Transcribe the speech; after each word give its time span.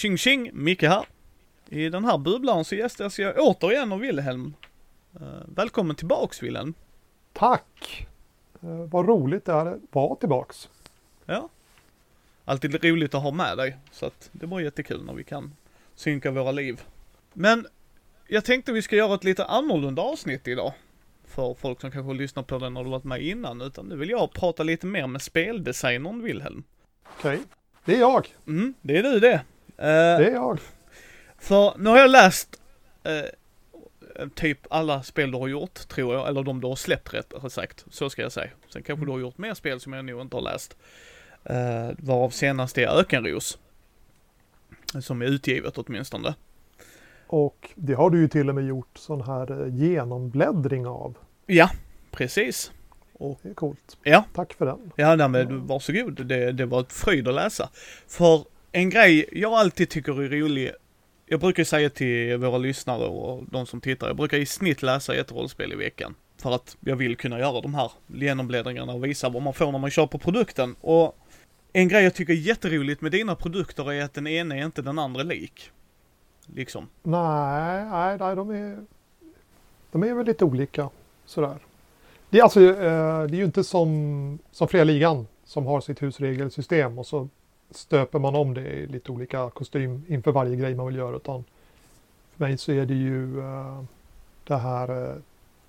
Tjing 0.00 0.18
tjing, 0.18 0.50
Micke 0.52 0.82
här. 0.82 1.06
I 1.68 1.88
den 1.88 2.04
här 2.04 2.18
bubblan 2.18 2.64
så 2.64 2.74
gästas 2.74 3.18
jag 3.18 3.38
återigen 3.38 3.92
av 3.92 3.98
Wilhelm. 3.98 4.54
Uh, 5.20 5.42
välkommen 5.54 5.96
tillbaks 5.96 6.42
Wilhelm. 6.42 6.74
Tack! 7.32 8.06
Uh, 8.64 8.84
vad 8.84 9.08
roligt 9.08 9.44
det 9.44 9.52
är 9.52 9.66
att 9.66 9.80
vara 9.90 10.14
tillbaks. 10.14 10.68
Ja. 11.26 11.48
Alltid 12.44 12.84
roligt 12.84 13.14
att 13.14 13.22
ha 13.22 13.30
med 13.30 13.58
dig. 13.58 13.76
Så 13.90 14.06
att 14.06 14.30
det 14.32 14.46
var 14.46 14.60
jättekul 14.60 15.04
när 15.04 15.14
vi 15.14 15.24
kan 15.24 15.52
synka 15.94 16.30
våra 16.30 16.52
liv. 16.52 16.80
Men 17.32 17.66
jag 18.28 18.44
tänkte 18.44 18.72
vi 18.72 18.82
ska 18.82 18.96
göra 18.96 19.14
ett 19.14 19.24
lite 19.24 19.44
annorlunda 19.44 20.02
avsnitt 20.02 20.48
idag. 20.48 20.72
För 21.24 21.54
folk 21.54 21.80
som 21.80 21.90
kanske 21.90 22.14
lyssnar 22.14 22.42
på 22.42 22.58
den 22.58 22.74
när 22.74 22.84
du 22.84 22.90
varit 22.90 23.04
med 23.04 23.22
innan. 23.22 23.60
Utan 23.60 23.86
nu 23.86 23.96
vill 23.96 24.10
jag 24.10 24.32
prata 24.32 24.62
lite 24.62 24.86
mer 24.86 25.06
med 25.06 25.22
speldesignern 25.22 26.22
Wilhelm. 26.22 26.64
Okej, 27.18 27.34
okay. 27.34 27.46
det 27.84 27.94
är 27.94 28.00
jag. 28.00 28.28
Mm, 28.46 28.74
det 28.82 28.98
är 28.98 29.02
du 29.02 29.20
det. 29.20 29.44
Uh, 29.80 29.86
det 29.86 30.26
är 30.26 30.32
jag. 30.32 30.58
För 31.38 31.74
nu 31.78 31.90
har 31.90 31.98
jag 31.98 32.10
läst 32.10 32.60
uh, 33.06 34.28
typ 34.34 34.58
alla 34.70 35.02
spel 35.02 35.30
du 35.30 35.38
har 35.38 35.48
gjort, 35.48 35.74
tror 35.74 36.14
jag, 36.14 36.28
eller 36.28 36.42
de 36.42 36.60
du 36.60 36.66
har 36.66 36.76
släppt 36.76 37.14
rätt 37.14 37.32
sagt, 37.48 37.84
så 37.90 38.10
ska 38.10 38.22
jag 38.22 38.32
säga. 38.32 38.50
Sen 38.72 38.82
kanske 38.82 39.06
du 39.06 39.12
har 39.12 39.18
gjort 39.18 39.38
mer 39.38 39.54
spel 39.54 39.80
som 39.80 39.92
jag 39.92 40.04
nog 40.04 40.20
inte 40.20 40.36
har 40.36 40.42
läst. 40.42 40.76
Uh, 41.50 41.96
varav 41.98 42.30
senast 42.30 42.78
är 42.78 42.88
Ökenros. 42.88 43.58
Som 45.00 45.22
är 45.22 45.26
utgivet 45.26 45.78
åtminstone. 45.78 46.34
Och 47.26 47.70
det 47.74 47.94
har 47.94 48.10
du 48.10 48.20
ju 48.20 48.28
till 48.28 48.48
och 48.48 48.54
med 48.54 48.66
gjort 48.66 48.98
sån 48.98 49.22
här 49.22 49.66
genombläddring 49.66 50.86
av. 50.86 51.16
Ja, 51.46 51.70
precis. 52.10 52.72
Och, 53.12 53.38
det 53.42 53.48
är 53.48 53.54
coolt. 53.54 53.96
Ja. 54.02 54.24
Tack 54.34 54.52
för 54.52 54.66
den. 54.66 54.92
Ja, 54.96 55.16
nej, 55.16 55.28
men 55.28 55.66
varsågod. 55.66 56.26
Det, 56.26 56.52
det 56.52 56.66
var 56.66 56.80
ett 56.80 56.92
fröjd 56.92 57.28
att 57.28 57.34
läsa. 57.34 57.70
För 58.08 58.44
en 58.72 58.90
grej 58.90 59.28
jag 59.32 59.52
alltid 59.52 59.88
tycker 59.88 60.22
är 60.22 60.28
rolig, 60.28 60.72
jag 61.26 61.40
brukar 61.40 61.64
säga 61.64 61.90
till 61.90 62.36
våra 62.36 62.58
lyssnare 62.58 63.04
och 63.04 63.44
de 63.50 63.66
som 63.66 63.80
tittar, 63.80 64.06
jag 64.06 64.16
brukar 64.16 64.38
i 64.38 64.46
snitt 64.46 64.82
läsa 64.82 65.14
ett 65.14 65.32
rollspel 65.32 65.72
i 65.72 65.76
veckan. 65.76 66.14
För 66.36 66.54
att 66.54 66.76
jag 66.80 66.96
vill 66.96 67.16
kunna 67.16 67.38
göra 67.38 67.60
de 67.60 67.74
här 67.74 67.90
genombläddringarna 68.06 68.92
och 68.92 69.04
visa 69.04 69.28
vad 69.28 69.42
man 69.42 69.54
får 69.54 69.72
när 69.72 69.78
man 69.78 69.90
köper 69.90 70.18
produkten. 70.18 70.76
Och 70.80 71.18
en 71.72 71.88
grej 71.88 72.04
jag 72.04 72.14
tycker 72.14 72.32
är 72.32 72.36
jätteroligt 72.36 73.00
med 73.00 73.12
dina 73.12 73.34
produkter 73.34 73.92
är 73.92 74.04
att 74.04 74.14
den 74.14 74.26
ena 74.26 74.56
är 74.56 74.64
inte 74.64 74.82
den 74.82 74.98
andra 74.98 75.22
lik. 75.22 75.70
Liksom. 76.46 76.88
Nej, 77.02 77.84
nej, 77.84 78.18
nej 78.18 78.36
de 78.36 78.50
är, 78.50 78.78
de 79.92 80.02
är 80.02 80.14
väl 80.14 80.26
lite 80.26 80.44
olika 80.44 80.90
sådär. 81.26 81.56
Det 82.30 82.38
är 82.38 82.42
alltså, 82.42 82.60
eh, 82.60 83.22
det 83.22 83.36
är 83.36 83.38
ju 83.38 83.44
inte 83.44 83.64
som, 83.64 84.38
som 84.50 84.68
Fria 84.68 84.84
Ligan 84.84 85.26
som 85.44 85.66
har 85.66 85.80
sitt 85.80 86.02
husregelsystem 86.02 86.98
och 86.98 87.06
så 87.06 87.28
stöper 87.70 88.18
man 88.18 88.34
om 88.34 88.54
det 88.54 88.60
i 88.60 88.86
lite 88.86 89.12
olika 89.12 89.50
kostym 89.50 90.04
inför 90.08 90.32
varje 90.32 90.56
grej 90.56 90.74
man 90.74 90.86
vill 90.86 90.96
göra. 90.96 91.16
Utan 91.16 91.44
för 92.36 92.44
mig 92.44 92.58
så 92.58 92.72
är 92.72 92.86
det 92.86 92.94
ju 92.94 93.36
uh, 93.36 93.82
det 94.44 94.56
här 94.56 94.90
uh, 94.90 95.16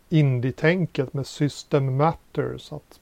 indie-tänket 0.09 1.13
med 1.13 1.27
system 1.27 1.97
matters. 1.97 2.71
Att 2.71 2.99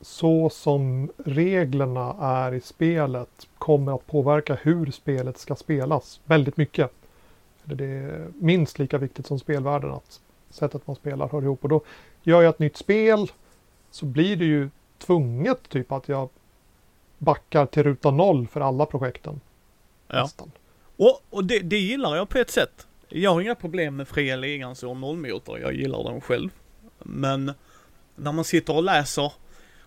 så 0.00 0.50
som 0.50 1.10
reglerna 1.24 2.16
är 2.20 2.54
i 2.54 2.60
spelet 2.60 3.48
kommer 3.58 3.94
att 3.94 4.06
påverka 4.06 4.54
hur 4.54 4.90
spelet 4.90 5.38
ska 5.38 5.56
spelas 5.56 6.20
väldigt 6.24 6.56
mycket. 6.56 6.90
Det 7.64 7.84
är 7.84 8.28
minst 8.38 8.78
lika 8.78 8.98
viktigt 8.98 9.26
som 9.26 9.38
spelvärlden 9.38 9.90
att 9.90 10.20
sättet 10.50 10.86
man 10.86 10.96
spelar 10.96 11.28
hör 11.28 11.42
ihop. 11.42 11.62
Och 11.62 11.68
då 11.68 11.80
gör 12.22 12.42
jag 12.42 12.50
ett 12.50 12.58
nytt 12.58 12.76
spel 12.76 13.30
så 13.90 14.06
blir 14.06 14.36
det 14.36 14.44
ju 14.44 14.70
tvunget 14.98 15.68
typ 15.68 15.92
att 15.92 16.08
jag 16.08 16.28
backar 17.24 17.66
till 17.66 17.82
ruta 17.82 18.10
noll 18.10 18.46
för 18.46 18.60
alla 18.60 18.86
projekten. 18.86 19.40
Ja. 20.08 20.22
Nästan. 20.22 20.50
Och, 20.96 21.20
och 21.30 21.44
det, 21.44 21.58
det 21.58 21.78
gillar 21.78 22.16
jag 22.16 22.28
på 22.28 22.38
ett 22.38 22.50
sätt. 22.50 22.86
Jag 23.08 23.32
har 23.32 23.40
inga 23.40 23.54
problem 23.54 23.96
med 23.96 24.08
fria 24.08 24.36
ligans 24.36 24.82
och 24.82 24.96
nollmotor, 24.96 25.58
jag 25.58 25.74
gillar 25.74 26.04
dem 26.04 26.20
själv. 26.20 26.50
Men 26.98 27.52
när 28.16 28.32
man 28.32 28.44
sitter 28.44 28.76
och 28.76 28.82
läser 28.82 29.32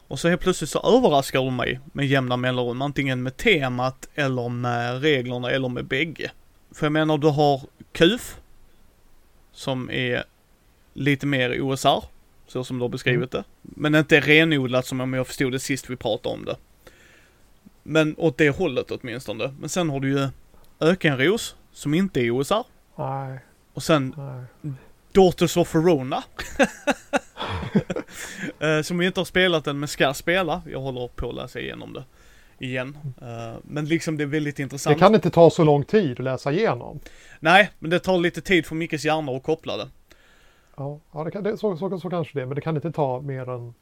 och 0.08 0.20
så 0.20 0.30
helt 0.30 0.42
plötsligt 0.42 0.70
så 0.70 0.98
överraskar 0.98 1.40
de 1.40 1.56
mig 1.56 1.80
med 1.94 2.06
jämna 2.06 2.38
mellanrum, 2.38 2.82
antingen 2.82 3.24
med 3.24 3.38
temat 3.38 4.10
eller 4.16 4.50
med 4.50 5.02
reglerna 5.02 5.52
eller 5.52 5.70
med 5.70 5.86
bägge. 5.86 6.32
För 6.72 6.86
jag 6.86 6.94
menar, 6.94 7.18
du 7.18 7.28
har 7.28 7.62
KUF, 7.92 8.40
som 9.52 9.90
är 9.92 10.24
lite 10.94 11.26
mer 11.26 11.62
OSR, 11.62 12.04
så 12.48 12.64
som 12.64 12.78
du 12.78 12.84
har 12.84 12.90
beskrivit 12.90 13.34
mm. 13.34 13.44
det. 13.44 13.44
Men 13.62 13.96
inte 13.96 14.20
renodlat 14.20 14.86
som 14.86 15.02
om 15.02 15.14
jag 15.14 15.28
förstod 15.28 15.52
det 15.52 15.60
sist 15.60 15.90
vi 15.90 15.96
pratade 15.96 16.36
om 16.36 16.46
det. 16.46 16.56
Men 17.88 18.16
åt 18.18 18.38
det 18.38 18.50
hållet 18.50 18.92
åtminstone. 18.92 19.54
Men 19.60 19.70
sen 19.70 19.90
har 19.90 20.00
du 20.00 20.10
ju 20.10 20.28
Ökenros, 20.80 21.56
som 21.72 21.94
inte 21.94 22.22
är 22.22 22.32
OSR. 22.32 22.64
Nej. 22.96 23.40
Och 23.74 23.84
sen 23.84 24.16
Nej. 24.18 24.74
Daughters 25.12 25.58
of 25.58 25.76
Verona. 25.76 26.24
Eh, 28.60 28.82
som 28.82 28.98
vi 28.98 29.06
inte 29.06 29.20
har 29.20 29.26
spelat 29.26 29.68
än, 29.68 29.80
men 29.80 29.88
ska 29.88 30.14
spela. 30.14 30.62
Jag 30.72 30.80
håller 30.80 31.08
på 31.08 31.30
att 31.30 31.36
läsa 31.36 31.60
igenom 31.60 31.94
det 31.94 32.04
igen. 32.66 32.98
Uh, 33.22 33.58
men 33.62 33.86
liksom 33.86 34.18
det 34.18 34.24
är 34.24 34.28
väldigt 34.28 34.60
intressant. 34.60 34.96
Det 34.96 35.00
kan 35.00 35.16
inte 35.16 35.30
ta 35.30 35.50
så 35.50 35.64
lång 35.64 35.84
tid 35.84 36.12
att 36.12 36.24
läsa 36.24 36.52
igenom. 36.52 37.00
Nej, 37.40 37.72
men 37.80 37.90
det 37.90 38.00
tar 38.00 38.18
lite 38.18 38.42
tid 38.42 38.66
för 38.66 38.76
Mickes 38.76 39.06
hjärna 39.06 39.32
att 39.32 39.44
koppla 39.44 39.78
det. 39.78 39.88
Ja, 40.78 41.00
ja 41.14 41.24
det 41.24 41.32
kan, 41.32 41.44
det, 41.44 41.58
så, 41.58 41.78
så, 41.78 42.00
så 42.00 42.10
kanske 42.10 42.40
det 42.40 42.46
men 42.46 42.56
det 42.56 42.62
kan 42.62 42.76
inte 42.76 42.92
ta 42.92 43.22
mer 43.22 43.50
än 43.50 43.74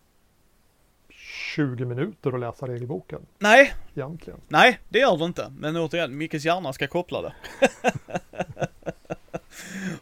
20 1.55 1.85
minuter 1.85 2.33
att 2.33 2.39
läsa 2.39 2.67
regelboken. 2.67 3.25
Nej. 3.39 3.73
Egentligen. 3.95 4.39
Nej, 4.47 4.79
det 4.89 4.99
gör 4.99 5.17
det 5.17 5.25
inte. 5.25 5.53
Men 5.57 5.77
återigen, 5.77 6.17
Mickes 6.17 6.45
hjärna 6.45 6.73
ska 6.73 6.87
koppla 6.87 7.21
det. 7.21 7.33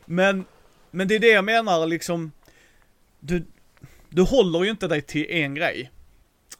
men, 0.05 0.45
men 0.91 1.07
det 1.07 1.15
är 1.15 1.19
det 1.19 1.31
jag 1.31 1.45
menar 1.45 1.87
liksom. 1.87 2.31
Du, 3.19 3.45
du 4.09 4.21
håller 4.21 4.63
ju 4.63 4.69
inte 4.69 4.87
dig 4.87 5.01
till 5.01 5.25
en 5.29 5.55
grej. 5.55 5.91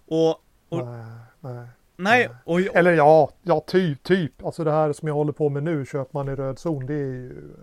Och, 0.06 0.29
och 0.69 0.85
nej, 0.85 1.06
nej. 1.40 1.68
Nej, 1.96 2.29
och 2.44 2.62
jag, 2.62 2.75
Eller 2.75 2.94
ja, 2.94 3.31
ja 3.41 3.59
typ, 3.68 4.03
typ. 4.03 4.46
Alltså 4.46 4.63
det 4.63 4.72
här 4.72 4.94
som 4.94 5.08
jag 5.08 5.16
håller 5.16 5.34
på 5.34 5.50
med 5.50 5.63
nu, 5.63 5.85
köper 5.85 6.13
man 6.13 6.29
i 6.29 6.35
röd 6.35 6.59
zon, 6.59 6.85
det 6.85 6.94
är 6.94 6.97
ju... 6.97 7.53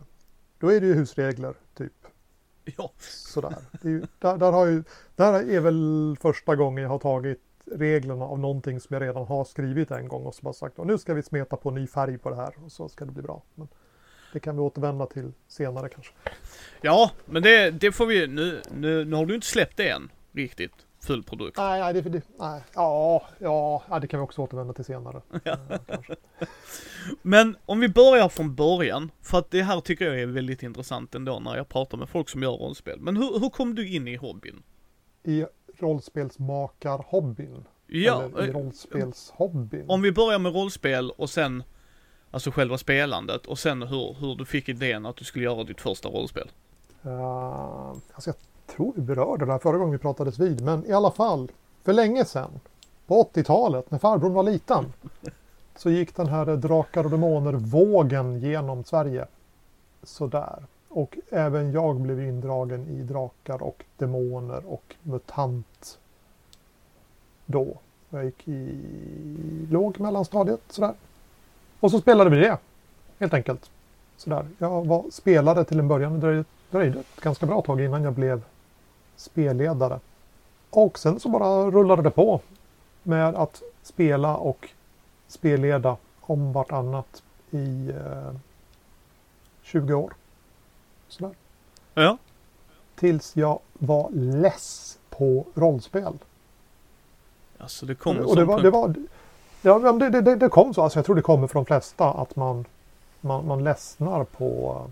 Då 0.59 0.73
är 0.73 0.81
det 0.81 0.87
ju 0.87 0.95
husregler. 0.95 1.55
Ja. 2.77 2.93
Sådär. 2.99 3.57
Ju, 3.83 4.03
där, 4.19 4.37
där, 4.39 4.53
har 4.53 4.67
ju, 4.67 4.85
där 5.17 5.51
är 5.51 5.61
väl 5.61 6.17
första 6.21 6.57
gången 6.57 6.83
jag 6.83 6.91
har 6.91 6.99
tagit 6.99 7.41
reglerna 7.73 8.25
av 8.25 8.39
någonting 8.39 8.81
som 8.81 8.95
jag 8.95 9.03
redan 9.03 9.27
har 9.27 9.45
skrivit 9.45 9.91
en 9.91 10.09
gång 10.09 10.27
och 10.27 10.35
så 10.35 10.43
bara 10.43 10.55
sagt 10.55 10.79
och 10.79 10.87
nu 10.87 10.99
ska 10.99 11.15
vi 11.15 11.23
smeta 11.23 11.57
på 11.57 11.71
ny 11.71 11.87
färg 11.87 12.19
på 12.19 12.31
det 12.31 12.37
här 12.37 12.55
och 12.65 12.73
så 12.73 12.89
ska 12.89 13.05
det 13.05 13.13
bli 13.13 13.23
bra. 13.23 13.43
Men 13.55 13.69
det 14.33 14.41
kan 14.41 14.57
vi 14.57 14.63
återvända 14.63 15.07
till 15.07 15.33
senare 15.49 15.89
kanske. 15.89 16.13
Ja, 16.81 17.11
men 17.25 17.43
det, 17.43 17.71
det 17.71 17.93
får 17.93 18.07
vi, 18.07 18.27
nu, 18.27 18.61
nu, 18.75 19.05
nu 19.05 19.17
har 19.17 19.27
du 19.27 19.35
inte 19.35 19.47
släppt 19.47 19.77
det 19.77 19.89
än 19.89 20.11
riktigt 20.33 20.88
full 21.09 21.23
produkt. 21.23 21.57
Nej, 21.57 21.81
nej, 21.81 21.95
det, 21.95 22.01
det, 22.01 22.23
nej. 22.39 22.63
Ja, 22.75 23.23
ja, 23.39 23.99
det 24.01 24.07
kan 24.07 24.21
vi 24.21 24.27
också 24.27 24.43
återvända 24.43 24.73
till 24.73 24.85
senare. 24.85 25.23
Ja. 25.45 25.57
Men 27.23 27.57
om 27.67 27.81
vi 27.81 27.89
börjar 27.89 28.29
från 28.29 28.55
början, 28.55 29.11
för 29.23 29.39
att 29.39 29.51
det 29.51 29.63
här 29.63 29.81
tycker 29.81 30.05
jag 30.05 30.21
är 30.21 30.27
väldigt 30.27 30.63
intressant 30.63 31.15
ändå 31.15 31.39
när 31.39 31.57
jag 31.57 31.69
pratar 31.69 31.99
med 31.99 32.09
folk 32.09 32.29
som 32.29 32.43
gör 32.43 32.53
rollspel. 32.53 33.01
Men 33.01 33.17
hur, 33.17 33.41
hur 33.41 33.51
kom 33.51 33.75
du 33.75 33.95
in 33.95 34.09
i 34.09 34.17
hobbyn? 34.17 34.63
I 35.23 35.45
rollspelsmakarhobbyn? 35.79 37.65
Ja. 37.87 38.23
Eller 38.23 38.45
i 38.45 38.49
eh, 38.49 38.53
rollspelshobbyn? 38.53 39.85
Om 39.89 40.03
vi 40.03 40.13
börjar 40.13 40.39
med 40.39 40.55
rollspel 40.55 41.11
och 41.11 41.31
sen, 41.31 41.63
alltså 42.31 42.51
själva 42.51 42.79
spelandet 42.79 43.47
och 43.47 43.59
sen 43.59 43.83
hur, 43.83 44.17
hur 44.21 44.37
du 44.37 44.45
fick 44.45 44.69
idén 44.69 45.07
att 45.07 45.17
du 45.17 45.25
skulle 45.25 45.45
göra 45.45 45.65
ditt 45.65 45.81
första 45.81 46.09
rollspel. 46.09 46.51
Uh, 47.07 47.95
alltså 48.15 48.31
jag 48.31 48.37
tror 48.77 48.93
vi 48.97 49.03
berörde 49.03 49.47
det 49.47 49.53
här 49.53 49.59
förra 49.59 49.79
gången 49.79 49.93
vi 49.93 49.99
pratades 49.99 50.39
vid, 50.39 50.61
men 50.65 50.87
i 50.87 50.93
alla 50.93 51.11
fall, 51.11 51.51
för 51.83 51.93
länge 51.93 52.25
sedan, 52.25 52.51
på 53.07 53.23
80-talet, 53.35 53.91
när 53.91 53.99
farbrorn 53.99 54.33
var 54.33 54.43
liten, 54.43 54.93
så 55.77 55.91
gick 55.91 56.17
den 56.17 56.27
här 56.27 56.57
Drakar 56.57 57.05
och 57.05 57.11
Demoner-vågen 57.11 58.41
genom 58.41 58.85
Sverige. 58.85 59.27
Sådär. 60.03 60.63
Och 60.89 61.19
även 61.31 61.73
jag 61.73 62.01
blev 62.01 62.21
indragen 62.21 62.89
i 62.89 63.03
Drakar 63.03 63.63
och 63.63 63.85
Demoner 63.97 64.63
och 64.67 64.95
MUTANT 65.03 65.99
då. 67.47 67.67
Jag 68.11 68.25
gick 68.25 68.49
i 68.49 68.79
låg 69.71 70.01
mellanstadiet 70.01 70.61
sådär. 70.69 70.95
Och 71.81 71.91
så 71.91 72.01
spelade 72.01 72.31
vi 72.31 72.37
det, 72.37 72.59
helt 73.19 73.35
enkelt. 73.35 73.71
Sådär. 74.17 74.47
Jag 74.59 74.87
var 74.87 75.05
spelare 75.11 75.65
till 75.65 75.79
en 75.79 75.89
början. 75.89 76.13
Det 76.13 76.19
dröjde, 76.19 76.45
dröjde 76.71 77.01
ett 77.01 77.21
ganska 77.21 77.47
bra 77.47 77.63
tag 77.63 77.81
innan 77.81 78.03
jag 78.03 78.13
blev 78.13 78.43
spelledare. 79.19 80.01
Och 80.71 80.99
sen 80.99 81.21
så 81.21 81.29
bara 81.29 81.71
rullade 81.71 82.03
det 82.03 82.11
på 82.11 82.41
med 83.03 83.35
att 83.35 83.63
spela 83.83 84.37
och 84.37 84.69
spelleda 85.29 85.97
om 86.21 86.53
vartannat 86.53 87.23
i 87.51 87.89
eh, 87.89 88.35
20 89.63 89.95
år. 89.95 90.13
Sådär. 91.09 91.35
Ja. 91.95 92.19
Tills 92.95 93.37
jag 93.37 93.61
var 93.73 94.11
less 94.11 94.99
på 95.11 95.45
rollspel. 95.55 96.19
Alltså 97.59 97.87
det 97.87 97.95
kom 97.95 98.19
och 98.19 98.37
det 98.37 98.45
var, 98.45 98.61
det 98.63 98.71
var 98.71 98.95
Ja, 99.63 99.93
det, 99.93 100.21
det, 100.21 100.37
det 100.37 100.49
kom 100.49 100.75
så. 100.75 100.83
Alltså 100.83 100.99
jag 100.99 101.07
tror 101.07 101.17
det 101.17 101.23
kommer 101.23 101.47
från 101.47 101.65
de 101.65 101.67
flesta 101.67 102.11
att 102.11 102.37
man, 102.37 102.65
man, 103.21 103.47
man 103.47 103.65
ledsnar 103.65 104.25
på, 104.25 104.83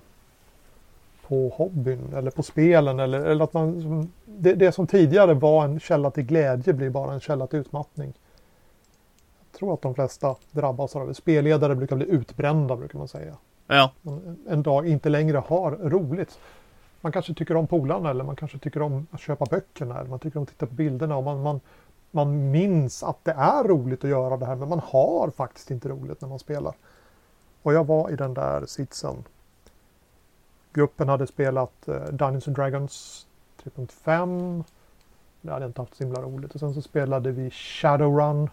på 1.28 1.48
hobbyn 1.48 2.12
eller 2.14 2.30
på 2.30 2.42
spelen. 2.42 3.00
Eller, 3.00 3.20
eller 3.20 3.44
att 3.44 3.52
man, 3.52 4.12
det, 4.24 4.54
det 4.54 4.72
som 4.72 4.86
tidigare 4.86 5.34
var 5.34 5.64
en 5.64 5.80
källa 5.80 6.10
till 6.10 6.24
glädje 6.24 6.72
blir 6.72 6.90
bara 6.90 7.12
en 7.12 7.20
källa 7.20 7.46
till 7.46 7.58
utmattning. 7.58 8.12
Jag 9.50 9.58
tror 9.58 9.74
att 9.74 9.82
de 9.82 9.94
flesta 9.94 10.36
drabbas 10.50 10.96
av 10.96 11.08
det. 11.08 11.14
Spelledare 11.14 11.74
brukar 11.74 11.96
bli 11.96 12.06
utbrända 12.06 12.76
brukar 12.76 12.98
man 12.98 13.08
säga. 13.08 13.36
Ja, 13.66 13.90
Man 14.02 14.36
en 14.48 14.62
dag 14.62 14.88
inte 14.88 15.08
längre 15.08 15.38
har 15.46 15.70
roligt. 15.70 16.38
Man 17.00 17.12
kanske 17.12 17.34
tycker 17.34 17.56
om 17.56 17.66
polarna 17.66 18.10
eller 18.10 18.24
man 18.24 18.36
kanske 18.36 18.58
tycker 18.58 18.82
om 18.82 19.06
att 19.10 19.20
köpa 19.20 19.44
böckerna 19.44 19.98
eller 20.00 20.10
man 20.10 20.18
tycker 20.18 20.38
om 20.38 20.42
att 20.42 20.48
titta 20.48 20.66
på 20.66 20.74
bilderna 20.74 21.16
och 21.16 21.24
man, 21.24 21.42
man, 21.42 21.60
man 22.10 22.50
minns 22.50 23.02
att 23.02 23.24
det 23.24 23.32
är 23.32 23.64
roligt 23.64 24.04
att 24.04 24.10
göra 24.10 24.36
det 24.36 24.46
här 24.46 24.56
men 24.56 24.68
man 24.68 24.80
har 24.84 25.30
faktiskt 25.30 25.70
inte 25.70 25.88
roligt 25.88 26.20
när 26.20 26.28
man 26.28 26.38
spelar. 26.38 26.74
Och 27.62 27.74
jag 27.74 27.86
var 27.86 28.10
i 28.10 28.16
den 28.16 28.34
där 28.34 28.66
sitsen. 28.66 29.24
Gruppen 30.76 31.08
hade 31.08 31.26
spelat 31.26 31.88
eh, 31.88 31.94
Dungeons 31.94 32.48
and 32.48 32.56
Dragons 32.56 33.26
3.5. 33.64 34.64
Det 35.40 35.50
hade 35.50 35.62
jag 35.62 35.68
inte 35.68 35.80
haft 35.80 35.96
så 35.96 36.04
himla 36.04 36.22
roligt. 36.22 36.54
Och 36.54 36.60
sen 36.60 36.74
så 36.74 36.82
spelade 36.82 37.30
vi 37.30 37.50
Shadowrun. 37.50 38.50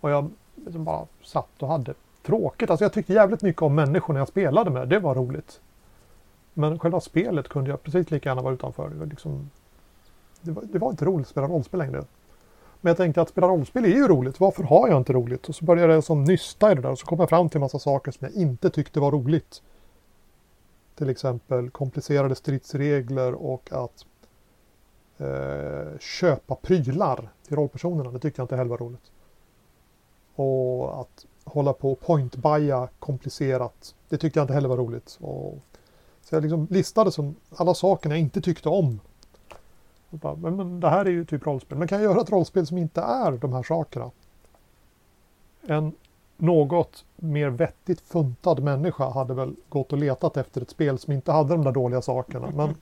Och 0.00 0.10
jag 0.10 0.30
liksom 0.54 0.84
bara 0.84 1.06
satt 1.22 1.62
och 1.62 1.68
hade 1.68 1.94
tråkigt. 2.22 2.70
Alltså 2.70 2.84
jag 2.84 2.92
tyckte 2.92 3.12
jävligt 3.12 3.42
mycket 3.42 3.62
om 3.62 3.74
människorna 3.74 4.18
jag 4.18 4.28
spelade 4.28 4.70
med. 4.70 4.88
Det 4.88 4.98
var 4.98 5.14
roligt. 5.14 5.60
Men 6.54 6.78
själva 6.78 7.00
spelet 7.00 7.48
kunde 7.48 7.70
jag 7.70 7.82
precis 7.82 8.10
lika 8.10 8.28
gärna 8.28 8.42
vara 8.42 8.54
utanför. 8.54 8.88
Det 8.88 8.96
var, 8.96 9.06
liksom, 9.06 9.50
det 10.40 10.50
var, 10.50 10.62
det 10.62 10.78
var 10.78 10.90
inte 10.90 11.04
roligt 11.04 11.26
att 11.26 11.30
spela 11.30 11.46
rollspel 11.46 11.78
längre. 11.78 12.04
Men 12.80 12.90
jag 12.90 12.96
tänkte 12.96 13.22
att 13.22 13.28
spela 13.28 13.46
rollspel 13.46 13.84
är 13.84 13.88
ju 13.88 14.08
roligt. 14.08 14.40
Varför 14.40 14.62
har 14.62 14.88
jag 14.88 14.96
inte 14.96 15.12
roligt? 15.12 15.48
Och 15.48 15.54
så 15.54 15.64
började 15.64 15.94
jag 15.94 16.04
som 16.04 16.24
nysta 16.24 16.72
i 16.72 16.74
det 16.74 16.80
där. 16.80 16.90
Och 16.90 16.98
så 16.98 17.06
kom 17.06 17.18
jag 17.18 17.28
fram 17.28 17.48
till 17.48 17.56
en 17.56 17.60
massa 17.60 17.78
saker 17.78 18.12
som 18.12 18.28
jag 18.30 18.42
inte 18.42 18.70
tyckte 18.70 19.00
var 19.00 19.10
roligt. 19.10 19.62
Till 20.96 21.10
exempel 21.10 21.70
komplicerade 21.70 22.34
stridsregler 22.34 23.34
och 23.34 23.72
att 23.72 24.06
eh, 25.18 25.98
köpa 25.98 26.54
prylar 26.54 27.28
till 27.46 27.56
rollpersonerna. 27.56 28.10
Det 28.10 28.18
tyckte 28.18 28.40
jag 28.40 28.44
inte 28.44 28.56
heller 28.56 28.70
var 28.70 28.78
roligt. 28.78 29.10
Och 30.34 31.00
att 31.00 31.26
hålla 31.44 31.72
på 31.72 31.92
och 31.92 32.00
pointbuya 32.00 32.88
komplicerat. 32.98 33.94
Det 34.08 34.18
tyckte 34.18 34.38
jag 34.38 34.44
inte 34.44 34.54
heller 34.54 34.68
var 34.68 34.76
roligt. 34.76 35.18
Och 35.20 35.58
så 36.22 36.34
jag 36.34 36.42
liksom 36.42 36.66
listade 36.70 37.12
som 37.12 37.34
alla 37.56 37.74
saker 37.74 38.10
jag 38.10 38.18
inte 38.18 38.40
tyckte 38.40 38.68
om. 38.68 39.00
Och 40.10 40.18
bara, 40.18 40.34
men, 40.36 40.56
men 40.56 40.80
det 40.80 40.90
här 40.90 41.04
är 41.04 41.10
ju 41.10 41.24
typ 41.24 41.46
rollspel. 41.46 41.78
Men 41.78 41.88
kan 41.88 42.02
jag 42.02 42.12
göra 42.12 42.20
ett 42.20 42.30
rollspel 42.30 42.66
som 42.66 42.78
inte 42.78 43.00
är 43.00 43.32
de 43.32 43.52
här 43.52 43.62
sakerna? 43.62 44.10
En 45.66 45.92
något 46.36 47.04
mer 47.16 47.48
vettigt 47.48 48.00
funtad 48.00 48.62
människa 48.62 49.10
hade 49.10 49.34
väl 49.34 49.56
gått 49.68 49.92
och 49.92 49.98
letat 49.98 50.36
efter 50.36 50.60
ett 50.60 50.70
spel 50.70 50.98
som 50.98 51.12
inte 51.12 51.32
hade 51.32 51.48
de 51.48 51.64
där 51.64 51.72
dåliga 51.72 52.02
sakerna. 52.02 52.50
Men 52.54 52.74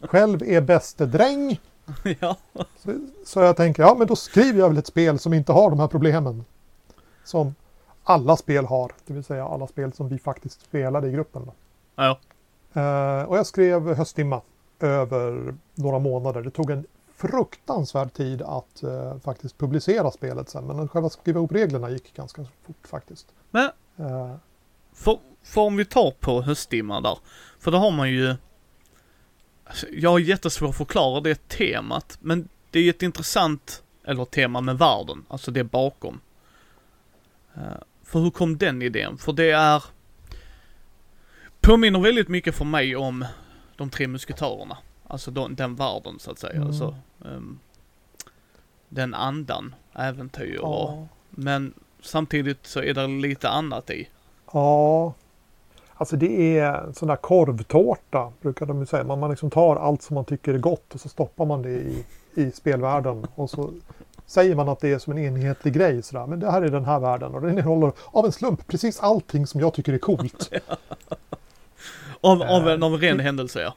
själv 0.00 0.42
är 0.42 0.60
bäste 0.60 1.06
dräng. 1.06 1.60
ja. 2.20 2.36
Så, 2.76 3.06
så 3.24 3.40
jag 3.40 3.56
tänker, 3.56 3.82
ja 3.82 3.94
men 3.98 4.06
då 4.06 4.16
skriver 4.16 4.60
jag 4.60 4.68
väl 4.68 4.78
ett 4.78 4.86
spel 4.86 5.18
som 5.18 5.32
inte 5.32 5.52
har 5.52 5.70
de 5.70 5.80
här 5.80 5.88
problemen. 5.88 6.44
Som 7.24 7.54
alla 8.04 8.36
spel 8.36 8.66
har, 8.66 8.92
det 9.06 9.14
vill 9.14 9.24
säga 9.24 9.44
alla 9.48 9.66
spel 9.66 9.92
som 9.92 10.08
vi 10.08 10.18
faktiskt 10.18 10.60
spelade 10.60 11.08
i 11.08 11.12
gruppen. 11.12 11.50
Ja. 11.96 12.18
Eh, 12.72 13.22
och 13.28 13.38
jag 13.38 13.46
skrev 13.46 13.94
Höstdimma 13.94 14.40
över 14.80 15.54
några 15.74 15.98
månader. 15.98 16.42
Det 16.42 16.50
tog 16.50 16.70
en 16.70 16.86
fruktansvärd 17.18 18.12
tid 18.12 18.42
att 18.42 18.82
eh, 18.82 19.18
faktiskt 19.18 19.58
publicera 19.58 20.10
spelet 20.10 20.48
sen. 20.48 20.66
Men 20.66 20.88
själva 20.88 21.10
skriva 21.10 21.38
ihop 21.38 21.52
reglerna 21.52 21.90
gick 21.90 22.14
ganska 22.14 22.44
fort 22.66 22.86
faktiskt. 22.88 23.26
Men 23.50 23.70
Eh, 23.98 24.34
För, 24.92 25.18
för 25.42 25.60
om 25.60 25.76
vi 25.76 25.84
tar 25.84 26.10
på 26.10 26.42
höstdimman 26.42 27.02
där, 27.02 27.18
för 27.58 27.70
då 27.70 27.78
har 27.78 27.90
man 27.90 28.10
ju, 28.10 28.34
alltså, 29.64 29.86
jag 29.92 30.10
har 30.10 30.18
jättesvårt 30.18 30.70
att 30.70 30.76
förklara 30.76 31.20
det 31.20 31.48
temat, 31.48 32.18
men 32.20 32.48
det 32.70 32.78
är 32.78 32.82
ju 32.82 32.90
ett 32.90 33.02
intressant, 33.02 33.82
eller 34.04 34.24
tema 34.24 34.60
med 34.60 34.78
världen, 34.78 35.24
alltså 35.28 35.50
det 35.50 35.64
bakom. 35.64 36.20
Eh, 37.54 37.62
för 38.02 38.20
hur 38.20 38.30
kom 38.30 38.58
den 38.58 38.82
idén? 38.82 39.18
För 39.18 39.32
det 39.32 39.50
är, 39.50 39.84
påminner 41.60 42.00
väldigt 42.00 42.28
mycket 42.28 42.54
för 42.54 42.64
mig 42.64 42.96
om 42.96 43.24
de 43.76 43.90
tre 43.90 44.08
musketörerna. 44.08 44.78
Alltså 45.08 45.30
den, 45.30 45.54
den 45.54 45.74
världen 45.74 46.18
så 46.18 46.30
att 46.30 46.38
säga. 46.38 46.54
Mm. 46.54 46.66
Alltså, 46.66 46.96
ehm, 47.24 47.58
den 48.88 49.14
andan, 49.14 49.74
äventyr 49.94 50.58
och, 50.58 50.90
ja. 50.90 51.06
men 51.30 51.74
samtidigt 52.02 52.66
så 52.66 52.80
är 52.80 52.94
det 52.94 53.06
lite 53.06 53.48
annat 53.48 53.90
i. 53.90 54.08
ja. 54.52 55.14
Alltså 56.00 56.16
det 56.16 56.58
är 56.58 56.74
en 56.74 56.94
sån 56.94 57.08
där 57.08 57.16
korvtårta 57.16 58.32
brukar 58.40 58.66
de 58.66 58.80
ju 58.80 58.86
säga. 58.86 59.04
Man, 59.04 59.18
man 59.18 59.30
liksom 59.30 59.50
tar 59.50 59.76
allt 59.76 60.02
som 60.02 60.14
man 60.14 60.24
tycker 60.24 60.54
är 60.54 60.58
gott 60.58 60.94
och 60.94 61.00
så 61.00 61.08
stoppar 61.08 61.46
man 61.46 61.62
det 61.62 61.70
i, 61.70 62.04
i 62.34 62.50
spelvärlden. 62.50 63.26
Och 63.34 63.50
så 63.50 63.70
säger 64.26 64.54
man 64.54 64.68
att 64.68 64.80
det 64.80 64.92
är 64.92 64.98
som 64.98 65.12
en 65.12 65.18
enhetlig 65.18 65.74
grej. 65.74 66.02
Sådär. 66.02 66.26
Men 66.26 66.40
det 66.40 66.50
här 66.50 66.62
är 66.62 66.68
den 66.68 66.84
här 66.84 67.00
världen 67.00 67.34
och 67.34 67.40
den 67.40 67.50
innehåller 67.50 67.92
av 68.06 68.26
en 68.26 68.32
slump 68.32 68.66
precis 68.66 69.00
allting 69.00 69.46
som 69.46 69.60
jag 69.60 69.74
tycker 69.74 69.92
är 69.92 69.98
coolt. 69.98 70.50
Av, 72.20 72.42
av, 72.42 72.68
en, 72.68 72.82
Eh, 72.82 72.86
av 72.86 72.94
en 72.94 73.00
ren 73.00 73.20
händelse 73.20 73.60
ja. 73.60 73.74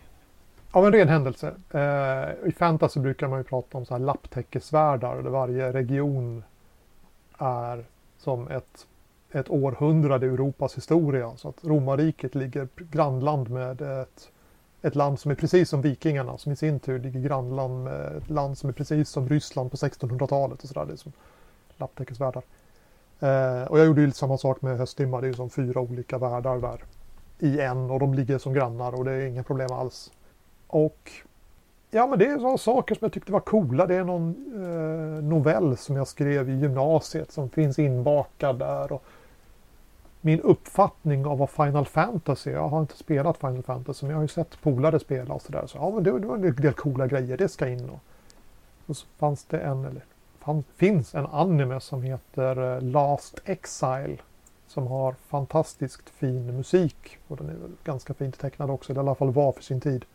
Av 0.73 0.85
en 0.85 0.91
ren 0.91 1.09
händelse. 1.09 1.53
Eh, 1.71 2.49
I 2.49 2.51
fantasy 2.51 2.99
brukar 2.99 3.27
man 3.27 3.39
ju 3.39 3.43
prata 3.43 3.77
om 3.77 3.85
så 3.85 3.93
här 3.93 3.99
lapptäckesvärldar 3.99 5.21
där 5.21 5.29
varje 5.29 5.73
region 5.73 6.43
är 7.37 7.85
som 8.17 8.47
ett, 8.47 8.87
ett 9.31 9.49
århundrade 9.49 10.25
i 10.25 10.29
Europas 10.29 10.77
historia. 10.77 11.31
Så 11.37 11.49
att 11.49 11.63
romarriket 11.63 12.35
ligger 12.35 12.67
grannland 12.75 13.49
med 13.49 13.81
ett, 13.81 14.29
ett 14.81 14.95
land 14.95 15.19
som 15.19 15.31
är 15.31 15.35
precis 15.35 15.69
som 15.69 15.81
vikingarna 15.81 16.37
som 16.37 16.51
i 16.51 16.55
sin 16.55 16.79
tur 16.79 16.99
ligger 16.99 17.19
grannland 17.19 17.83
med 17.83 18.17
ett 18.17 18.29
land 18.29 18.57
som 18.57 18.69
är 18.69 18.73
precis 18.73 19.09
som 19.09 19.29
Ryssland 19.29 19.71
på 19.71 19.77
1600-talet 19.77 20.63
och 20.63 20.69
sådär. 20.69 20.85
Det 20.85 20.93
är 20.93 20.97
som 20.97 21.11
lapptäckesvärldar. 21.77 22.43
Eh, 23.19 23.63
och 23.63 23.79
jag 23.79 23.85
gjorde 23.85 24.01
ju 24.01 24.07
lite 24.07 24.19
samma 24.19 24.37
sak 24.37 24.61
med 24.61 24.77
Höstdimma. 24.77 25.21
Det 25.21 25.27
är 25.27 25.29
ju 25.29 25.33
som 25.33 25.49
fyra 25.49 25.81
olika 25.81 26.17
världar 26.17 26.57
där 26.57 26.83
i 27.39 27.59
en 27.59 27.91
och 27.91 27.99
de 27.99 28.13
ligger 28.13 28.37
som 28.37 28.53
grannar 28.53 28.95
och 28.95 29.05
det 29.05 29.11
är 29.11 29.25
inga 29.25 29.43
problem 29.43 29.71
alls. 29.71 30.11
Och 30.71 31.11
ja, 31.89 32.07
men 32.07 32.19
det 32.19 32.25
är 32.25 32.37
sådana 32.37 32.57
saker 32.57 32.95
som 32.95 33.05
jag 33.05 33.13
tyckte 33.13 33.31
var 33.31 33.39
coola. 33.39 33.85
Det 33.85 33.95
är 33.95 34.03
någon 34.03 34.35
eh, 34.53 35.23
novell 35.23 35.77
som 35.77 35.95
jag 35.95 36.07
skrev 36.07 36.49
i 36.49 36.53
gymnasiet 36.53 37.31
som 37.31 37.49
finns 37.49 37.79
inbakad 37.79 38.59
där. 38.59 38.91
Och 38.91 39.03
min 40.21 40.41
uppfattning 40.41 41.25
av 41.25 41.37
vad 41.37 41.49
Final 41.49 41.85
Fantasy, 41.85 42.51
jag 42.51 42.67
har 42.67 42.79
inte 42.79 42.97
spelat 42.97 43.37
Final 43.37 43.63
Fantasy 43.63 44.05
men 44.05 44.09
jag 44.09 44.17
har 44.17 44.23
ju 44.23 44.27
sett 44.27 44.61
polare 44.61 44.99
spela 44.99 45.33
och 45.33 45.41
sådär. 45.41 45.63
Så 45.67 45.77
ja, 45.77 45.91
men 45.91 46.03
det, 46.03 46.19
det 46.19 46.27
var 46.27 46.35
en 46.35 46.55
del 46.55 46.73
coola 46.73 47.07
grejer, 47.07 47.37
det 47.37 47.49
ska 47.49 47.67
in. 47.67 47.89
Och 48.85 48.97
så 48.97 49.05
fanns 49.17 49.43
det 49.43 49.59
en, 49.59 49.85
eller 49.85 50.01
fann, 50.39 50.63
finns 50.75 51.15
en 51.15 51.25
anime 51.25 51.79
som 51.79 52.03
heter 52.03 52.75
eh, 52.75 52.81
Last 52.81 53.41
Exile 53.45 54.17
som 54.67 54.87
har 54.87 55.15
fantastiskt 55.27 56.09
fin 56.09 56.57
musik. 56.57 57.17
Och 57.27 57.37
den 57.37 57.49
är 57.49 57.55
ganska 57.83 58.13
fint 58.13 58.39
tecknad 58.39 58.69
också, 58.69 58.91
eller 58.91 59.01
i 59.01 59.05
alla 59.05 59.15
fall 59.15 59.31
var 59.31 59.51
för 59.51 59.63
sin 59.63 59.81
tid. 59.81 60.05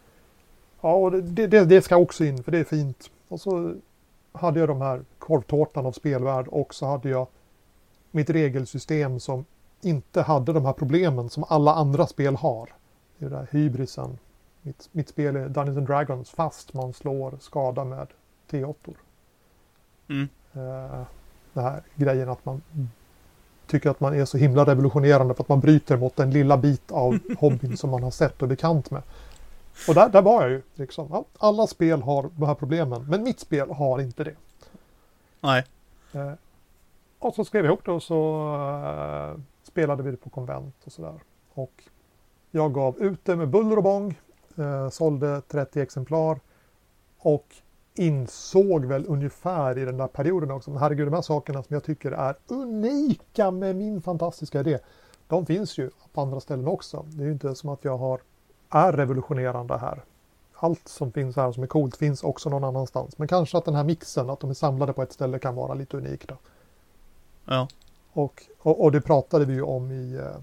Ja, 0.86 0.94
och 0.94 1.12
det, 1.12 1.46
det, 1.46 1.64
det 1.64 1.82
ska 1.82 1.96
också 1.96 2.24
in, 2.24 2.42
för 2.42 2.52
det 2.52 2.58
är 2.58 2.64
fint. 2.64 3.10
Och 3.28 3.40
så 3.40 3.74
hade 4.32 4.60
jag 4.60 4.68
de 4.68 4.80
här 4.80 5.00
korvtårtan 5.18 5.86
av 5.86 5.92
spelvärld 5.92 6.48
och 6.48 6.74
så 6.74 6.86
hade 6.86 7.08
jag 7.08 7.26
mitt 8.10 8.30
regelsystem 8.30 9.20
som 9.20 9.44
inte 9.80 10.22
hade 10.22 10.52
de 10.52 10.64
här 10.64 10.72
problemen 10.72 11.30
som 11.30 11.44
alla 11.48 11.74
andra 11.74 12.06
spel 12.06 12.36
har. 12.36 12.72
Det 13.18 13.26
är 13.26 13.30
det 13.30 13.36
där 13.36 13.48
hybrisen. 13.50 14.18
Mitt, 14.62 14.88
mitt 14.92 15.08
spel 15.08 15.36
är 15.36 15.48
Dungeons 15.48 15.78
and 15.78 15.86
Dragons 15.86 16.30
fast 16.30 16.74
man 16.74 16.92
slår 16.92 17.34
skada 17.40 17.84
med 17.84 18.06
T8. 18.50 18.74
Mm. 20.08 20.28
Eh, 20.52 21.06
den 21.52 21.64
här 21.64 21.82
grejen 21.94 22.28
att 22.28 22.44
man 22.44 22.62
tycker 23.66 23.90
att 23.90 24.00
man 24.00 24.14
är 24.14 24.24
så 24.24 24.38
himla 24.38 24.64
revolutionerande 24.64 25.34
för 25.34 25.42
att 25.42 25.48
man 25.48 25.60
bryter 25.60 25.96
mot 25.96 26.18
en 26.18 26.30
lilla 26.30 26.56
bit 26.56 26.92
av 26.92 27.18
hobbyn 27.38 27.76
som 27.76 27.90
man 27.90 28.02
har 28.02 28.10
sett 28.10 28.42
och 28.42 28.48
bekant 28.48 28.90
med. 28.90 29.02
Och 29.88 29.94
där, 29.94 30.08
där 30.08 30.22
var 30.22 30.42
jag 30.42 30.50
ju. 30.50 30.62
Liksom. 30.74 31.24
Alla 31.38 31.66
spel 31.66 32.02
har 32.02 32.30
de 32.36 32.46
här 32.46 32.54
problemen, 32.54 33.06
men 33.08 33.22
mitt 33.22 33.40
spel 33.40 33.70
har 33.70 34.00
inte 34.00 34.24
det. 34.24 34.34
Nej. 35.40 35.64
Eh, 36.12 36.32
och 37.18 37.34
så 37.34 37.44
skrev 37.44 37.64
jag 37.64 37.72
ihop 37.72 37.84
det 37.84 37.92
och 37.92 38.02
så 38.02 38.54
eh, 38.54 39.40
spelade 39.62 40.02
vi 40.02 40.10
det 40.10 40.16
på 40.16 40.30
konvent 40.30 40.74
och 40.84 40.92
sådär. 40.92 41.20
Och 41.52 41.84
jag 42.50 42.74
gav 42.74 42.98
ut 42.98 43.24
det 43.24 43.36
med 43.36 43.48
buller 43.48 43.76
och 43.76 43.82
bång, 43.82 44.18
eh, 44.56 44.88
sålde 44.88 45.40
30 45.40 45.80
exemplar 45.80 46.40
och 47.18 47.46
insåg 47.94 48.84
väl 48.84 49.04
ungefär 49.08 49.78
i 49.78 49.84
den 49.84 49.96
där 49.96 50.06
perioden 50.06 50.50
också, 50.50 50.70
men 50.70 50.80
herregud 50.80 51.06
de 51.06 51.14
här 51.14 51.22
sakerna 51.22 51.62
som 51.62 51.74
jag 51.74 51.84
tycker 51.84 52.12
är 52.12 52.36
unika 52.46 53.50
med 53.50 53.76
min 53.76 54.02
fantastiska 54.02 54.60
idé, 54.60 54.78
de 55.26 55.46
finns 55.46 55.78
ju 55.78 55.90
på 56.12 56.20
andra 56.20 56.40
ställen 56.40 56.66
också. 56.66 57.04
Det 57.08 57.22
är 57.22 57.26
ju 57.26 57.32
inte 57.32 57.54
som 57.54 57.70
att 57.70 57.84
jag 57.84 57.98
har, 57.98 58.20
är 58.70 58.92
revolutionerande 58.92 59.78
här. 59.78 60.02
Allt 60.54 60.88
som 60.88 61.12
finns 61.12 61.36
här 61.36 61.52
som 61.52 61.62
är 61.62 61.66
coolt 61.66 61.96
finns 61.96 62.22
också 62.22 62.48
någon 62.48 62.64
annanstans. 62.64 63.18
Men 63.18 63.28
kanske 63.28 63.58
att 63.58 63.64
den 63.64 63.74
här 63.74 63.84
mixen, 63.84 64.30
att 64.30 64.40
de 64.40 64.50
är 64.50 64.54
samlade 64.54 64.92
på 64.92 65.02
ett 65.02 65.12
ställe 65.12 65.38
kan 65.38 65.54
vara 65.54 65.74
lite 65.74 65.96
unik 65.96 66.28
då. 66.28 66.36
Ja. 67.44 67.68
Och, 68.12 68.42
och, 68.58 68.84
och 68.84 68.92
det 68.92 69.00
pratade 69.00 69.44
vi 69.44 69.52
ju 69.52 69.62
om 69.62 69.92
i 69.92 70.14
eh, 70.14 70.36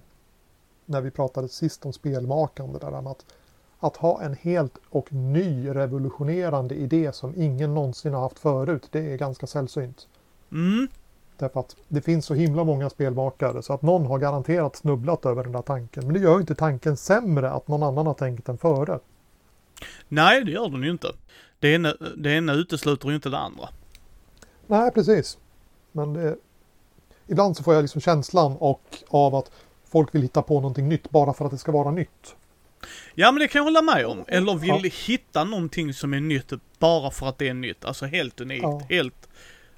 när 0.86 1.02
vi 1.02 1.12
pratade 1.12 1.48
sist 1.48 1.86
om 1.86 1.94
spelmakande. 1.94 2.80
Där 2.80 3.12
att, 3.12 3.26
att 3.80 3.98
ha 3.98 4.22
en 4.22 4.34
helt 4.34 4.78
och 4.90 5.14
ny 5.14 5.70
revolutionerande 5.70 6.76
idé 6.76 7.12
som 7.14 7.34
ingen 7.36 7.74
någonsin 7.74 8.14
har 8.14 8.22
haft 8.22 8.40
förut. 8.40 8.88
Det 8.92 9.14
är 9.14 9.18
ganska 9.18 9.48
sällsynt. 9.48 10.08
Mm. 10.52 10.88
Därför 11.44 11.60
att 11.60 11.76
det 11.88 12.02
finns 12.02 12.26
så 12.26 12.34
himla 12.34 12.64
många 12.64 12.90
spelmakare 12.90 13.62
så 13.62 13.74
att 13.74 13.82
någon 13.82 14.06
har 14.06 14.20
garanterat 14.20 14.76
snubblat 14.76 15.26
över 15.26 15.44
den 15.44 15.52
där 15.52 15.62
tanken. 15.62 16.06
Men 16.06 16.14
det 16.14 16.20
gör 16.20 16.34
ju 16.34 16.42
inte 16.42 16.56
tanken 16.56 16.98
sämre 16.98 17.52
att 17.52 17.68
någon 17.68 17.84
annan 17.84 18.08
har 18.08 18.14
tänkt 18.14 18.46
den 18.46 18.58
före. 18.58 19.00
Nej, 20.08 20.44
det 20.46 20.52
gör 20.52 20.70
den 20.70 20.84
ju 20.84 20.92
inte. 20.92 21.08
Det 21.60 21.74
ena, 21.74 21.96
det 22.18 22.32
ena 22.32 22.54
utesluter 22.54 23.10
ju 23.10 23.16
inte 23.16 23.30
det 23.30 23.38
andra. 23.38 23.70
Nej, 24.68 24.92
precis. 24.92 25.38
Men 25.92 26.14
det, 26.14 26.36
ibland 27.28 27.58
så 27.58 27.64
får 27.64 27.74
jag 27.74 27.82
liksom 27.82 28.02
känslan 28.02 28.56
och 28.60 28.84
av 29.08 29.36
att 29.36 29.52
folk 29.86 30.16
vill 30.16 30.22
hitta 30.22 30.42
på 30.42 30.54
någonting 30.54 30.90
nytt 30.90 31.10
bara 31.10 31.34
för 31.34 31.46
att 31.46 31.52
det 31.52 31.58
ska 31.58 31.72
vara 31.72 31.92
nytt. 31.92 32.36
Ja 33.16 33.32
men 33.32 33.40
det 33.40 33.48
kan 33.48 33.60
jag 33.60 33.64
hålla 33.64 33.82
med 33.82 34.06
om. 34.06 34.26
Eller 34.28 34.56
vill 34.56 34.70
ja. 34.84 34.92
hitta 35.08 35.44
någonting 35.44 35.94
som 35.94 36.14
är 36.14 36.20
nytt 36.20 36.54
bara 36.80 37.12
för 37.12 37.28
att 37.28 37.38
det 37.38 37.50
är 37.50 37.54
nytt. 37.54 37.86
Alltså 37.86 38.06
helt 38.06 38.42
unikt. 38.42 38.64
Ja. 38.64 38.82
Helt, 38.90 39.30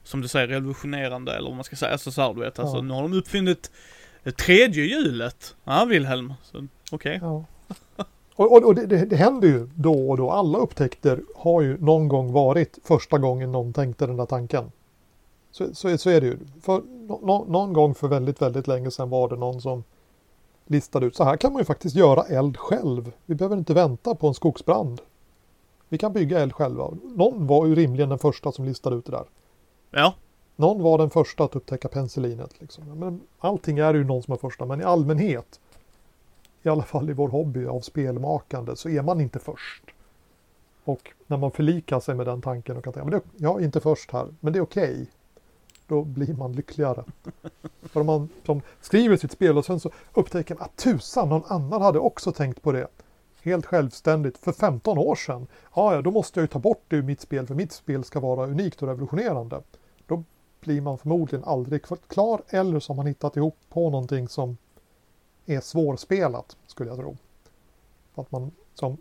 som 0.05 0.21
du 0.21 0.27
säger, 0.27 0.47
revolutionerande 0.47 1.33
eller 1.33 1.49
vad 1.49 1.55
man 1.55 1.63
ska 1.63 1.75
säga. 1.75 1.91
Alltså 1.91 2.11
så 2.11 2.21
här, 2.21 2.33
du 2.33 2.39
vet. 2.39 2.59
Alltså 2.59 2.75
ja. 2.75 2.81
nu 2.81 2.93
har 2.93 3.01
de 3.01 3.13
uppfunnit 3.13 3.71
tredje 4.37 4.83
hjulet. 4.83 5.55
Ja, 5.63 5.85
Wilhelm. 5.85 6.33
Okej. 6.51 6.67
Okay. 6.91 7.17
Ja. 7.21 7.45
Och, 8.35 8.51
och, 8.51 8.63
och 8.63 8.75
det, 8.75 8.85
det, 8.85 9.05
det, 9.05 9.15
händer 9.15 9.47
ju 9.47 9.69
då 9.75 10.09
och 10.09 10.17
då. 10.17 10.31
Alla 10.31 10.57
upptäckter 10.57 11.21
har 11.35 11.61
ju 11.61 11.77
någon 11.77 12.07
gång 12.07 12.31
varit 12.31 12.79
första 12.83 13.17
gången 13.17 13.51
någon 13.51 13.73
tänkte 13.73 14.07
den 14.07 14.17
där 14.17 14.25
tanken. 14.25 14.71
Så, 15.51 15.75
så, 15.75 15.97
så 15.97 16.09
är 16.09 16.21
det 16.21 16.27
ju. 16.27 16.37
För, 16.61 16.81
no, 17.07 17.45
någon 17.49 17.73
gång 17.73 17.95
för 17.95 18.07
väldigt, 18.07 18.41
väldigt 18.41 18.67
länge 18.67 18.91
sedan 18.91 19.09
var 19.09 19.29
det 19.29 19.35
någon 19.35 19.61
som 19.61 19.83
listade 20.67 21.05
ut. 21.05 21.15
Så 21.15 21.23
här 21.23 21.37
kan 21.37 21.53
man 21.53 21.61
ju 21.61 21.65
faktiskt 21.65 21.95
göra 21.95 22.23
eld 22.23 22.57
själv. 22.57 23.11
Vi 23.25 23.35
behöver 23.35 23.57
inte 23.57 23.73
vänta 23.73 24.15
på 24.15 24.27
en 24.27 24.33
skogsbrand. 24.33 25.01
Vi 25.89 25.97
kan 25.97 26.13
bygga 26.13 26.39
eld 26.39 26.53
själva. 26.53 26.91
Någon 27.03 27.47
var 27.47 27.65
ju 27.65 27.75
rimligen 27.75 28.09
den 28.09 28.19
första 28.19 28.51
som 28.51 28.65
listade 28.65 28.95
ut 28.95 29.05
det 29.05 29.11
där. 29.11 29.25
Ja. 29.95 30.13
Någon 30.55 30.83
var 30.83 30.97
den 30.97 31.09
första 31.09 31.43
att 31.43 31.55
upptäcka 31.55 31.87
penicillinet. 31.87 32.61
Liksom. 32.61 32.99
Men 32.99 33.21
allting 33.39 33.77
är 33.77 33.93
ju 33.93 34.03
någon 34.03 34.23
som 34.23 34.33
är 34.33 34.37
första, 34.37 34.65
men 34.65 34.81
i 34.81 34.83
allmänhet, 34.83 35.59
i 36.63 36.69
alla 36.69 36.83
fall 36.83 37.09
i 37.09 37.13
vår 37.13 37.27
hobby 37.27 37.65
av 37.65 37.81
spelmakande, 37.81 38.75
så 38.75 38.89
är 38.89 39.01
man 39.01 39.21
inte 39.21 39.39
först. 39.39 39.83
Och 40.83 41.11
när 41.27 41.37
man 41.37 41.51
förlikar 41.51 41.99
sig 41.99 42.15
med 42.15 42.25
den 42.25 42.41
tanken 42.41 42.77
och 42.77 42.83
kan 42.83 42.93
tänka, 42.93 43.09
men 43.09 43.19
det, 43.19 43.43
jag 43.45 43.61
är 43.61 43.65
inte 43.65 43.79
först 43.79 44.11
här, 44.11 44.27
men 44.39 44.53
det 44.53 44.59
är 44.59 44.63
okej. 44.63 44.91
Okay 44.91 45.05
då 45.87 46.03
blir 46.03 46.33
man 46.33 46.53
lyckligare. 46.53 47.03
För 47.81 47.99
om 47.99 48.05
man 48.05 48.29
som 48.45 48.61
skriver 48.81 49.17
sitt 49.17 49.31
spel 49.31 49.57
och 49.57 49.65
sen 49.65 49.79
så 49.79 49.91
upptäcker 50.13 50.55
man 50.55 50.63
att 50.63 50.75
tusan, 50.75 51.29
någon 51.29 51.43
annan 51.47 51.81
hade 51.81 51.99
också 51.99 52.31
tänkt 52.31 52.61
på 52.61 52.71
det. 52.71 52.87
Helt 53.41 53.65
självständigt 53.65 54.37
för 54.37 54.51
15 54.51 54.97
år 54.97 55.15
sedan. 55.15 55.47
Ja, 55.75 55.95
ja, 55.95 56.01
då 56.01 56.11
måste 56.11 56.39
jag 56.39 56.43
ju 56.43 56.47
ta 56.47 56.59
bort 56.59 56.83
det 56.87 56.95
ur 56.95 57.01
mitt 57.01 57.21
spel 57.21 57.47
för 57.47 57.55
mitt 57.55 57.71
spel 57.71 58.03
ska 58.03 58.19
vara 58.19 58.47
unikt 58.47 58.81
och 58.81 58.87
revolutionerande. 58.87 59.61
Blir 60.65 60.81
man 60.81 60.97
förmodligen 60.97 61.45
aldrig 61.45 61.85
klar 62.07 62.41
eller 62.49 62.79
så 62.79 62.93
har 62.93 62.95
man 62.95 63.05
hittat 63.05 63.37
ihop 63.37 63.57
på 63.69 63.89
någonting 63.89 64.27
som 64.27 64.57
är 65.45 65.59
svårspelat, 65.59 66.57
skulle 66.67 66.89
jag 66.89 66.99
tro. 66.99 67.17
Att 68.15 68.31
man 68.31 68.51
som 68.73 68.97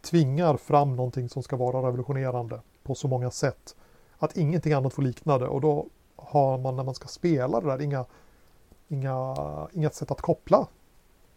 tvingar 0.00 0.56
fram 0.56 0.96
någonting 0.96 1.28
som 1.28 1.42
ska 1.42 1.56
vara 1.56 1.86
revolutionerande 1.86 2.60
på 2.82 2.94
så 2.94 3.08
många 3.08 3.30
sätt 3.30 3.76
att 4.18 4.36
ingenting 4.36 4.72
annat 4.72 4.92
får 4.94 5.02
likna 5.02 5.38
det 5.38 5.46
och 5.46 5.60
då 5.60 5.86
har 6.16 6.58
man 6.58 6.76
när 6.76 6.84
man 6.84 6.94
ska 6.94 7.08
spela 7.08 7.60
det 7.60 7.66
där 7.66 7.82
inga, 7.82 8.04
inga, 8.88 9.36
inget 9.72 9.94
sätt 9.94 10.10
att 10.10 10.20
koppla 10.20 10.66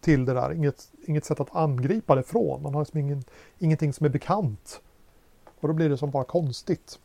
till 0.01 0.25
det 0.25 0.33
där, 0.33 0.53
inget, 0.53 0.91
inget 1.05 1.25
sätt 1.25 1.39
att 1.39 1.55
angripa 1.55 2.15
det 2.15 2.23
från. 2.23 2.63
Man 2.63 2.73
har 2.73 2.81
liksom 2.81 2.99
ingen, 2.99 3.23
ingenting 3.59 3.93
som 3.93 4.05
är 4.05 4.09
bekant. 4.09 4.81
Och 5.59 5.67
då 5.67 5.73
blir 5.73 5.89
det 5.89 5.97
som 5.97 6.11
bara 6.11 6.23
konstigt. 6.23 6.99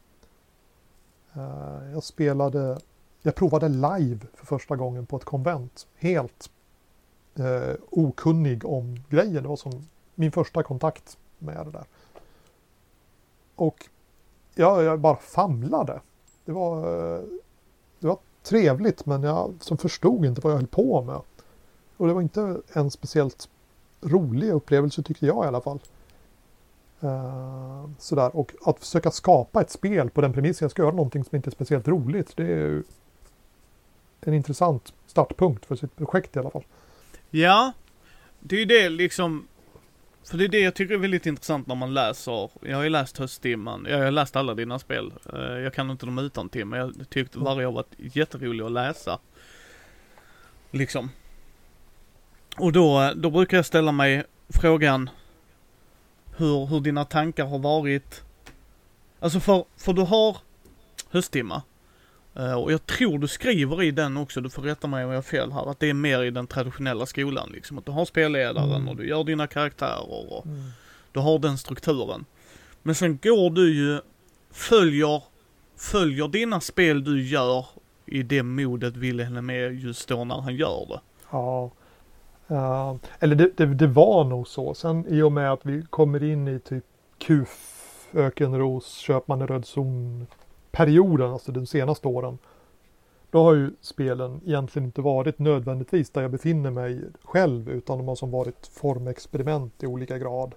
Eh, 1.35 1.93
jag 1.93 2.03
spelade, 2.03 2.79
jag 3.23 3.35
provade 3.35 3.69
live 3.69 4.19
för 4.35 4.47
första 4.47 4.77
gången 4.77 5.07
på 5.07 5.17
ett 5.17 5.25
konvent. 5.25 5.87
Helt 5.97 6.51
eh, 7.35 7.75
okunnig 7.91 8.65
om 8.65 8.97
grejen. 9.09 9.43
Det 9.43 9.49
var 9.49 9.57
som 9.57 9.89
min 10.15 10.33
första 10.33 10.63
kontakt 10.63 11.19
med 11.39 11.67
det 11.67 11.71
där. 11.71 11.85
Och 13.57 13.89
ja, 14.55 14.83
jag 14.83 15.01
bara 15.01 15.17
famlade. 15.17 16.01
Det 16.45 16.53
var, 16.53 16.77
eh, 16.79 17.23
det 17.99 18.07
var 18.07 18.19
trevligt 18.43 19.07
men 19.07 19.23
jag 19.23 19.55
som 19.61 19.79
förstod 19.79 20.25
inte 20.25 20.41
vad 20.41 20.53
jag 20.53 20.57
höll 20.57 20.67
på 20.67 21.03
med. 21.03 21.21
Och 21.97 22.07
det 22.07 22.15
var 22.15 22.23
inte 22.23 22.61
en 22.73 22.91
speciellt 22.91 23.49
rolig 24.01 24.51
upplevelse 24.51 25.03
tyckte 25.03 25.27
jag 25.27 25.45
i 25.45 25.49
alla 25.49 25.61
fall. 25.61 25.81
Uh, 27.05 27.91
sådär. 27.99 28.37
Och 28.37 28.53
att 28.65 28.79
försöka 28.79 29.11
skapa 29.11 29.61
ett 29.61 29.71
spel 29.71 30.11
på 30.11 30.21
den 30.21 30.33
premissen 30.33 30.65
jag 30.65 30.71
ska 30.71 30.83
göra 30.83 30.95
någonting 30.95 31.25
som 31.25 31.37
inte 31.37 31.49
är 31.49 31.53
speciellt 31.53 31.89
roligt. 31.89 32.37
Det 32.37 32.43
är 32.43 32.47
ju 32.47 32.83
en 34.21 34.35
intressant 34.35 34.93
startpunkt 35.07 35.67
för 35.67 35.77
sitt 35.77 35.97
projekt 35.97 36.37
i 36.37 36.39
alla 36.39 36.51
fall. 36.51 36.65
Ja, 37.31 37.73
det 38.41 38.57
är 38.57 38.61
ju 38.61 38.65
det 38.65 38.89
liksom 38.89 39.47
för 40.25 40.39
det 40.39 40.45
är 40.45 40.49
det 40.49 40.61
jag 40.61 40.75
tycker 40.75 40.95
är 40.95 40.99
väldigt 40.99 41.27
intressant 41.27 41.67
när 41.67 41.75
man 41.75 41.95
läser, 41.95 42.51
jag 42.61 42.77
har 42.77 42.85
ju 42.85 42.91
läst 42.91 43.19
Höstdimman, 43.19 43.87
jag 43.89 43.99
har 43.99 44.11
läst 44.11 44.37
alla 44.37 44.55
dina 44.55 44.79
spel. 44.79 45.13
Eh, 45.33 45.41
jag 45.41 45.75
kan 45.75 45.91
inte 45.91 46.07
dem 46.07 46.19
utan 46.19 46.49
till 46.49 46.65
men 46.65 46.79
jag 46.79 47.11
tyckte 47.11 47.39
varje 47.39 47.67
har 47.67 47.73
varit 47.73 47.95
jätterolig 47.97 48.65
att 48.65 48.73
läsa. 48.73 49.19
Liksom. 50.71 51.11
Och 52.57 52.73
då, 52.73 53.13
då 53.17 53.31
brukar 53.31 53.57
jag 53.57 53.67
ställa 53.67 53.93
mig 53.93 54.25
frågan 54.49 55.11
hur, 56.41 56.67
hur 56.67 56.81
dina 56.81 57.05
tankar 57.05 57.47
har 57.47 57.59
varit. 57.59 58.23
Alltså 59.21 59.41
för, 59.41 59.65
för 59.77 59.93
du 59.93 60.03
har 60.03 60.37
Hösttimma. 61.11 61.63
Uh, 62.39 62.55
och 62.55 62.73
jag 62.73 62.87
tror 62.87 63.19
du 63.19 63.29
skriver 63.29 63.83
i 63.83 63.91
den 63.91 64.17
också, 64.17 64.41
du 64.41 64.51
får 64.51 64.63
rätta 64.63 64.87
mig 64.87 65.05
om 65.05 65.11
jag 65.11 65.17
har 65.17 65.23
fel 65.23 65.53
här, 65.53 65.71
att 65.71 65.81
det 65.81 65.91
är 65.91 65.95
mer 65.95 66.23
i 66.23 66.31
den 66.31 66.47
traditionella 66.47 67.07
skolan 67.07 67.51
liksom. 67.53 67.79
Att 67.79 67.87
du 67.87 67.93
har 67.93 68.05
spelledaren 68.05 68.75
mm. 68.75 68.89
och 68.89 68.97
du 68.97 69.09
gör 69.09 69.25
dina 69.25 69.47
karaktärer 69.47 70.33
och 70.33 70.47
mm. 70.47 70.71
du 71.13 71.21
har 71.21 71.39
den 71.39 71.59
strukturen. 71.59 72.25
Men 72.83 72.95
sen 72.95 73.19
går 73.23 73.51
du 73.51 73.75
ju, 73.75 74.01
följer, 74.51 75.23
följer 75.77 76.29
dina 76.29 76.61
spel 76.61 77.05
du 77.05 77.23
gör 77.23 77.67
i 78.07 78.23
det 78.23 78.43
modet 78.43 78.97
Wilhelm 78.97 79.51
är 79.51 79.71
just 79.71 80.09
då 80.09 80.25
när 80.25 80.41
han 80.41 80.57
gör 80.57 80.87
det. 80.89 81.01
Ja. 81.31 81.71
Uh, 82.51 82.95
eller 83.19 83.37
det, 83.37 83.57
det, 83.57 83.67
det, 83.67 83.87
var 83.87 84.25
nog 84.25 84.49
så. 84.49 84.75
Sen 84.75 85.07
i 85.09 85.23
och 85.23 85.33
med 85.33 85.53
att 85.53 85.67
vi 85.67 85.83
kommer 85.83 86.23
in 86.23 86.49
i 86.49 86.59
typ 86.59 86.85
KUF, 87.19 88.09
Ökenros, 88.15 88.97
Köpman 88.97 89.43
i 89.43 89.47
röd 89.47 89.67
zon 89.67 90.27
perioden, 90.71 91.33
alltså 91.33 91.53
de 91.53 91.67
senaste 91.67 92.09
åren, 92.09 92.39
då 93.31 93.43
har 93.43 93.55
ju 93.55 93.71
spelen 93.81 94.41
egentligen 94.47 94.87
inte 94.87 95.01
varit 95.01 95.39
nödvändigtvis 95.39 96.11
där 96.11 96.23
jag 96.23 96.31
befinner 96.31 96.71
mig 96.71 97.01
själv 97.25 97.71
utan 97.71 97.99
de 97.99 98.09
har 98.09 98.15
som 98.15 98.31
varit 98.31 98.67
formexperiment 98.67 99.83
i 99.83 99.87
olika 99.87 100.19
grad. 100.19 100.55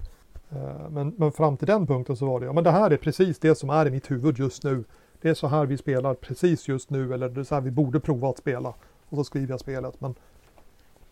Eh, 0.49 0.89
men, 0.89 1.13
men 1.17 1.31
fram 1.31 1.57
till 1.57 1.67
den 1.67 1.87
punkten 1.87 2.17
så 2.17 2.25
var 2.25 2.39
det, 2.39 2.45
ja 2.45 2.53
men 2.53 2.63
det 2.63 2.71
här 2.71 2.91
är 2.91 2.97
precis 2.97 3.39
det 3.39 3.55
som 3.55 3.69
är 3.69 3.85
i 3.85 3.91
mitt 3.91 4.11
huvud 4.11 4.39
just 4.39 4.63
nu. 4.63 4.83
Det 5.21 5.29
är 5.29 5.33
så 5.33 5.47
här 5.47 5.65
vi 5.65 5.77
spelar 5.77 6.13
precis 6.13 6.67
just 6.67 6.89
nu 6.89 7.13
eller 7.13 7.29
det 7.29 7.39
är 7.39 7.43
så 7.43 7.55
här 7.55 7.61
vi 7.61 7.71
borde 7.71 7.99
prova 7.99 8.29
att 8.29 8.37
spela. 8.37 8.73
Och 9.09 9.17
så 9.17 9.23
skriver 9.23 9.53
jag 9.53 9.59
spelet. 9.59 10.01
Men 10.01 10.15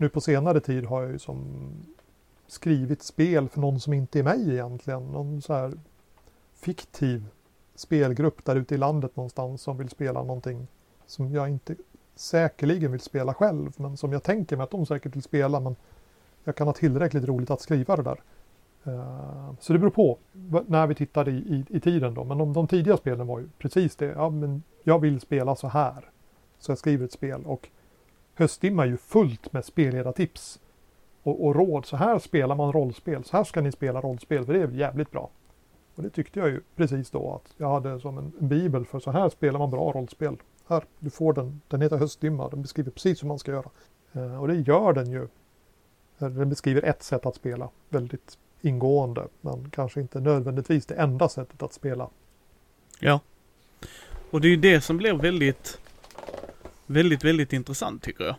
nu 0.01 0.09
på 0.09 0.21
senare 0.21 0.59
tid 0.59 0.85
har 0.85 1.01
jag 1.01 1.11
ju 1.11 1.19
som 1.19 1.45
skrivit 2.47 3.03
spel 3.03 3.49
för 3.49 3.61
någon 3.61 3.79
som 3.79 3.93
inte 3.93 4.19
är 4.19 4.23
mig 4.23 4.51
egentligen. 4.51 5.03
Någon 5.03 5.41
så 5.41 5.53
här 5.53 5.73
fiktiv 6.53 7.25
spelgrupp 7.75 8.45
där 8.45 8.55
ute 8.55 8.75
i 8.75 8.77
landet 8.77 9.15
någonstans 9.15 9.61
som 9.61 9.77
vill 9.77 9.89
spela 9.89 10.23
någonting 10.23 10.67
som 11.05 11.31
jag 11.31 11.49
inte 11.49 11.75
säkerligen 12.15 12.91
vill 12.91 13.01
spela 13.01 13.33
själv 13.33 13.73
men 13.77 13.97
som 13.97 14.13
jag 14.13 14.23
tänker 14.23 14.57
mig 14.57 14.63
att 14.63 14.71
de 14.71 14.85
säkert 14.85 15.15
vill 15.15 15.23
spela 15.23 15.59
men 15.59 15.75
jag 16.43 16.55
kan 16.55 16.67
ha 16.67 16.73
tillräckligt 16.73 17.25
roligt 17.25 17.51
att 17.51 17.61
skriva 17.61 17.95
det 17.95 18.03
där. 18.03 18.21
Eh, 18.83 19.53
så 19.59 19.73
det 19.73 19.79
beror 19.79 19.91
på 19.91 20.17
när 20.67 20.87
vi 20.87 20.95
tittar 20.95 21.29
i, 21.29 21.35
i, 21.35 21.65
i 21.69 21.79
tiden 21.79 22.13
då. 22.13 22.23
Men 22.23 22.37
de, 22.37 22.53
de, 22.53 22.67
tidiga 22.67 22.97
spelen 22.97 23.27
var 23.27 23.39
ju 23.39 23.49
precis 23.57 23.95
det. 23.95 24.05
Ja, 24.05 24.29
men 24.29 24.63
jag 24.83 24.99
vill 24.99 25.21
spela 25.21 25.55
så 25.55 25.67
här. 25.67 26.09
Så 26.59 26.71
jag 26.71 26.77
skriver 26.77 27.05
ett 27.05 27.11
spel 27.11 27.45
och 27.45 27.69
Höstdimma 28.41 28.83
är 28.83 28.87
ju 28.87 28.97
fullt 28.97 29.53
med 29.53 29.65
spelledartips 29.65 30.59
och, 31.23 31.45
och 31.45 31.55
råd. 31.55 31.85
Så 31.85 31.97
här 31.97 32.19
spelar 32.19 32.55
man 32.55 32.71
rollspel. 32.71 33.23
Så 33.23 33.37
här 33.37 33.43
ska 33.43 33.61
ni 33.61 33.71
spela 33.71 34.01
rollspel 34.01 34.45
för 34.45 34.53
det 34.53 34.61
är 34.61 34.67
jävligt 34.67 35.11
bra. 35.11 35.29
Och 35.95 36.03
det 36.03 36.09
tyckte 36.09 36.39
jag 36.39 36.49
ju 36.49 36.61
precis 36.75 37.09
då 37.09 37.33
att 37.33 37.53
jag 37.57 37.69
hade 37.69 37.99
som 37.99 38.17
en, 38.17 38.31
en 38.39 38.47
bibel 38.47 38.85
för 38.85 38.99
så 38.99 39.11
här 39.11 39.29
spelar 39.29 39.59
man 39.59 39.71
bra 39.71 39.91
rollspel. 39.91 40.37
Här, 40.67 40.83
du 40.99 41.09
får 41.09 41.33
den, 41.33 41.61
den 41.67 41.81
heter 41.81 41.97
Höstdimma, 41.97 42.49
den 42.49 42.61
beskriver 42.61 42.91
precis 42.91 43.23
hur 43.23 43.27
man 43.27 43.39
ska 43.39 43.51
göra. 43.51 43.69
Eh, 44.13 44.41
och 44.41 44.47
det 44.47 44.55
gör 44.55 44.93
den 44.93 45.11
ju. 45.11 45.23
Eh, 46.19 46.29
den 46.29 46.49
beskriver 46.49 46.81
ett 46.81 47.03
sätt 47.03 47.25
att 47.25 47.35
spela 47.35 47.69
väldigt 47.89 48.37
ingående, 48.61 49.27
men 49.41 49.69
kanske 49.69 50.01
inte 50.01 50.19
nödvändigtvis 50.19 50.85
det 50.85 50.95
enda 50.95 51.29
sättet 51.29 51.63
att 51.63 51.73
spela. 51.73 52.09
Ja. 52.99 53.19
Och 54.31 54.41
det 54.41 54.47
är 54.47 54.49
ju 54.49 54.57
det 54.57 54.81
som 54.81 54.97
blir 54.97 55.13
väldigt, 55.13 55.79
väldigt, 56.93 57.23
väldigt 57.23 57.53
intressant 57.53 58.03
tycker 58.03 58.23
jag. 58.23 58.35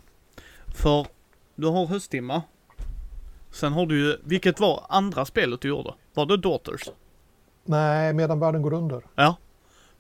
För 0.75 1.07
du 1.55 1.67
har 1.67 1.87
hösttimma. 1.87 2.43
Sen 3.51 3.73
har 3.73 3.87
du 3.87 4.07
ju, 4.07 4.17
vilket 4.25 4.61
var 4.61 4.87
andra 4.89 5.25
spelet 5.25 5.61
du 5.61 5.69
gjorde? 5.69 5.95
Var 6.15 6.27
det 6.27 6.37
Daughters? 6.37 6.91
Nej, 7.65 8.13
medan 8.13 8.41
världen 8.41 8.63
går 8.63 8.73
under. 8.73 9.03
Ja. 9.15 9.37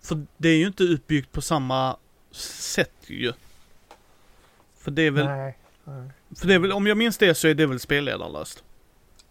För 0.01 0.27
det 0.37 0.49
är 0.49 0.57
ju 0.57 0.67
inte 0.67 0.83
utbyggt 0.83 1.33
på 1.33 1.41
samma 1.41 1.97
sätt 2.31 2.95
ju. 3.07 3.33
För 4.79 4.91
det 4.91 5.03
är 5.03 5.11
väl, 5.11 5.27
Nej. 5.27 5.59
nej. 5.85 6.11
för 6.37 6.47
det 6.47 6.55
är 6.55 6.59
väl, 6.59 6.73
om 6.73 6.87
jag 6.87 6.97
minns 6.97 7.19
det 7.19 7.35
så 7.35 7.49
är 7.49 7.55
det 7.55 7.67
väl 7.67 7.81
spelledarlöst. 7.81 8.65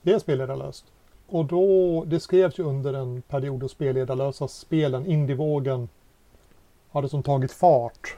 Det 0.01 0.13
är 0.13 0.19
spelledarlöst. 0.19 0.85
Och 1.27 1.45
då, 1.45 2.03
det 2.05 2.19
skrevs 2.19 2.59
ju 2.59 2.63
under 2.63 2.93
en 2.93 3.21
period 3.21 3.59
då 3.59 3.67
spelledarlösa 3.67 4.47
spelen, 4.47 5.05
indievågen, 5.05 5.89
hade 6.91 7.09
som 7.09 7.23
tagit 7.23 7.51
fart 7.51 8.17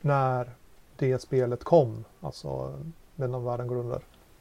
när 0.00 0.50
det 0.96 1.18
spelet 1.18 1.64
kom. 1.64 2.04
Alltså 2.20 2.74
medan 3.16 3.44
världen 3.44 3.66
går 3.66 3.76
under. 3.76 4.00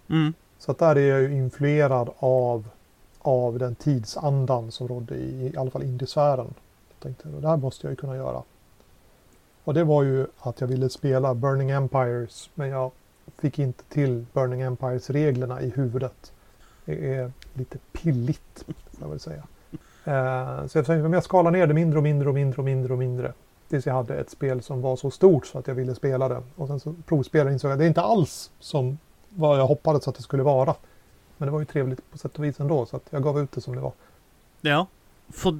Mm. 0.09 0.33
Så 0.59 0.71
att 0.71 0.77
där 0.77 0.95
är 0.95 1.09
jag 1.09 1.21
ju 1.21 1.37
influerad 1.37 2.09
av, 2.19 2.67
av 3.19 3.59
den 3.59 3.75
tidsandan 3.75 4.71
som 4.71 4.87
rådde 4.87 5.15
i, 5.15 5.51
i 5.53 5.57
alla 5.57 5.71
fall 5.71 5.83
indiesfären. 5.83 6.53
Jag 6.89 6.99
tänkte, 6.99 7.29
det 7.29 7.47
här 7.47 7.57
måste 7.57 7.87
jag 7.87 7.91
ju 7.91 7.95
kunna 7.95 8.15
göra. 8.15 8.43
Och 9.63 9.73
det 9.73 9.83
var 9.83 10.03
ju 10.03 10.27
att 10.39 10.61
jag 10.61 10.67
ville 10.67 10.89
spela 10.89 11.33
Burning 11.33 11.69
Empires 11.69 12.49
men 12.53 12.69
jag 12.69 12.91
fick 13.37 13.59
inte 13.59 13.83
till 13.83 14.25
Burning 14.33 14.61
Empires-reglerna 14.61 15.61
i 15.61 15.69
huvudet. 15.69 16.31
Det 16.85 17.15
är 17.15 17.31
lite 17.53 17.77
pilligt, 17.91 18.63
får 18.65 19.01
jag 19.01 19.09
väl 19.09 19.19
säga. 19.19 19.43
Eh, 20.05 20.67
så 20.67 20.77
jag 20.77 20.85
tänkte, 20.85 21.03
men 21.03 21.13
jag 21.13 21.23
skalar 21.23 21.51
ner 21.51 21.67
det 21.67 21.73
mindre 21.73 21.99
och 21.99 22.03
mindre 22.03 22.29
och 22.29 22.35
mindre 22.35 22.57
och 22.57 22.65
mindre 22.65 22.93
och 22.93 22.99
mindre. 22.99 23.33
Tills 23.69 23.86
jag 23.86 23.93
hade 23.93 24.15
ett 24.15 24.29
spel 24.29 24.62
som 24.62 24.81
var 24.81 24.95
så 24.95 25.12
stort 25.12 25.47
så 25.47 25.59
att 25.59 25.67
jag 25.67 25.75
ville 25.75 25.95
spela 25.95 26.29
det. 26.29 26.43
Och 26.55 26.67
sen 26.67 26.79
så 26.79 26.95
provspelade 27.05 27.53
insåg 27.53 27.69
jag 27.69 27.74
att 27.74 27.79
det 27.79 27.86
är 27.86 27.88
inte 27.88 28.01
alls 28.01 28.51
som 28.59 28.97
vad 29.29 29.59
jag 29.59 29.67
hoppades 29.67 30.07
att 30.07 30.15
det 30.15 30.21
skulle 30.21 30.43
vara. 30.43 30.75
Men 31.38 31.47
det 31.47 31.51
var 31.51 31.59
ju 31.59 31.65
trevligt 31.65 32.12
på 32.12 32.17
sätt 32.17 32.38
och 32.38 32.43
vis 32.43 32.59
ändå 32.59 32.86
så 32.86 32.95
att 32.95 33.05
jag 33.09 33.24
gav 33.24 33.39
ut 33.39 33.51
det 33.51 33.62
som 33.62 33.75
det 33.75 33.81
var. 33.81 33.91
Ja. 34.62 34.88
För 35.29 35.59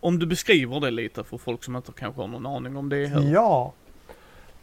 om 0.00 0.18
du 0.18 0.26
beskriver 0.26 0.80
det 0.80 0.90
lite 0.90 1.24
för 1.24 1.38
folk 1.38 1.64
som 1.64 1.76
inte 1.76 1.92
kanske 1.92 2.20
har 2.20 2.28
någon 2.28 2.46
aning 2.46 2.76
om 2.76 2.88
det 2.88 3.06
heller. 3.06 3.32
Ja. 3.32 3.72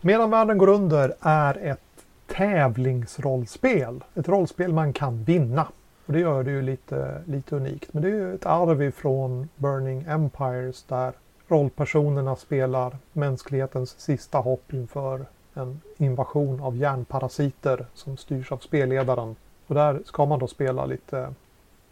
Medan 0.02 0.30
världen 0.30 0.58
går 0.58 0.68
under 0.70 1.14
är 1.20 1.58
ett 1.58 2.06
tävlingsrollspel. 2.28 4.04
Ett 4.16 4.28
rollspel 4.28 4.74
man 4.74 4.94
kan 4.94 5.24
vinna. 5.24 5.68
Och 6.06 6.14
det 6.14 6.20
gör 6.20 6.44
det 6.44 6.52
ju 6.52 6.62
lite, 6.62 7.22
lite 7.26 7.56
unikt. 7.56 7.94
Men 7.94 8.04
det 8.04 8.10
är 8.10 8.14
ju 8.14 8.36
ett 8.36 8.46
arv 8.46 8.84
ifrån 8.84 9.50
Burning 9.56 10.06
Empires 10.08 10.84
där 10.84 11.14
rollpersonerna 11.52 12.36
spelar 12.36 12.98
mänsklighetens 13.14 14.00
sista 14.00 14.38
hopp 14.38 14.74
inför 14.74 15.26
en 15.54 15.82
invasion 15.98 16.62
av 16.62 16.78
järnparasiter 16.78 17.86
som 17.94 18.18
styrs 18.18 18.52
av 18.52 18.58
spelledaren. 18.58 19.36
Och 19.68 19.76
där 19.76 20.02
ska 20.06 20.26
man 20.26 20.40
då 20.40 20.48
spela 20.48 20.86
lite, 20.86 21.34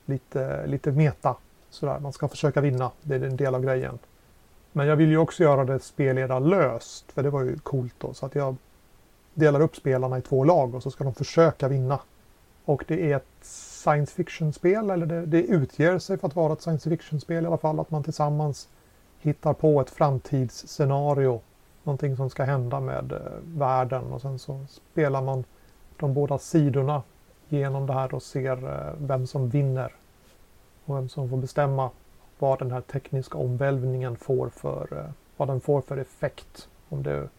lite, 0.06 0.68
lite 0.68 0.92
meta. 0.92 1.36
Sådär. 1.70 2.00
Man 2.00 2.14
ska 2.14 2.28
försöka 2.28 2.62
vinna, 2.62 2.92
det 3.02 3.16
är 3.16 3.24
en 3.24 3.38
del 3.38 3.56
av 3.56 3.62
grejen. 3.62 4.00
Men 4.72 4.88
jag 4.88 4.96
vill 4.96 5.10
ju 5.10 5.18
också 5.18 5.44
göra 5.44 5.66
det 5.66 5.80
spelledarlöst, 5.80 7.12
för 7.12 7.24
det 7.24 7.30
var 7.30 7.42
ju 7.42 7.60
coolt 7.60 7.94
då. 7.98 8.14
Så 8.14 8.26
att 8.26 8.36
jag 8.36 8.56
delar 9.34 9.62
upp 9.62 9.76
spelarna 9.76 10.18
i 10.18 10.22
två 10.22 10.44
lag 10.44 10.76
och 10.76 10.84
så 10.84 10.92
ska 10.92 11.04
de 11.04 11.14
försöka 11.14 11.68
vinna. 11.68 12.00
Och 12.66 12.84
det 12.88 13.12
är 13.12 13.16
ett 13.16 13.28
science 13.42 14.14
fiction-spel, 14.14 14.90
eller 14.90 15.06
det, 15.06 15.26
det 15.26 15.44
utger 15.44 16.00
sig 16.00 16.18
för 16.18 16.28
att 16.28 16.36
vara 16.36 16.54
ett 16.54 16.62
science 16.62 16.90
fiction-spel 16.90 17.44
i 17.44 17.48
alla 17.48 17.58
fall. 17.58 17.80
Att 17.80 17.92
man 17.92 18.04
tillsammans 18.04 18.68
hittar 19.20 19.54
på 19.54 19.82
ett 19.82 19.90
framtidsscenario. 19.90 21.42
Någonting 21.84 22.16
som 22.16 22.30
ska 22.30 22.44
hända 22.44 22.80
med 22.80 23.12
eh, 23.12 23.20
världen 23.44 24.14
och 24.14 24.22
sen 24.22 24.40
så 24.40 24.66
spelar 24.70 25.22
man 25.22 25.44
de 25.98 26.14
båda 26.14 26.38
sidorna 26.38 27.04
genom 27.50 27.88
det 27.88 27.94
här 27.94 28.14
och 28.14 28.24
ser 28.24 28.64
eh, 28.64 28.94
vem 28.98 29.28
som 29.28 29.50
vinner. 29.50 29.94
Och 30.86 30.96
vem 30.96 31.10
som 31.10 31.30
får 31.30 31.38
bestämma 31.38 31.90
vad 32.40 32.60
den 32.60 32.72
här 32.72 32.82
tekniska 32.82 33.38
omvälvningen 33.38 34.18
får 34.18 34.50
för, 34.50 34.98
eh, 34.98 35.12
vad 35.38 35.48
den 35.48 35.62
får 35.62 35.82
för 35.82 35.98
effekt. 35.98 36.70
Om 36.90 37.04
det 37.04 37.30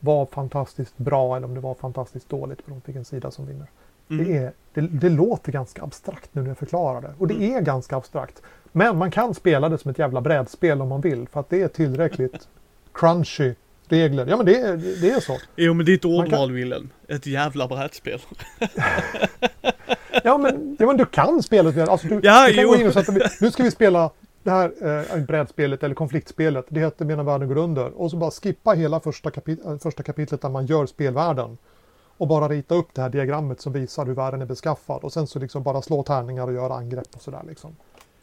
var 0.00 0.26
fantastiskt 0.26 0.98
bra 0.98 1.36
eller 1.36 1.46
om 1.46 1.54
det 1.54 1.60
var 1.60 1.74
fantastiskt 1.74 2.28
dåligt 2.28 2.66
beroende 2.66 2.80
på 2.80 2.86
vilken 2.86 3.04
sida 3.04 3.30
som 3.30 3.46
vinner. 3.46 3.66
Mm. 4.10 4.24
Det, 4.26 4.36
är, 4.36 4.52
det, 4.74 4.80
det 4.80 5.08
låter 5.08 5.52
ganska 5.52 5.82
abstrakt 5.82 6.30
nu 6.32 6.42
när 6.42 6.48
jag 6.48 6.58
förklarar 6.58 7.00
det. 7.00 7.10
Och 7.18 7.28
det 7.28 7.34
Mm. 7.34 7.56
är 7.56 7.60
ganska 7.60 7.96
abstrakt. 7.96 8.42
Men 8.72 8.96
man 8.98 9.10
kan 9.10 9.34
spela 9.34 9.68
det 9.68 9.78
som 9.78 9.90
ett 9.90 9.98
jävla 9.98 10.20
brädspel 10.20 10.80
om 10.82 10.88
man 10.88 11.00
vill. 11.00 11.28
För 11.32 11.40
att 11.40 11.50
det 11.50 11.62
är 11.62 11.68
tillräckligt 11.68 12.48
crunchy 12.94 13.54
regler. 13.88 14.26
Ja 14.26 14.36
men 14.36 14.46
det, 14.46 14.56
är- 14.60 15.00
det 15.00 15.10
är 15.10 15.20
så. 15.20 15.36
Jo 15.56 15.74
men 15.74 15.86
ditt 15.86 16.04
Man 16.04 16.12
kan- 16.12 16.20
ordval 16.24 16.52
Wilhelm. 16.52 16.90
Ett 17.08 17.26
jävla 17.26 17.68
brädspel. 17.68 18.20
Ja 20.24 20.38
men, 20.38 20.76
ja, 20.78 20.86
men 20.86 20.96
du 20.96 21.04
kan 21.06 21.42
spela 21.42 21.70
det. 21.70 21.82
Alltså, 21.88 22.06
du, 22.08 22.20
Ja, 22.22 22.48
du 22.48 22.54
kan 22.54 22.62
jo. 22.62 22.68
gå 22.70 22.76
in 22.76 22.86
och 22.86 22.92
sätta, 22.92 23.12
nu 23.40 23.50
ska 23.50 23.62
vi 23.62 23.70
spela 23.70 24.10
det 24.42 24.50
här 24.50 24.72
eh, 25.16 25.20
brädspelet 25.24 25.82
eller 25.82 25.94
konfliktspelet. 25.94 26.64
Det 26.68 26.80
heter 26.80 27.04
Medan 27.04 27.26
världen 27.26 27.48
går 27.48 27.58
under. 27.58 28.00
Och 28.00 28.10
så 28.10 28.16
bara 28.16 28.30
skippa 28.30 28.70
hela 28.72 29.00
första, 29.00 29.30
kapit 29.30 29.64
äh, 29.66 29.78
första 29.78 30.02
kapitlet 30.02 30.42
där 30.42 30.48
man 30.48 30.66
gör 30.66 30.86
spelvärlden. 30.86 31.58
Och 32.20 32.28
bara 32.28 32.48
rita 32.48 32.74
upp 32.74 32.94
det 32.94 33.02
här 33.02 33.08
diagrammet 33.08 33.60
som 33.60 33.72
visar 33.72 34.06
hur 34.06 34.14
världen 34.14 34.42
är 34.42 34.46
beskaffad. 34.46 35.04
Och 35.04 35.12
sen 35.12 35.26
så 35.26 35.38
liksom 35.38 35.62
bara 35.62 35.82
slå 35.82 36.02
tärningar 36.02 36.46
och 36.46 36.52
göra 36.52 36.74
angrepp 36.74 37.08
och 37.14 37.22
sådär 37.22 37.42
liksom. 37.48 37.76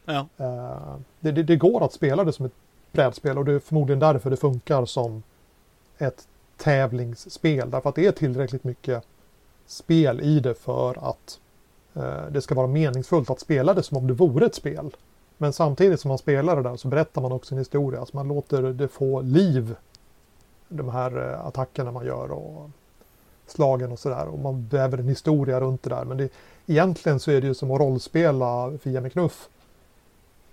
Ja. 0.06 0.28
Eh, 0.38 0.96
det, 1.20 1.32
det, 1.32 1.44
det 1.44 1.56
går 1.56 1.86
att 1.86 1.94
spela 1.94 2.24
det 2.24 2.34
som 2.34 2.46
ett 2.46 2.54
brädspel 2.92 3.38
och 3.38 3.46
det 3.46 3.54
är 3.54 3.60
förmodligen 3.60 4.00
därför 4.00 4.30
det 4.30 4.38
funkar 4.38 4.86
som 4.86 5.24
ett 5.98 6.28
tävlingsspel. 6.58 7.72
Därför 7.72 7.90
att 7.90 7.96
det 7.96 8.06
är 8.06 8.12
tillräckligt 8.12 8.64
mycket 8.64 9.04
spel 9.66 10.22
i 10.22 10.40
det 10.40 10.54
för 10.54 11.10
att 11.10 11.40
eh, 11.94 12.26
det 12.32 12.42
ska 12.42 12.56
vara 12.56 12.68
meningsfullt 12.68 13.30
att 13.30 13.40
spela 13.40 13.74
det 13.74 13.84
som 13.84 13.98
om 13.98 14.08
det 14.08 14.14
vore 14.14 14.46
ett 14.46 14.56
spel. 14.56 14.96
Men 15.38 15.54
samtidigt 15.54 16.00
som 16.00 16.10
man 16.10 16.18
spelar 16.18 16.56
det 16.56 16.64
där 16.64 16.76
så 16.76 16.88
berättar 16.88 17.22
man 17.22 17.32
också 17.32 17.56
en 17.56 17.60
historia. 17.60 18.06
Så 18.06 18.18
man 18.18 18.28
låter 18.28 18.62
det 18.62 18.88
få 18.88 19.22
liv. 19.22 19.76
De 20.70 20.90
här 20.90 21.32
eh, 21.32 21.48
attackerna 21.48 21.92
man 21.92 22.06
gör 22.06 22.32
och 22.32 22.70
slagen 23.52 23.92
och 23.92 24.00
sådär. 24.00 24.28
Och 24.28 24.40
man 24.40 24.68
väver 24.68 24.98
en 24.98 25.08
historia 25.08 25.60
runt 25.60 25.84
det 25.84 25.90
där. 25.90 26.06
Men 26.06 26.18
det, 26.18 26.30
egentligen 26.66 27.20
så 27.20 27.32
är 27.32 27.42
det 27.42 27.48
ju 27.48 27.54
som 27.54 27.72
att 27.72 27.80
rollspela 27.80 28.78
Fia 28.84 29.02
med 29.02 29.14
knuff. 29.14 29.50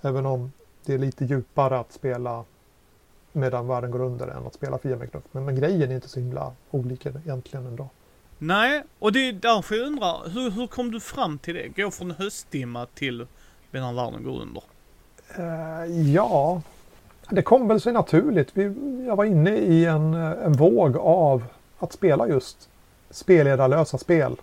Även 0.03 0.27
om 0.27 0.53
det 0.85 0.95
är 0.95 0.99
lite 0.99 1.25
djupare 1.25 1.79
att 1.79 1.93
spela 1.93 2.45
medan 3.33 3.69
världen 3.69 3.91
går 3.91 4.03
under 4.03 4.29
än 4.29 4.47
att 4.47 4.55
spela 4.55 4.79
Fia 4.79 4.97
med 4.97 5.11
knuff. 5.11 5.25
Men, 5.33 5.45
men 5.45 5.57
grejen 5.57 5.91
är 5.91 5.95
inte 5.95 6.09
så 6.09 6.21
himla 6.21 6.53
olika 6.71 7.09
egentligen 7.09 7.67
ändå. 7.67 7.89
Nej, 8.39 8.83
och 8.99 9.13
det 9.13 9.29
är 9.29 9.33
därför 9.33 9.75
jag 9.75 9.87
undrar, 9.87 10.29
hur, 10.29 10.51
hur 10.51 10.67
kom 10.67 10.91
du 10.91 11.01
fram 11.01 11.39
till 11.39 11.55
det? 11.55 11.83
Gå 11.83 11.91
från 11.91 12.11
hösttimma 12.11 12.87
till 12.87 13.27
medan 13.71 13.97
världen 13.97 14.25
går 14.25 14.41
under? 14.41 14.63
Eh, 15.39 16.11
ja, 16.13 16.63
det 17.31 17.43
kom 17.43 17.69
väl 17.69 17.81
sig 17.81 17.93
naturligt. 17.93 18.51
Vi, 18.53 18.63
jag 19.07 19.17
var 19.17 19.25
inne 19.25 19.57
i 19.57 19.85
en, 19.85 20.15
eh, 20.15 20.45
en 20.45 20.53
våg 20.53 20.97
av 20.97 21.45
att 21.79 21.93
spela 21.93 22.29
just 22.29 22.69
spelledarlösa 23.15 23.99
spel. 23.99 24.37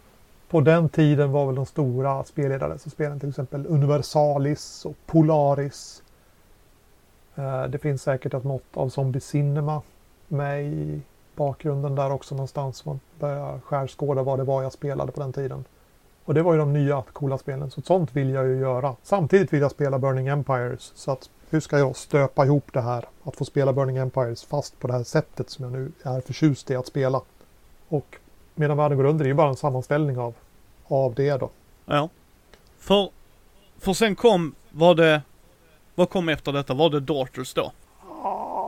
På 0.49 0.61
den 0.61 0.89
tiden 0.89 1.31
var 1.31 1.45
väl 1.45 1.55
de 1.55 1.65
stora 1.65 2.23
spelledarlösa 2.23 2.89
spelen 2.89 3.19
till 3.19 3.29
exempel 3.29 3.65
Universalis 3.67 4.85
och 4.85 4.95
Polaris. 5.05 6.03
Eh, 7.35 7.63
det 7.63 7.77
finns 7.77 8.01
säkert 8.01 8.33
ett 8.33 8.43
mått 8.43 8.77
av 8.77 8.89
Zombie 8.89 9.19
Cinema 9.19 9.81
med 10.27 10.63
i 10.63 11.01
bakgrunden 11.35 11.95
där 11.95 12.11
också 12.11 12.35
någonstans. 12.35 12.85
Man 12.85 12.99
börjar 13.19 13.59
skärskåda 13.59 14.23
vad 14.23 14.39
det 14.39 14.43
var 14.43 14.63
jag 14.63 14.73
spelade 14.73 15.11
på 15.11 15.21
den 15.21 15.33
tiden. 15.33 15.65
Och 16.25 16.33
det 16.33 16.41
var 16.41 16.53
ju 16.53 16.59
de 16.59 16.73
nya 16.73 17.03
coola 17.13 17.37
spelen, 17.37 17.71
så 17.71 17.81
sånt 17.81 18.15
vill 18.15 18.29
jag 18.29 18.47
ju 18.47 18.59
göra. 18.59 18.95
Samtidigt 19.03 19.53
vill 19.53 19.61
jag 19.61 19.71
spela 19.71 19.99
Burning 19.99 20.27
Empires, 20.27 20.91
så 20.95 21.11
att 21.11 21.29
hur 21.49 21.59
ska 21.59 21.79
jag 21.79 21.95
stöpa 21.95 22.45
ihop 22.45 22.73
det 22.73 22.81
här? 22.81 23.05
Att 23.23 23.35
få 23.35 23.45
spela 23.45 23.73
Burning 23.73 23.97
Empires 23.97 24.43
fast 24.43 24.79
på 24.79 24.87
det 24.87 24.93
här 24.93 25.03
sättet 25.03 25.49
som 25.49 25.65
jag 25.65 25.71
nu 25.71 25.91
är 26.03 26.21
förtjust 26.21 26.71
i 26.71 26.75
att 26.75 26.87
spela. 26.87 27.21
Och 27.87 28.17
Medan 28.55 28.77
världen 28.77 28.97
går 28.97 29.05
under 29.05 29.25
är 29.25 29.29
ju 29.29 29.33
bara 29.33 29.49
en 29.49 29.55
sammanställning 29.55 30.17
av, 30.17 30.33
av 30.87 31.13
det 31.13 31.37
då. 31.37 31.49
Ja. 31.85 32.09
För, 32.77 33.09
för 33.79 33.93
sen 33.93 34.15
kom, 34.15 34.55
var 34.69 34.95
det, 34.95 35.21
vad 35.95 36.09
kom 36.09 36.29
efter 36.29 36.51
detta? 36.51 36.73
Var 36.73 36.89
det 36.89 36.99
Daughters 36.99 37.53
då? 37.53 37.71
Ja, 38.23 38.61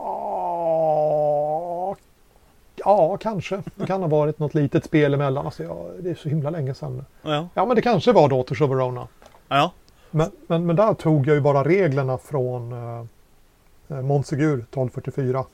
Ja, 2.76 3.16
kanske. 3.16 3.62
Det 3.74 3.86
kan 3.86 4.00
ha 4.00 4.08
varit 4.08 4.38
något 4.38 4.54
litet 4.54 4.84
spel 4.84 5.14
emellan. 5.14 5.46
Alltså, 5.46 5.62
ja, 5.62 5.86
det 6.00 6.10
är 6.10 6.14
så 6.14 6.28
himla 6.28 6.50
länge 6.50 6.74
sedan. 6.74 7.04
Ja. 7.22 7.48
Ja, 7.54 7.66
men 7.66 7.76
det 7.76 7.82
kanske 7.82 8.12
var 8.12 8.28
Daughters 8.28 8.60
of 8.60 8.70
Verona. 8.70 9.08
Ja. 9.48 9.72
Men, 10.10 10.30
men, 10.46 10.66
men 10.66 10.76
där 10.76 10.94
tog 10.94 11.26
jag 11.26 11.34
ju 11.34 11.40
bara 11.40 11.64
reglerna 11.64 12.18
från 12.18 12.72
eh, 12.72 14.00
Montsegur 14.00 14.54
1244. 14.54 15.44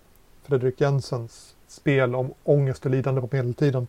Fredrik 0.42 0.80
Jensens 0.80 1.54
spel 1.68 2.14
om 2.14 2.34
ångest 2.44 2.84
och 2.84 2.90
lidande 2.90 3.20
på 3.20 3.28
medeltiden. 3.30 3.86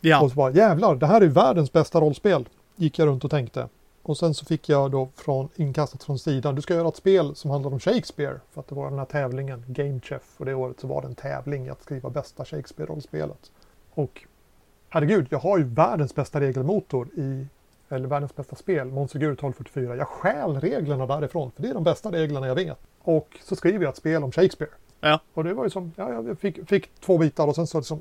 Ja. 0.00 0.22
Och 0.22 0.30
så 0.30 0.36
bara 0.36 0.50
jävlar, 0.50 0.94
det 0.94 1.06
här 1.06 1.20
är 1.20 1.26
världens 1.26 1.72
bästa 1.72 2.00
rollspel. 2.00 2.48
Gick 2.76 2.98
jag 2.98 3.06
runt 3.06 3.24
och 3.24 3.30
tänkte. 3.30 3.68
Och 4.02 4.16
sen 4.16 4.34
så 4.34 4.44
fick 4.44 4.68
jag 4.68 4.90
då 4.90 5.08
från 5.16 5.48
inkastat 5.56 6.04
från 6.04 6.18
sidan. 6.18 6.54
Du 6.54 6.62
ska 6.62 6.74
göra 6.74 6.88
ett 6.88 6.96
spel 6.96 7.34
som 7.34 7.50
handlar 7.50 7.72
om 7.72 7.80
Shakespeare. 7.80 8.40
För 8.50 8.60
att 8.60 8.68
det 8.68 8.74
var 8.74 8.90
den 8.90 8.98
här 8.98 9.06
tävlingen, 9.06 9.64
Game 9.66 10.00
Chef. 10.00 10.22
Och 10.36 10.46
det 10.46 10.54
året 10.54 10.80
så 10.80 10.86
var 10.86 11.02
det 11.02 11.08
en 11.08 11.14
tävling 11.14 11.68
att 11.68 11.82
skriva 11.82 12.10
bästa 12.10 12.44
Shakespeare-rollspelet. 12.44 13.50
Och 13.94 14.24
herregud, 14.88 15.26
jag 15.30 15.38
har 15.38 15.58
ju 15.58 15.64
världens 15.64 16.14
bästa 16.14 16.40
regelmotor 16.40 17.08
i, 17.14 17.46
eller 17.88 18.08
världens 18.08 18.36
bästa 18.36 18.56
spel, 18.56 18.86
Monsegur 18.88 19.32
1244. 19.32 19.96
Jag 19.96 20.08
stjäl 20.08 20.60
reglerna 20.60 21.06
därifrån, 21.06 21.50
för 21.50 21.62
det 21.62 21.68
är 21.68 21.74
de 21.74 21.84
bästa 21.84 22.12
reglerna 22.12 22.46
jag 22.46 22.54
vet. 22.54 22.78
Och 23.02 23.38
så 23.44 23.56
skriver 23.56 23.84
jag 23.84 23.90
ett 23.90 23.96
spel 23.96 24.24
om 24.24 24.32
Shakespeare. 24.32 24.70
Ja. 25.00 25.20
Och 25.34 25.44
det 25.44 25.54
var 25.54 25.64
ju 25.64 25.70
som, 25.70 25.92
ja, 25.96 26.12
jag 26.12 26.38
fick, 26.38 26.68
fick 26.68 27.00
två 27.00 27.18
bitar 27.18 27.46
och 27.46 27.54
sen 27.54 27.66
så 27.66 27.78
liksom 27.78 28.00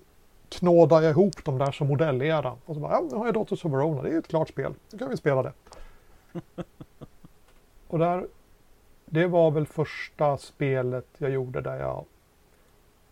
knådade 0.50 1.06
jag 1.06 1.12
ihop 1.12 1.46
dem 1.46 1.58
där 1.58 1.72
som 1.72 1.88
modellera. 1.88 2.56
Och 2.66 2.76
så 2.76 2.82
bara, 2.82 2.92
ja, 2.92 3.08
nu 3.12 3.18
har 3.18 3.26
jag 3.26 3.34
Daughters 3.34 3.66
of 3.66 3.72
Verona, 3.72 4.02
det 4.02 4.10
är 4.10 4.12
ju 4.12 4.20
ett 4.20 4.28
klart 4.28 4.50
spel. 4.50 4.74
Nu 4.92 4.98
kan 4.98 5.10
vi 5.10 5.18
spela 5.18 5.44
det. 5.44 5.54
och 7.88 8.00
där, 8.00 8.28
det 9.06 9.28
var 9.28 9.52
väl 9.52 9.66
första 9.66 10.38
spelet 10.38 11.08
jag 11.18 11.32
gjorde 11.32 11.62
där 11.62 11.80
jag 11.80 12.06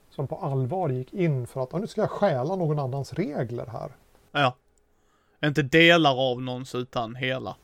som 0.10 0.28
på 0.28 0.36
allvar 0.36 0.90
gick 0.90 1.14
in 1.14 1.48
för 1.48 1.64
att 1.64 1.72
nu 1.72 1.88
ska 1.88 2.02
jag 2.02 2.12
stjäla 2.12 2.56
någon 2.56 2.80
annans 2.80 3.14
regler 3.14 3.66
här. 3.66 3.92
Ja. 4.32 4.56
Inte 5.44 5.62
delar 5.62 6.32
av 6.32 6.42
någons 6.42 6.76
utan 6.76 7.16
hela. 7.16 7.56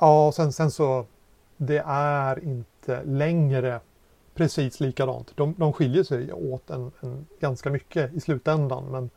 Ja, 0.00 0.32
sen, 0.34 0.52
sen 0.52 0.70
så 0.70 1.06
det 1.56 1.82
är 1.86 2.44
inte 2.44 3.04
längre 3.04 3.80
precis 4.34 4.80
likadant. 4.80 5.32
De, 5.34 5.54
de 5.58 5.72
skiljer 5.72 6.02
sig 6.02 6.32
åt 6.32 6.70
en, 6.70 6.92
en, 7.00 7.26
ganska 7.40 7.70
mycket 7.70 8.12
i 8.12 8.20
slutändan. 8.20 8.84
Men 8.84 9.10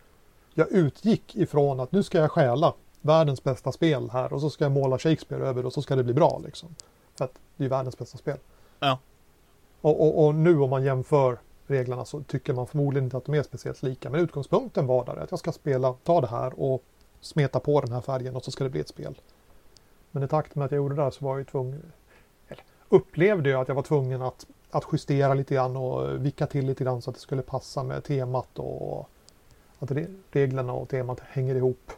jag 0.54 0.72
utgick 0.72 1.36
ifrån 1.36 1.80
att 1.80 1.92
nu 1.92 2.04
ska 2.04 2.18
jag 2.18 2.32
stjäla 2.32 2.74
världens 3.02 3.44
bästa 3.44 3.72
spel 3.72 4.10
här 4.10 4.34
och 4.34 4.42
så 4.42 4.50
ska 4.50 4.66
jag 4.66 4.72
måla 4.72 4.98
Shakespeare 4.98 5.46
över 5.46 5.66
och 5.66 5.74
så 5.74 5.82
ska 5.82 5.96
det 5.96 6.04
bli 6.04 6.14
bra 6.14 6.42
liksom. 6.46 6.76
För 7.18 7.26
att 7.26 7.40
det 7.56 7.66
är 7.66 7.70
världens 7.70 7.98
bästa 7.98 8.18
spel. 8.18 8.38
Ja. 8.80 9.00
Och, 9.82 10.02
och, 10.02 10.26
och 10.26 10.36
nu 10.36 10.60
om 10.60 10.70
man 10.70 10.84
jämför 10.84 11.38
reglerna 11.68 12.06
så 12.06 12.24
tycker 12.24 12.54
man 12.54 12.68
förmodligen 12.68 13.04
inte 13.04 13.18
att 13.18 13.26
de 13.26 13.36
är 13.36 13.44
speciellt 13.44 13.84
lika. 13.84 14.10
Men 14.10 14.20
utgångspunkten 14.20 14.88
var 14.88 15.06
där 15.06 15.16
att 15.16 15.32
jag 15.32 15.40
ska 15.40 15.52
spela, 15.52 15.94
ta 16.04 16.22
det 16.22 16.28
här 16.28 16.60
och 16.60 16.84
smeta 17.22 17.60
på 17.60 17.82
den 17.82 17.92
här 17.92 18.02
färgen 18.02 18.36
och 18.36 18.44
så 18.44 18.52
ska 18.52 18.64
det 18.64 18.70
bli 18.70 18.82
ett 18.82 18.90
spel. 18.90 19.22
Men 20.12 20.24
i 20.24 20.28
takt 20.28 20.56
med 20.56 20.66
att 20.66 20.72
jag 20.72 20.78
gjorde 20.78 20.96
det 20.96 21.02
där 21.02 21.12
så 21.12 21.26
var 21.26 21.32
jag 21.32 21.40
ju 21.40 21.46
tvungen, 21.46 21.92
eller 22.48 22.64
upplevde 22.90 23.50
jag 23.50 23.62
att 23.62 23.68
jag 23.68 23.76
var 23.76 23.84
tvungen 23.84 24.22
att, 24.22 24.46
att 24.78 24.84
justera 24.94 25.34
lite 25.34 25.54
grann 25.56 25.76
och 25.78 26.26
vicka 26.26 26.48
till 26.48 26.66
lite 26.66 26.84
grann 26.84 27.02
så 27.02 27.10
att 27.10 27.16
det 27.16 27.22
skulle 27.22 27.42
passa 27.42 27.84
med 27.84 28.04
temat 28.04 28.60
och 28.60 29.10
att 29.80 29.92
reglerna 30.32 30.74
och 30.74 30.90
temat 30.90 31.20
hänger 31.20 31.56
ihop. 31.56 31.92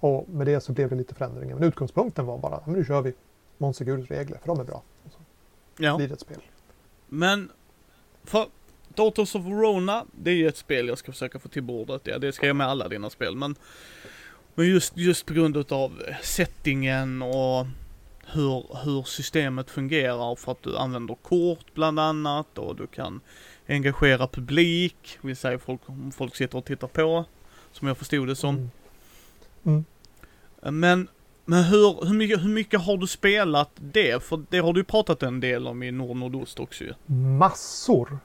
Och 0.00 0.28
med 0.28 0.46
det 0.46 0.60
så 0.60 0.72
blev 0.72 0.88
det 0.90 0.96
lite 0.96 1.14
förändringar. 1.14 1.54
Men 1.54 1.64
utgångspunkten 1.64 2.26
var 2.26 2.38
bara, 2.38 2.60
men 2.64 2.74
nu 2.74 2.84
kör 2.84 3.02
vi 3.02 3.12
Monsegurs 3.58 4.10
regler 4.10 4.38
för 4.38 4.46
de 4.46 4.60
är 4.60 4.64
bra. 4.64 4.82
Och 5.04 5.12
så 5.12 5.18
Ja. 5.78 5.96
blir 5.96 6.08
det 6.08 6.14
ett 6.14 6.20
spel. 6.20 6.40
Men, 7.08 7.50
för 8.24 8.46
Daughters 8.88 9.34
of 9.34 9.44
Verona, 9.44 10.04
det 10.12 10.30
är 10.30 10.34
ju 10.34 10.48
ett 10.48 10.56
spel 10.56 10.88
jag 10.88 10.98
ska 10.98 11.12
försöka 11.12 11.38
få 11.38 11.48
till 11.48 11.62
bordet. 11.62 12.02
Ja, 12.04 12.18
det 12.18 12.32
ska 12.32 12.46
jag 12.46 12.56
med 12.56 12.66
alla 12.66 12.88
dina 12.88 13.10
spel, 13.10 13.36
men 13.36 13.54
men 14.54 14.66
just, 14.66 14.96
just 14.96 15.26
på 15.26 15.34
grund 15.34 15.56
utav 15.56 16.02
settingen 16.22 17.22
och 17.22 17.66
hur, 18.32 18.84
hur 18.84 19.02
systemet 19.02 19.70
fungerar 19.70 20.34
för 20.34 20.52
att 20.52 20.62
du 20.62 20.76
använder 20.76 21.14
kort 21.14 21.74
bland 21.74 22.00
annat 22.00 22.58
och 22.58 22.76
du 22.76 22.86
kan 22.86 23.20
engagera 23.68 24.26
publik, 24.26 25.18
vill 25.20 25.36
säga 25.36 25.58
folk, 25.58 25.80
om 25.86 26.12
folk 26.12 26.36
sitter 26.36 26.58
och 26.58 26.64
tittar 26.64 26.88
på, 26.88 27.24
som 27.72 27.88
jag 27.88 27.98
förstod 27.98 28.28
det 28.28 28.36
som. 28.36 28.54
Mm. 28.56 28.70
Mm. 29.64 29.84
Men, 30.80 31.08
men 31.44 31.64
hur, 31.64 32.06
hur, 32.06 32.14
mycket, 32.14 32.44
hur 32.44 32.48
mycket 32.48 32.80
har 32.80 32.96
du 32.96 33.06
spelat 33.06 33.70
det? 33.74 34.22
För 34.22 34.42
det 34.50 34.58
har 34.58 34.72
du 34.72 34.84
pratat 34.84 35.22
en 35.22 35.40
del 35.40 35.66
om 35.66 35.82
i 35.82 35.90
Nord 35.90 36.16
Nordost 36.16 36.60
också 36.60 36.84
ju. 36.84 36.92
Massor. 37.38 38.18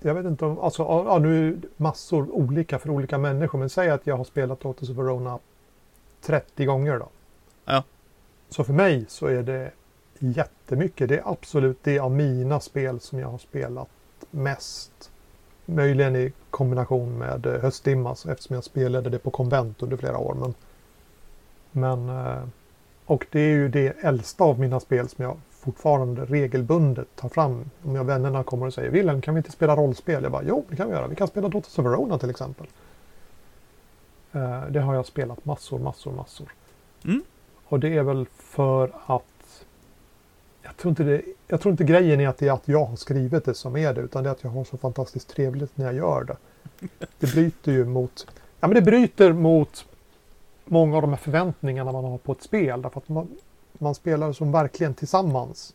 Jag 0.00 0.14
vet 0.14 0.26
inte 0.26 0.44
om, 0.44 0.58
alltså 0.58 0.82
ja, 0.82 1.18
nu 1.18 1.48
är 1.48 1.58
massor 1.76 2.30
olika 2.30 2.78
för 2.78 2.90
olika 2.90 3.18
människor. 3.18 3.58
Men 3.58 3.70
säg 3.70 3.90
att 3.90 4.06
jag 4.06 4.16
har 4.16 4.24
spelat 4.24 4.60
Daughters 4.60 4.90
of 4.90 4.96
Verona 4.96 5.38
30 6.20 6.64
gånger 6.64 6.98
då. 6.98 7.08
Ja. 7.64 7.84
Så 8.50 8.64
för 8.64 8.72
mig 8.72 9.04
så 9.08 9.26
är 9.26 9.42
det 9.42 9.70
jättemycket. 10.18 11.08
Det 11.08 11.18
är 11.18 11.32
absolut 11.32 11.78
det 11.82 11.98
av 11.98 12.10
mina 12.10 12.60
spel 12.60 13.00
som 13.00 13.18
jag 13.18 13.28
har 13.28 13.38
spelat 13.38 13.88
mest. 14.30 15.10
Möjligen 15.66 16.16
i 16.16 16.32
kombination 16.50 17.18
med 17.18 17.46
eh, 17.46 17.60
Höstdimma 17.60 18.12
eftersom 18.12 18.54
jag 18.54 18.64
spelade 18.64 19.10
det 19.10 19.18
på 19.18 19.30
konvent 19.30 19.82
under 19.82 19.96
flera 19.96 20.18
år. 20.18 20.34
Men, 20.34 20.54
men, 21.72 22.08
eh, 22.08 22.42
och 23.06 23.26
det 23.30 23.40
är 23.40 23.48
ju 23.48 23.68
det 23.68 24.04
äldsta 24.04 24.44
av 24.44 24.60
mina 24.60 24.80
spel 24.80 25.08
som 25.08 25.24
jag 25.24 25.36
fortfarande 25.50 26.24
regelbundet 26.24 27.16
tar 27.16 27.28
fram. 27.28 27.70
Om 27.84 27.94
jag 27.94 28.04
vännerna 28.04 28.44
kommer 28.44 28.66
och 28.66 28.74
säger 28.74 28.90
Wilhelm 28.90 29.20
kan 29.20 29.34
vi 29.34 29.38
inte 29.38 29.52
spela 29.52 29.76
rollspel? 29.76 30.22
Jag 30.22 30.32
bara 30.32 30.42
jo 30.42 30.64
det 30.68 30.76
kan 30.76 30.88
vi 30.88 30.94
göra. 30.94 31.06
Vi 31.06 31.16
kan 31.16 31.28
spela 31.28 31.48
Daughters 31.48 31.78
of 31.78 31.84
Verona 31.84 32.18
till 32.18 32.30
exempel. 32.30 32.66
Eh, 34.32 34.64
det 34.70 34.80
har 34.80 34.94
jag 34.94 35.06
spelat 35.06 35.44
massor, 35.44 35.78
massor, 35.78 36.12
massor. 36.12 36.52
Mm. 37.04 37.22
Och 37.70 37.80
det 37.80 37.96
är 37.96 38.02
väl 38.02 38.26
för 38.38 38.92
att 39.06 39.64
jag 40.62 40.76
tror, 40.76 40.90
inte 40.90 41.02
det, 41.02 41.22
jag 41.48 41.60
tror 41.60 41.72
inte 41.72 41.84
grejen 41.84 42.20
är 42.20 42.28
att 42.28 42.38
det 42.38 42.48
är 42.48 42.52
att 42.52 42.68
jag 42.68 42.84
har 42.84 42.96
skrivit 42.96 43.44
det 43.44 43.54
som 43.54 43.76
är 43.76 43.94
det 43.94 44.00
utan 44.00 44.22
det 44.22 44.30
är 44.30 44.32
att 44.32 44.44
jag 44.44 44.50
har 44.50 44.64
så 44.64 44.76
fantastiskt 44.76 45.28
trevligt 45.28 45.76
när 45.76 45.84
jag 45.84 45.94
gör 45.94 46.24
det. 46.24 46.36
Det 47.18 47.32
bryter 47.32 47.72
ju 47.72 47.84
mot 47.84 48.26
Ja 48.60 48.68
men 48.68 48.74
det 48.74 48.82
bryter 48.82 49.32
mot 49.32 49.84
många 50.64 50.96
av 50.96 51.02
de 51.02 51.10
här 51.10 51.18
förväntningarna 51.18 51.92
man 51.92 52.04
har 52.04 52.18
på 52.18 52.32
ett 52.32 52.42
spel. 52.42 52.82
Därför 52.82 53.00
att 53.00 53.08
man, 53.08 53.28
man 53.72 53.94
spelar 53.94 54.32
som 54.32 54.52
verkligen 54.52 54.94
tillsammans. 54.94 55.74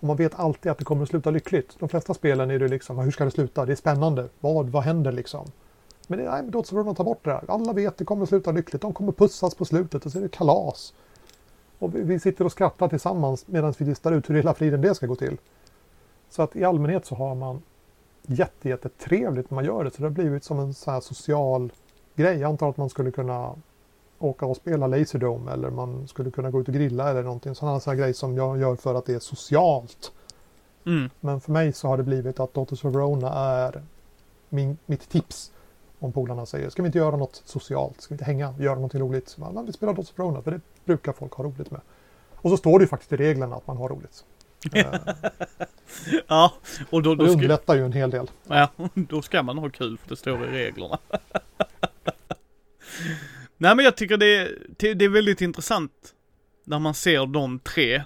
Och 0.00 0.06
man 0.06 0.16
vet 0.16 0.34
alltid 0.34 0.72
att 0.72 0.78
det 0.78 0.84
kommer 0.84 1.02
att 1.02 1.08
sluta 1.08 1.30
lyckligt. 1.30 1.76
De 1.78 1.88
flesta 1.88 2.14
spelen 2.14 2.50
är 2.50 2.58
det 2.58 2.68
liksom, 2.68 2.98
hur 2.98 3.10
ska 3.10 3.24
det 3.24 3.30
sluta? 3.30 3.66
Det 3.66 3.72
är 3.72 3.76
spännande. 3.76 4.28
Vad, 4.40 4.68
vad 4.68 4.82
händer 4.82 5.12
liksom? 5.12 5.50
Men 6.06 6.18
det, 6.18 6.30
nej, 6.30 6.42
då 6.46 6.62
så 6.62 6.74
man 6.74 6.94
ta 6.94 7.04
bort 7.04 7.24
det 7.24 7.30
där. 7.30 7.44
Alla 7.48 7.72
vet 7.72 7.88
att 7.88 7.98
det 7.98 8.04
kommer 8.04 8.22
att 8.22 8.28
sluta 8.28 8.52
lyckligt. 8.52 8.82
De 8.82 8.92
kommer 8.92 9.12
pussas 9.12 9.54
på 9.54 9.64
slutet 9.64 10.06
och 10.06 10.12
så 10.12 10.18
är 10.18 10.22
det 10.22 10.28
kalas. 10.28 10.94
Och 11.78 11.94
vi, 11.94 12.20
sitter 12.20 12.44
och 12.44 12.52
skrattar 12.52 12.88
tillsammans 12.88 13.46
medan 13.46 13.74
vi 13.78 13.84
listar 13.84 14.12
ut 14.12 14.30
hur 14.30 14.34
hela 14.34 14.54
friden 14.54 14.80
det 14.80 14.94
ska 14.94 15.06
gå 15.06 15.16
till. 15.16 15.36
Så 16.30 16.42
att 16.42 16.56
i 16.56 16.64
allmänhet 16.64 17.06
så 17.06 17.14
har 17.14 17.34
man 17.34 17.62
jätte, 18.22 18.68
jättetrevligt 18.68 19.50
när 19.50 19.54
man 19.54 19.64
gör 19.64 19.84
det. 19.84 19.90
Så 19.90 19.96
det 19.96 20.04
har 20.04 20.10
blivit 20.10 20.44
som 20.44 20.58
en 20.58 20.74
så 20.74 21.00
social 21.00 21.72
grej. 22.14 22.38
Jag 22.38 22.48
antar 22.48 22.70
att 22.70 22.76
man 22.76 22.90
skulle 22.90 23.10
kunna 23.10 23.54
åka 24.18 24.46
och 24.46 24.56
spela 24.56 24.86
Laserdome 24.86 25.52
eller 25.52 25.70
man 25.70 26.08
skulle 26.08 26.30
kunna 26.30 26.50
gå 26.50 26.60
ut 26.60 26.68
och 26.68 26.74
grilla 26.74 27.10
eller 27.10 27.22
någonting. 27.22 27.54
Sådana 27.54 27.80
här 27.86 27.94
grejer 27.94 28.12
som 28.12 28.36
jag 28.36 28.58
gör 28.58 28.76
för 28.76 28.94
att 28.94 29.06
det 29.06 29.14
är 29.14 29.18
socialt. 29.18 30.12
Mm. 30.86 31.10
Men 31.20 31.40
för 31.40 31.52
mig 31.52 31.72
så 31.72 31.88
har 31.88 31.96
det 31.96 32.02
blivit 32.02 32.40
att 32.40 32.54
Daughters 32.54 32.84
of 32.84 32.94
Verona 32.94 33.32
är 33.32 33.82
min, 34.48 34.78
mitt 34.86 35.08
tips. 35.08 35.52
Om 36.04 36.12
polarna 36.12 36.46
säger, 36.46 36.70
ska 36.70 36.82
vi 36.82 36.86
inte 36.86 36.98
göra 36.98 37.16
något 37.16 37.42
socialt? 37.44 38.00
Ska 38.00 38.14
vi 38.14 38.14
inte 38.14 38.24
hänga 38.24 38.48
och 38.48 38.60
göra 38.60 38.74
någonting 38.74 39.00
roligt? 39.00 39.28
Så 39.28 39.40
man, 39.40 39.66
vi 39.66 39.72
spelar 39.72 39.92
Daughters 39.92 40.12
of 40.12 40.18
Verona, 40.18 40.42
för 40.42 40.50
det 40.50 40.60
brukar 40.84 41.12
folk 41.12 41.32
ha 41.32 41.44
roligt 41.44 41.70
med. 41.70 41.80
Och 42.34 42.50
så 42.50 42.56
står 42.56 42.78
det 42.78 42.82
ju 42.82 42.88
faktiskt 42.88 43.12
i 43.12 43.16
reglerna 43.16 43.56
att 43.56 43.66
man 43.66 43.76
har 43.76 43.88
roligt. 43.88 44.24
Eh, 44.72 44.86
Ja, 46.26 46.52
och 46.90 47.02
då, 47.02 47.14
då, 47.14 47.24
det 47.24 47.30
underlättar 47.30 47.74
ju 47.74 47.84
en 47.84 47.92
hel 47.92 48.10
del. 48.10 48.30
ja, 48.48 48.68
då 48.94 49.22
ska 49.22 49.42
man 49.42 49.58
ha 49.58 49.70
kul 49.70 49.98
för 49.98 50.08
det 50.08 50.16
står 50.16 50.44
i 50.44 50.50
reglerna. 50.50 50.98
Nej 53.56 53.76
men 53.76 53.84
jag 53.84 53.96
tycker 53.96 54.16
det 54.16 54.36
är, 54.36 54.58
det 54.94 55.04
är 55.04 55.08
väldigt 55.08 55.40
intressant 55.40 56.14
när 56.64 56.78
man 56.78 56.94
ser 56.94 57.26
de 57.26 57.58
tre. 57.58 58.02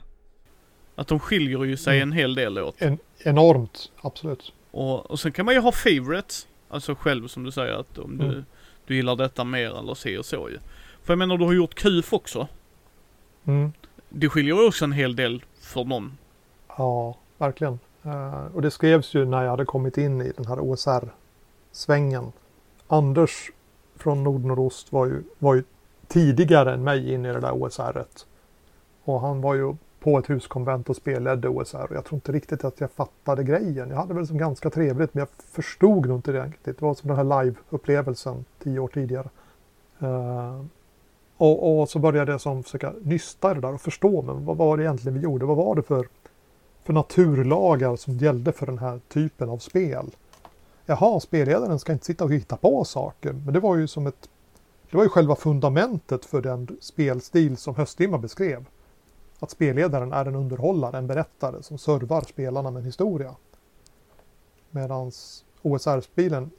Att 0.94 1.08
de 1.08 1.20
skiljer 1.20 1.64
ju 1.64 1.76
sig 1.76 1.96
Mm. 1.96 2.08
en 2.08 2.12
hel 2.18 2.34
del 2.34 2.58
åt. 2.58 2.82
En, 2.82 2.98
enormt, 3.18 3.90
absolut. 4.00 4.52
Och, 4.70 5.10
och 5.10 5.20
sen 5.20 5.32
kan 5.32 5.44
man 5.44 5.54
ju 5.54 5.60
ha 5.60 5.72
favorites. 5.72 6.46
Alltså 6.68 6.94
själv 6.94 7.26
som 7.28 7.44
du 7.44 7.50
säger 7.50 7.72
att 7.74 7.98
om 7.98 8.18
du, 8.18 8.24
Mm. 8.24 8.44
du 8.86 8.96
gillar 8.96 9.16
detta 9.16 9.44
mer 9.44 9.78
eller 9.78 9.94
så 9.94 10.18
och 10.18 10.24
så 10.24 10.48
ju. 10.50 10.58
För 11.02 11.12
jag 11.12 11.18
menar 11.18 11.38
du 11.38 11.44
har 11.44 11.52
gjort 11.52 11.74
QF 11.74 12.12
också. 12.12 12.48
Mm. 13.44 13.72
Det 14.08 14.28
skiljer 14.28 14.66
också 14.68 14.84
en 14.84 14.92
hel 14.92 15.16
del 15.16 15.44
för 15.60 15.84
dem. 15.84 16.12
Ja, 16.76 17.16
verkligen. 17.38 17.78
Eh, 18.02 18.44
och 18.54 18.62
det 18.62 18.70
skrevs 18.70 19.14
ju 19.14 19.24
när 19.24 19.42
jag 19.42 19.50
hade 19.50 19.64
kommit 19.64 19.98
in 19.98 20.20
i 20.20 20.32
den 20.36 20.46
här 20.46 20.60
OSR-svängen. 20.60 22.32
Anders 22.88 23.50
från 23.96 24.24
Nordnordost 24.24 24.92
var 24.92 25.06
ju, 25.06 25.22
var 25.38 25.54
ju 25.54 25.64
tidigare 26.08 26.74
än 26.74 26.84
mig 26.84 27.12
in 27.12 27.26
i 27.26 27.32
det 27.32 27.40
där 27.40 27.52
OSR-et. 27.62 28.26
Och 29.04 29.20
han 29.20 29.40
var 29.40 29.54
ju 29.54 29.74
på 30.12 30.18
ett 30.18 30.30
huskonvent 30.30 30.90
och 30.90 30.96
spelledde 30.96 31.48
OSR. 31.48 31.86
Och 31.90 31.96
jag 31.96 32.04
tror 32.04 32.16
inte 32.16 32.32
riktigt 32.32 32.64
att 32.64 32.80
jag 32.80 32.90
fattade 32.90 33.44
grejen. 33.44 33.90
Jag 33.90 33.96
hade 33.96 34.14
väl 34.14 34.26
som 34.26 34.38
ganska 34.38 34.70
trevligt 34.70 35.14
men 35.14 35.20
jag 35.20 35.28
förstod 35.50 36.06
nog 36.06 36.18
inte 36.18 36.32
det 36.32 36.44
riktigt. 36.44 36.78
Det 36.78 36.84
var 36.84 36.94
som 36.94 37.08
den 37.08 37.16
här 37.16 37.24
live-upplevelsen 37.24 38.44
tio 38.62 38.78
år 38.78 38.88
tidigare. 38.88 39.28
Uh, 40.02 40.64
och, 41.36 41.80
och 41.80 41.88
så 41.88 41.98
började 41.98 42.32
jag 42.32 42.40
som 42.40 42.62
försöka 42.62 42.92
nysta 43.02 43.50
i 43.50 43.54
det 43.54 43.60
där 43.60 43.74
och 43.74 43.80
förstå 43.80 44.22
men 44.22 44.44
vad 44.44 44.56
var 44.56 44.76
det 44.76 44.82
egentligen 44.82 45.14
vi 45.14 45.24
gjorde? 45.24 45.46
Vad 45.46 45.56
var 45.56 45.74
det 45.74 45.82
för, 45.82 46.08
för 46.84 46.92
naturlagar 46.92 47.96
som 47.96 48.16
gällde 48.16 48.52
för 48.52 48.66
den 48.66 48.78
här 48.78 49.00
typen 49.08 49.48
av 49.48 49.58
spel? 49.58 50.06
Jaha, 50.86 51.20
spelledaren 51.20 51.78
ska 51.78 51.92
inte 51.92 52.04
sitta 52.04 52.24
och 52.24 52.32
hitta 52.32 52.56
på 52.56 52.84
saker. 52.84 53.32
Men 53.32 53.54
det 53.54 53.60
var 53.60 53.76
ju 53.76 53.86
som 53.86 54.06
ett 54.06 54.28
det 54.90 54.96
var 54.96 55.04
ju 55.04 55.10
själva 55.10 55.36
fundamentet 55.36 56.24
för 56.24 56.42
den 56.42 56.68
spelstil 56.80 57.56
som 57.56 57.74
Höstdimma 57.74 58.18
beskrev. 58.18 58.64
Att 59.38 59.50
spelledaren 59.50 60.12
är 60.12 60.26
en 60.26 60.34
underhållare, 60.34 60.98
en 60.98 61.06
berättare 61.06 61.62
som 61.62 61.78
servar 61.78 62.22
spelarna 62.22 62.70
med 62.70 62.80
en 62.80 62.86
historia. 62.86 63.34
Medan 64.70 65.12
OSR-stilen 65.62 66.50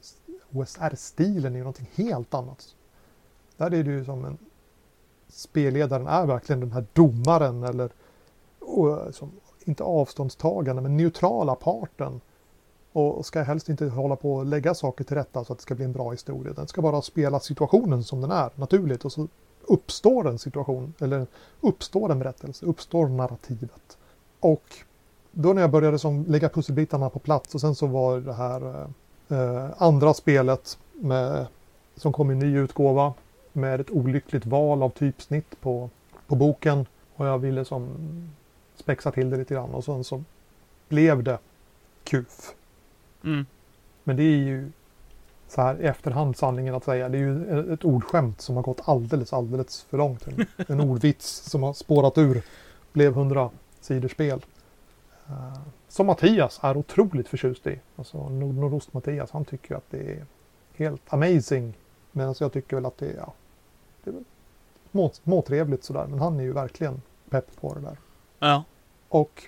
OSR-stilen 0.52 1.54
är 1.54 1.58
någonting 1.58 1.90
helt 1.94 2.34
annat. 2.34 2.74
Där 3.56 3.66
är 3.66 3.84
det 3.84 3.90
ju 3.90 4.04
som 4.04 4.24
en 4.24 4.38
spelledaren 5.28 6.06
är 6.06 6.26
verkligen 6.26 6.60
den 6.60 6.72
här 6.72 6.84
domaren 6.92 7.62
eller 7.62 7.90
och, 8.58 9.14
som, 9.14 9.30
inte 9.64 9.82
avståndstagande 9.82 10.82
men 10.82 10.96
neutrala 10.96 11.54
parten. 11.54 12.20
Och 12.92 13.26
ska 13.26 13.42
helst 13.42 13.68
inte 13.68 13.86
hålla 13.86 14.16
på 14.16 14.34
och 14.34 14.46
lägga 14.46 14.74
saker 14.74 15.04
till 15.04 15.16
rätta 15.16 15.44
så 15.44 15.52
att 15.52 15.58
det 15.58 15.62
ska 15.62 15.74
bli 15.74 15.84
en 15.84 15.92
bra 15.92 16.10
historia. 16.10 16.52
Den 16.52 16.68
ska 16.68 16.82
bara 16.82 17.02
spela 17.02 17.40
situationen 17.40 18.04
som 18.04 18.20
den 18.20 18.30
är 18.30 18.50
naturligt 18.54 19.04
och 19.04 19.12
så 19.12 19.28
uppstår 19.62 20.28
en 20.28 20.38
situation 20.38 20.94
eller 21.00 21.26
uppstår 21.60 22.12
en 22.12 22.18
berättelse, 22.18 22.66
uppstår 22.66 23.08
narrativet. 23.08 23.98
Och 24.40 24.64
då 25.32 25.52
när 25.52 25.60
jag 25.60 25.70
började 25.70 25.98
som 25.98 26.24
lägga 26.28 26.48
pusselbitarna 26.48 27.10
på 27.10 27.18
plats 27.18 27.54
och 27.54 27.60
sen 27.60 27.74
så 27.74 27.86
var 27.86 28.20
det 28.20 28.32
här 28.32 28.86
eh, 29.28 29.70
andra 29.78 30.14
spelet 30.14 30.78
med, 30.92 31.46
som 31.96 32.12
kom 32.12 32.30
i 32.30 32.34
ny 32.34 32.58
utgåva 32.58 33.14
med 33.52 33.80
ett 33.80 33.90
olyckligt 33.90 34.46
val 34.46 34.82
av 34.82 34.90
typsnitt 34.90 35.60
på, 35.60 35.90
på 36.26 36.34
boken 36.34 36.86
och 37.16 37.26
jag 37.26 37.38
ville 37.38 37.64
som 37.64 37.88
spexa 38.76 39.12
till 39.12 39.30
det 39.30 39.36
lite 39.36 39.54
grann 39.54 39.70
och 39.70 39.84
sen 39.84 40.04
så 40.04 40.24
blev 40.88 41.22
det 41.22 41.38
KUF. 42.04 42.54
Mm. 43.24 43.46
Men 44.04 44.16
det 44.16 44.22
är 44.22 44.36
ju 44.36 44.70
så 45.50 45.62
här 45.62 45.82
i 45.82 45.84
efterhand 45.84 46.36
sanningen 46.36 46.74
att 46.74 46.84
säga. 46.84 47.08
Det 47.08 47.18
är 47.18 47.20
ju 47.20 47.72
ett 47.72 47.84
ordskämt 47.84 48.40
som 48.40 48.56
har 48.56 48.62
gått 48.62 48.80
alldeles, 48.84 49.32
alldeles 49.32 49.82
för 49.82 49.98
långt. 49.98 50.26
En, 50.26 50.46
en 50.68 50.80
ordvits 50.90 51.26
som 51.50 51.62
har 51.62 51.72
spårat 51.72 52.18
ur. 52.18 52.42
Blev 52.92 53.14
hundra 53.14 53.50
sidor 53.80 54.08
spel. 54.08 54.44
Uh, 55.30 55.58
som 55.88 56.06
Mattias 56.06 56.60
är 56.62 56.76
otroligt 56.76 57.28
förtjust 57.28 57.66
i. 57.66 57.80
Alltså 57.96 58.28
Nord 58.28 58.54
Nordost-Mattias, 58.54 59.28
han 59.32 59.44
tycker 59.44 59.74
att 59.74 59.90
det 59.90 60.12
är 60.12 60.24
helt 60.74 61.12
amazing. 61.12 61.74
Medan 62.12 62.34
jag 62.40 62.52
tycker 62.52 62.76
väl 62.76 62.86
att 62.86 62.98
det 62.98 63.06
är, 63.06 63.16
ja, 63.16 63.32
det 64.04 64.10
är 64.10 64.16
små, 64.90 65.10
småtrevligt 65.12 65.84
sådär. 65.84 66.06
Men 66.06 66.18
han 66.18 66.40
är 66.40 66.44
ju 66.44 66.52
verkligen 66.52 67.02
pepp 67.30 67.60
på 67.60 67.74
det 67.74 67.80
där. 67.80 67.96
Ja. 68.38 68.64
Och, 69.08 69.44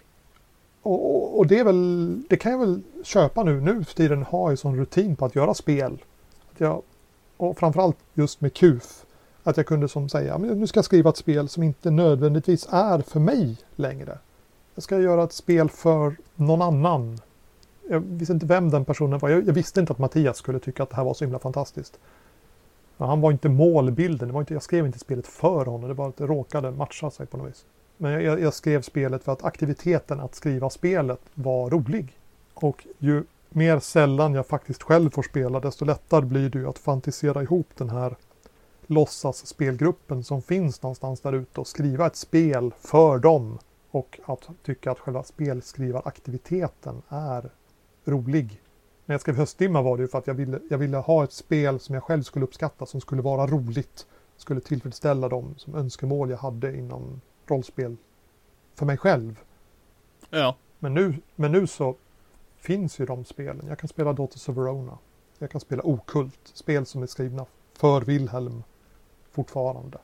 och, 0.83 1.39
och 1.39 1.47
det 1.47 1.59
är 1.59 1.65
väl, 1.65 2.23
det 2.29 2.37
kan 2.37 2.53
jag 2.53 2.59
väl 2.59 2.83
köpa 3.03 3.43
nu. 3.43 3.61
Nu 3.61 3.85
för 3.85 3.95
tiden 3.95 4.23
har 4.23 4.51
jag 4.51 4.59
sån 4.59 4.77
rutin 4.77 5.17
på 5.17 5.25
att 5.25 5.35
göra 5.35 5.55
spel. 5.55 6.05
Att 6.53 6.61
jag, 6.61 6.83
och 7.37 7.59
framförallt 7.59 7.97
just 8.15 8.41
med 8.41 8.55
KUF. 8.55 9.05
Att 9.43 9.57
jag 9.57 9.67
kunde 9.67 9.89
som 9.89 10.09
säga, 10.09 10.39
nu 10.39 10.67
ska 10.67 10.79
jag 10.79 10.85
skriva 10.85 11.11
ett 11.11 11.17
spel 11.17 11.49
som 11.49 11.63
inte 11.63 11.91
nödvändigtvis 11.91 12.69
är 12.71 12.99
för 12.99 13.21
mig 13.21 13.57
längre. 13.77 14.19
Jag 14.75 14.85
ska 14.85 14.99
göra 14.99 15.25
ett 15.25 15.33
spel 15.33 15.69
för 15.69 16.17
någon 16.35 16.63
annan. 16.63 17.19
Jag 17.91 18.01
visste 18.01 18.33
inte 18.33 18.47
vem 18.47 18.71
den 18.71 18.85
personen 18.85 19.19
var. 19.19 19.29
Jag, 19.29 19.47
jag 19.49 19.53
visste 19.53 19.81
inte 19.81 19.93
att 19.93 19.99
Mattias 19.99 20.37
skulle 20.37 20.59
tycka 20.59 20.83
att 20.83 20.91
det 20.91 20.97
här 20.97 21.05
var 21.05 21.15
så 21.15 21.25
himla 21.25 21.39
fantastiskt. 21.39 21.99
Han 22.97 23.21
var 23.21 23.33
inte 23.33 23.49
målbilden. 23.49 24.29
Det 24.29 24.35
var 24.35 24.41
inte, 24.41 24.55
jag 24.55 24.63
skrev 24.63 24.87
inte 24.87 24.99
spelet 24.99 25.27
för 25.27 25.65
honom. 25.65 25.89
Det 25.89 25.95
var 25.95 26.09
att 26.09 26.17
det 26.17 26.27
råkade 26.27 26.71
matcha 26.71 27.11
sig 27.11 27.27
på 27.27 27.37
något 27.37 27.49
vis. 27.49 27.65
Men 27.97 28.13
jag, 28.25 28.41
jag, 28.41 28.55
skrev 28.55 28.83
spelet 28.83 29.25
för 29.25 29.33
att 29.33 29.45
aktiviteten 29.45 30.21
att 30.21 30.35
skriva 30.35 30.71
spelet 30.71 31.21
var 31.35 31.71
rolig. 31.71 32.17
Och 32.63 32.87
ju 32.99 33.25
mer 33.49 33.79
sällan 33.79 34.35
jag 34.35 34.47
faktiskt 34.47 34.83
själv 34.83 35.11
får 35.11 35.23
spela 35.23 35.61
desto 35.61 35.85
lättare 35.85 36.25
blir 36.25 36.51
det 36.51 36.59
ju 36.59 36.69
att 36.69 36.79
fantisera 36.79 37.43
ihop 37.43 37.67
den 37.77 37.91
här 37.91 38.17
låtsasspelgruppen 38.87 40.25
som 40.25 40.43
finns 40.43 40.83
någonstans 40.83 41.21
där 41.21 41.33
ute 41.33 41.61
och 41.61 41.67
skriva 41.67 42.07
ett 42.07 42.17
spel 42.17 42.73
för 42.79 43.19
dem. 43.19 43.59
Och 43.91 44.21
att 44.25 44.49
tycka 44.63 44.91
att 44.91 44.99
själva 44.99 45.23
spelskrivaraktiviteten 45.23 47.03
är 47.09 47.51
rolig. 48.05 48.61
När 49.07 49.15
jag 49.15 49.21
skrev 49.21 49.37
Höstdimma 49.37 49.83
var 49.83 49.97
det 49.97 50.01
ju 50.01 50.09
för 50.09 50.19
att 50.19 50.27
jag 50.27 50.35
ville, 50.35 50.61
jag 50.71 50.79
ville 50.79 50.97
ha 50.97 51.25
ett 51.25 51.33
spel 51.33 51.81
som 51.81 51.95
jag 51.95 52.05
själv 52.05 52.23
skulle 52.23 52.45
uppskatta, 52.45 52.87
som 52.87 53.01
skulle 53.01 53.23
vara 53.23 53.47
roligt. 53.47 54.07
Skulle 54.37 54.61
tillfredsställa 54.61 55.29
de 55.29 55.55
som 55.57 55.75
önskemål 55.75 56.31
jag 56.31 56.39
hade 56.39 56.77
inom 56.77 57.21
rollspel 57.47 57.97
för 58.75 58.87
mig 58.87 58.97
själv. 58.97 59.41
Ja. 60.31 60.57
Men 60.79 60.95
nu, 60.95 61.15
men 61.37 61.53
nu 61.53 61.67
så 61.67 61.97
finns 62.63 63.01
ju 63.01 63.07
de 63.07 63.25
spelen. 63.25 63.67
Jag 63.69 63.79
kan 63.79 63.89
spela 63.89 64.13
Daughters 64.13 64.49
of 64.49 64.57
Verona. 64.57 64.99
Jag 65.39 65.51
kan 65.51 65.61
spela 65.61 65.83
Okult, 65.83 66.41
spel 66.43 66.87
som 66.87 67.03
är 67.03 67.07
skrivna 67.07 67.47
för 67.73 68.01
Wilhelm 68.01 68.63
fortfarande. 69.31 69.99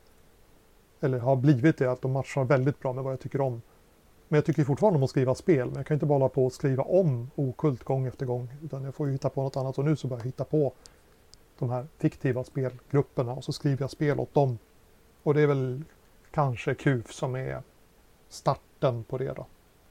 Eller 1.00 1.18
har 1.18 1.36
blivit 1.36 1.78
det, 1.78 1.90
att 1.90 2.02
de 2.02 2.12
matchar 2.12 2.44
väldigt 2.44 2.80
bra 2.80 2.92
med 2.92 3.04
vad 3.04 3.12
jag 3.12 3.20
tycker 3.20 3.40
om. 3.40 3.62
Men 4.28 4.38
jag 4.38 4.44
tycker 4.44 4.64
fortfarande 4.64 4.96
om 4.96 5.02
att 5.02 5.10
skriva 5.10 5.34
spel, 5.34 5.66
men 5.66 5.76
jag 5.76 5.86
kan 5.86 5.94
inte 5.94 6.06
bara 6.06 6.14
hålla 6.14 6.28
på 6.28 6.46
och 6.46 6.52
skriva 6.52 6.82
om 6.82 7.30
Okult 7.34 7.84
gång 7.84 8.06
efter 8.06 8.26
gång. 8.26 8.48
Utan 8.64 8.84
jag 8.84 8.94
får 8.94 9.06
ju 9.06 9.12
hitta 9.12 9.28
på 9.28 9.42
något 9.42 9.56
annat 9.56 9.78
och 9.78 9.84
nu 9.84 9.96
så 9.96 10.08
börjar 10.08 10.20
jag 10.20 10.26
hitta 10.26 10.44
på 10.44 10.72
de 11.58 11.70
här 11.70 11.86
fiktiva 11.98 12.44
spelgrupperna 12.44 13.32
och 13.32 13.44
så 13.44 13.52
skriver 13.52 13.82
jag 13.82 13.90
spel 13.90 14.20
åt 14.20 14.34
dem. 14.34 14.58
Och 15.22 15.34
det 15.34 15.40
är 15.40 15.46
väl 15.46 15.82
kanske 16.30 16.74
KUF 16.74 17.12
som 17.12 17.34
är 17.34 17.62
starten 18.28 19.04
på 19.04 19.18
det 19.18 19.32
då. 19.32 19.46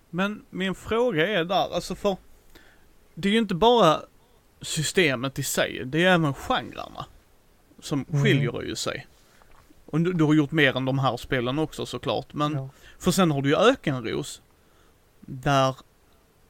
Men 0.10 0.46
min 0.50 0.76
fråga 0.76 1.28
är 1.28 1.44
där, 1.44 1.74
alltså 1.74 1.96
för 1.96 2.18
det 3.20 3.30
är 3.30 3.34
ju 3.34 3.40
inte 3.40 3.56
bara 3.56 4.02
systemet 4.62 5.40
i 5.40 5.44
sig, 5.44 5.86
det 5.86 6.04
är 6.04 6.14
även 6.14 6.34
genrerna 6.34 7.06
som 7.80 8.06
mm. 8.10 8.24
skiljer 8.24 8.62
ju 8.62 8.76
sig. 8.76 9.08
Och 9.86 10.02
du, 10.02 10.14
du, 10.14 10.24
har 10.24 10.34
gjort 10.34 10.52
mer 10.52 10.78
än 10.78 10.86
de 10.86 11.00
här 11.00 11.18
spelen 11.18 11.60
också 11.60 11.86
såklart, 11.86 12.34
men 12.34 12.54
ja. 12.54 12.70
för 13.00 13.12
sen 13.12 13.32
har 13.32 13.42
du 13.42 13.50
ju 13.50 13.56
Ökenros 13.56 14.42
där 15.20 15.76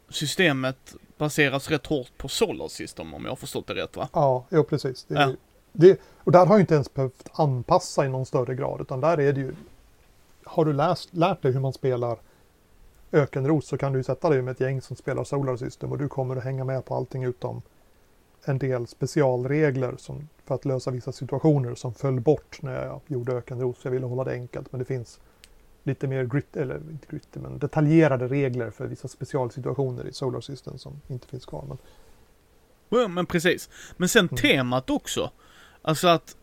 systemet 0.09 0.95
baseras 1.17 1.69
rätt 1.69 1.87
hårt 1.87 2.17
på 2.17 2.27
Solar 2.27 2.67
System 2.67 3.13
om 3.13 3.23
jag 3.23 3.31
har 3.31 3.35
förstått 3.35 3.67
det 3.67 3.75
rätt 3.75 3.95
va? 3.95 4.09
Ja, 4.13 4.45
jo 4.49 4.63
precis. 4.63 5.03
Det, 5.03 5.13
ja. 5.13 5.33
det, 5.71 6.01
och 6.23 6.31
där 6.31 6.45
har 6.45 6.53
jag 6.53 6.61
inte 6.61 6.73
ens 6.73 6.93
behövt 6.93 7.29
anpassa 7.33 8.05
i 8.05 8.09
någon 8.09 8.25
större 8.25 8.55
grad 8.55 8.81
utan 8.81 9.01
där 9.01 9.19
är 9.19 9.33
det 9.33 9.39
ju 9.39 9.55
har 10.43 10.65
du 10.65 10.73
läst, 10.73 11.09
lärt 11.13 11.41
dig 11.41 11.51
hur 11.51 11.59
man 11.59 11.73
spelar 11.73 12.17
Ökenros 13.11 13.67
så 13.67 13.77
kan 13.77 13.93
du 13.93 14.03
sätta 14.03 14.29
dig 14.29 14.41
med 14.41 14.51
ett 14.51 14.59
gäng 14.59 14.81
som 14.81 14.95
spelar 14.95 15.23
Solar 15.23 15.57
System 15.57 15.91
och 15.91 15.97
du 15.97 16.07
kommer 16.07 16.35
att 16.35 16.43
hänga 16.43 16.63
med 16.63 16.85
på 16.85 16.95
allting 16.95 17.23
utom 17.23 17.61
en 18.45 18.57
del 18.57 18.87
specialregler 18.87 19.95
som, 19.97 20.29
för 20.45 20.55
att 20.55 20.65
lösa 20.65 20.91
vissa 20.91 21.11
situationer 21.11 21.75
som 21.75 21.93
föll 21.93 22.19
bort 22.19 22.61
när 22.61 22.85
jag 22.85 23.01
gjorde 23.07 23.33
Ökenros. 23.33 23.77
Jag 23.83 23.91
ville 23.91 24.05
hålla 24.05 24.23
det 24.23 24.31
enkelt 24.31 24.71
men 24.71 24.79
det 24.79 24.85
finns 24.85 25.19
lite 25.83 26.07
mer 26.07 26.23
grit, 26.23 26.55
eller 26.55 26.75
inte 26.75 27.07
gritty, 27.09 27.39
men 27.39 27.59
detaljerade 27.59 28.27
regler 28.27 28.69
för 28.69 28.87
vissa 28.87 29.07
specialsituationer 29.07 30.07
i 30.07 30.13
Solar 30.13 30.41
System 30.41 30.77
som 30.77 31.01
inte 31.07 31.27
finns 31.27 31.45
kvar. 31.45 31.65
Men, 31.67 31.77
ja, 32.89 33.07
men 33.07 33.25
precis. 33.25 33.69
Men 33.97 34.09
sen 34.09 34.25
mm. 34.25 34.37
temat 34.37 34.89
också. 34.89 35.31
Alltså 35.81 36.07
att 36.07 36.37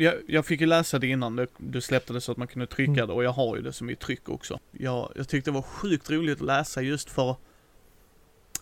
jag, 0.00 0.14
jag 0.26 0.46
fick 0.46 0.60
ju 0.60 0.66
läsa 0.66 0.98
det 0.98 1.06
innan 1.06 1.36
det, 1.36 1.46
du 1.58 1.80
släppte 1.80 2.12
det 2.12 2.20
så 2.20 2.32
att 2.32 2.38
man 2.38 2.48
kunde 2.48 2.66
trycka 2.66 2.92
mm. 2.92 3.06
det 3.06 3.12
och 3.12 3.24
jag 3.24 3.32
har 3.32 3.56
ju 3.56 3.62
det 3.62 3.72
som 3.72 3.90
i 3.90 3.96
tryck 3.96 4.28
också. 4.28 4.60
Jag, 4.70 5.12
jag 5.16 5.28
tyckte 5.28 5.50
det 5.50 5.54
var 5.54 5.62
sjukt 5.62 6.10
roligt 6.10 6.40
att 6.40 6.46
läsa 6.46 6.82
just 6.82 7.10
för 7.10 7.36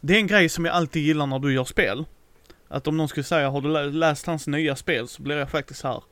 det 0.00 0.14
är 0.14 0.18
en 0.18 0.26
grej 0.26 0.48
som 0.48 0.64
jag 0.64 0.74
alltid 0.74 1.02
gillar 1.02 1.26
när 1.26 1.38
du 1.38 1.54
gör 1.54 1.64
spel. 1.64 2.04
Att 2.68 2.86
om 2.86 2.96
någon 2.96 3.08
skulle 3.08 3.24
säga, 3.24 3.50
har 3.50 3.60
du 3.60 3.90
läst 3.90 4.26
hans 4.26 4.46
nya 4.46 4.76
spel? 4.76 5.08
Så 5.08 5.22
blir 5.22 5.36
jag 5.36 5.50
faktiskt 5.50 5.82
här 5.82 6.02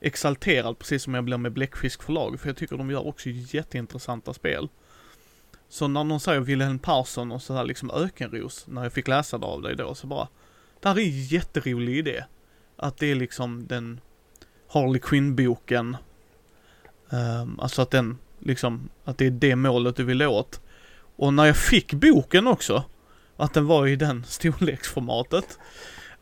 exalterad, 0.00 0.78
precis 0.78 1.02
som 1.02 1.14
jag 1.14 1.24
blir 1.24 1.36
med 1.36 1.52
Bläckfisk 1.52 2.02
förlag, 2.02 2.40
för 2.40 2.48
jag 2.48 2.56
tycker 2.56 2.76
de 2.76 2.90
gör 2.90 3.06
också 3.06 3.28
jätteintressanta 3.30 4.34
spel. 4.34 4.68
Så 5.68 5.88
när 5.88 6.04
någon 6.04 6.20
säger 6.20 6.40
Wilhelm 6.40 6.78
Persson 6.78 7.32
och 7.32 7.42
sådär 7.42 7.64
liksom 7.64 7.90
Ökenros, 7.90 8.66
när 8.68 8.82
jag 8.82 8.92
fick 8.92 9.08
läsa 9.08 9.38
det 9.38 9.46
av 9.46 9.62
dig 9.62 9.76
då, 9.76 9.94
så 9.94 10.06
bara, 10.06 10.28
det 10.80 10.88
här 10.88 10.98
är 10.98 11.02
en 11.02 11.24
jätterolig 11.24 11.96
idé. 11.96 12.24
Att 12.76 12.96
det 12.96 13.06
är 13.06 13.14
liksom 13.14 13.66
den 13.66 14.00
Harley 14.74 15.00
Quinn-boken. 15.00 15.96
Um, 17.10 17.60
alltså 17.60 17.82
att 17.82 17.90
den, 17.90 18.18
liksom, 18.38 18.88
att 19.04 19.18
det 19.18 19.26
är 19.26 19.30
det 19.30 19.56
målet 19.56 19.96
du 19.96 20.04
vill 20.04 20.22
åt. 20.22 20.60
Och 21.16 21.34
när 21.34 21.44
jag 21.44 21.56
fick 21.56 21.92
boken 21.92 22.46
också, 22.46 22.84
att 23.36 23.54
den 23.54 23.66
var 23.66 23.86
i 23.86 23.96
den 23.96 24.24
storleksformatet, 24.28 25.58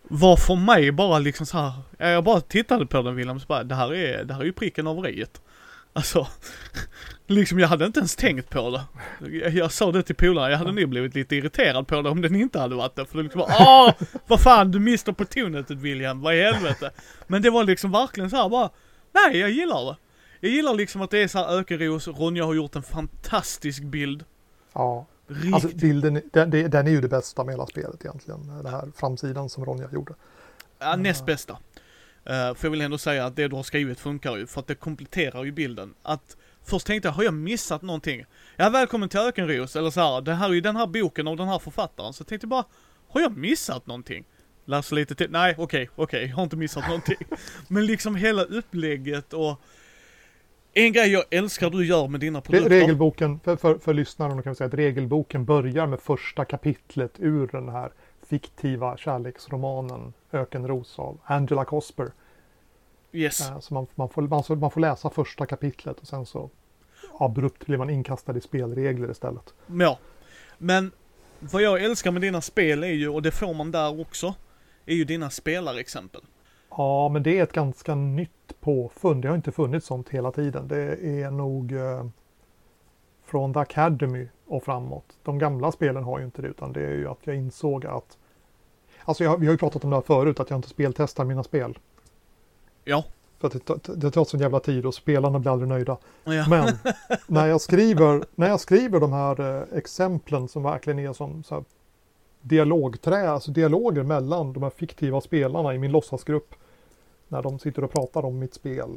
var 0.03 0.37
för 0.37 0.57
mig 0.57 0.93
bara 0.93 1.19
liksom 1.19 1.47
så 1.47 1.59
här, 1.59 1.73
jag 1.99 2.25
bara 2.25 2.41
tittade 2.41 2.87
på 2.87 3.03
den 3.03 3.15
William 3.15 3.41
så 3.41 3.47
bara, 3.47 3.65
det 3.65 3.75
här 3.75 3.95
är, 3.95 4.25
det 4.25 4.35
här 4.35 4.41
är 4.41 4.45
ju 4.45 4.53
pricken 4.53 4.87
över 4.87 5.09
iet. 5.09 5.41
Alltså, 5.93 6.27
liksom 7.27 7.59
jag 7.59 7.69
hade 7.69 7.87
inte 7.87 8.01
ens 8.01 8.17
tänkt 8.17 8.51
på 8.51 8.71
det. 8.71 8.85
Jag, 9.39 9.55
jag 9.55 9.73
sa 9.73 9.93
det 9.93 10.03
till 10.03 10.15
polare, 10.15 10.51
jag 10.51 10.59
hade 10.59 10.73
nog 10.73 10.89
blivit 10.89 11.15
lite 11.15 11.37
irriterad 11.37 11.87
på 11.87 12.03
det 12.03 12.09
om 12.09 12.21
den 12.21 12.35
inte 12.37 12.61
hade 12.61 12.75
varit 12.75 12.97
det. 12.97 13.07
För 13.07 13.17
det 13.17 13.23
liksom 13.23 13.39
bara, 13.39 13.55
åh, 13.59 13.93
vad 14.27 14.41
fan, 14.41 14.71
du 14.71 14.79
missar 14.79 15.13
på 15.13 15.25
tonetet 15.25 15.79
William, 15.79 16.21
vad 16.21 16.35
i 16.35 16.43
helvete. 16.43 16.91
Men 17.27 17.43
det 17.43 17.51
var 17.51 17.65
liksom 17.65 17.93
verkligen 17.93 18.31
så 18.31 18.37
här 18.37 18.49
bara, 18.49 18.71
nej 19.13 19.39
jag 19.39 19.51
gillar 19.51 19.85
det. 19.85 19.97
Jag 20.41 20.53
gillar 20.53 20.75
liksom 20.75 21.03
att 21.03 21.11
det 21.11 21.19
är 21.19 21.29
så 21.29 21.39
här 21.39 21.59
ökenros, 21.59 22.09
Ronja 22.09 22.45
har 22.45 22.55
gjort 22.55 22.77
en 22.77 22.83
fantastisk 22.83 23.83
bild. 23.83 24.25
Ja. 24.73 25.07
Rikt... 25.27 25.55
Alltså 25.55 25.69
bilden, 25.69 26.23
den, 26.33 26.51
den 26.51 26.87
är 26.87 26.91
ju 26.91 27.01
det 27.01 27.09
bästa 27.09 27.45
med 27.45 27.53
hela 27.53 27.67
spelet 27.67 28.05
egentligen. 28.05 28.47
Den 28.47 28.67
här 28.67 28.89
framsidan 28.97 29.49
som 29.49 29.65
Ronja 29.65 29.89
gjorde. 29.93 30.15
Ja, 30.79 30.97
näst 30.97 31.27
bästa. 31.27 31.59
Uh, 32.31 32.55
för 32.55 32.59
jag 32.63 32.71
vill 32.71 32.81
ändå 32.81 32.99
säga 32.99 33.27
att 33.27 33.37
det 33.37 33.49
du 33.49 33.57
har 33.57 33.63
skrivit 33.63 34.01
funkar 34.01 34.37
ju, 34.37 34.47
för 34.47 34.61
att 34.61 34.67
det 34.67 34.75
kompletterar 34.75 35.45
ju 35.45 35.53
bilden. 35.53 35.95
Att 36.03 36.37
Först 36.65 36.87
tänkte 36.87 37.09
jag, 37.09 37.13
har 37.13 37.25
jag 37.25 37.35
missat 37.35 37.83
någonting? 37.83 38.25
Ja, 38.57 38.71
välkommen 38.71 39.09
till 39.09 39.21
Ökenros, 39.21 39.77
eller 39.77 39.91
så 39.91 40.01
här, 40.01 40.21
det 40.21 40.35
här 40.35 40.49
är 40.49 40.53
ju 40.53 40.61
den 40.61 40.77
här 40.77 40.87
boken 40.87 41.29
av 41.29 41.37
den 41.37 41.49
här 41.49 41.59
författaren. 41.59 42.13
Så 42.13 42.23
jag 42.23 42.29
tänkte 42.29 42.47
bara, 42.47 42.65
har 43.09 43.21
jag 43.21 43.37
missat 43.37 43.87
någonting? 43.87 44.25
läser 44.65 44.97
lite 44.97 45.15
till. 45.15 45.31
Nej, 45.31 45.55
okej, 45.59 45.89
okej, 45.95 46.27
jag 46.27 46.37
har 46.37 46.43
inte 46.43 46.57
missat 46.57 46.87
någonting. 46.87 47.17
Men 47.69 47.87
liksom 47.87 48.17
hela 48.17 48.43
upplägget 48.43 49.33
och 49.33 49.61
en 50.75 50.93
grej 50.93 51.13
jag 51.13 51.25
älskar 51.31 51.71
du 51.71 51.87
gör 51.87 52.09
med 52.09 52.21
dina 52.21 52.41
produkter. 52.41 52.71
Regelboken, 52.71 53.41
för, 53.41 53.57
för, 53.57 53.79
för 53.79 53.95
lyssnaren 53.95 54.43
kan 54.43 54.53
vi 54.53 54.57
säga 54.57 54.69
att 54.69 54.75
regelboken 54.75 55.45
börjar 55.45 55.87
med 55.87 56.01
första 56.01 56.45
kapitlet 56.45 57.13
ur 57.19 57.47
den 57.47 57.69
här 57.69 57.93
fiktiva 58.27 58.97
kärleksromanen 58.97 60.13
Ökenros 60.33 60.99
av 60.99 61.19
Angela 61.25 61.65
Cosper. 61.65 62.13
Yes. 63.13 63.51
Eh, 63.51 63.59
så 63.59 63.75
man, 63.75 63.87
man, 63.95 64.09
får, 64.09 64.23
man, 64.23 64.61
man 64.61 64.71
får 64.71 64.81
läsa 64.81 65.11
första 65.11 65.47
kapitlet 65.47 66.01
och 66.01 66.07
sen 66.07 66.27
så 66.27 66.51
abrupt 67.19 67.67
blir 67.67 67.79
man 67.79 67.91
inkastad 67.91 68.37
i 68.37 68.41
spelregler 68.41 69.11
istället. 69.11 69.55
Ja. 69.67 69.99
Men 70.59 70.93
vad 71.41 71.63
jag 71.63 71.83
älskar 71.83 72.11
med 72.11 72.23
dina 72.23 72.41
spel 72.41 72.85
är 72.85 72.89
ju, 72.89 73.09
och 73.09 73.23
det 73.23 73.31
får 73.31 73.55
man 73.55 73.71
där 73.71 74.01
också, 74.01 74.35
är 74.87 74.95
ju 74.95 75.05
dina 75.05 75.31
spelarexempel. 75.31 76.21
Ja, 76.71 77.09
men 77.09 77.23
det 77.23 77.39
är 77.39 77.43
ett 77.43 77.53
ganska 77.53 77.95
nytt 77.95 78.61
påfund. 78.61 79.23
Det 79.23 79.29
har 79.29 79.37
inte 79.37 79.53
funnits 79.53 79.87
sånt 79.87 80.09
hela 80.09 80.33
tiden. 80.33 80.69
Det 80.69 80.93
är 81.23 81.31
nog 81.31 81.73
eh, 81.73 82.07
från 83.25 83.53
The 83.53 83.61
Academy 83.61 84.29
och 84.53 84.65
framåt. 84.65 85.05
De 85.23 85.39
gamla 85.39 85.73
spelen 85.73 86.05
har 86.05 86.19
ju 86.19 86.25
inte 86.25 86.43
det, 86.43 86.49
utan 86.49 86.73
det 86.73 86.87
är 86.87 86.95
ju 86.95 87.09
att 87.09 87.19
jag 87.25 87.37
insåg 87.37 87.87
att 87.87 88.19
Alltså 89.05 89.25
jag, 89.25 89.39
vi 89.39 89.47
har 89.47 89.53
ju 89.53 89.59
pratat 89.59 89.85
om 89.85 89.91
det 89.91 89.97
här 89.97 90.03
förut, 90.03 90.41
att 90.41 90.51
jag 90.51 90.59
inte 90.59 90.69
speltestar 90.69 91.25
mina 91.25 91.43
spel. 91.43 91.79
Ja. 92.85 93.05
För 93.39 93.47
att 93.47 93.85
det, 93.85 93.95
det 93.95 94.11
tar 94.11 94.25
sån 94.25 94.41
jävla 94.41 94.61
tid 94.61 94.87
och 94.87 94.95
spelarna 94.95 95.39
blir 95.39 95.53
aldrig 95.53 95.69
nöjda. 95.69 95.97
ja. 96.25 96.47
Men 96.49 96.75
när 97.27 97.47
jag 97.47 97.61
skriver, 97.61 98.25
när 98.35 98.49
jag 98.49 98.61
skriver 98.61 99.01
de 99.01 99.13
här 99.13 99.41
eh, 99.41 99.79
exemplen 99.79 100.49
som 100.49 100.63
verkligen 100.63 100.99
är 100.99 101.13
som 101.13 101.45
så 101.45 101.55
här, 101.55 101.65
dialogträ, 102.41 103.31
alltså 103.31 103.51
dialoger 103.51 104.03
mellan 104.03 104.53
de 104.53 104.63
här 104.63 104.71
fiktiva 104.71 105.21
spelarna 105.21 105.75
i 105.75 105.79
min 105.79 105.93
låtsasgrupp. 105.93 106.55
När 107.29 107.43
de 107.43 107.59
sitter 107.59 107.85
och 107.85 107.93
pratar 107.93 108.25
om 108.25 108.39
mitt 108.39 108.55
spel. 108.55 108.91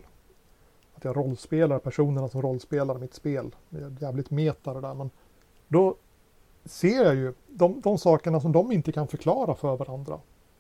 Att 0.96 1.04
jag 1.04 1.18
rollspelar 1.18 1.80
personerna 1.80 2.30
som 2.30 2.42
rollspelar 2.42 2.98
mitt 2.98 3.14
spel. 3.14 3.56
Det 3.70 3.78
är 3.78 3.96
jävligt 4.00 4.30
meta 4.32 4.74
det 4.74 4.82
där. 4.82 4.94
Men 4.94 5.10
då 5.68 5.96
ser 6.66 7.04
jag 7.04 7.16
ju 7.16 7.34
de, 7.48 7.82
de 7.82 7.98
sakerna 7.98 8.40
som 8.40 8.52
de 8.52 8.72
inte 8.72 8.92
kan 8.92 9.08
förklara 9.08 9.56
för 9.56 9.76
varandra. 9.76 10.20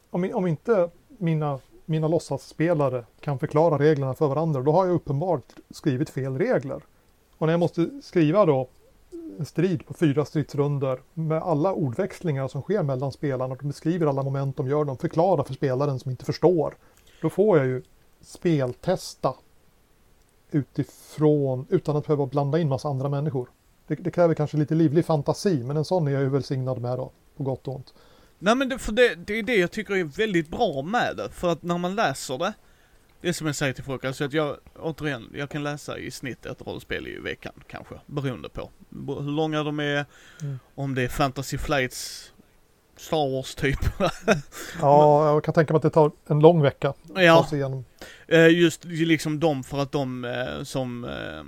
Om, 0.09 0.31
om 0.33 0.47
inte 0.47 0.89
mina, 1.07 1.59
mina 1.85 2.07
låtsasspelare 2.07 3.05
kan 3.19 3.39
förklara 3.39 3.79
reglerna 3.79 4.13
för 4.13 4.27
varandra, 4.27 4.61
då 4.61 4.71
har 4.71 4.85
jag 4.85 4.95
uppenbart 4.95 5.53
skrivit 5.69 6.09
fel 6.09 6.37
regler. 6.37 6.83
Och 7.37 7.47
när 7.47 7.53
jag 7.53 7.59
måste 7.59 7.89
skriva 8.01 8.45
då 8.45 8.67
en 9.39 9.45
strid 9.45 9.85
på 9.85 9.93
fyra 9.93 10.25
stridsrunder 10.25 10.99
med 11.13 11.43
alla 11.43 11.73
ordväxlingar 11.73 12.47
som 12.47 12.61
sker 12.61 12.83
mellan 12.83 13.11
spelarna, 13.11 13.55
de 13.55 13.67
beskriver 13.67 14.07
alla 14.07 14.23
moment 14.23 14.57
de 14.57 14.67
gör, 14.67 14.85
de 14.85 14.97
förklarar 14.97 15.43
för 15.43 15.53
spelaren 15.53 15.99
som 15.99 16.11
inte 16.11 16.25
förstår. 16.25 16.77
Då 17.21 17.29
får 17.29 17.57
jag 17.57 17.67
ju 17.67 17.81
speltesta 18.21 19.33
utifrån, 20.51 21.65
utan 21.69 21.95
att 21.95 22.07
behöva 22.07 22.25
blanda 22.25 22.59
in 22.59 22.69
massa 22.69 22.89
andra 22.89 23.09
människor. 23.09 23.49
Det, 23.87 23.95
det, 23.95 24.11
kräver 24.11 24.33
kanske 24.33 24.57
lite 24.57 24.75
livlig 24.75 25.05
fantasi, 25.05 25.63
men 25.63 25.77
en 25.77 25.85
sån 25.85 26.07
är 26.07 26.11
jag 26.11 26.21
ju 26.21 26.29
välsignad 26.29 26.81
med 26.81 26.97
då, 26.97 27.11
på 27.37 27.43
gott 27.43 27.67
och 27.67 27.75
ont. 27.75 27.93
Nej 28.39 28.55
men 28.55 28.69
det, 28.69 28.79
för 28.79 28.91
det, 28.91 29.15
det 29.15 29.39
är 29.39 29.43
det 29.43 29.55
jag 29.55 29.71
tycker 29.71 29.95
är 29.95 30.03
väldigt 30.03 30.47
bra 30.47 30.81
med 30.81 31.17
det, 31.17 31.29
för 31.29 31.51
att 31.51 31.63
när 31.63 31.77
man 31.77 31.95
läser 31.95 32.37
det, 32.37 32.53
det 33.21 33.29
är 33.29 33.33
som 33.33 33.47
jag 33.47 33.55
säger 33.55 33.73
till 33.73 33.83
folk, 33.83 34.05
alltså 34.05 34.23
att 34.23 34.33
jag, 34.33 34.57
återigen, 34.79 35.29
jag 35.33 35.49
kan 35.49 35.63
läsa 35.63 35.97
i 35.97 36.11
snitt 36.11 36.45
ett 36.45 36.67
rollspel 36.67 37.07
i 37.07 37.19
veckan 37.19 37.53
kanske, 37.67 37.95
beroende 38.05 38.49
på 38.49 38.69
hur 38.89 39.31
långa 39.31 39.63
de 39.63 39.79
är, 39.79 40.05
mm. 40.41 40.59
om 40.75 40.95
det 40.95 41.01
är 41.01 41.07
Fantasy 41.07 41.57
Flights, 41.57 42.31
Star 42.97 43.35
Wars 43.35 43.55
typ. 43.55 43.79
ja, 44.81 45.27
jag 45.27 45.43
kan 45.43 45.53
tänka 45.53 45.73
mig 45.73 45.77
att 45.77 45.83
det 45.83 45.89
tar 45.89 46.11
en 46.27 46.39
lång 46.39 46.61
vecka. 46.61 46.93
Ja, 47.15 47.47
eh, 48.27 48.47
just 48.47 48.85
liksom 48.85 49.39
de 49.39 49.63
för 49.63 49.79
att 49.79 49.91
de 49.91 50.25
eh, 50.25 50.63
som 50.63 51.05
eh, 51.05 51.43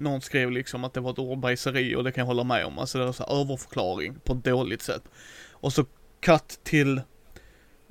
någon 0.00 0.20
skrev 0.20 0.50
liksom 0.50 0.84
att 0.84 0.94
det 0.94 1.00
var 1.00 1.10
ett 1.10 1.18
ordbajseri 1.18 1.96
och 1.96 2.04
det 2.04 2.12
kan 2.12 2.22
jag 2.22 2.26
hålla 2.26 2.44
med 2.44 2.64
om. 2.64 2.78
Alltså 2.78 2.98
det 2.98 3.04
var 3.04 3.12
så 3.12 3.24
överförklaring 3.24 4.14
på 4.24 4.32
ett 4.32 4.44
dåligt 4.44 4.82
sätt. 4.82 5.02
Och 5.50 5.72
så 5.72 5.84
cut 6.20 6.60
till 6.62 7.00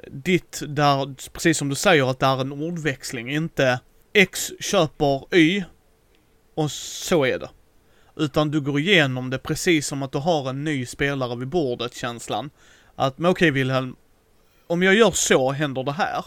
ditt 0.07 0.63
där, 0.67 1.29
precis 1.31 1.57
som 1.57 1.69
du 1.69 1.75
säger 1.75 2.09
att 2.09 2.19
det 2.19 2.25
är 2.25 2.41
en 2.41 2.51
ordväxling, 2.51 3.31
inte 3.31 3.79
X 4.13 4.51
köper 4.59 5.35
Y 5.35 5.63
och 6.55 6.71
så 6.71 7.25
är 7.25 7.39
det. 7.39 7.49
Utan 8.15 8.51
du 8.51 8.61
går 8.61 8.79
igenom 8.79 9.29
det 9.29 9.37
precis 9.37 9.87
som 9.87 10.03
att 10.03 10.11
du 10.11 10.17
har 10.17 10.49
en 10.49 10.63
ny 10.63 10.85
spelare 10.85 11.35
vid 11.35 11.47
bordet 11.47 11.95
känslan. 11.95 12.49
Att, 12.95 13.17
men 13.17 13.31
okej 13.31 13.51
Wilhelm, 13.51 13.95
om 14.67 14.83
jag 14.83 14.95
gör 14.95 15.11
så 15.11 15.51
händer 15.51 15.83
det 15.83 15.91
här. 15.91 16.25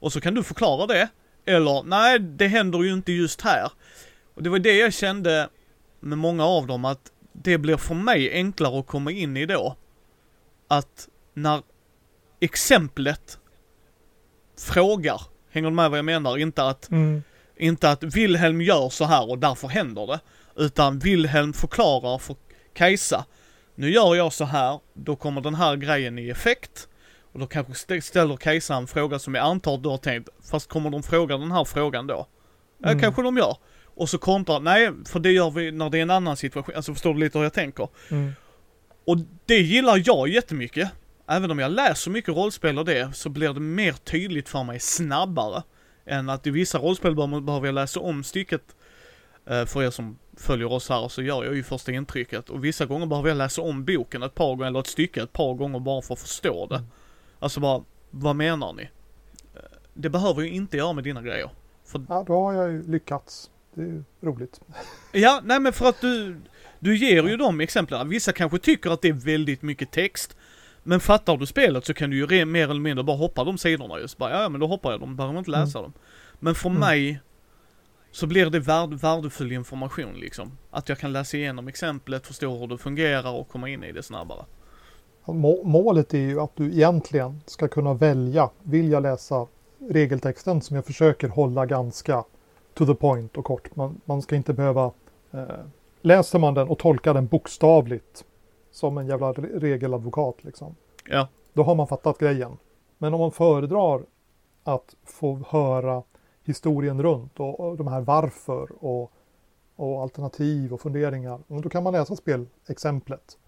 Och 0.00 0.12
så 0.12 0.20
kan 0.20 0.34
du 0.34 0.42
förklara 0.42 0.86
det. 0.86 1.08
Eller, 1.46 1.82
nej 1.82 2.18
det 2.18 2.46
händer 2.46 2.82
ju 2.82 2.92
inte 2.92 3.12
just 3.12 3.40
här. 3.40 3.70
Och 4.40 4.44
det 4.44 4.50
var 4.50 4.58
det 4.58 4.76
jag 4.76 4.92
kände 4.92 5.48
med 6.00 6.18
många 6.18 6.44
av 6.44 6.66
dem 6.66 6.84
att 6.84 7.12
det 7.32 7.58
blir 7.58 7.76
för 7.76 7.94
mig 7.94 8.32
enklare 8.32 8.80
att 8.80 8.86
komma 8.86 9.10
in 9.10 9.36
i 9.36 9.46
då. 9.46 9.76
Att 10.68 11.08
när 11.34 11.62
exemplet 12.40 13.38
frågar, 14.58 15.22
hänger 15.50 15.68
du 15.68 15.74
med 15.74 15.90
vad 15.90 15.98
jag 15.98 16.04
menar? 16.04 16.38
Inte 16.38 16.64
att, 16.64 16.90
mm. 16.90 17.22
inte 17.56 17.90
att 17.90 18.02
Wilhelm 18.02 18.60
gör 18.60 18.88
så 18.88 19.04
här 19.04 19.30
och 19.30 19.38
därför 19.38 19.68
händer 19.68 20.06
det. 20.06 20.20
Utan 20.56 20.98
Wilhelm 20.98 21.52
förklarar 21.52 22.18
för 22.18 22.36
Kajsa, 22.74 23.24
nu 23.74 23.90
gör 23.90 24.14
jag 24.14 24.32
så 24.32 24.44
här, 24.44 24.80
då 24.94 25.16
kommer 25.16 25.40
den 25.40 25.54
här 25.54 25.76
grejen 25.76 26.18
i 26.18 26.28
effekt. 26.28 26.88
Och 27.32 27.40
då 27.40 27.46
kanske 27.46 28.00
ställer 28.00 28.36
Kajsa 28.36 28.74
en 28.74 28.86
fråga 28.86 29.18
som 29.18 29.34
jag 29.34 29.44
antar 29.44 29.74
att 29.74 29.82
du 29.82 29.88
har 29.88 29.98
tänkt, 29.98 30.28
fast 30.50 30.68
kommer 30.68 30.90
de 30.90 31.02
fråga 31.02 31.38
den 31.38 31.52
här 31.52 31.64
frågan 31.64 32.06
då? 32.06 32.26
Mm. 32.84 32.96
Ja, 32.96 33.02
kanske 33.02 33.22
de 33.22 33.36
gör. 33.36 33.56
Och 34.00 34.08
så 34.08 34.18
kontrar, 34.18 34.60
nej, 34.60 34.90
för 35.06 35.20
det 35.20 35.32
gör 35.32 35.50
vi 35.50 35.72
när 35.72 35.90
det 35.90 35.98
är 35.98 36.02
en 36.02 36.10
annan 36.10 36.36
situation. 36.36 36.74
Alltså 36.76 36.92
förstår 36.92 37.14
du 37.14 37.20
lite 37.20 37.38
hur 37.38 37.44
jag 37.44 37.52
tänker? 37.52 37.88
Mm. 38.10 38.32
Och 39.04 39.16
det 39.46 39.58
gillar 39.58 40.02
jag 40.04 40.28
jättemycket. 40.28 40.90
Även 41.26 41.50
om 41.50 41.58
jag 41.58 41.72
läser 41.72 42.10
mycket 42.10 42.34
rollspel 42.34 42.78
och 42.78 42.84
det, 42.84 43.16
så 43.16 43.28
blir 43.28 43.52
det 43.52 43.60
mer 43.60 43.92
tydligt 43.92 44.48
för 44.48 44.64
mig 44.64 44.80
snabbare. 44.80 45.62
Än 46.06 46.30
att 46.30 46.46
i 46.46 46.50
vissa 46.50 46.78
rollspel 46.78 47.14
behöver 47.14 47.66
jag 47.66 47.74
läsa 47.74 48.00
om 48.00 48.24
stycket. 48.24 48.62
Eh, 49.46 49.64
för 49.64 49.82
er 49.82 49.90
som 49.90 50.18
följer 50.36 50.72
oss 50.72 50.88
här 50.88 51.08
så 51.08 51.22
gör 51.22 51.44
jag 51.44 51.54
ju 51.54 51.62
första 51.62 51.92
intrycket. 51.92 52.50
Och 52.50 52.64
vissa 52.64 52.86
gånger 52.86 53.06
behöver 53.06 53.28
jag 53.28 53.36
läsa 53.36 53.62
om 53.62 53.84
boken 53.84 54.22
ett 54.22 54.34
par 54.34 54.48
gånger, 54.48 54.66
eller 54.66 54.80
ett 54.80 54.86
stycke 54.86 55.22
ett 55.22 55.32
par 55.32 55.54
gånger 55.54 55.80
bara 55.80 56.02
för 56.02 56.14
att 56.14 56.20
förstå 56.20 56.66
det. 56.66 56.76
Mm. 56.76 56.88
Alltså 57.38 57.60
bara, 57.60 57.84
vad 58.10 58.36
menar 58.36 58.72
ni? 58.72 58.82
Eh, 59.54 59.60
det 59.94 60.10
behöver 60.10 60.42
jag 60.42 60.50
inte 60.50 60.76
göra 60.76 60.92
med 60.92 61.04
dina 61.04 61.22
grejer. 61.22 61.50
För... 61.84 62.04
Ja, 62.08 62.24
då 62.26 62.44
har 62.44 62.52
jag 62.52 62.70
ju 62.70 62.90
lyckats 62.90 63.50
det 63.80 63.90
är 63.90 64.04
roligt. 64.26 64.60
Ja, 65.12 65.40
nej 65.44 65.60
men 65.60 65.72
för 65.72 65.88
att 65.88 66.00
du, 66.00 66.40
du 66.78 66.96
ger 66.96 67.22
ju 67.22 67.36
de 67.36 67.60
exemplen. 67.60 68.08
Vissa 68.08 68.32
kanske 68.32 68.58
tycker 68.58 68.90
att 68.90 69.02
det 69.02 69.08
är 69.08 69.12
väldigt 69.12 69.62
mycket 69.62 69.90
text. 69.90 70.36
Men 70.82 71.00
fattar 71.00 71.36
du 71.36 71.46
spelet 71.46 71.86
så 71.86 71.94
kan 71.94 72.10
du 72.10 72.16
ju 72.16 72.44
mer 72.44 72.70
eller 72.70 72.80
mindre 72.80 73.04
bara 73.04 73.16
hoppa 73.16 73.44
de 73.44 73.58
sidorna 73.58 73.98
just. 73.98 74.18
Bara, 74.18 74.42
ja 74.42 74.48
men 74.48 74.60
då 74.60 74.66
hoppar 74.66 74.90
jag 74.90 75.00
dem, 75.00 75.16
behöver 75.16 75.32
man 75.32 75.40
inte 75.40 75.50
läsa 75.50 75.78
mm. 75.78 75.90
dem. 75.90 76.02
Men 76.38 76.54
för 76.54 76.68
mm. 76.68 76.80
mig 76.80 77.20
så 78.12 78.26
blir 78.26 78.50
det 78.50 78.60
värd, 78.60 78.94
värdefull 78.94 79.52
information 79.52 80.14
liksom. 80.14 80.58
Att 80.70 80.88
jag 80.88 80.98
kan 80.98 81.12
läsa 81.12 81.36
igenom 81.36 81.68
exemplet, 81.68 82.26
förstå 82.26 82.58
hur 82.58 82.66
det 82.66 82.78
fungerar 82.78 83.32
och 83.32 83.48
komma 83.48 83.68
in 83.68 83.84
i 83.84 83.92
det 83.92 84.02
snabbare. 84.02 84.44
Målet 85.64 86.14
är 86.14 86.18
ju 86.18 86.40
att 86.40 86.56
du 86.56 86.72
egentligen 86.72 87.40
ska 87.46 87.68
kunna 87.68 87.94
välja, 87.94 88.50
vill 88.62 88.90
jag 88.90 89.02
läsa 89.02 89.46
regeltexten 89.90 90.60
som 90.60 90.76
jag 90.76 90.84
försöker 90.84 91.28
hålla 91.28 91.66
ganska 91.66 92.24
to 92.74 92.86
the 92.86 92.94
point 92.94 93.36
och 93.36 93.44
kort. 93.44 93.76
Man, 93.76 94.00
man 94.04 94.22
ska 94.22 94.36
inte 94.36 94.52
behöva... 94.52 94.90
Eh, 95.30 95.44
läser 96.00 96.38
man 96.38 96.54
den 96.54 96.68
och 96.68 96.78
tolkar 96.78 97.14
den 97.14 97.26
bokstavligt 97.26 98.24
som 98.70 98.98
en 98.98 99.06
jävla 99.06 99.32
regeladvokat 99.32 100.44
liksom. 100.44 100.74
Ja. 101.08 101.28
Då 101.52 101.62
har 101.62 101.74
man 101.74 101.86
fattat 101.86 102.18
grejen. 102.18 102.56
Men 102.98 103.14
om 103.14 103.20
man 103.20 103.32
föredrar 103.32 104.02
att 104.64 104.96
få 105.04 105.42
höra 105.48 106.02
historien 106.44 107.02
runt 107.02 107.40
och, 107.40 107.60
och 107.60 107.76
de 107.76 107.86
här 107.86 108.00
varför 108.00 108.84
och, 108.84 109.12
och 109.76 110.02
alternativ 110.02 110.72
och 110.72 110.80
funderingar. 110.80 111.40
Då 111.48 111.68
kan 111.68 111.82
man 111.82 111.92
läsa 111.92 112.16
spelexemplet 112.16 113.38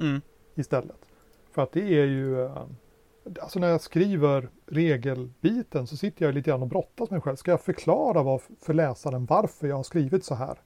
mm. 0.00 0.20
istället. 0.54 1.06
För 1.52 1.62
att 1.62 1.72
det 1.72 1.80
är 1.80 2.06
ju 2.06 2.44
eh, 2.44 2.66
alltså 3.40 3.58
när 3.58 3.68
jag 3.68 3.80
skriver 3.80 4.48
regelbiten 4.66 5.86
så 5.86 5.96
sitter 5.96 6.24
jag 6.24 6.34
lite 6.34 6.50
grann 6.50 6.62
och 6.62 6.68
brottas 6.68 7.10
med 7.10 7.16
mig 7.16 7.20
själv. 7.20 7.36
Ska 7.36 7.50
jag 7.50 7.60
förklara 7.60 8.22
vad, 8.22 8.40
för 8.60 8.74
läsaren 8.74 9.24
varför 9.24 9.68
jag 9.68 9.76
har 9.76 9.82
skrivit 9.82 10.24
så 10.24 10.34
här? 10.34 10.58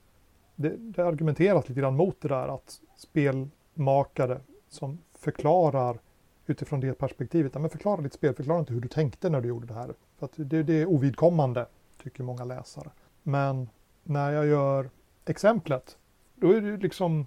Det, 0.55 0.69
det 0.77 1.05
argumenteras 1.05 1.69
lite 1.69 1.81
grann 1.81 1.95
mot 1.95 2.21
det 2.21 2.27
där 2.27 2.47
att 2.55 2.81
spelmakare 2.97 4.39
som 4.69 4.99
förklarar 5.17 5.99
utifrån 6.45 6.79
det 6.79 6.93
perspektivet. 6.93 7.51
Ja 7.55 7.59
men 7.59 7.69
förklara 7.69 8.01
ditt 8.01 8.13
spel, 8.13 8.35
förklara 8.35 8.59
inte 8.59 8.73
hur 8.73 8.81
du 8.81 8.87
tänkte 8.87 9.29
när 9.29 9.41
du 9.41 9.47
gjorde 9.47 9.67
det 9.67 9.73
här. 9.73 9.93
För 10.19 10.25
att 10.25 10.33
det, 10.35 10.63
det 10.63 10.73
är 10.73 10.85
ovidkommande, 10.85 11.65
tycker 12.03 12.23
många 12.23 12.43
läsare. 12.43 12.89
Men 13.23 13.69
när 14.03 14.31
jag 14.31 14.45
gör 14.45 14.89
exemplet, 15.25 15.97
då 16.35 16.51
är 16.51 16.61
det 16.61 16.77
liksom 16.77 17.25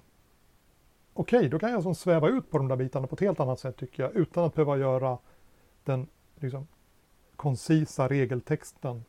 okej, 1.14 1.38
okay, 1.38 1.48
då 1.48 1.58
kan 1.58 1.70
jag 1.70 1.82
som 1.82 1.94
sväva 1.94 2.28
ut 2.28 2.50
på 2.50 2.58
de 2.58 2.68
där 2.68 2.76
bitarna 2.76 3.06
på 3.06 3.14
ett 3.14 3.20
helt 3.20 3.40
annat 3.40 3.60
sätt 3.60 3.76
tycker 3.76 4.02
jag, 4.02 4.16
utan 4.16 4.44
att 4.44 4.54
behöva 4.54 4.76
göra 4.76 5.18
den 5.84 6.06
liksom, 6.40 6.66
koncisa 7.36 8.08
regeltexten 8.08 9.04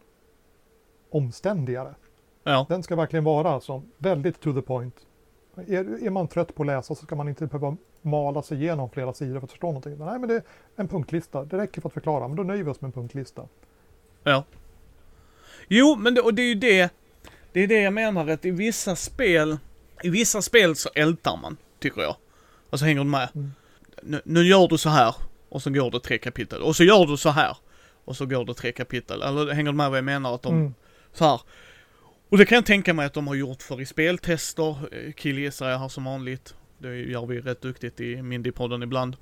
omständigare. 1.10 1.96
Ja, 2.44 2.66
Den 2.70 2.84
ska 2.84 2.96
verkligen 2.96 3.24
vara 3.24 3.60
som 3.60 3.92
väldigt 3.98 4.40
to 4.40 4.54
the 4.54 4.62
point. 4.62 4.96
Är, 5.56 6.06
är 6.06 6.10
man 6.10 6.28
trött 6.28 6.56
på 6.56 6.64
att 6.64 6.68
läsa 6.68 6.96
så 6.96 7.06
ska 7.06 7.16
man 7.16 7.30
inte 7.30 7.46
behöva 7.48 7.78
mala 8.02 8.42
sig 8.42 8.58
igenom 8.58 8.90
flera 8.90 9.14
sidor 9.14 9.40
för 9.40 9.46
att 9.46 9.52
förstå 9.52 9.68
någonting. 9.68 9.98
Nej, 9.98 10.20
men 10.20 10.30
det 10.30 10.36
är 10.36 10.44
en 10.76 10.88
punktlista. 10.88 11.44
Det 11.44 11.58
räcker 11.58 11.82
för 11.82 11.90
att 11.90 11.94
förklara, 11.94 12.28
men 12.28 12.38
då 12.38 12.44
nöjer 12.44 12.64
vi 12.64 12.72
oss 12.72 12.82
med 12.82 12.88
en 12.88 12.92
punktlista. 12.92 13.48
ja. 14.24 14.44
Jo, 15.68 15.96
men 15.96 16.14
det, 16.14 16.22
och 16.22 16.34
det 16.34 16.42
är 16.42 16.48
ju 16.48 16.56
det, 16.56 16.94
det 17.52 17.60
är 17.60 17.68
det 17.68 17.82
jag 17.82 17.94
menar 17.94 18.28
att 18.28 18.46
i 18.46 18.52
vissa 18.52 18.96
spel, 18.96 19.58
i 20.04 20.10
vissa 20.10 20.42
spel 20.42 20.76
så 20.76 20.90
ältar 20.96 21.38
man, 21.38 21.58
tycker 21.80 22.02
jag. 22.02 22.16
Alltså 22.70 22.86
hänger 22.86 23.04
du 23.04 23.10
med? 23.10 23.30
Mm. 23.36 23.52
Nu, 24.04 24.22
nu 24.26 24.44
gör 24.44 24.68
du 24.68 24.78
så 24.78 24.90
här, 24.90 25.16
och 25.50 25.62
så 25.62 25.70
går 25.70 25.92
det 25.92 26.00
tre 26.00 26.18
kapitel. 26.18 26.62
Och 26.62 26.76
så 26.76 26.84
gör 26.84 27.06
du 27.06 27.18
så 27.18 27.30
här, 27.30 27.58
och 28.06 28.16
så 28.18 28.26
går 28.26 28.46
det 28.46 28.54
tre 28.54 28.72
kapitel. 28.72 29.22
Eller 29.22 29.54
hänger 29.54 29.72
du 29.72 29.78
med 29.78 29.90
vad 29.90 29.98
jag 29.98 30.06
menar? 30.06 30.36
Att 30.36 30.42
de, 30.42 30.54
Mm. 30.56 30.74
så 31.14 31.26
här. 31.26 31.42
Och 32.30 32.38
det 32.38 32.46
kan 32.46 32.56
jag 32.56 32.66
tänka 32.66 32.94
mig 32.94 33.06
att 33.06 33.14
de 33.14 33.28
har 33.28 33.36
gjort 33.36 33.62
för 33.62 33.82
i 33.82 33.86
speltester, 33.86 34.78
eh, 34.96 35.12
killgissar 35.14 35.70
jag 35.70 35.80
här 35.80 35.88
som 35.88 36.04
vanligt. 36.04 36.56
Det 36.78 36.96
gör 36.96 37.26
vi 37.26 37.42
rätt 37.42 37.62
duktigt 37.62 38.00
i 38.00 38.16
Mindy-podden 38.16 38.84
ibland. 38.84 39.18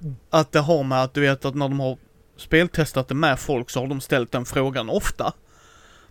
Mm. 0.00 0.16
Att 0.30 0.52
det 0.52 0.60
har 0.60 0.82
med 0.84 1.02
att 1.02 1.14
du 1.14 1.20
vet 1.20 1.44
att 1.44 1.54
när 1.54 1.68
de 1.68 1.80
har 1.80 1.98
speltestat 2.36 3.08
det 3.08 3.14
med 3.14 3.38
folk 3.38 3.70
så 3.70 3.80
har 3.80 3.86
de 3.86 4.00
ställt 4.00 4.32
den 4.32 4.44
frågan 4.44 4.88
ofta. 4.90 5.32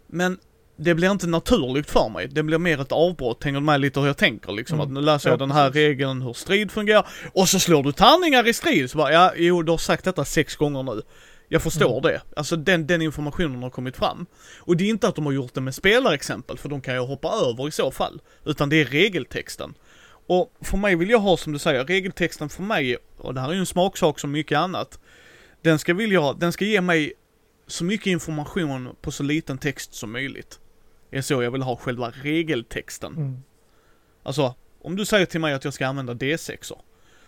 Men 0.07 0.39
det 0.75 0.95
blir 0.95 1.11
inte 1.11 1.27
naturligt 1.27 1.89
för 1.91 2.09
mig. 2.09 2.27
Det 2.27 2.43
blir 2.43 2.57
mer 2.57 2.81
ett 2.81 2.91
avbrott, 2.91 3.43
hänger 3.43 3.59
med 3.59 3.81
lite 3.81 3.99
hur 3.99 4.07
jag 4.07 4.17
tänker 4.17 4.51
liksom. 4.51 4.75
Mm. 4.79 4.87
Att 4.87 4.93
nu 4.93 5.01
läser 5.01 5.29
jag 5.29 5.33
Ja, 5.33 5.37
den 5.37 5.51
här 5.51 5.67
precis. 5.69 5.75
regeln, 5.81 6.21
hur 6.21 6.33
strid 6.33 6.71
fungerar. 6.71 7.07
Och 7.33 7.49
så 7.49 7.59
slår 7.59 7.83
du 7.83 7.91
tärningar 7.91 8.47
i 8.47 8.53
strid. 8.53 8.91
Så 8.91 8.97
bara, 8.97 9.11
ja, 9.13 9.33
jo, 9.35 9.61
du 9.63 9.71
har 9.71 9.77
sagt 9.77 10.03
detta 10.05 10.25
sex 10.25 10.55
gånger 10.55 10.83
nu. 10.83 11.01
Jag 11.49 11.61
förstår 11.61 11.91
Mm. 11.99 12.01
det. 12.01 12.21
Alltså 12.35 12.55
den, 12.55 12.87
den 12.87 13.01
informationen 13.01 13.63
har 13.63 13.69
kommit 13.69 13.97
fram. 13.97 14.25
Och 14.59 14.77
det 14.77 14.83
är 14.83 14.89
inte 14.89 15.07
att 15.07 15.15
de 15.15 15.25
har 15.25 15.33
gjort 15.33 15.53
det 15.53 15.61
med 15.61 15.75
spelarexempel, 15.75 16.57
för 16.57 16.69
de 16.69 16.81
kan 16.81 16.93
jag 16.95 17.05
hoppa 17.05 17.29
över 17.29 17.67
i 17.67 17.71
så 17.71 17.91
fall. 17.91 18.21
Utan 18.45 18.69
det 18.69 18.81
är 18.81 18.85
regeltexten. 18.85 19.73
Och 20.27 20.53
för 20.61 20.77
mig 20.77 20.95
vill 20.95 21.09
jag 21.09 21.19
ha, 21.19 21.37
som 21.37 21.53
du 21.53 21.59
säger, 21.59 21.85
regeltexten 21.85 22.49
för 22.49 22.63
mig, 22.63 22.97
och 23.17 23.33
det 23.33 23.41
här 23.41 23.49
är 23.49 23.53
ju 23.53 23.59
en 23.59 23.65
smaksak 23.65 24.19
som 24.19 24.31
mycket 24.31 24.57
annat. 24.57 24.99
Den 25.61 25.79
ska 25.79 25.93
vilja, 25.93 26.33
den 26.33 26.51
ska 26.51 26.65
ge 26.65 26.81
mig 26.81 27.13
så 27.71 27.83
mycket 27.83 28.07
information 28.07 28.95
på 29.01 29.11
så 29.11 29.23
liten 29.23 29.57
text 29.57 29.93
som 29.93 30.11
möjligt. 30.11 30.59
Det 31.09 31.17
är 31.17 31.21
så 31.21 31.43
jag 31.43 31.51
vill 31.51 31.61
ha 31.61 31.75
själva 31.75 32.11
regeltexten. 32.23 33.13
Mm. 33.15 33.43
Alltså, 34.23 34.55
om 34.81 34.95
du 34.95 35.05
säger 35.05 35.25
till 35.25 35.39
mig 35.41 35.53
att 35.53 35.63
jag 35.65 35.73
ska 35.73 35.87
använda 35.87 36.13
D6 36.13 36.73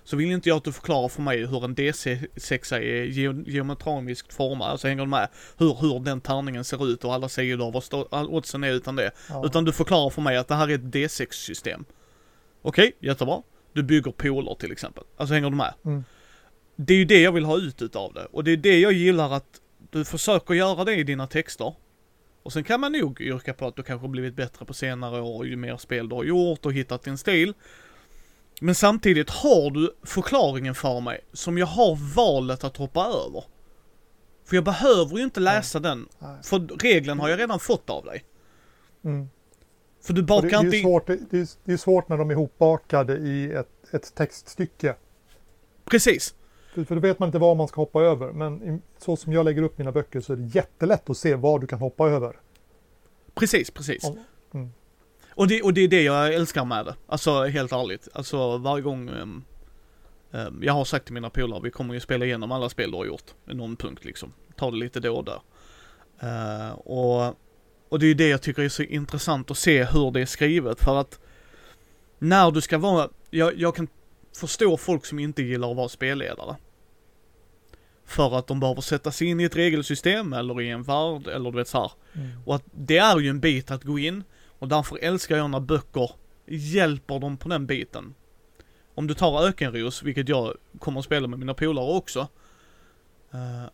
så 0.04 0.16
vill 0.16 0.32
inte 0.32 0.50
jag 0.50 0.56
att 0.58 0.64
du 0.64 0.72
förklarar 0.72 1.08
för 1.08 1.22
mig 1.22 1.46
hur 1.46 1.66
en 1.66 1.76
D6 1.76 2.76
är 2.76 3.04
ge- 3.04 3.44
geometriskt 3.52 4.34
formad, 4.34 4.72
alltså 4.72 4.88
hänger 4.88 5.02
du 5.04 5.10
med? 5.10 5.28
Hur, 5.58 5.74
hur 5.82 6.00
den 6.00 6.22
tärningen 6.22 6.64
ser 6.64 6.88
ut 6.88 7.04
och 7.04 7.14
alla 7.14 7.30
sidor, 7.30 7.72
vad 7.72 7.84
stå- 7.84 8.08
all 8.12 8.28
oddsen 8.30 8.64
är 8.64 8.72
utan 8.72 8.96
det. 8.96 9.12
Ja. 9.30 9.46
Utan 9.46 9.66
du 9.66 9.72
förklarar 9.72 10.10
för 10.10 10.22
mig 10.22 10.38
att 10.38 10.48
det 10.48 10.56
här 10.56 10.68
är 10.70 10.76
ett 10.76 10.82
D6-system. 10.82 11.86
Okej, 12.62 12.92
jättebra. 13.00 13.42
Du 13.74 13.84
bygger 13.84 14.12
poler 14.12 14.56
till 14.56 14.72
exempel. 14.72 15.04
Alltså 15.18 15.34
hänger 15.34 15.50
du 15.50 15.56
med? 15.56 15.74
Mm. 15.86 16.04
Det 16.76 16.94
är 16.94 16.98
ju 16.98 17.06
det 17.06 17.22
jag 17.22 17.32
vill 17.32 17.46
ha 17.46 17.58
ut 17.58 17.82
utav 17.82 18.14
det. 18.14 18.26
Och 18.32 18.44
det 18.44 18.52
är 18.52 18.58
det 18.58 18.80
jag 18.80 18.94
gillar 18.94 19.32
att 19.34 19.62
du 19.94 20.06
försöker 20.06 20.54
göra 20.54 20.84
det 20.84 20.96
i 20.96 21.04
dina 21.04 21.28
texter. 21.28 21.76
Och 22.44 22.54
sen 22.54 22.64
kan 22.64 22.80
man 22.80 22.92
nog 22.92 23.22
yrka 23.22 23.54
på 23.54 23.68
att 23.68 23.76
du 23.76 23.84
kanske 23.84 24.08
blivit 24.08 24.36
bättre 24.36 24.66
på 24.66 24.74
senare 24.74 25.22
år 25.22 25.48
ju 25.48 25.56
mer 25.56 25.78
spel 25.78 26.10
du 26.10 26.16
har 26.16 26.24
gjort 26.24 26.66
och 26.66 26.74
hittat 26.74 27.04
din 27.04 27.18
stil. 27.18 27.54
Men 28.62 28.76
samtidigt 28.76 29.30
har 29.30 29.72
du 29.72 29.96
förklaringen 30.04 30.76
för 30.76 31.00
mig 31.00 31.22
som 31.34 31.58
jag 31.58 31.66
har 31.66 32.16
valet 32.16 32.64
att 32.64 32.78
hoppa 32.78 33.06
över. 33.06 33.44
För 34.46 34.56
jag 34.56 34.64
behöver 34.64 35.18
ju 35.18 35.24
inte 35.24 35.40
läsa 35.40 35.80
den, 35.80 36.08
Nej. 36.20 36.38
för 36.44 36.60
regeln 36.60 37.20
har 37.20 37.30
jag 37.30 37.40
redan 37.40 37.60
fått 37.60 37.90
av 37.90 38.06
dig. 38.06 38.24
Mm. 39.04 39.30
För 40.02 40.14
du 40.14 40.22
Och 40.22 40.28
Det, 40.28 40.36
det, 40.36 40.42
bakar 40.42 40.60
är 40.60 40.66
inte 40.66 40.82
svårt, 40.82 41.08
det 41.08 41.14
är 41.14 41.48
det 41.64 41.74
är 41.74 41.78
svårt 41.78 42.10
när 42.10 42.18
de 42.18 42.30
är 42.30 42.34
ihopbakade 42.34 43.18
i 43.18 43.52
ett, 43.52 43.94
ett 43.94 44.16
textstycke. 44.16 44.96
Precis. 45.86 46.36
För, 46.74 46.96
då 46.96 47.02
vet 47.02 47.20
man 47.20 47.28
inte 47.28 47.40
vad 47.40 47.58
man 47.58 47.68
ska 47.68 47.82
hoppa 47.82 48.02
över. 48.02 48.32
Men 48.32 48.82
så 48.98 49.16
som 49.16 49.34
jag 49.34 49.46
lägger 49.46 49.62
upp 49.62 49.78
mina 49.78 49.92
böcker 49.92 50.22
så 50.22 50.34
är 50.34 50.38
det 50.38 50.56
jättelätt 50.56 51.10
att 51.10 51.18
se 51.18 51.36
vad 51.36 51.62
du 51.62 51.68
kan 51.68 51.80
hoppa 51.80 52.10
över. 52.10 52.36
Precis, 53.34 53.72
precis. 53.72 54.04
Mm. 54.54 54.70
Och 55.36 55.48
det, 55.48 55.62
och 55.62 55.74
det 55.74 55.82
är 55.82 55.88
det 55.88 56.02
jag 56.02 56.34
älskar 56.34 56.66
med 56.66 56.86
det. 56.86 56.96
Alltså 57.08 57.44
helt 57.44 57.72
ärligt. 57.72 58.08
Alltså 58.14 58.58
varje 58.58 58.82
gång 58.82 59.10
ehm, 59.10 59.44
ehm, 60.32 60.64
jag 60.64 60.74
har 60.74 60.86
sagt 60.86 61.06
till 61.06 61.14
mina 61.14 61.30
polare, 61.30 61.60
vi 61.64 61.72
kommer 61.72 61.94
ju 61.94 62.00
spela 62.00 62.26
igenom 62.26 62.52
alla 62.52 62.70
spel 62.70 62.92
du 62.92 62.98
har 62.98 63.06
gjort. 63.06 63.34
Någon 63.46 63.76
punkt 63.76 64.06
liksom. 64.06 64.34
Ta 64.56 64.72
det 64.72 64.78
lite 64.78 65.00
då 65.00 65.16
och 65.16 65.26
där. 65.26 65.42
Eh, 66.20 66.74
och, 66.74 67.36
och 67.90 68.00
det 68.00 68.06
är 68.06 68.08
ju 68.08 68.14
det 68.14 68.28
jag 68.28 68.42
tycker 68.42 68.62
är 68.62 68.70
så 68.70 68.84
intressant 68.84 69.52
att 69.52 69.58
se 69.58 69.84
hur 69.84 70.12
det 70.12 70.22
är 70.22 70.26
skrivet. 70.26 70.84
För 70.84 70.98
att 70.98 71.20
när 72.20 72.52
du 72.52 72.62
ska 72.62 72.78
vara, 72.78 73.10
jag, 73.30 73.58
jag 73.58 73.76
kan 73.76 73.88
förstå 74.36 74.78
folk 74.78 75.06
som 75.06 75.20
inte 75.20 75.44
gillar 75.44 75.72
att 75.72 75.78
vara 75.78 75.90
spelledare. 75.90 76.56
För 78.06 78.38
att 78.38 78.48
de 78.48 78.60
behöver 78.60 78.82
sätta 78.82 79.12
sig 79.12 79.28
in 79.28 79.40
i 79.40 79.44
ett 79.44 79.56
regelsystem 79.56 80.34
eller 80.34 80.62
i 80.62 80.70
en 80.70 80.84
värld 80.84 81.28
eller 81.28 81.52
du 81.52 81.58
vet 81.58 81.68
så. 81.68 81.92
Mm. 82.14 82.30
Och 82.46 82.56
att 82.56 82.64
det 82.72 82.98
är 82.98 83.20
ju 83.20 83.30
en 83.30 83.40
bit 83.40 83.72
att 83.72 83.84
gå 83.84 84.00
in 84.00 84.24
och 84.60 84.68
därför 84.68 84.98
älskar 85.02 85.38
jag 85.38 85.50
när 85.50 85.60
böcker 85.60 86.12
hjälper 86.46 87.20
dem 87.20 87.38
på 87.38 87.50
den 87.50 87.66
biten. 87.66 88.16
Om 88.96 89.08
du 89.08 89.14
tar 89.14 89.48
Ökenros, 89.48 90.04
vilket 90.04 90.30
jag 90.30 90.58
kommer 90.80 91.00
att 91.00 91.06
spela 91.06 91.28
med 91.28 91.40
mina 91.40 91.54
polare 91.54 91.98
också. 91.98 92.28
eh, 93.34 93.70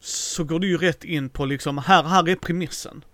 så 0.00 0.44
går 0.44 0.60
du 0.60 0.68
ju 0.68 0.76
rätt 0.76 1.04
in 1.04 1.28
på 1.28 1.44
liksom, 1.44 1.78
här, 1.78 2.02
här 2.02 2.28
är 2.28 2.36
premissen. 2.36 3.04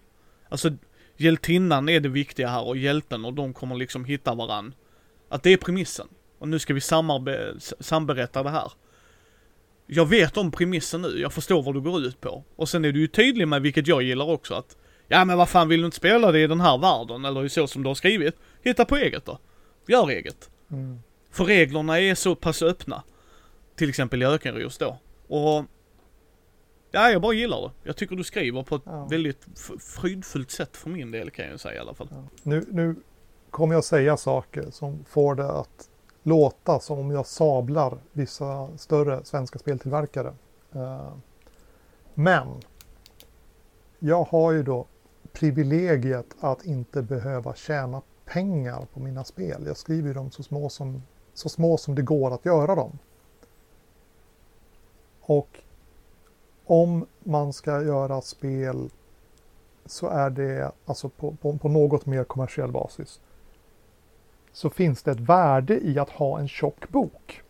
Alltså, 0.49 0.71
hjältinnan 1.17 1.89
är 1.89 2.01
det 2.01 2.09
viktiga 2.09 2.49
här 2.49 2.67
och 2.67 2.77
hjälten 2.77 3.25
och 3.25 3.35
de 3.35 3.55
kommer 3.55 3.75
liksom 3.75 4.05
hitta 4.05 4.35
varann. 4.35 4.75
Att 5.29 5.43
det 5.43 5.51
är 5.51 5.57
premissen. 5.57 6.09
Och 6.41 6.49
nu 6.49 6.59
ska 6.59 6.75
vi 6.75 6.81
samberätta 7.81 8.43
det 8.43 8.51
här. 8.51 8.73
Jag 9.87 10.07
vet 10.07 10.37
om 10.37 10.51
premissen 10.51 11.03
nu, 11.03 11.19
jag 11.21 11.33
förstår 11.33 11.63
vad 11.63 11.75
du 11.75 11.81
går 11.81 12.01
ut 12.01 12.21
på. 12.21 12.45
Och 12.57 12.69
sen 12.69 12.85
är 12.85 12.93
du 12.93 13.01
ju 13.01 13.07
tydlig 13.07 13.49
med, 13.49 13.63
vilket 13.63 13.87
jag 13.87 14.03
gillar 14.03 14.25
också, 14.31 14.55
att 14.55 14.77
Ja 15.09 15.25
men 15.25 15.39
vad 15.39 15.49
fan 15.49 15.69
vill 15.69 15.81
du 15.81 15.85
inte 15.87 15.97
spela 15.97 16.33
det 16.33 16.41
i 16.41 16.47
den 16.47 16.61
här 16.61 16.79
världen 16.79 17.25
eller 17.25 17.49
så 17.49 17.67
som 17.67 17.83
du 17.83 17.89
har 17.89 17.95
skrivit? 17.95 18.35
Hitta 18.63 18.85
på 18.85 18.97
eget 18.97 19.25
då. 19.25 19.39
Gör 19.87 20.09
eget. 20.11 20.51
Mm. 20.71 20.99
För 21.31 21.45
reglerna 21.45 22.01
är 22.01 22.15
så 22.15 22.35
pass 22.35 22.63
öppna. 22.63 23.03
Till 23.77 23.89
exempel 23.89 24.23
i 24.23 24.27
Ökenros 24.27 24.79
då. 24.79 24.99
Och 25.29 25.65
Ja, 26.93 27.11
jag 27.11 27.23
bara 27.23 27.33
gillar 27.33 27.61
det. 27.63 27.71
Jag 27.83 27.97
tycker 27.97 28.17
du 28.17 28.25
skriver 28.25 28.63
på 28.63 28.77
ett 28.77 28.83
Ja. 28.85 29.07
väldigt 29.11 29.47
f- 29.57 29.83
frydfullt 30.01 30.51
sätt 30.51 30.77
för 30.77 30.91
min 30.91 31.11
del 31.11 31.31
kan 31.31 31.47
jag 31.49 31.61
säga 31.61 31.75
i 31.75 31.79
alla 31.79 31.95
fall. 31.95 32.09
Ja. 32.11 32.25
Nu, 32.43 32.65
nu 32.71 32.97
kommer 33.51 33.75
jag 33.75 33.85
säga 33.85 34.17
saker 34.17 34.71
som 34.71 35.05
får 35.09 35.35
det 35.35 35.51
att 35.53 35.90
låta 36.23 36.81
som 36.81 36.99
om 36.99 37.11
jag 37.11 37.27
sablar 37.27 37.99
vissa 38.13 38.69
större 38.77 39.25
svenska 39.25 39.59
speltillverkare. 39.59 40.35
Eh, 40.73 41.13
men 42.15 42.49
jag 43.99 44.25
har 44.25 44.53
ju 44.53 44.63
då 44.63 44.87
privilegiet 45.33 46.27
att 46.41 46.65
inte 46.65 47.03
behöva 47.03 47.55
tjäna 47.55 48.03
pengar 48.25 48.87
på 48.95 49.01
mina 49.01 49.25
spel. 49.25 49.63
Jag 49.67 49.77
skriver 49.77 50.09
ju 50.09 50.15
dem 50.15 50.31
så 50.31 50.43
små 50.43 50.69
som, 50.69 51.03
så 51.35 51.49
små 51.49 51.77
som 51.77 51.95
det 51.95 52.03
går 52.03 52.35
att 52.35 52.45
göra 52.45 52.75
dem. 52.75 52.99
Och 55.21 55.59
om 56.65 57.07
man 57.21 57.53
ska 57.53 57.83
göra 57.83 58.21
spel 58.21 58.91
så 59.87 60.07
är 60.07 60.31
det 60.31 60.73
alltså 60.87 61.09
på, 61.09 61.35
på, 61.35 61.59
på 61.59 61.69
något 61.69 62.07
mer 62.07 62.25
kommersiell 62.25 62.73
basis. 62.73 63.21
Så 64.53 64.71
finns 64.71 65.03
det 65.03 65.11
ett 65.11 65.21
värde 65.21 65.81
i 65.81 65.99
att 65.99 66.11
ha 66.11 66.39
en 66.39 66.49
tjock 66.49 66.89
bok. 66.89 67.43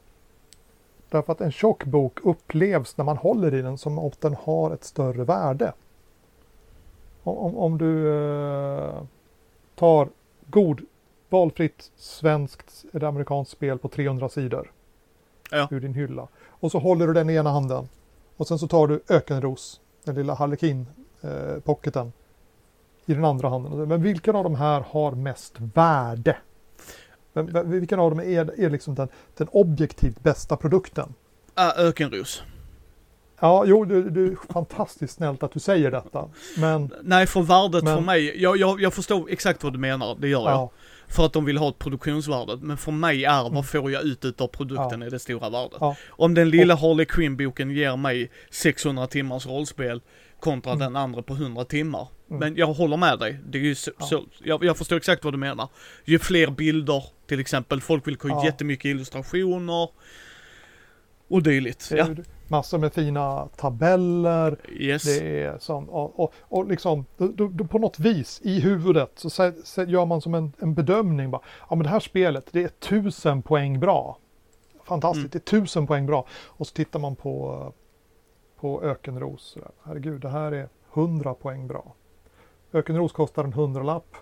Därför 1.09 1.33
att 1.33 1.41
en 1.41 1.53
tjock 1.53 1.85
bok 1.85 2.19
upplevs 2.23 2.97
när 2.97 3.05
man 3.05 3.17
håller 3.17 3.55
i 3.55 3.63
den 3.63 3.79
som 3.79 3.99
att 3.99 4.21
den 4.21 4.35
har 4.35 4.71
ett 4.71 4.85
större 4.85 5.25
värde. 5.25 5.73
Om, 7.23 7.57
om, 7.57 7.79
du 7.79 8.15
eh, 8.15 9.03
tar 9.75 10.09
god 10.47 10.81
valfritt 11.29 11.91
svenskt 11.97 12.85
eller 12.93 13.09
amerikanskt 13.09 13.53
spel 13.53 13.79
på 13.79 13.89
300 13.89 14.29
sidor 14.29 14.73
Ja. 15.51 15.69
ur 15.71 15.81
din 15.81 15.95
hylla. 15.95 16.29
Och 16.49 16.71
så 16.71 16.79
håller 16.79 17.07
du 17.07 17.13
den 17.13 17.31
i 17.31 17.35
ena 17.35 17.51
handen. 17.51 17.89
Och 18.37 18.49
sen 18.49 18.59
så 18.59 18.69
tar 18.69 18.87
du 18.87 19.01
Ökenros, 19.09 19.81
den 20.05 20.15
lilla 20.15 20.35
Harlekin 20.35 20.87
eh, 21.21 21.75
i 23.07 23.15
den 23.15 23.25
andra 23.25 23.49
handen. 23.49 23.89
Men 23.89 24.03
vilken 24.03 24.37
av 24.37 24.45
de 24.45 24.55
här 24.55 24.85
har 24.89 25.13
mest 25.13 25.55
värde? 25.59 26.37
Men, 27.33 27.71
vilken 27.71 28.01
av 28.01 28.11
dem 28.11 28.21
är, 28.21 28.61
är 28.61 28.71
liksom 28.71 28.95
den, 28.95 29.09
den 29.37 29.49
objektivt 29.53 30.21
bästa 30.23 30.57
produkten? 30.57 31.15
Äh, 31.59 31.69
Ökenros. 31.87 32.43
Ja, 33.41 33.65
jo, 33.67 33.85
du, 33.85 34.11
du 34.11 34.33
är 34.33 34.53
fantastiskt 34.53 35.15
snällt 35.15 35.43
att 35.43 35.53
du 35.53 35.61
säger 35.61 35.91
detta. 35.91 36.29
Men 36.57 36.91
Nej, 37.03 37.27
för 37.27 37.43
värdet 37.43 37.85
Men- 37.85 37.97
för 37.97 38.03
mig, 38.03 38.43
jag, 38.43 38.57
jag, 38.57 38.81
jag 38.81 38.95
förstår 38.95 39.31
exakt 39.31 39.65
vad 39.65 39.73
du 39.73 39.79
menar, 39.79 40.17
det 40.21 40.29
gör 40.29 40.41
jag. 40.41 40.51
ja, 40.53 40.71
För 41.09 41.27
att 41.27 41.33
de 41.33 41.45
vill 41.45 41.59
ha 41.59 41.69
ett 41.69 41.79
produktionsvärde. 41.79 42.57
Men 42.57 42.77
för 42.77 42.93
mig 42.93 43.25
är 43.25 43.51
vad 43.51 43.67
får 43.67 43.91
jag 43.91 44.03
ut 44.03 44.25
utav 44.25 44.47
produkten 44.47 45.03
är 45.03 45.11
det 45.11 45.19
stora 45.19 45.51
värdet. 45.51 45.77
Ja. 45.81 45.97
Om 46.09 46.35
den 46.35 46.51
lilla 46.51 46.75
Harley 46.75 47.07
Quinn-boken 47.07 47.71
ger 47.71 47.97
mig 47.97 48.31
600 48.51 49.07
timmars 49.07 49.47
rollspel 49.47 50.01
kontra 50.41 50.73
Mm. 50.73 50.79
den 50.85 50.97
andra 50.97 51.23
på 51.23 51.35
100 51.35 51.65
timmar. 51.65 52.09
Mm. 52.29 52.41
Men 52.41 52.57
jag 52.57 52.67
håller 52.67 52.97
med 52.97 53.19
dig. 53.19 53.39
Det 53.49 53.59
är 53.59 53.63
ju 53.63 53.75
så, 53.75 53.91
Ja. 53.99 54.07
så 54.07 54.25
jag, 54.45 54.65
jag 54.65 54.77
förstår 54.79 54.97
exakt 54.97 55.25
vad 55.25 55.35
du 55.35 55.39
menar. 55.39 55.69
Ju 56.05 56.19
fler 56.19 56.51
bilder 56.51 57.05
till 57.27 57.41
exempel, 57.41 57.81
folk 57.81 58.07
vill 58.07 58.17
ha 58.23 58.29
Ja. 58.29 58.45
jättemycket 58.45 58.85
illustrationer. 58.85 59.89
Och 61.29 61.43
dylikt. 61.43 61.91
Ja, 61.97 62.07
massor 62.49 62.79
med 62.79 62.93
fina 62.93 63.49
tabeller. 63.57 64.57
yes. 64.71 65.03
Det 65.05 65.43
är 65.45 65.59
som, 65.59 65.89
och, 65.91 66.21
och, 66.21 66.35
och 66.41 66.67
liksom, 66.69 67.05
då, 67.17 67.49
då 67.49 67.65
på 67.65 67.79
något 67.79 67.99
vis 67.99 68.41
i 68.45 68.61
huvudet 68.61 69.13
så, 69.17 69.29
sä- 69.29 69.63
sä- 69.65 69.89
gör 69.89 70.07
man 70.07 70.21
som 70.21 70.35
en, 70.35 70.53
en 70.59 70.75
bedömning. 70.75 71.31
Bara, 71.31 71.43
ja 71.71 71.77
men 71.77 71.83
det 71.83 71.89
här 71.89 72.01
spelet, 72.01 72.47
det 72.53 72.63
är 72.63 72.69
tusen 72.69 73.43
poäng 73.43 73.81
bra. 73.81 74.19
Fantastiskt, 74.85 75.19
Mm. 75.25 75.31
det 75.33 75.39
är 75.39 75.61
tusen 75.61 75.87
poäng 75.87 76.07
bra. 76.07 76.27
Och 76.47 76.67
så 76.67 76.75
tittar 76.75 76.99
man 76.99 77.17
på, 77.17 77.73
på 78.61 78.83
Ökenros. 78.83 79.59
Herregud, 79.83 80.21
det 80.21 80.29
här 80.29 80.53
är 80.53 80.69
100 80.95 81.35
poäng 81.35 81.67
bra. 81.67 81.95
Ökenros 82.73 83.13
kostar 83.13 83.45
en 83.45 83.53
hundralapp. 83.53 84.17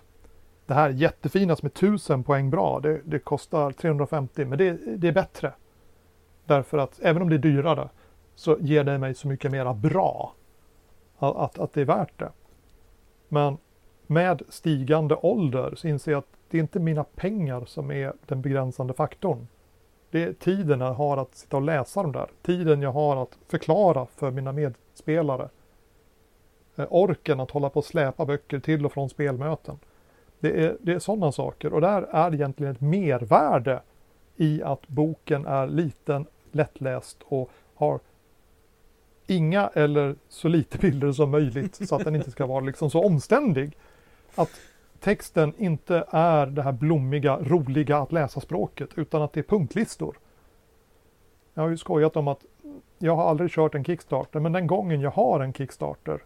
Det 0.65 0.73
här 0.73 0.89
jättefina 0.89 1.55
som 1.55 1.65
är 1.65 1.69
1000 1.69 2.23
poäng 2.23 2.49
bra, 2.49 2.79
det, 2.79 3.01
det 3.05 3.19
kostar 3.19 3.71
350, 3.71 4.45
men 4.45 4.57
det, 4.57 4.71
det 4.97 5.07
är 5.07 5.11
bättre. 5.11 5.53
Därför 6.45 6.77
att 6.77 6.99
även 6.99 7.21
om 7.21 7.29
det 7.29 7.35
är 7.35 7.39
dyrare 7.39 7.89
så 8.35 8.57
ger 8.59 8.83
det 8.83 8.97
mig 8.97 9.13
så 9.13 9.27
mycket 9.27 9.51
mera 9.51 9.73
bra. 9.73 10.33
Att, 11.17 11.35
att, 11.35 11.59
att 11.59 11.73
det 11.73 11.81
är 11.81 11.85
värt 11.85 12.19
det. 12.19 12.31
Men 13.27 13.57
med 14.07 14.41
stigande 14.49 15.15
ålder 15.15 15.73
så 15.75 15.87
inser 15.87 16.11
jag 16.11 16.19
att 16.19 16.37
det 16.49 16.57
är 16.57 16.61
inte 16.61 16.79
mina 16.79 17.03
pengar 17.03 17.65
som 17.65 17.91
är 17.91 18.13
den 18.25 18.41
begränsande 18.41 18.93
faktorn. 18.93 19.47
Det 20.11 20.23
är 20.23 20.33
tiden 20.33 20.79
jag 20.79 20.93
har 20.93 21.17
att 21.17 21.35
sitta 21.35 21.57
och 21.57 21.63
läsa 21.63 22.01
de 22.03 22.11
där. 22.11 22.29
Tiden 22.41 22.81
jag 22.81 22.91
har 22.91 23.23
att 23.23 23.37
förklara 23.47 24.05
för 24.05 24.31
mina 24.31 24.51
medspelare. 24.51 25.49
Eh, 26.75 26.85
orken 26.89 27.39
att 27.39 27.51
hålla 27.51 27.69
på 27.69 27.79
och 27.79 27.85
släpa 27.85 28.25
böcker 28.25 28.59
till 28.59 28.85
och 28.85 28.93
från 28.93 29.09
spelmöten. 29.09 29.79
Det 30.39 30.65
är, 30.65 30.77
det 30.81 30.93
är 30.93 30.99
sådana 30.99 31.31
saker 31.31 31.73
och 31.73 31.81
där 31.81 32.01
är 32.01 32.33
egentligen 32.33 32.73
ett 32.73 32.81
mervärde 32.81 33.81
i 34.35 34.63
att 34.63 34.87
boken 34.87 35.45
är 35.45 35.67
liten, 35.67 36.25
lättläst 36.51 37.17
och 37.25 37.49
har 37.75 37.99
inga 39.27 39.67
eller 39.67 40.15
så 40.29 40.47
lite 40.47 40.77
bilder 40.77 41.11
som 41.11 41.31
möjligt 41.31 41.87
så 41.87 41.95
att 41.95 42.03
den 42.03 42.15
inte 42.15 42.31
ska 42.31 42.45
vara 42.45 42.59
liksom 42.59 42.89
så 42.89 43.03
omständig. 43.03 43.77
Att 44.35 44.51
texten 44.99 45.53
inte 45.57 46.05
är 46.09 46.45
det 46.45 46.61
här 46.61 46.71
blommiga, 46.71 47.37
roliga 47.41 47.97
att 47.97 48.11
läsa 48.11 48.39
språket 48.39 48.89
utan 48.95 49.21
att 49.21 49.33
det 49.33 49.39
är 49.39 49.43
punktlistor. 49.43 50.17
Jag 51.53 51.63
har 51.63 51.69
ju 51.69 51.77
skojat 51.77 52.15
om 52.15 52.27
att 52.27 52.45
jag 52.97 53.15
har 53.15 53.29
aldrig 53.29 53.51
kört 53.51 53.75
en 53.75 53.83
Kickstarter 53.83 54.39
men 54.39 54.51
den 54.51 54.67
gången 54.67 55.01
jag 55.01 55.11
har 55.11 55.39
en 55.39 55.53
Kickstarter 55.53 56.23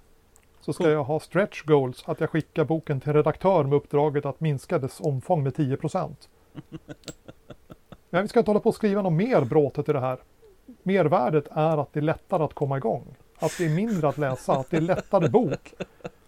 så 0.62 0.74
ska 0.74 0.90
jag 0.90 1.04
ha 1.04 1.20
stretch 1.20 1.64
goals 1.64 2.04
att 2.06 2.20
jag 2.20 2.30
skickar 2.30 2.64
boken 2.66 3.00
till 3.02 3.14
redaktör 3.14 3.64
med 3.64 3.74
uppdraget 3.74 4.26
att 4.26 4.40
minska 4.40 4.80
dess 4.80 5.02
omfång 5.02 5.44
med 5.44 5.54
10% 5.54 6.16
Men 8.10 8.22
vi 8.22 8.28
ska 8.28 8.40
inte 8.40 8.52
hålla 8.52 8.60
på 8.60 8.70
och 8.70 8.76
skriva 8.76 9.02
något 9.02 9.14
mer 9.14 9.42
bråtet 9.42 9.90
i 9.90 9.94
det 9.94 10.00
här. 10.00 10.18
Mervärdet 10.84 11.48
är 11.52 11.78
att 11.78 11.94
det 11.94 12.00
är 12.00 12.02
lättare 12.02 12.44
att 12.44 12.54
komma 12.54 12.78
igång. 12.78 13.16
Att 13.40 13.58
det 13.58 13.66
är 13.66 13.70
mindre 13.70 14.08
att 14.08 14.18
läsa, 14.18 14.54
att 14.54 14.70
det 14.70 14.78
är 14.78 14.82
lättare 14.82 15.30
bok. 15.30 15.74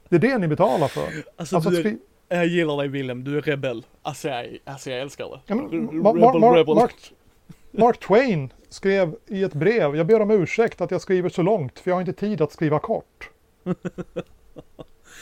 Det 0.10 0.16
är 0.16 0.20
det 0.20 0.38
ni 0.38 0.48
betalar 0.48 0.88
för. 0.88 1.02
Alltså, 1.02 1.56
Alltså 1.56 1.58
att 1.58 1.76
du 1.76 1.80
är, 1.80 1.84
skri- 1.84 2.00
jag 2.30 2.48
gillar 2.48 2.78
dig 2.78 2.88
Willem, 2.88 3.24
du 3.24 3.38
är 3.38 3.42
rebell. 3.42 3.86
Alltså 4.02 4.28
jag, 4.28 4.58
alltså 4.66 4.90
jag 4.92 5.00
älskar 5.00 5.26
det. 5.30 5.40
Ja, 5.46 5.56
men, 5.56 5.66
rebel, 5.70 5.90
Ma- 6.02 6.34
Ma- 6.40 6.56
rebel. 6.56 6.76
Mark, 6.76 7.14
Mark 7.72 8.00
Twain 8.00 8.54
skrev 8.70 9.16
i 9.28 9.44
ett 9.44 9.54
brev, 9.54 9.96
jag 9.96 10.08
ber 10.08 10.22
om 10.22 10.32
ursäkt 10.32 10.82
att 10.82 10.92
jag 10.92 11.02
skriver 11.02 11.30
så 11.30 11.42
långt 11.42 11.80
för 11.80 11.92
jag 11.92 11.96
har 11.96 12.02
inte 12.02 12.14
tid 12.14 12.42
att 12.42 12.52
skriva 12.52 12.80
kort. 12.80 13.30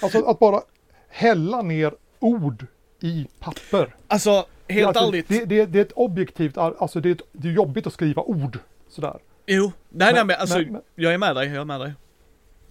Alltså 0.02 0.26
att 0.26 0.40
bara 0.40 0.62
hälla 1.08 1.62
ner 1.62 1.94
ord 2.20 2.66
i 3.00 3.28
papper. 3.40 3.96
Alltså, 4.08 4.46
helt 4.68 4.88
alltså, 4.88 5.04
ärligt. 5.04 5.28
Det, 5.28 5.46
det, 5.46 5.66
det 5.66 5.80
är 5.80 5.86
ett 5.86 5.92
objektivt, 5.92 6.58
alltså 6.58 7.00
det 7.00 7.10
är, 7.10 7.14
ett, 7.16 7.22
det 7.32 7.48
är 7.48 7.52
jobbigt 7.52 7.88
att 7.88 7.94
skriva 7.94 8.22
ord 8.22 8.60
sådär. 8.88 9.20
Jo, 9.46 9.72
nej 9.90 10.14
nej 10.14 10.14
Men- 10.14 10.28
men 10.28 10.36
alltså, 10.40 10.58
men- 10.58 10.72
men- 10.72 10.82
jag 10.96 11.14
är 11.14 11.18
med 11.18 11.36
dig, 11.36 11.48
jag 11.48 11.62
är 11.62 11.66
med 11.66 11.80
dig. 11.80 11.94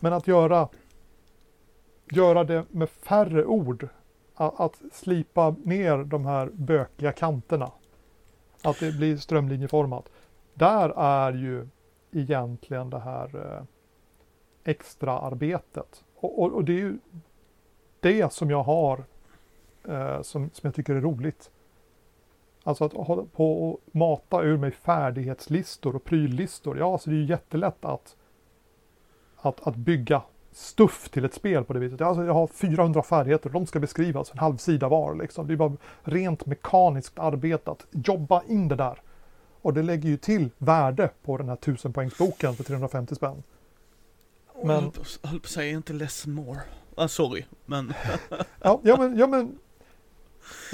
Men 0.00 0.12
att 0.12 0.26
göra, 0.28 0.68
göra 2.10 2.44
det 2.44 2.64
med 2.70 2.88
färre 2.90 3.44
ord, 3.44 3.88
att, 4.34 4.60
att 4.60 4.82
slipa 4.92 5.56
ner 5.64 5.98
de 5.98 6.26
här 6.26 6.50
bökiga 6.52 7.12
kanterna, 7.12 7.72
att 8.62 8.80
det 8.80 8.92
blir 8.92 9.16
strömlinjeformat. 9.16 10.08
Där 10.54 10.88
är 10.96 11.32
ju 11.32 11.68
egentligen 12.12 12.90
det 12.90 12.98
här 12.98 13.36
eh, 13.36 13.64
extra 14.64 15.18
arbetet. 15.18 16.04
Och, 16.16 16.42
och, 16.42 16.52
och 16.52 16.64
det 16.64 16.72
är 16.72 16.78
ju 16.78 16.98
det 18.00 18.32
som 18.32 18.50
jag 18.50 18.62
har 18.62 19.04
eh, 19.88 20.22
som, 20.22 20.50
som 20.52 20.66
jag 20.66 20.74
tycker 20.74 20.94
är 20.94 21.00
roligt. 21.00 21.50
Alltså 22.64 22.84
att 22.84 22.92
hålla 22.92 23.24
på 23.24 23.70
och 23.70 23.80
mata 23.92 24.42
ur 24.42 24.56
mig 24.56 24.70
färdighetslistor 24.70 25.96
och 25.96 26.04
pryllistor. 26.04 26.78
Ja, 26.78 26.98
så 26.98 27.10
det 27.10 27.16
är 27.16 27.20
ju 27.20 27.26
jättelätt 27.26 27.84
att 27.84 28.16
att, 29.42 29.66
att 29.66 29.76
bygga 29.76 30.22
stuff 30.52 31.08
till 31.08 31.24
ett 31.24 31.34
spel 31.34 31.64
på 31.64 31.72
det 31.72 31.78
viset. 31.80 32.00
Alltså 32.00 32.24
jag 32.24 32.32
har 32.34 32.46
400 32.46 33.02
färdigheter 33.02 33.46
och 33.46 33.52
de 33.52 33.66
ska 33.66 33.80
beskrivas 33.80 34.32
en 34.32 34.38
halv 34.38 34.56
sida 34.56 34.88
var. 34.88 35.14
Liksom. 35.14 35.46
Det 35.46 35.52
är 35.54 35.56
bara 35.56 35.72
rent 36.02 36.46
mekaniskt 36.46 37.18
arbete 37.18 37.70
att 37.70 37.86
jobba 37.90 38.42
in 38.48 38.68
det 38.68 38.76
där. 38.76 39.00
Och 39.62 39.74
det 39.74 39.82
lägger 39.82 40.08
ju 40.08 40.16
till 40.16 40.50
värde 40.58 41.10
på 41.24 41.36
den 41.36 41.48
här 41.48 41.54
1000 41.56 41.92
poängsboken 41.92 42.54
för 42.56 42.64
350 42.64 43.14
spänn. 43.14 43.42
Men... 44.64 44.66
Jag 44.68 44.80
höll 44.80 44.90
på- 45.40 45.46
att 45.46 45.46
säga 45.52 45.70
inte 45.76 45.92
less 45.92 46.26
more. 46.26 46.60
Ah, 46.94 47.08
sorry, 47.08 47.44
men 47.66 47.92
Ja, 48.62 48.80
ja 48.84 48.96
men, 48.96 49.16
ja, 49.18 49.26
men 49.26 49.58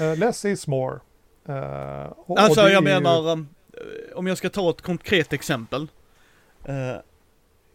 uh, 0.01 0.17
less 0.17 0.45
is 0.45 0.67
more. 0.67 0.99
Eh, 1.45 2.03
och- 2.05 2.29
och 2.29 2.39
alltså 2.39 2.61
är 2.61 2.69
jag 2.69 2.83
ju- 2.83 2.89
menar, 2.93 3.29
um, 3.31 3.47
om 4.15 4.27
jag 4.27 4.37
ska 4.37 4.49
ta 4.49 4.69
ett 4.69 4.81
konkret 4.81 5.33
exempel. 5.33 5.81
Uh, 6.69 6.95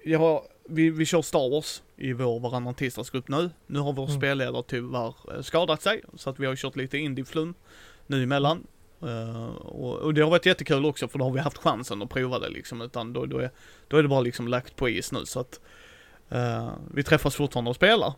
jag 0.05 0.19
har, 0.19 0.43
vi, 0.69 0.91
vi 0.91 1.07
kör 1.07 1.23
Star 1.23 1.51
Wars 1.51 1.83
i 1.97 2.13
vår 2.13 2.41
varannan 2.41 2.75
tisdagsgrupp 2.75 3.29
nu. 3.29 3.51
Nu 3.67 3.79
har 3.79 3.93
vår 3.93 4.05
Mm. 4.05 4.17
spelledare 4.17 4.63
tyvärr 4.67 5.15
eh, 5.35 5.43
skadat 5.43 5.83
sig, 5.83 6.03
så 6.17 6.31
att 6.31 6.41
vi 6.41 6.47
har 6.47 6.57
kört 6.57 6.77
lite 6.77 6.99
indieflum 6.99 7.55
nu 8.07 8.23
emellan. 8.23 8.67
Uh, 9.03 9.47
och, 9.57 9.99
och 9.99 10.15
det 10.15 10.21
har 10.23 10.31
varit 10.31 10.47
jättekul 10.47 10.85
också 10.87 11.09
för 11.09 11.19
då 11.19 11.25
har 11.25 11.33
vi 11.33 11.41
haft 11.41 11.59
chansen 11.59 12.03
att 12.03 12.11
prova 12.11 12.39
det 12.39 12.49
liksom, 12.49 12.81
utan 12.83 13.13
då, 13.13 13.27
då, 13.27 13.39
är, 13.39 13.51
då 13.89 13.97
är 13.97 14.03
det 14.03 14.09
bara 14.09 14.21
liksom 14.21 14.49
lagt 14.49 14.77
på 14.77 14.89
is 14.89 15.13
nu 15.13 15.27
så 15.27 15.41
att 15.41 15.61
eh, 16.29 16.71
vi 16.95 17.03
träffas 17.03 17.35
fortfarande 17.35 17.71
och 17.71 17.77
spelar. 17.77 18.13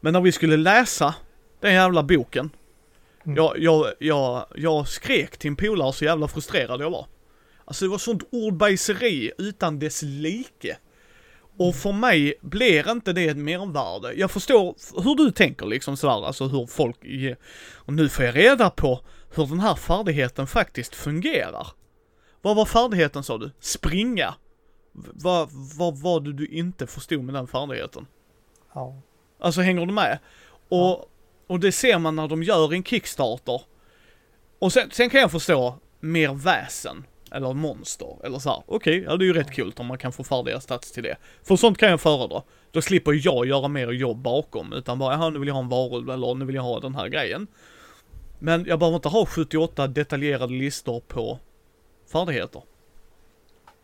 Men 0.00 0.12
när 0.12 0.20
vi 0.20 0.32
skulle 0.32 0.56
läsa 0.56 1.14
den 1.60 1.74
jävla 1.74 2.02
boken, 2.02 2.50
Mm. 3.24 3.36
jag, 3.36 3.58
jag, 3.58 3.92
jag, 3.98 4.46
jag 4.54 4.88
skrek 4.88 5.36
till 5.36 5.48
en 5.48 5.56
polare 5.56 5.92
så 5.92 6.04
jävla 6.04 6.28
frustrerad 6.28 6.80
jag 6.80 6.90
var. 6.90 7.06
Alltså 7.64 7.84
det 7.84 7.88
var 7.90 7.98
sånt 7.98 8.22
ordbajseri 8.32 9.32
utan 9.38 9.78
dess 9.78 10.02
like. 10.02 10.76
Och 11.58 11.74
för 11.74 11.92
mig 11.92 12.34
blir 12.40 12.90
inte 12.90 13.12
det 13.12 13.28
ett 13.28 13.36
mervärde. 13.36 14.12
Jag 14.12 14.30
förstår 14.30 14.74
hur 15.02 15.14
du 15.14 15.30
tänker 15.30 15.66
liksom 15.66 15.96
sådär, 15.96 16.26
alltså 16.26 16.46
hur 16.46 16.66
folk 16.66 17.04
ge... 17.04 17.36
Och 17.74 17.92
nu 17.92 18.08
får 18.08 18.24
jag 18.24 18.36
reda 18.36 18.70
på 18.70 19.00
hur 19.34 19.46
den 19.46 19.60
här 19.60 19.74
färdigheten 19.74 20.46
faktiskt 20.46 20.94
fungerar. 20.94 21.66
Vad 22.42 22.56
var 22.56 22.64
färdigheten 22.64 23.22
sa 23.22 23.38
du? 23.38 23.50
Springa? 23.60 24.34
Vad 24.92 25.48
vad 25.78 25.98
var 25.98 26.20
det 26.20 26.32
du 26.32 26.46
inte 26.46 26.86
förstod 26.86 27.24
med 27.24 27.34
den 27.34 27.46
färdigheten? 27.46 28.06
Ja. 28.74 29.02
Alltså 29.40 29.60
hänger 29.60 29.86
du 29.86 29.92
med? 29.92 30.18
Och, 30.68 31.10
och 31.46 31.60
det 31.60 31.72
ser 31.72 31.98
man 31.98 32.16
när 32.16 32.28
de 32.28 32.42
gör 32.42 32.74
en 32.74 32.84
Kickstarter. 32.84 33.62
Och 34.58 34.72
sen, 34.72 34.90
sen 34.90 35.10
kan 35.10 35.20
jag 35.20 35.30
förstå 35.30 35.78
mer 36.00 36.34
väsen. 36.34 37.04
Eller 37.30 37.52
monster. 37.52 38.16
Eller 38.24 38.38
så 38.38 38.50
här. 38.50 38.62
Okej, 38.66 39.02
ja 39.02 39.16
det 39.16 39.24
är 39.24 39.26
ju 39.26 39.32
rätt 39.32 39.50
kul 39.50 39.72
om 39.76 39.86
man 39.86 39.98
kan 39.98 40.12
få 40.12 40.24
färdiga 40.24 40.60
stats 40.60 40.92
till 40.92 41.02
det. 41.02 41.16
För 41.42 41.56
sånt 41.56 41.78
kan 41.78 41.88
jag 41.90 42.00
föredra. 42.00 42.42
Då 42.70 42.82
slipper 42.82 43.12
jag 43.26 43.46
göra 43.46 43.68
mer 43.68 43.92
jobb 43.92 44.18
bakom. 44.18 44.72
Utan 44.72 44.98
bara, 44.98 45.14
jaha 45.14 45.30
nu 45.30 45.38
vill 45.38 45.48
jag 45.48 45.54
ha 45.54 45.62
en 45.62 45.68
varulv 45.68 46.10
eller 46.10 46.34
nu 46.34 46.44
vill 46.44 46.54
jag 46.54 46.62
ha 46.62 46.80
den 46.80 46.94
här 46.94 47.08
grejen. 47.08 47.46
Men 48.38 48.64
jag 48.64 48.78
behöver 48.78 48.96
inte 48.96 49.08
ha 49.08 49.26
78 49.26 49.86
detaljerade 49.86 50.52
listor 50.52 51.00
på 51.00 51.38
färdigheter. 52.12 52.62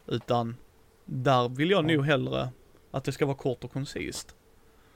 Utan 0.07 0.57
där 1.05 1.49
vill 1.49 1.71
jag 1.71 1.91
Ja. 1.91 1.97
nog 1.97 2.07
hellre 2.07 2.49
att 2.91 3.05
det 3.05 3.13
ska 3.13 3.27
vara 3.27 3.37
kort 3.37 3.65
och 3.65 3.73
koncist. 3.73 4.35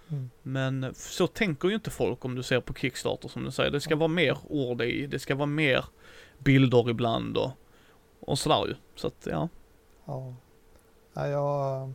Mm. 0.08 0.30
Men 0.42 0.94
så 0.94 1.26
tänker 1.26 1.68
ju 1.68 1.74
inte 1.74 1.90
folk 1.90 2.24
om 2.24 2.34
du 2.34 2.42
ser 2.42 2.60
på 2.60 2.74
Kickstarter 2.74 3.28
som 3.28 3.44
du 3.44 3.50
säger. 3.50 3.70
Det 3.70 3.80
ska 3.80 3.96
vara 3.96 4.08
mer 4.08 4.38
ord 4.48 4.82
i, 4.82 5.06
det 5.06 5.18
ska 5.18 5.34
vara 5.34 5.46
mer 5.46 5.84
bilder 6.38 6.90
ibland 6.90 7.36
och, 7.36 7.50
och 8.20 8.38
sådär 8.38 8.66
ju. 8.66 8.74
Så 8.94 9.06
att 9.06 9.26
ja. 9.30 9.48
Ja. 10.04 10.34
Jag, 11.14 11.92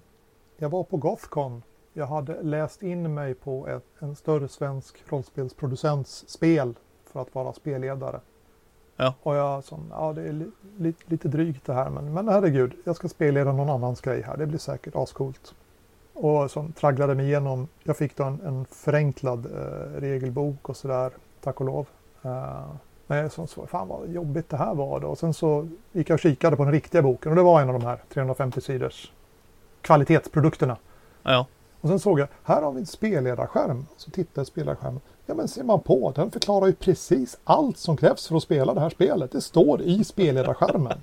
jag 0.58 0.70
var 0.70 0.84
på 0.84 0.98
Gothcon. 0.98 1.64
Jag 1.94 2.06
hade 2.06 2.42
läst 2.42 2.84
in 2.84 3.14
mig 3.14 3.34
på 3.34 3.68
ett, 3.68 3.86
en 4.00 4.16
större 4.16 4.48
svensk 4.48 5.04
rollspelsproducents 5.08 6.30
spel 6.30 6.74
för 7.06 7.22
att 7.22 7.36
vara 7.36 7.54
spelledare. 7.54 8.20
Ja. 8.96 9.14
Och 9.24 9.36
jag 9.36 9.64
som, 9.64 9.88
ja 9.92 10.14
det 10.14 10.22
är 10.22 10.34
li, 10.34 10.52
li, 10.78 10.94
lite 11.06 11.28
drygt 11.28 11.66
det 11.66 11.74
här 11.74 11.90
men, 11.90 12.14
men 12.14 12.28
herregud, 12.28 12.74
jag 12.84 12.96
ska 12.96 13.10
spelleda 13.10 13.52
någon 13.52 13.70
annans 13.70 14.02
grej 14.02 14.22
här. 14.22 14.38
Det 14.38 14.46
blir 14.46 14.60
säkert 14.60 14.96
ascoolt. 14.96 15.56
Och 16.14 16.52
som 16.52 16.72
tragglade 16.72 17.16
mig 17.16 17.26
igenom, 17.26 17.68
jag 17.84 17.98
fick 17.98 18.18
då 18.18 18.24
en, 18.24 18.42
en 18.42 18.66
förenklad 18.66 19.46
eh, 19.46 20.00
regelbok 20.02 20.70
och 20.70 20.78
sådär, 20.78 21.12
tack 21.42 21.60
och 21.60 21.66
lov. 21.66 21.88
Uh, 22.26 22.76
jag 23.16 23.32
som 23.32 23.48
fan 23.48 23.88
vad 23.88 24.10
jobbigt 24.10 24.50
det 24.50 24.58
här 24.58 24.76
var 24.76 25.00
då. 25.00 25.08
Och 25.08 25.18
sen 25.18 25.34
så 25.34 25.68
gick 25.92 26.10
jag 26.10 26.16
och 26.16 26.20
kikade 26.20 26.56
på 26.56 26.64
den 26.64 26.74
riktiga 26.74 27.02
boken 27.02 27.32
och 27.32 27.36
det 27.36 27.42
var 27.42 27.62
en 27.62 27.70
av 27.70 27.80
de 27.80 27.86
här 27.86 28.00
350 28.14 28.62
sidors 28.62 29.12
kvalitetsprodukterna. 29.82 30.78
Ja. 31.24 31.46
Och 31.82 31.90
sen 31.90 32.00
såg 32.00 32.20
jag, 32.20 32.28
här 32.44 32.62
har 32.62 32.72
vi 32.72 32.80
en 32.80 32.86
spelledarskärm. 32.86 33.86
Så 33.98 34.12
tittade 34.12 34.32
jag 34.34 34.46
på 34.46 34.52
spelledarskärmen. 34.52 35.02
Ja 35.26 35.34
men 35.34 35.48
ser 35.48 35.64
man 35.64 35.80
på, 35.80 36.12
den 36.16 36.32
förklarar 36.32 36.68
ju 36.68 36.74
precis 36.74 37.38
allt 37.44 37.78
som 37.78 37.98
krävs 37.98 38.28
för 38.28 38.36
att 38.36 38.44
spela 38.44 38.74
det 38.74 38.80
här 38.80 38.90
spelet. 38.90 39.32
Det 39.32 39.42
står 39.42 39.82
i 39.82 40.04
spelledarskärmen. 40.04 40.98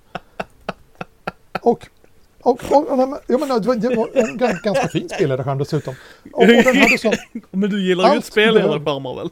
Och 1.63 1.89
och, 2.43 2.65
och, 2.71 2.91
och, 2.91 3.19
jag 3.27 3.41
menar, 3.41 3.61
det 3.61 3.97
var 3.97 4.19
en 4.19 4.37
ganska, 4.37 4.89
fin 4.89 5.09
spelledarskärm 5.09 5.59
dessutom. 5.59 5.95
Och, 6.33 6.41
och 6.41 6.47
den 6.47 6.77
hade 6.77 6.99
sån, 6.99 7.13
Men 7.51 7.71
du 7.71 7.87
gillar 7.87 8.15
ju 8.15 8.23
spelledarskärmar 8.23 9.15
väl? 9.15 9.31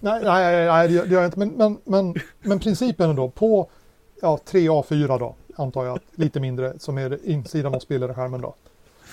Nej, 0.00 0.20
nej, 0.24 0.66
nej, 0.66 0.88
det 0.88 0.94
gör 0.94 1.06
jag 1.06 1.24
inte. 1.24 1.38
Men, 1.38 1.48
men, 1.48 1.78
men, 1.84 2.14
men 2.40 2.58
principen 2.58 3.10
ändå, 3.10 3.28
på 3.28 3.70
ja, 4.22 4.38
3 4.44 4.68
A4 4.68 5.18
då, 5.18 5.34
antar 5.56 5.84
jag, 5.84 6.00
lite 6.14 6.40
mindre, 6.40 6.78
som 6.78 6.98
är 6.98 7.28
insidan 7.28 7.74
av 7.74 7.78
spelledarskärmen 7.78 8.40
då. 8.40 8.54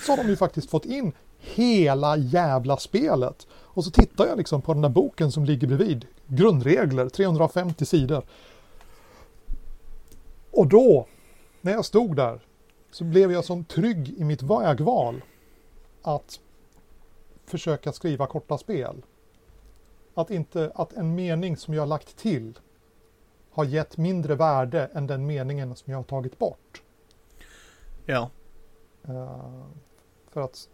Så 0.05 0.11
har 0.11 0.17
de 0.17 0.29
ju 0.29 0.35
faktiskt 0.35 0.69
fått 0.69 0.85
in 0.85 1.11
hela 1.39 2.17
jävla 2.17 2.77
spelet. 2.77 3.47
Och 3.51 3.83
så 3.83 3.91
tittar 3.91 4.27
jag 4.27 4.37
liksom 4.37 4.61
på 4.61 4.73
den 4.73 4.81
där 4.81 4.89
boken 4.89 5.31
som 5.31 5.45
ligger 5.45 5.67
bredvid. 5.67 6.05
Grundregler, 6.27 7.09
350 7.09 7.85
sidor. 7.85 8.23
Och 10.51 10.67
då, 10.67 11.07
när 11.61 11.71
jag 11.71 11.85
stod 11.85 12.15
där, 12.15 12.39
så 12.91 13.03
blev 13.03 13.31
jag 13.31 13.45
som 13.45 13.65
trygg 13.65 14.13
i 14.17 14.23
mitt 14.23 14.41
vägval 14.41 15.21
att 16.01 16.39
försöka 17.45 17.91
skriva 17.91 18.27
korta 18.27 18.57
spel. 18.57 18.95
Att, 20.17 20.31
inte, 20.31 20.71
att 20.75 20.93
en 20.93 21.15
mening 21.15 21.57
som 21.57 21.73
jag 21.73 21.81
har 21.81 21.87
lagt 21.87 22.17
till 22.17 22.59
har 23.51 23.65
gett 23.65 23.97
mindre 23.97 24.35
värde 24.35 24.89
än 24.93 25.07
den 25.07 25.25
meningen 25.25 25.75
som 25.75 25.91
jag 25.91 25.97
har 25.99 26.03
tagit 26.03 26.39
bort. 26.39 26.83
Ja. 28.05 28.29
Uh, 29.09 29.65
för 30.29 30.41
att 30.41 30.69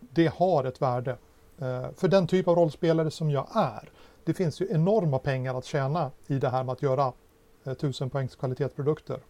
det 0.00 0.26
har 0.26 0.64
ett 0.64 0.82
värde. 0.82 1.18
Uh, 1.62 1.90
för 1.92 2.08
den 2.08 2.26
typ 2.26 2.48
av 2.48 2.56
rollspelare 2.56 3.10
som 3.10 3.30
jag 3.30 3.48
är. 3.54 3.90
Det 4.24 4.34
finns 4.34 4.60
ju 4.60 4.68
enorma 4.70 5.18
pengar 5.18 5.54
att 5.54 5.64
tjäna 5.64 6.10
i 6.26 6.38
det 6.38 6.48
här 6.48 6.64
med 6.64 6.72
att 6.72 6.82
göra 6.82 7.12
uh, 7.66 7.74
tusen 7.74 8.10
poängs 8.10 8.36
kvalitetsprodukter. 8.36 9.20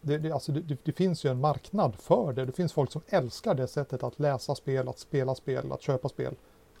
Det, 0.00 0.18
det, 0.18 0.32
alltså 0.32 0.52
det, 0.52 0.76
det, 0.84 0.92
finns 0.92 1.24
ju 1.24 1.30
en 1.30 1.40
marknad 1.40 1.94
för 1.94 2.32
det. 2.32 2.44
Det 2.44 2.52
finns 2.52 2.72
folk 2.72 2.92
som 2.92 3.02
älskar 3.06 3.54
det 3.54 3.68
sättet 3.68 4.02
att 4.02 4.18
läsa 4.18 4.54
spel, 4.54 4.88
att 4.88 4.98
spela 4.98 5.34
spel, 5.34 5.72
att 5.72 5.82
köpa 5.82 6.08
spel. 6.08 6.34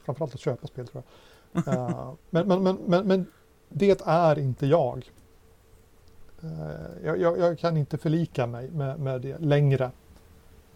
Framförallt 0.08 0.34
att 0.34 0.40
köpa 0.40 0.66
spel 0.66 0.86
tror 0.86 1.02
jag. 1.52 2.16
men, 2.30 2.48
men, 2.48 2.62
men, 2.62 2.76
men, 2.86 3.06
men 3.06 3.26
det 3.68 4.00
är 4.06 4.38
inte 4.38 4.66
jag. 4.66 5.10
Jag, 7.04 7.20
jag, 7.20 7.38
jag, 7.38 7.58
kan 7.58 7.76
inte 7.76 7.98
förlika 7.98 8.46
mig 8.46 8.70
med, 8.70 9.00
med 9.00 9.20
det 9.20 9.38
längre. 9.38 9.90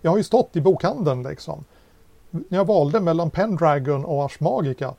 Jag 0.01 0.11
har 0.11 0.19
ju 0.19 0.25
stått 0.25 0.57
i 0.57 0.61
bokhandeln 0.61 1.23
liksom. 1.23 1.65
När 2.31 2.59
jag 2.59 2.65
valde 2.65 3.01
mellan 3.01 3.31
Pendragon 3.31 4.05
och 4.05 4.25
Ars 4.25 4.41
Magica. 4.41 4.95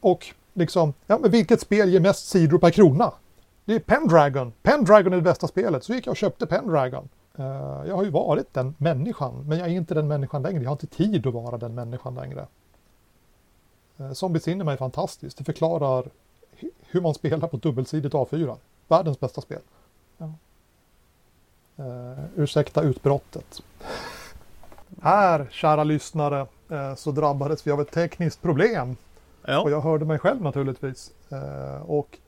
Och 0.00 0.26
liksom, 0.52 0.94
ja 1.06 1.18
men 1.18 1.30
vilket 1.30 1.60
spel 1.60 1.88
ger 1.88 2.00
mest 2.00 2.28
sidor 2.28 2.58
per 2.58 2.70
krona? 2.70 3.12
Det 3.64 3.74
är 3.74 3.80
Pendragon. 3.80 4.52
Pendragon 4.62 5.12
är 5.12 5.16
det 5.16 5.22
bästa 5.22 5.48
spelet. 5.48 5.84
Så 5.84 5.94
gick 5.94 6.06
jag 6.06 6.10
och 6.10 6.16
köpte 6.16 6.46
Pendragon. 6.46 7.08
Uh, 7.38 7.44
jag 7.86 7.96
har 7.96 8.04
ju 8.04 8.10
varit 8.10 8.54
den 8.54 8.74
människan, 8.78 9.44
men 9.46 9.58
jag 9.58 9.68
är 9.68 9.72
inte 9.72 9.94
den 9.94 10.08
människan 10.08 10.42
längre. 10.42 10.62
Jag 10.62 10.70
har 10.70 10.74
inte 10.74 10.86
tid 10.86 11.26
att 11.26 11.34
vara 11.34 11.58
den 11.58 11.74
människan 11.74 12.14
längre. 12.14 12.46
Uh, 14.00 14.12
Zombies 14.12 14.44
Cinema 14.44 14.72
är 14.72 14.76
fantastiskt. 14.76 15.38
Det 15.38 15.44
förklarar 15.44 16.10
hur 16.80 17.00
man 17.00 17.14
spelar 17.14 17.48
på 17.48 17.56
dubbelsidigt 17.56 18.14
A4. 18.14 18.56
Världens 18.88 19.20
bästa 19.20 19.40
spel. 19.40 19.60
Ja. 20.18 20.32
Uh, 21.78 22.24
ursäkta 22.36 22.82
utbrottet. 22.82 23.62
Här, 25.02 25.46
kära 25.50 25.84
lyssnare, 25.84 26.46
uh, 26.72 26.94
så 26.94 27.10
drabbades 27.10 27.66
vi 27.66 27.70
av 27.70 27.80
ett 27.80 27.90
tekniskt 27.90 28.42
problem. 28.42 28.96
Ja. 29.44 29.60
Och 29.62 29.70
jag 29.70 29.80
hörde 29.80 30.04
mig 30.04 30.18
själv 30.18 30.42
naturligtvis. 30.42 31.12
Uh, 31.32 31.82
och 31.82 32.18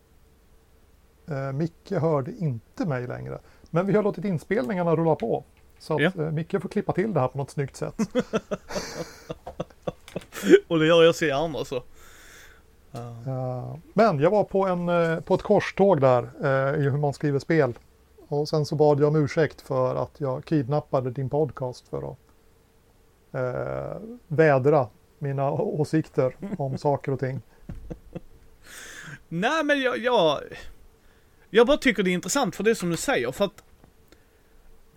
uh, 1.30 1.52
Micke 1.52 1.90
hörde 1.92 2.32
inte 2.38 2.86
mig 2.86 3.06
längre. 3.06 3.38
Men 3.70 3.86
vi 3.86 3.92
har 3.96 4.02
låtit 4.02 4.24
inspelningarna 4.24 4.96
rulla 4.96 5.14
på. 5.14 5.44
Så 5.78 5.94
att 5.94 6.00
Ja. 6.00 6.12
uh, 6.18 6.30
Micke 6.30 6.62
får 6.62 6.68
klippa 6.68 6.92
till 6.92 7.12
det 7.14 7.20
här 7.20 7.28
på 7.28 7.38
något 7.38 7.50
snyggt 7.50 7.76
sätt. 7.76 7.94
Och 10.68 10.78
det 10.78 10.86
gör 10.86 11.02
jag 11.02 11.14
så 11.14 11.24
gärna 11.24 11.64
så. 11.64 11.82
Uh, 12.96 13.76
men 13.92 14.18
jag 14.20 14.30
var 14.30 14.44
på, 14.44 14.66
en, 14.66 14.88
uh, 14.88 15.20
på 15.20 15.34
ett 15.34 15.42
korståg 15.42 16.00
där 16.00 16.22
uh, 16.22 16.80
i 16.80 16.90
hur 16.90 16.98
man 16.98 17.14
skriver 17.14 17.38
spel. 17.38 17.74
Och 18.28 18.48
sen 18.48 18.66
så 18.66 18.74
bad 18.74 19.00
jag 19.00 19.08
om 19.08 19.16
ursäkt 19.16 19.60
för 19.60 19.94
att 19.94 20.20
jag 20.20 20.44
kidnappade 20.44 21.10
din 21.10 21.30
podcast 21.30 21.88
för 21.88 22.12
att 22.12 22.18
uh, 23.34 24.16
vädra 24.28 24.88
mina 25.18 25.50
åsikter 25.50 26.36
om 26.58 26.78
saker 26.78 27.12
och 27.12 27.20
ting. 27.20 27.40
nej 29.28 29.64
men 29.64 29.80
jag, 29.80 29.98
jag, 29.98 30.40
jag 31.50 31.66
bara 31.66 31.76
tycker 31.76 32.02
det 32.02 32.10
är 32.10 32.14
intressant 32.14 32.56
för 32.56 32.64
det 32.64 32.74
som 32.74 32.90
du 32.90 32.96
säger 32.96 33.32
för 33.32 33.44
att 33.44 33.64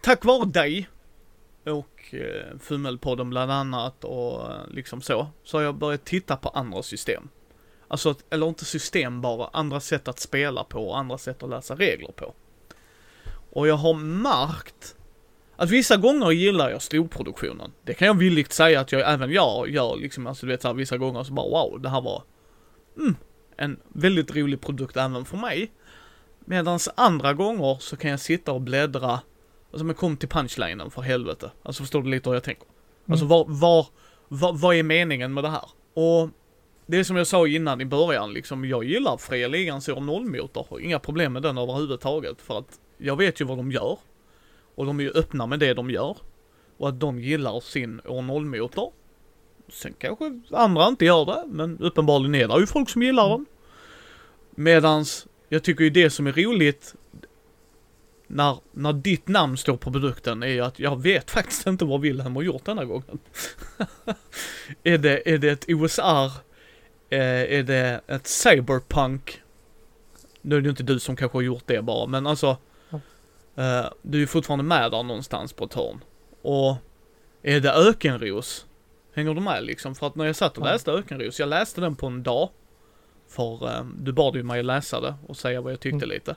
tack 0.01 0.25
vare 0.25 0.45
dig 0.45 0.89
och 1.65 1.96
eh, 2.13 2.57
Fummelpodden 2.59 3.29
bland 3.29 3.51
annat 3.51 4.03
och 4.03 4.51
eh, 4.51 4.67
liksom 4.71 5.01
så, 5.01 5.27
så 5.43 5.57
har 5.57 5.63
jag 5.63 5.75
börjat 5.75 6.05
titta 6.05 6.37
på 6.37 6.49
andra 6.49 6.83
system. 6.83 7.29
Alltså, 7.87 8.15
eller 8.29 8.47
inte 8.47 8.65
system 8.65 9.21
bara, 9.21 9.49
andra 9.53 9.79
sätt 9.79 10.07
att 10.07 10.19
spela 10.19 10.63
på 10.63 10.89
och 10.89 10.97
andra 10.97 11.17
sätt 11.17 11.43
att 11.43 11.49
läsa 11.49 11.75
regler 11.75 12.11
på. 12.11 12.33
Och 13.51 13.67
jag 13.67 13.75
har 13.75 13.93
märkt 13.93 14.95
att 15.55 15.69
vissa 15.69 15.97
gånger 15.97 16.31
gillar 16.31 16.69
jag 16.69 16.81
storproduktionen. 16.81 17.71
Det 17.83 17.93
kan 17.93 18.07
jag 18.07 18.17
villigt 18.17 18.53
säga 18.53 18.79
att 18.79 18.91
jag 18.91 19.13
även 19.13 19.31
jag 19.31 19.69
gör 19.69 19.95
liksom, 19.95 20.27
alltså 20.27 20.45
du 20.45 20.51
vet 20.51 20.61
så 20.61 20.67
här, 20.67 20.75
vissa 20.75 20.97
gånger 20.97 21.23
så 21.23 21.33
bara 21.33 21.49
wow, 21.49 21.81
det 21.81 21.89
här 21.89 22.01
var 22.01 22.23
mm, 22.97 23.15
en 23.57 23.79
väldigt 23.87 24.35
rolig 24.35 24.61
produkt 24.61 24.97
även 24.97 25.25
för 25.25 25.37
mig. 25.37 25.71
Medan 26.39 26.79
andra 26.95 27.33
gånger 27.33 27.77
så 27.79 27.95
kan 27.95 28.11
jag 28.11 28.19
sitta 28.19 28.51
och 28.51 28.61
bläddra, 28.61 29.19
alltså 29.77 29.85
men 29.85 29.95
kom 29.95 30.17
till 30.17 30.29
punchlinen 30.29 30.91
för 30.91 31.01
helvete. 31.01 31.51
Alltså 31.63 31.83
förstår 31.83 32.01
du 32.01 32.09
lite 32.09 32.29
hur 32.29 32.35
jag 32.35 32.43
tänker? 32.43 32.67
Alltså 33.07 33.25
var, 33.25 33.45
var, 33.47 33.87
var, 34.27 34.53
vad 34.53 34.75
är 34.75 34.83
meningen 34.83 35.33
med 35.33 35.43
det 35.43 35.49
här? 35.49 35.69
Och 35.93 36.29
det 36.85 36.97
är 36.97 37.03
som 37.03 37.15
jag 37.15 37.27
sa 37.27 37.47
innan 37.47 37.81
i 37.81 37.85
början 37.85 38.33
liksom, 38.33 38.65
jag 38.65 38.83
gillar 38.83 39.17
fria 39.17 39.47
ligans 39.47 39.89
år 39.89 40.01
nollmotor. 40.01 40.67
Har 40.69 40.79
Inga 40.79 40.99
problem 40.99 41.33
med 41.33 41.41
den 41.41 41.57
överhuvudtaget 41.57 42.41
för 42.41 42.59
att 42.59 42.79
jag 42.97 43.15
vet 43.15 43.41
ju 43.41 43.45
vad 43.45 43.57
de 43.57 43.71
gör. 43.71 43.99
Och 44.75 44.85
de 44.85 44.99
är 44.99 45.03
ju 45.03 45.11
öppna 45.11 45.45
med 45.45 45.59
det 45.59 45.73
de 45.73 45.89
gör. 45.89 46.17
Och 46.77 46.89
att 46.89 46.99
de 46.99 47.19
gillar 47.19 47.59
sin 47.59 48.01
år 48.05 48.21
nollmotor. 48.21 48.91
Sen 49.69 49.93
kanske 49.97 50.41
andra 50.51 50.87
inte 50.87 51.05
gör 51.05 51.25
det, 51.25 51.43
men 51.47 51.79
uppenbarligen 51.79 52.35
är 52.35 52.47
det 52.47 52.59
ju 52.59 52.67
folk 52.67 52.89
som 52.89 53.03
gillar 53.03 53.29
den. 53.29 53.45
Medans 54.51 55.27
jag 55.49 55.63
tycker 55.63 55.83
ju 55.83 55.89
det 55.89 56.09
som 56.09 56.27
är 56.27 56.31
roligt 56.31 56.95
när, 58.27 58.59
när 58.71 58.93
ditt 58.93 59.27
namn 59.27 59.57
står 59.57 59.77
på 59.77 59.91
produkten 59.91 60.43
är 60.43 60.47
ju 60.47 60.61
att 60.61 60.79
jag 60.79 61.01
vet 61.01 61.31
faktiskt 61.31 61.67
inte 61.67 61.85
vad 61.85 62.01
Wilhelm 62.01 62.35
har 62.35 62.43
gjort 62.43 62.65
denna 62.65 62.85
gången. 62.85 63.19
är, 64.83 64.97
det, 64.97 65.29
är 65.33 65.37
det 65.37 65.49
ett 65.49 65.65
OSR? 65.69 66.31
Eh, 67.09 67.19
är 67.59 67.63
det 67.63 68.01
ett 68.07 68.27
cyberpunk? 68.27 69.41
Nu 70.41 70.55
är 70.55 70.61
det 70.61 70.65
ju 70.65 70.69
inte 70.69 70.83
du 70.83 70.99
som 70.99 71.15
kanske 71.15 71.37
har 71.37 71.41
gjort 71.43 71.63
det 71.65 71.81
bara, 71.81 72.07
men 72.07 72.27
alltså. 72.27 72.57
Eh, 73.55 73.85
du 74.01 74.17
är 74.17 74.21
ju 74.21 74.27
fortfarande 74.27 74.63
med 74.63 74.91
där 74.91 75.03
någonstans 75.03 75.53
på 75.53 75.65
ett 75.65 75.73
hörn. 75.73 76.03
Och 76.41 76.75
är 77.43 77.59
det 77.59 77.71
ökenros? 77.73 78.65
Hänger 79.13 79.33
du 79.33 79.41
med 79.41 79.63
liksom? 79.63 79.95
För 79.95 80.07
att 80.07 80.15
när 80.15 80.25
jag 80.25 80.35
satt 80.35 80.57
och 80.57 80.65
läste 80.65 80.91
ökenros, 80.91 81.39
jag 81.39 81.49
läste 81.49 81.81
den 81.81 81.95
på 81.95 82.07
en 82.07 82.23
dag. 82.23 82.49
För 83.27 83.67
eh, 83.67 83.85
du 83.97 84.11
bad 84.11 84.35
ju 84.35 84.43
mig 84.43 84.63
läsa 84.63 85.01
det 85.01 85.15
och 85.27 85.37
säga 85.37 85.61
vad 85.61 85.71
jag 85.71 85.79
tyckte 85.79 86.05
Mm. 86.05 86.09
lite. 86.09 86.35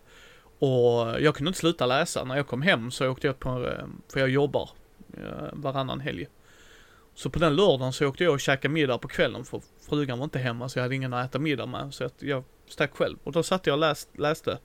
Och 0.60 1.20
jag 1.20 1.34
kunde 1.34 1.48
inte 1.48 1.58
sluta 1.58 1.86
läsa. 1.86 2.24
När 2.24 2.36
jag 2.36 2.46
kom 2.46 2.62
hem 2.62 2.90
så 2.90 3.08
åkte 3.08 3.26
jag 3.26 3.38
på, 3.38 3.66
eh, 3.66 3.86
för 4.12 4.20
jag 4.20 4.28
jobbar 4.28 4.70
eh, 5.16 5.48
varannan 5.52 6.00
helg. 6.00 6.28
Så 7.14 7.30
på 7.30 7.38
den 7.38 7.56
lördagen 7.56 7.92
så 7.92 8.06
åkte 8.06 8.24
jag 8.24 8.32
och 8.32 8.40
käkade 8.40 8.74
middag 8.74 8.98
på 8.98 9.08
kvällen 9.08 9.44
för 9.44 9.62
frugan 9.88 10.18
var 10.18 10.24
inte 10.24 10.38
hemma 10.38 10.68
så 10.68 10.78
jag 10.78 10.82
hade 10.82 10.94
ingen 10.94 11.12
att 11.12 11.30
äta 11.30 11.38
middag 11.38 11.66
med. 11.66 11.94
Så 11.94 12.08
jag 12.18 12.44
stack 12.68 12.96
själv. 12.96 13.18
Och 13.24 13.32
då 13.32 13.42
satt 13.42 13.66
jag 13.66 13.74
och 13.74 13.80
läst, 13.80 14.18
läste 14.18 14.58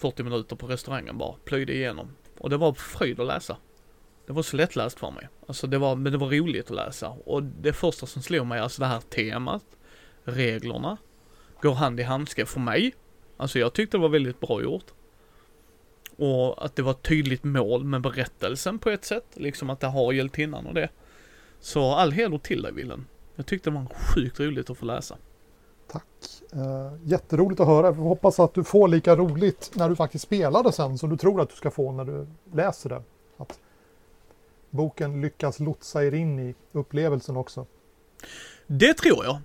40 0.00 0.22
minuter 0.22 0.56
på 0.56 0.66
restaurangen 0.66 1.18
bara, 1.18 1.34
plöjde 1.44 1.74
igenom. 1.74 2.10
Och 2.38 2.50
det 2.50 2.56
var 2.56 2.72
fröjd 2.72 3.20
att 3.20 3.26
läsa. 3.26 3.56
Det 4.26 4.32
var 4.32 4.42
så 4.42 4.56
lättläst 4.56 4.98
för 4.98 5.10
mig. 5.10 5.28
Alltså 5.46 5.66
det 5.66 5.78
var, 5.78 5.96
men 5.96 6.12
det 6.12 6.18
var 6.18 6.30
roligt 6.30 6.70
att 6.70 6.76
läsa. 6.76 7.08
Och 7.08 7.42
det 7.42 7.72
första 7.72 8.06
som 8.06 8.22
slog 8.22 8.46
mig, 8.46 8.60
alltså 8.60 8.82
det 8.82 8.86
här 8.86 9.00
temat, 9.00 9.64
reglerna, 10.24 10.96
går 11.62 11.74
hand 11.74 12.00
i 12.00 12.02
handske 12.02 12.46
för 12.46 12.60
mig. 12.60 12.94
Alltså 13.36 13.58
jag 13.58 13.72
tyckte 13.72 13.96
det 13.96 14.00
var 14.00 14.08
väldigt 14.08 14.40
bra 14.40 14.62
gjort. 14.62 14.86
Och 16.16 16.64
att 16.64 16.76
det 16.76 16.82
var 16.82 16.90
ett 16.90 17.02
tydligt 17.02 17.44
mål 17.44 17.84
med 17.84 18.00
berättelsen 18.00 18.78
på 18.78 18.90
ett 18.90 19.04
sätt. 19.04 19.26
Liksom 19.34 19.70
att 19.70 19.80
det 19.80 19.86
har 19.86 20.12
hjältinnan 20.12 20.66
och 20.66 20.74
det. 20.74 20.88
Så 21.60 21.94
all 21.94 22.12
heder 22.12 22.38
till 22.38 22.62
dig 22.62 22.72
Willen. 22.72 23.06
Jag 23.34 23.46
tyckte 23.46 23.70
det 23.70 23.74
var 23.76 23.86
sjukt 23.94 24.40
roligt 24.40 24.70
att 24.70 24.78
få 24.78 24.84
läsa. 24.84 25.16
Tack. 25.88 26.04
Uh, 26.54 26.98
jätteroligt 27.04 27.60
att 27.60 27.66
höra. 27.66 27.86
Jag 27.86 27.92
hoppas 27.92 28.40
att 28.40 28.54
du 28.54 28.64
får 28.64 28.88
lika 28.88 29.16
roligt 29.16 29.70
när 29.74 29.88
du 29.88 29.96
faktiskt 29.96 30.24
spelar 30.24 30.62
det 30.62 30.72
sen 30.72 30.98
som 30.98 31.10
du 31.10 31.16
tror 31.16 31.40
att 31.40 31.50
du 31.50 31.56
ska 31.56 31.70
få 31.70 31.92
när 31.92 32.04
du 32.04 32.26
läser 32.52 32.88
det. 32.88 33.02
Att 33.36 33.58
boken 34.70 35.20
lyckas 35.20 35.60
lotsa 35.60 36.04
er 36.04 36.14
in 36.14 36.38
i 36.38 36.54
upplevelsen 36.72 37.36
också. 37.36 37.66
Det 38.66 38.94
tror 38.94 39.24
jag. 39.24 39.38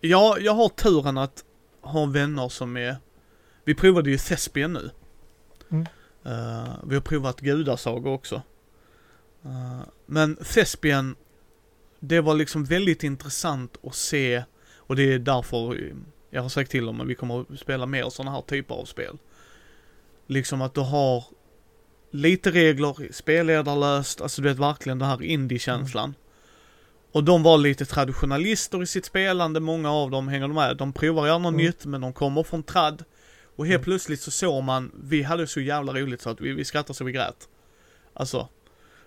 Jag, 0.00 0.40
jag 0.40 0.52
har 0.52 0.68
turen 0.68 1.18
att 1.18 1.44
ha 1.80 2.06
vänner 2.06 2.48
som 2.48 2.76
är... 2.76 2.96
Vi 3.68 3.74
provade 3.74 4.10
ju 4.10 4.18
Thespian 4.18 4.72
nu. 4.72 4.90
Mm. 5.70 5.86
Uh, 6.26 6.74
vi 6.84 6.94
har 6.94 7.00
provat 7.00 7.40
Gudasaga 7.40 8.10
också. 8.10 8.42
Uh, 9.46 9.80
men 10.06 10.36
Thespian, 10.36 11.16
det 12.00 12.20
var 12.20 12.34
liksom 12.34 12.64
väldigt 12.64 13.04
intressant 13.04 13.76
att 13.82 13.94
se 13.94 14.42
och 14.76 14.96
det 14.96 15.12
är 15.14 15.18
därför 15.18 15.92
jag 16.30 16.42
har 16.42 16.48
sagt 16.48 16.70
till 16.70 16.86
dem 16.86 17.00
att 17.00 17.06
vi 17.06 17.14
kommer 17.14 17.40
att 17.40 17.60
spela 17.60 17.86
mer 17.86 18.08
sådana 18.10 18.30
här 18.30 18.42
typer 18.42 18.74
av 18.74 18.84
spel. 18.84 19.18
Liksom 20.26 20.62
att 20.62 20.74
du 20.74 20.80
har 20.80 21.24
lite 22.10 22.50
regler, 22.50 23.12
spelledarlöst, 23.12 24.20
alltså 24.20 24.42
du 24.42 24.48
vet 24.48 24.58
verkligen 24.58 24.98
den 24.98 25.08
här 25.08 25.22
indie-känslan. 25.22 26.04
Mm. 26.04 26.16
Och 27.12 27.24
de 27.24 27.42
var 27.42 27.58
lite 27.58 27.84
traditionalister 27.84 28.82
i 28.82 28.86
sitt 28.86 29.04
spelande, 29.04 29.60
många 29.60 29.92
av 29.92 30.10
dem 30.10 30.28
hänger 30.28 30.48
med. 30.48 30.76
De 30.76 30.92
provar 30.92 31.26
gärna 31.26 31.48
mm. 31.48 31.64
nytt, 31.64 31.84
men 31.84 32.00
de 32.00 32.12
kommer 32.12 32.42
från 32.42 32.62
tradd. 32.62 33.04
Och 33.58 33.66
helt 33.66 33.76
mm. 33.76 33.84
plötsligt 33.84 34.20
så 34.20 34.30
såg 34.30 34.64
man, 34.64 34.92
vi 35.02 35.22
hade 35.22 35.46
så 35.46 35.60
jävla 35.60 35.92
roligt 35.92 36.22
så 36.22 36.30
att 36.30 36.40
vi, 36.40 36.52
vi 36.52 36.64
skrattade 36.64 36.96
så 36.96 37.04
vi 37.04 37.12
grät. 37.12 37.48
Alltså, 38.14 38.48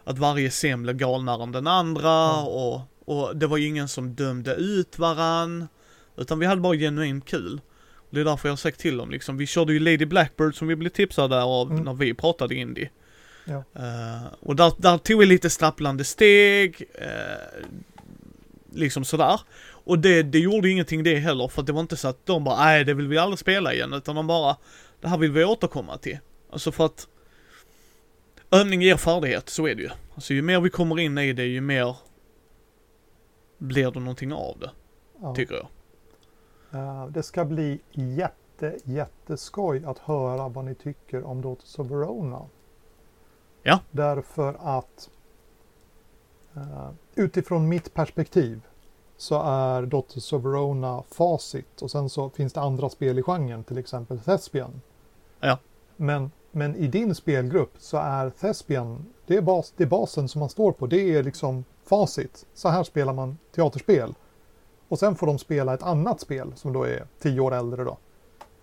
att 0.04 0.18
varje 0.18 0.50
scen 0.50 0.84
blev 0.84 0.96
galnare 0.96 1.44
än 1.44 1.52
den 1.52 1.68
andra 1.68 2.34
mm. 2.34 2.46
och, 2.46 2.82
och 3.06 3.36
det 3.38 3.48
var 3.48 3.58
ingen 3.58 3.88
som 3.88 4.14
dömde 4.14 4.56
ut 4.56 5.00
varann. 5.00 5.68
Utan 6.18 6.40
vi 6.40 6.46
hade 6.46 6.62
bara 6.62 6.76
genuint 6.76 7.26
kul. 7.26 7.62
Och 7.94 8.10
det 8.10 8.20
är 8.20 8.26
därför 8.26 8.48
jag 8.48 8.52
har 8.52 8.58
sagt 8.58 8.80
till 8.80 8.98
dem 8.98 9.12
liksom, 9.12 9.38
vi 9.38 9.48
körde 9.48 9.74
ju 9.74 9.80
Lady 9.80 10.06
Blackbird 10.06 10.56
som 10.56 10.68
vi 10.68 10.76
blev 10.76 10.90
tipsade 10.90 11.44
av 11.44 11.72
mm. 11.72 11.84
när 11.84 11.94
vi 11.94 12.14
pratade 12.14 12.56
indie. 12.56 12.90
Ja. 13.46 13.64
Uh, 13.80 14.34
och 14.40 14.56
där, 14.56 14.74
där 14.78 14.98
tog 14.98 15.20
vi 15.20 15.26
lite 15.26 15.50
stapplande 15.50 16.04
steg, 16.04 16.84
uh, 17.02 17.68
liksom 18.72 19.06
sådär. 19.06 19.40
Och 19.84 20.00
det, 20.00 20.24
det 20.24 20.40
gjorde 20.40 20.70
ingenting 20.70 21.04
det 21.04 21.16
heller, 21.16 21.48
för 21.48 21.62
det 21.62 21.72
var 21.72 21.82
inte 21.82 21.98
så 21.98 22.08
att 22.08 22.26
de 22.26 22.44
bara, 22.44 22.64
nej 22.64 22.86
det 22.86 22.94
vill 22.94 23.08
vi 23.08 23.18
aldrig 23.18 23.40
spela 23.40 23.74
igen, 23.74 23.94
utan 23.94 24.16
de 24.16 24.28
bara, 24.28 24.58
det 25.02 25.08
här 25.08 25.18
vill 25.18 25.32
vi 25.32 25.46
återkomma 25.46 25.98
till. 25.98 26.20
Alltså 26.50 26.72
för 26.72 26.86
att 26.86 27.08
övning 28.52 28.82
ger 28.82 28.98
färdighet, 28.98 29.50
så 29.50 29.68
är 29.68 29.76
det 29.76 29.82
ju. 29.82 29.90
Alltså 30.16 30.34
ju 30.34 30.42
mer 30.42 30.60
vi 30.62 30.70
kommer 30.70 31.00
in 31.00 31.18
i 31.18 31.34
det, 31.34 31.46
ju 31.46 31.62
mer 31.62 31.96
blir 33.58 33.92
det 33.92 34.00
någonting 34.00 34.34
av 34.34 34.60
det. 34.60 34.72
Ja. 35.22 35.36
Tycker 35.36 35.56
jag. 35.56 35.68
Uh, 36.74 37.08
det 37.08 37.24
ska 37.24 37.46
bli 37.46 37.80
jätte, 37.92 38.78
jätteskoj 38.84 39.84
att 39.86 39.98
höra 39.98 40.50
vad 40.50 40.66
ni 40.66 40.76
tycker 40.76 41.24
om 41.24 41.42
Daughters 41.42 41.80
of 41.80 41.88
Verona. 41.88 42.46
Ja. 43.64 43.80
Därför 43.92 44.56
att 44.60 45.10
uh, 46.58 46.90
utifrån 47.16 47.70
mitt 47.70 47.94
perspektiv 47.94 48.62
så 49.22 49.42
är 49.42 49.86
Daughters 49.86 50.34
of 50.34 50.44
Verona 50.44 51.04
facit 51.10 51.82
och 51.82 51.92
sen 51.92 52.10
så 52.10 52.30
finns 52.30 52.54
det 52.54 52.62
andra 52.62 52.90
spel 52.90 53.20
i 53.20 53.24
genren, 53.24 53.64
till 53.64 53.78
exempel 53.78 54.20
Thespian. 54.20 54.82
Ja. 55.40 55.58
Men, 55.96 56.32
men 56.52 56.76
i 56.76 56.88
din 56.88 57.16
spelgrupp 57.16 57.74
så 57.78 57.98
är 57.98 58.30
Thespian, 58.30 59.06
det 59.26 59.38
är, 59.38 59.42
bas, 59.42 59.74
det 59.78 59.84
är 59.84 59.88
basen 59.88 60.28
som 60.28 60.40
man 60.40 60.50
står 60.50 60.72
på, 60.72 60.88
det 60.88 61.16
är 61.16 61.24
liksom 61.24 61.64
facit. 61.84 62.46
Så 62.54 62.70
här 62.70 62.84
spelar 62.84 63.14
man 63.14 63.38
teaterspel. 63.56 64.14
Och 64.88 65.00
sen 65.00 65.16
får 65.16 65.28
de 65.28 65.40
spela 65.40 65.74
ett 65.74 65.84
annat 65.84 66.22
spel 66.22 66.52
som 66.56 66.74
då 66.74 66.84
är 66.84 67.06
tio 67.20 67.40
år 67.40 67.54
äldre 67.54 67.84
då. 67.84 67.98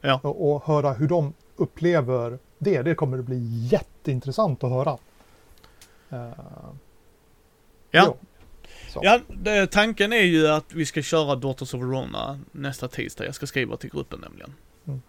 Ja. 0.01 0.21
Och, 0.23 0.51
och 0.53 0.65
höra 0.65 0.93
hur 0.93 1.09
de 1.09 1.33
upplever 1.57 2.39
det. 2.59 2.83
Det 2.83 2.95
kommer 2.95 3.19
att 3.19 3.25
bli 3.25 3.69
jätteintressant 3.71 4.65
att 4.65 4.71
höra. 4.71 4.99
Uh, 6.13 6.31
ja. 7.91 8.15
Ja, 9.03 9.21
det, 9.29 9.67
tanken 9.67 10.13
är 10.13 10.23
ju 10.23 10.49
att 10.49 10.75
vi 10.75 10.87
ska 10.87 11.03
köra 11.03 11.37
Daughters 11.37 11.75
of 11.75 11.81
Verona 11.81 12.41
nästa 12.53 12.89
tisdag. 12.89 13.25
Jag 13.25 13.35
ska 13.35 13.47
skriva 13.47 13.77
till 13.77 13.91
gruppen 13.91 14.21
nämligen. 14.21 14.55
Mm. 14.87 15.01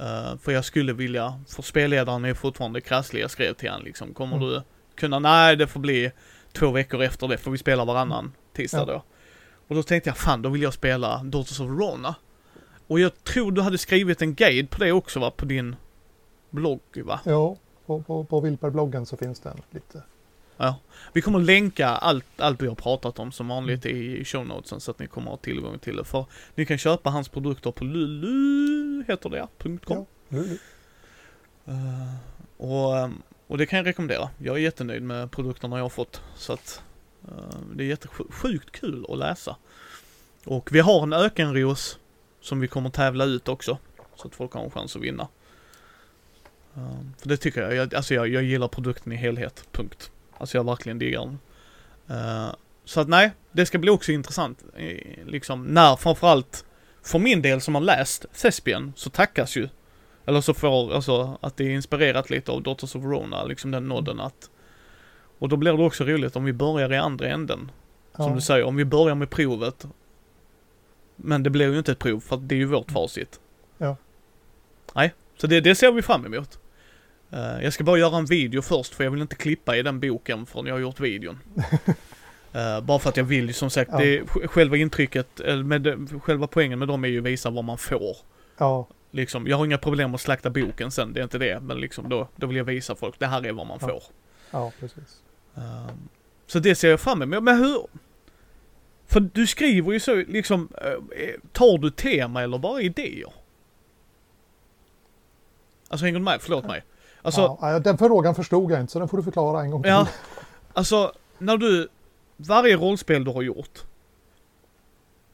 Uh, 0.00 0.38
för 0.38 0.52
jag 0.52 0.64
skulle 0.64 0.92
vilja, 0.92 1.40
för 1.48 1.62
spelledaren 1.62 2.24
är 2.24 2.34
fortfarande 2.34 2.80
krasslig. 2.80 3.22
Jag 3.22 3.30
skrev 3.30 3.54
till 3.54 3.70
honom 3.70 3.84
liksom, 3.84 4.14
kommer 4.14 4.36
mm. 4.36 4.48
du 4.48 4.62
kunna, 4.94 5.18
nej 5.18 5.56
det 5.56 5.66
får 5.66 5.80
bli 5.80 6.10
två 6.52 6.70
veckor 6.70 7.02
efter 7.02 7.28
det, 7.28 7.38
för 7.38 7.50
vi 7.50 7.58
spelar 7.58 7.84
varannan 7.84 8.32
tisdag 8.52 8.78
ja. 8.78 8.84
då. 8.84 9.04
Och 9.68 9.74
då 9.74 9.82
tänkte 9.82 10.10
jag, 10.10 10.16
fan 10.16 10.42
då 10.42 10.48
vill 10.48 10.62
jag 10.62 10.74
spela 10.74 11.22
Daughters 11.22 11.60
of 11.60 11.68
Rona. 11.68 12.14
Och 12.86 13.00
jag 13.00 13.24
tror 13.24 13.52
du 13.52 13.60
hade 13.60 13.78
skrivit 13.78 14.22
en 14.22 14.34
guide 14.34 14.70
på 14.70 14.84
det 14.84 14.92
också 14.92 15.20
va, 15.20 15.30
på 15.30 15.44
din 15.44 15.76
blogg 16.50 16.80
va? 17.04 17.20
Ja, 17.24 17.56
på, 17.86 18.02
på, 18.02 18.24
på 18.24 18.40
Vilper-bloggen 18.40 19.04
så 19.04 19.16
finns 19.16 19.40
det 19.40 19.50
en 19.50 19.62
lite. 19.70 20.02
Ja, 20.56 20.76
vi 21.12 21.22
kommer 21.22 21.38
att 21.38 21.46
länka 21.46 21.88
allt, 21.88 22.26
allt 22.36 22.62
vi 22.62 22.66
har 22.66 22.74
pratat 22.74 23.18
om 23.18 23.32
som 23.32 23.48
vanligt 23.48 23.86
i 23.86 24.24
show 24.24 24.46
notesen 24.46 24.80
så 24.80 24.90
att 24.90 24.98
ni 24.98 25.06
kommer 25.06 25.26
att 25.26 25.38
ha 25.38 25.44
tillgång 25.44 25.78
till 25.78 25.96
det. 25.96 26.04
För 26.04 26.26
ni 26.54 26.66
kan 26.66 26.78
köpa 26.78 27.10
hans 27.10 27.28
produkter 27.28 27.70
på 27.70 27.84
lulu, 27.84 29.04
heter 29.08 29.30
det, 29.30 29.48
.com. 29.58 29.80
Ja, 29.88 30.06
lulu. 30.28 30.58
Uh, 31.68 32.14
och 32.56 32.98
ehm, 32.98 33.22
och 33.46 33.58
det 33.58 33.66
kan 33.66 33.76
jag 33.76 33.86
rekommendera. 33.86 34.30
Jag 34.38 34.56
är 34.56 34.60
jättenöjd 34.60 35.02
med 35.02 35.30
produkterna 35.30 35.76
jag 35.76 35.84
har 35.84 35.88
fått. 35.88 36.22
Så 36.36 36.52
att 36.52 36.82
uh, 37.28 37.58
det 37.74 37.84
är 37.84 37.88
jättesjukt 37.88 38.70
kul 38.70 39.06
att 39.08 39.18
läsa. 39.18 39.56
Och 40.44 40.72
vi 40.72 40.80
har 40.80 41.02
en 41.02 41.12
ökenros 41.12 41.98
som 42.40 42.60
vi 42.60 42.68
kommer 42.68 42.90
tävla 42.90 43.24
ut 43.24 43.48
också. 43.48 43.78
Så 44.14 44.28
att 44.28 44.34
folk 44.34 44.52
har 44.52 44.64
en 44.64 44.70
chans 44.70 44.96
att 44.96 45.02
vinna. 45.02 45.28
Uh, 46.76 47.00
för 47.18 47.28
det 47.28 47.36
tycker 47.36 47.62
jag, 47.62 47.74
jag 47.74 47.94
alltså 47.94 48.14
jag, 48.14 48.28
jag 48.28 48.42
gillar 48.42 48.68
produkten 48.68 49.12
i 49.12 49.16
helhet, 49.16 49.64
punkt. 49.72 50.10
Alltså 50.38 50.58
jag 50.58 50.64
verkligen 50.64 50.98
diggar 50.98 51.20
den. 51.20 51.38
Uh, 52.18 52.54
så 52.84 53.00
att 53.00 53.08
nej, 53.08 53.30
det 53.52 53.66
ska 53.66 53.78
bli 53.78 53.90
också 53.90 54.12
intressant. 54.12 54.64
Liksom 55.26 55.64
när 55.64 55.96
framförallt, 55.96 56.64
för 57.02 57.18
min 57.18 57.42
del 57.42 57.60
som 57.60 57.74
har 57.74 57.82
läst 57.82 58.26
Thespian, 58.42 58.92
så 58.96 59.10
tackas 59.10 59.56
ju 59.56 59.68
eller 60.26 60.40
så 60.40 60.54
får, 60.54 60.94
alltså 60.94 61.38
att 61.40 61.56
det 61.56 61.64
är 61.64 61.70
inspirerat 61.70 62.30
lite 62.30 62.52
av 62.52 62.62
Daughters 62.62 62.96
of 62.96 63.02
Verona, 63.02 63.44
liksom 63.44 63.70
den 63.70 63.88
nodden 63.88 64.20
att 64.20 64.50
och 65.38 65.48
då 65.48 65.56
blir 65.56 65.72
det 65.72 65.82
också 65.82 66.04
roligt 66.04 66.36
om 66.36 66.44
vi 66.44 66.52
börjar 66.52 66.92
i 66.92 66.96
andra 66.96 67.28
änden. 67.28 67.70
Ja. 68.16 68.24
Som 68.24 68.34
du 68.34 68.40
säger, 68.40 68.64
om 68.64 68.76
vi 68.76 68.84
börjar 68.84 69.14
med 69.14 69.30
provet. 69.30 69.86
Men 71.16 71.42
det 71.42 71.50
blir 71.50 71.72
ju 71.72 71.78
inte 71.78 71.92
ett 71.92 71.98
prov 71.98 72.20
för 72.20 72.36
att 72.36 72.48
det 72.48 72.54
är 72.54 72.56
ju 72.56 72.64
vårt 72.64 72.90
facit. 72.90 73.40
Ja. 73.78 73.96
Nej, 74.94 75.14
så 75.36 75.46
det, 75.46 75.60
det 75.60 75.74
ser 75.74 75.92
vi 75.92 76.02
fram 76.02 76.26
emot. 76.26 76.58
Uh, 77.34 77.64
jag 77.64 77.72
ska 77.72 77.84
bara 77.84 77.98
göra 77.98 78.16
en 78.16 78.24
video 78.24 78.62
först 78.62 78.94
för 78.94 79.04
jag 79.04 79.10
vill 79.10 79.22
inte 79.22 79.36
klippa 79.36 79.76
i 79.76 79.82
den 79.82 80.00
boken 80.00 80.46
förrän 80.46 80.66
jag 80.66 80.74
har 80.74 80.80
gjort 80.80 81.00
videon. 81.00 81.38
uh, 82.54 82.80
bara 82.84 82.98
för 82.98 83.08
att 83.08 83.16
jag 83.16 83.24
vill 83.24 83.54
som 83.54 83.70
sagt, 83.70 83.90
ja. 83.92 83.98
det, 83.98 84.26
själva 84.26 84.76
intrycket, 84.76 85.40
eller 85.40 85.64
med, 85.64 86.08
själva 86.22 86.46
poängen 86.46 86.78
med 86.78 86.88
dem 86.88 87.04
är 87.04 87.08
ju 87.08 87.18
att 87.18 87.24
visa 87.24 87.50
vad 87.50 87.64
man 87.64 87.78
får. 87.78 88.16
Ja. 88.58 88.86
Liksom, 89.10 89.46
jag 89.46 89.56
har 89.56 89.64
inga 89.64 89.78
problem 89.78 90.14
att 90.14 90.20
slakta 90.20 90.50
boken 90.50 90.90
sen, 90.90 91.12
det 91.12 91.20
är 91.20 91.24
inte 91.24 91.38
det. 91.38 91.60
Men 91.60 91.80
liksom 91.80 92.08
då, 92.08 92.28
då 92.36 92.46
vill 92.46 92.56
jag 92.56 92.64
visa 92.64 92.94
folk, 92.94 93.18
det 93.18 93.26
här 93.26 93.46
är 93.46 93.52
vad 93.52 93.66
man 93.66 93.78
ja. 93.80 93.88
får. 93.88 94.02
Ja, 94.50 94.72
precis. 94.80 95.22
Um, 95.54 96.08
så 96.46 96.58
det 96.58 96.74
ser 96.74 96.90
jag 96.90 97.00
fram 97.00 97.22
emot. 97.22 97.42
Men 97.42 97.58
hur? 97.58 97.86
För 99.06 99.20
du 99.20 99.46
skriver 99.46 99.92
ju 99.92 100.00
så, 100.00 100.14
liksom, 100.14 100.68
tar 101.52 101.78
du 101.78 101.90
tema 101.90 102.42
eller 102.42 102.58
bara 102.58 102.80
idéer? 102.80 103.32
Alltså 105.88 106.04
hänger 106.04 106.18
du 106.18 106.24
med? 106.24 106.42
Förlåt 106.42 106.66
mig. 106.66 106.84
Alltså, 107.24 107.58
ja, 107.60 107.78
den 107.78 107.98
frågan 107.98 108.34
förstod 108.34 108.70
jag 108.70 108.80
inte, 108.80 108.92
så 108.92 108.98
den 108.98 109.08
får 109.08 109.16
du 109.16 109.22
förklara 109.22 109.62
en 109.62 109.70
gång 109.70 109.82
till. 109.82 109.90
Ja, 109.90 110.08
alltså 110.72 111.12
när 111.38 111.56
du, 111.56 111.88
varje 112.36 112.76
rollspel 112.76 113.24
du 113.24 113.30
har 113.30 113.42
gjort, 113.42 113.84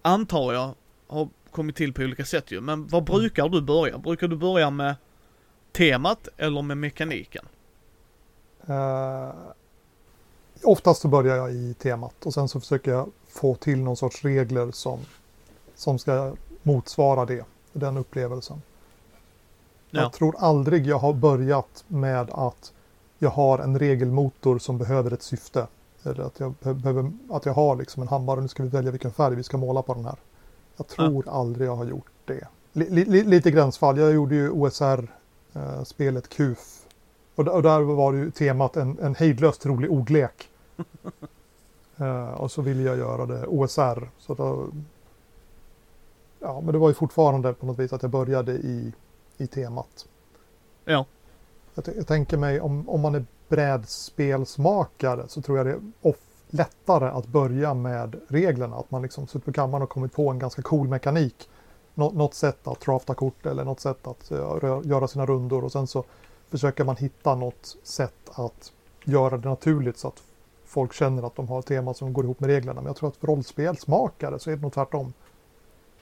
antar 0.02 0.52
jag, 0.52 0.74
har 1.06 1.28
kommit 1.50 1.76
till 1.76 1.92
på 1.92 2.02
olika 2.02 2.24
sätt 2.24 2.50
ju. 2.50 2.60
Men 2.60 2.86
vad 2.86 3.02
mm. 3.02 3.04
brukar 3.04 3.48
du 3.48 3.60
börja? 3.60 3.98
Brukar 3.98 4.28
du 4.28 4.36
börja 4.36 4.70
med 4.70 4.94
temat 5.72 6.28
eller 6.36 6.62
med 6.62 6.76
mekaniken? 6.76 7.44
Uh, 8.68 9.34
oftast 10.62 11.00
så 11.00 11.08
börjar 11.08 11.36
jag 11.36 11.52
i 11.52 11.74
temat 11.74 12.26
och 12.26 12.34
sen 12.34 12.48
så 12.48 12.60
försöker 12.60 12.90
jag 12.90 13.10
få 13.28 13.54
till 13.54 13.78
någon 13.78 13.96
sorts 13.96 14.24
regler 14.24 14.70
som, 14.70 14.98
som 15.74 15.98
ska 15.98 16.32
motsvara 16.62 17.24
det, 17.24 17.44
den 17.72 17.96
upplevelsen. 17.96 18.62
Ja. 19.90 20.00
Jag 20.00 20.12
tror 20.12 20.34
aldrig 20.38 20.86
jag 20.86 20.98
har 20.98 21.12
börjat 21.12 21.84
med 21.88 22.30
att 22.30 22.72
jag 23.18 23.30
har 23.30 23.58
en 23.58 23.78
regelmotor 23.78 24.58
som 24.58 24.78
behöver 24.78 25.12
ett 25.12 25.22
syfte. 25.22 25.66
Eller 26.02 26.24
att 26.24 26.40
jag, 26.40 26.54
behöver, 26.60 27.12
att 27.30 27.46
jag 27.46 27.54
har 27.54 27.76
liksom 27.76 28.02
en 28.02 28.08
hammare, 28.08 28.40
nu 28.40 28.48
ska 28.48 28.62
vi 28.62 28.68
välja 28.68 28.90
vilken 28.90 29.12
färg 29.12 29.34
vi 29.34 29.42
ska 29.42 29.56
måla 29.56 29.82
på 29.82 29.94
den 29.94 30.04
här. 30.04 30.16
Jag 30.76 30.86
tror 30.86 31.22
ja. 31.26 31.32
aldrig 31.32 31.68
jag 31.68 31.76
har 31.76 31.84
gjort 31.84 32.10
det. 32.24 32.48
li, 32.72 33.24
lite 33.24 33.50
gränsfall. 33.50 33.98
Jag 33.98 34.12
gjorde 34.12 34.34
ju 34.34 34.50
OSR-spelet 34.50 36.24
eh, 36.24 36.36
KUF. 36.36 36.86
Och, 37.34 37.48
och, 37.48 37.62
där 37.62 37.80
var 37.80 38.12
ju 38.12 38.30
temat 38.30 38.76
en, 38.76 38.98
en 38.98 39.14
hejdlöst 39.14 39.66
rolig 39.66 39.90
ordlek. 39.90 40.48
uh, 42.00 42.30
och 42.40 42.52
så 42.52 42.62
ville 42.62 42.82
jag 42.82 42.98
göra 42.98 43.26
det 43.26 43.46
OSR. 43.46 44.08
Så 44.18 44.34
då, 44.34 44.68
ja, 46.38 46.60
men 46.60 46.72
det 46.72 46.78
var 46.78 46.88
ju 46.88 46.94
fortfarande 46.94 47.52
på 47.52 47.66
något 47.66 47.78
vis 47.78 47.92
att 47.92 48.02
jag 48.02 48.10
började 48.10 48.52
i, 48.52 48.92
i 49.40 49.46
temat. 49.46 50.06
Ja. 50.84 51.06
Jag, 51.74 51.84
jag 51.96 52.06
tänker 52.06 52.36
mig 52.36 52.60
om, 52.60 52.88
om 52.88 53.00
man 53.00 53.14
är 53.14 53.24
brädspelsmakare 53.48 55.28
så 55.28 55.42
tror 55.42 55.58
jag 55.58 55.66
det 55.66 55.72
är 55.72 55.80
off, 56.02 56.16
lättare 56.50 57.08
att 57.08 57.26
börja 57.26 57.74
med 57.74 58.20
reglerna. 58.28 58.76
Att 58.76 58.90
man 58.90 59.02
liksom 59.02 59.26
suttit 59.26 59.44
på 59.44 59.52
kammaren 59.52 59.82
och 59.82 59.90
kommit 59.90 60.12
på 60.12 60.30
en 60.30 60.38
ganska 60.38 60.62
cool 60.62 60.88
mekanik. 60.88 61.48
Nå, 61.94 62.10
något 62.10 62.34
sätt 62.34 62.66
att 62.66 62.80
drafta 62.80 63.14
kort 63.14 63.46
eller 63.46 63.64
något 63.64 63.80
sätt 63.80 64.06
att 64.06 64.32
uh, 64.32 64.80
göra 64.84 65.08
sina 65.08 65.26
rundor 65.26 65.64
och 65.64 65.72
sen 65.72 65.86
så 65.86 66.04
försöker 66.48 66.84
man 66.84 66.96
hitta 66.96 67.34
något 67.34 67.76
sätt 67.82 68.30
att 68.32 68.72
göra 69.04 69.36
det 69.36 69.48
naturligt 69.48 69.98
så 69.98 70.08
att 70.08 70.22
folk 70.64 70.92
känner 70.92 71.22
att 71.22 71.36
de 71.36 71.48
har 71.48 71.58
ett 71.58 71.66
tema 71.66 71.94
som 71.94 72.12
går 72.12 72.24
ihop 72.24 72.40
med 72.40 72.50
reglerna. 72.50 72.80
Men 72.80 72.86
jag 72.86 72.96
tror 72.96 73.08
att 73.08 73.16
för 73.16 73.26
rollspelsmakare 73.26 74.38
så 74.38 74.50
är 74.50 74.56
det 74.56 74.62
nog 74.62 74.72
tvärtom. 74.72 75.12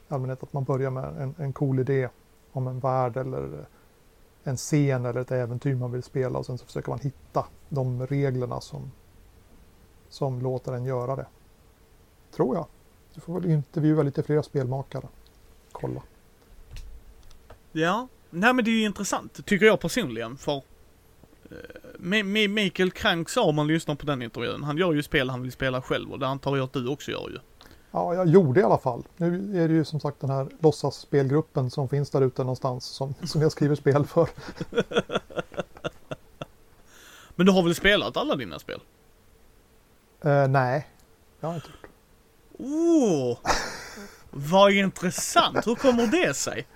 I 0.09 0.14
allmänhet 0.14 0.43
att 0.43 0.53
man 0.53 0.64
börjar 0.64 0.91
med 0.91 1.05
en, 1.05 1.34
en 1.39 1.53
cool 1.53 1.78
idé 1.78 2.09
om 2.59 2.67
en 2.67 2.81
värld 2.81 3.17
eller 3.17 3.67
en 4.43 4.57
scen 4.57 5.07
eller 5.07 5.21
ett 5.21 5.31
äventyr 5.31 5.75
man 5.75 5.93
vill 5.93 6.03
spela 6.03 6.39
och 6.39 6.47
sen 6.47 6.59
så 6.59 6.67
försöker 6.67 6.91
man 6.91 6.99
hitta 6.99 7.47
de 7.69 8.07
reglerna 8.07 8.61
som, 8.61 8.93
som 10.09 10.41
låter 10.43 10.73
en 10.73 10.85
göra 10.85 11.17
det. 11.17 11.27
Tror 12.37 12.57
jag. 12.57 12.67
Du 13.15 13.21
får 13.21 13.41
väl 13.41 13.51
intervjua 13.51 14.03
lite 14.03 14.23
fler 14.23 14.43
spelmakare. 14.43 15.09
Kolla. 15.73 16.03
Ja, 17.73 18.09
nej 18.31 18.55
men 18.55 18.65
det 18.65 18.71
är 18.71 18.73
ju 18.73 18.85
intressant, 18.85 19.47
tycker 19.47 19.67
jag 19.67 19.81
personligen, 19.81 20.37
för 20.37 20.63
eh, 21.51 22.49
Mikael 22.49 22.91
Krank 22.91 23.29
sa 23.29 23.45
om 23.45 23.57
man 23.57 23.67
lyssnar 23.67 23.95
på 23.95 24.07
den 24.07 24.23
intervjun, 24.23 24.63
han 24.63 24.79
gör 24.79 24.93
ju 24.93 25.03
spel 25.03 25.31
han 25.31 25.43
vill 25.43 25.53
spela 25.53 25.83
själv 25.83 26.13
och 26.13 26.19
det 26.19 26.27
antar 26.27 26.57
jag 26.57 26.65
att 26.65 26.73
du 26.73 26.89
också 26.89 27.11
gör 27.11 27.29
ju. 27.29 27.39
Ja, 27.91 28.14
jag 28.14 28.28
gjorde 28.28 28.61
i 28.61 28.62
alla 28.62 28.78
fall. 28.78 29.03
Nu 29.16 29.62
är 29.64 29.68
det 29.68 29.74
ju 29.74 29.84
som 29.84 30.01
sagt 30.01 30.20
den 30.20 30.30
här 30.30 30.47
låtsasspelgruppen 30.61 31.70
som 31.70 31.89
finns 31.89 32.11
där 32.11 32.22
ute 32.22 32.43
någonstans 32.43 32.84
som, 32.84 33.14
som 33.24 33.43
jag 33.43 33.53
skriver 33.53 33.74
spel 33.74 34.07
för. 34.07 34.28
Men 37.34 37.47
du 37.47 37.53
har 37.53 37.62
väl 37.62 37.74
spelat 37.74 38.16
alla 38.16 38.36
dina 38.36 38.59
spel? 38.59 38.80
Uh, 40.26 40.49
nej, 40.49 40.89
jag 41.41 41.49
har 41.49 41.55
inte 41.55 41.68
gjort. 41.68 41.91
Oh, 42.59 43.39
vad 44.30 44.72
intressant. 44.72 45.66
Hur 45.66 45.74
kommer 45.74 46.07
det 46.07 46.34
sig? 46.34 46.66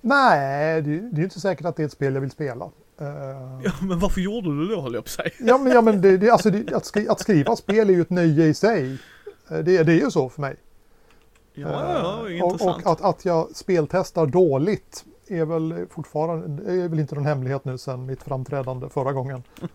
Nej, 0.00 0.82
det, 0.82 1.10
det 1.12 1.20
är 1.20 1.24
inte 1.24 1.40
säkert 1.40 1.66
att 1.66 1.76
det 1.76 1.82
är 1.82 1.86
ett 1.86 1.92
spel 1.92 2.14
jag 2.14 2.20
vill 2.20 2.30
spela. 2.30 2.64
Uh, 2.64 3.60
ja, 3.64 3.72
men 3.80 3.98
varför 3.98 4.20
gjorde 4.20 4.48
du 4.48 4.68
det 4.68 4.74
då, 4.74 4.80
höll 4.80 4.94
jag 4.94 5.04
på 5.04 5.10
sig? 5.10 5.34
ja, 5.38 5.58
men, 5.58 5.72
ja, 5.72 5.80
men 5.80 6.00
det, 6.00 6.16
det, 6.16 6.30
alltså, 6.30 6.50
det, 6.50 6.74
att, 6.74 6.86
skri, 6.86 7.08
att 7.08 7.20
skriva 7.20 7.56
spel 7.56 7.90
är 7.90 7.94
ju 7.94 8.00
ett 8.00 8.10
nöje 8.10 8.46
i 8.46 8.54
sig. 8.54 8.98
Eh, 9.50 9.58
det, 9.58 9.82
det 9.82 9.92
är 9.92 10.04
ju 10.04 10.10
så 10.10 10.28
för 10.28 10.40
mig. 10.40 10.56
Ja, 11.52 11.68
ja, 11.68 12.28
ja 12.28 12.44
och, 12.44 12.62
och 12.62 12.92
att, 12.92 13.00
att 13.00 13.24
jag 13.24 13.56
speltestar 13.56 14.26
dåligt 14.26 15.04
är 15.26 15.44
väl 15.44 15.86
fortfarande, 15.90 16.72
är 16.72 16.88
väl 16.88 16.98
inte 16.98 17.14
någon 17.14 17.26
hemlighet 17.26 17.64
nu 17.64 17.78
sedan 17.78 18.06
mitt 18.06 18.22
framträdande 18.22 18.88
förra 18.88 19.12
gången. 19.12 19.42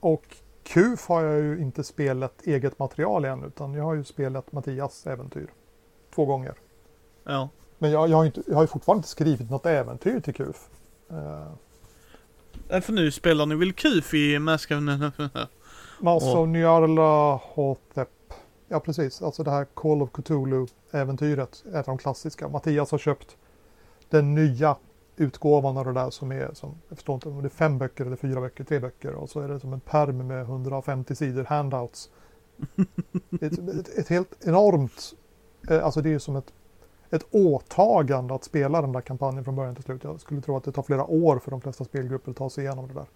och 0.00 0.36
KUF 0.62 1.08
har 1.08 1.22
jag 1.22 1.42
ju 1.42 1.58
inte 1.58 1.84
spelat 1.84 2.46
eget 2.46 2.78
material 2.78 3.24
än 3.24 3.44
utan 3.44 3.74
jag 3.74 3.84
har 3.84 3.94
ju 3.94 4.04
spelat 4.04 4.52
Mattias 4.52 5.06
äventyr. 5.06 5.48
Två 6.14 6.24
gånger. 6.24 6.54
Ja. 7.24 7.48
Men 7.78 7.90
jag, 7.90 8.08
jag, 8.08 8.16
har, 8.16 8.24
inte, 8.24 8.42
jag 8.46 8.54
har 8.54 8.62
ju 8.62 8.66
fortfarande 8.66 8.98
inte 8.98 9.08
skrivit 9.08 9.50
något 9.50 9.66
äventyr 9.66 10.20
till 10.20 10.34
KUF. 10.34 10.68
Uh. 11.10 12.80
För 12.80 12.92
nu 12.92 13.10
spelar 13.10 13.46
ni 13.46 13.54
väl 13.54 13.72
KUF 13.72 14.14
i 14.14 14.38
Mask 14.38 14.70
of... 14.70 14.78
Of 16.00 16.48
Nyarla 16.48 17.40
Hotep. 17.42 18.08
Ja 18.68 18.80
precis, 18.80 19.22
alltså 19.22 19.42
det 19.42 19.50
här 19.50 19.64
Call 19.64 20.02
of 20.02 20.10
Cthulhu-äventyret 20.10 21.64
är 21.72 21.82
de 21.82 21.98
klassiska. 21.98 22.48
Mattias 22.48 22.90
har 22.90 22.98
köpt 22.98 23.36
den 24.10 24.34
nya 24.34 24.76
utgåvan 25.16 25.76
av 25.76 25.84
det 25.84 25.92
där 25.92 26.10
som 26.10 26.32
är, 26.32 26.50
som, 26.54 26.74
jag 26.88 26.98
förstår 26.98 27.14
inte 27.14 27.28
om 27.28 27.42
det 27.42 27.46
är 27.46 27.50
fem 27.50 27.78
böcker 27.78 28.06
eller 28.06 28.16
fyra 28.16 28.40
böcker, 28.40 28.64
tre 28.64 28.80
böcker 28.80 29.14
och 29.14 29.30
så 29.30 29.40
är 29.40 29.48
det 29.48 29.60
som 29.60 29.72
en 29.72 29.80
perm 29.80 30.26
med 30.26 30.40
150 30.40 31.14
sidor 31.14 31.44
handouts. 31.44 32.10
ett, 33.40 33.58
ett, 33.58 33.98
ett, 33.98 34.08
helt 34.08 34.46
enormt, 34.46 35.14
eh, 35.70 35.84
alltså 35.84 36.00
det 36.00 36.14
är 36.14 36.18
som 36.18 36.36
ett, 36.36 36.52
ett 37.10 37.26
åtagande 37.30 38.34
att 38.34 38.44
spela 38.44 38.80
den 38.80 38.92
där 38.92 39.00
kampanjen 39.00 39.44
från 39.44 39.56
början 39.56 39.74
till 39.74 39.84
slut. 39.84 40.04
Jag 40.04 40.20
skulle 40.20 40.40
tro 40.40 40.56
att 40.56 40.64
det 40.64 40.72
tar 40.72 40.82
flera 40.82 41.04
år 41.04 41.38
för 41.38 41.50
de 41.50 41.60
flesta 41.60 41.84
spelgrupper 41.84 42.30
att 42.30 42.36
ta 42.36 42.50
sig 42.50 42.64
igenom 42.64 42.88
det 42.88 42.94
där. 42.94 43.06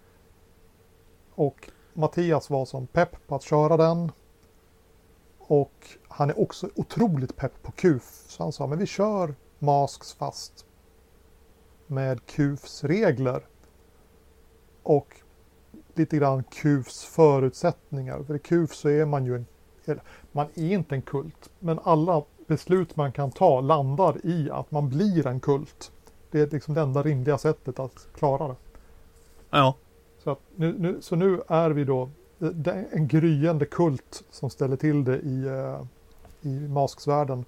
Och 1.35 1.69
Mattias 1.93 2.49
var 2.49 2.65
som 2.65 2.87
pepp 2.87 3.27
på 3.27 3.35
att 3.35 3.43
köra 3.43 3.77
den. 3.77 4.11
Och 5.39 5.87
han 6.07 6.29
är 6.29 6.39
också 6.39 6.69
otroligt 6.75 7.35
pepp 7.35 7.63
på 7.63 7.71
KUF. 7.71 8.25
Så 8.27 8.43
han 8.43 8.51
sa, 8.51 8.67
men 8.67 8.79
vi 8.79 8.85
kör 8.85 9.35
Masks 9.59 10.13
fast 10.13 10.65
med 11.87 12.25
KUFs 12.25 12.83
regler. 12.83 13.45
Och 14.83 15.21
lite 15.93 16.17
grann 16.17 16.43
KUFs 16.43 17.03
förutsättningar. 17.03 18.23
För 18.23 18.35
i 18.35 18.39
KUF 18.39 18.75
så 18.75 18.89
är 18.89 19.05
man 19.05 19.25
ju 19.25 19.35
en, 19.35 19.45
man 20.31 20.47
är 20.55 20.73
inte 20.73 20.95
en 20.95 21.01
kult, 21.01 21.49
men 21.59 21.79
alla 21.83 22.23
beslut 22.47 22.95
man 22.95 23.11
kan 23.11 23.31
ta 23.31 23.61
landar 23.61 24.25
i 24.25 24.49
att 24.51 24.71
man 24.71 24.89
blir 24.89 25.27
en 25.27 25.39
kult. 25.39 25.91
Det 26.31 26.39
är 26.39 26.47
liksom 26.47 26.73
det 26.73 26.81
enda 26.81 27.03
rimliga 27.03 27.37
sättet 27.37 27.79
att 27.79 28.07
klara 28.13 28.47
det. 28.47 28.55
Ja. 29.49 29.75
Så, 30.23 30.37
nu, 30.55 30.75
nu, 30.79 31.01
så 31.01 31.15
nu 31.15 31.41
är 31.47 31.69
vi 31.69 31.83
då 31.83 32.09
en 32.91 33.07
gryende 33.07 33.65
kult 33.65 34.23
som 34.29 34.49
ställer 34.49 34.75
till 34.75 35.03
det 35.03 35.19
i, 35.19 35.45
uh, 35.45 35.85
i 36.41 36.67
masksvärlden. 36.67 37.45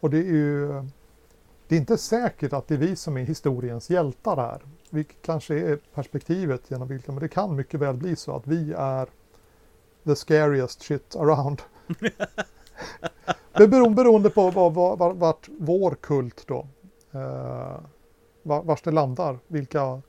Och 0.00 0.10
det 0.10 0.18
är 0.18 0.32
ju 0.32 0.82
det 1.68 1.74
är 1.74 1.78
inte 1.78 1.98
säkert 1.98 2.52
att 2.52 2.68
det 2.68 2.74
är 2.74 2.78
vi 2.78 2.96
som 2.96 3.16
är 3.16 3.22
historiens 3.22 3.90
hjältar 3.90 4.36
här. 4.36 4.60
Vilket 4.90 5.22
kanske 5.22 5.54
är 5.54 5.78
perspektivet 5.94 6.70
genom 6.70 6.88
vilket, 6.88 7.08
men 7.08 7.18
det 7.18 7.28
kan 7.28 7.56
mycket 7.56 7.80
väl 7.80 7.96
bli 7.96 8.16
så 8.16 8.36
att 8.36 8.46
vi 8.46 8.72
är 8.72 9.08
the 10.04 10.16
scariest 10.16 10.82
shit 10.82 11.16
around. 11.16 11.62
det 13.52 13.68
beror, 13.68 13.90
beroende 13.90 14.30
på 14.30 14.50
var, 14.50 14.70
var, 14.70 15.14
vart 15.14 15.48
vår 15.58 15.94
kult 15.94 16.44
då, 16.46 16.66
uh, 17.14 17.80
vart 18.42 18.84
det 18.84 18.90
landar, 18.90 19.38
vilka 19.46 20.02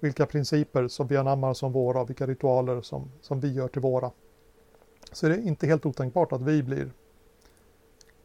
vilka 0.00 0.26
principer 0.26 0.88
som 0.88 1.06
vi 1.06 1.16
anammar 1.16 1.54
som 1.54 1.72
våra, 1.72 2.04
vilka 2.04 2.26
ritualer 2.26 2.80
som, 2.80 3.10
som 3.20 3.40
vi 3.40 3.52
gör 3.52 3.68
till 3.68 3.82
våra. 3.82 4.10
Så 5.12 5.28
det 5.28 5.34
är 5.34 5.46
inte 5.46 5.66
helt 5.66 5.86
otänkbart 5.86 6.32
att 6.32 6.42
vi 6.42 6.62
blir 6.62 6.90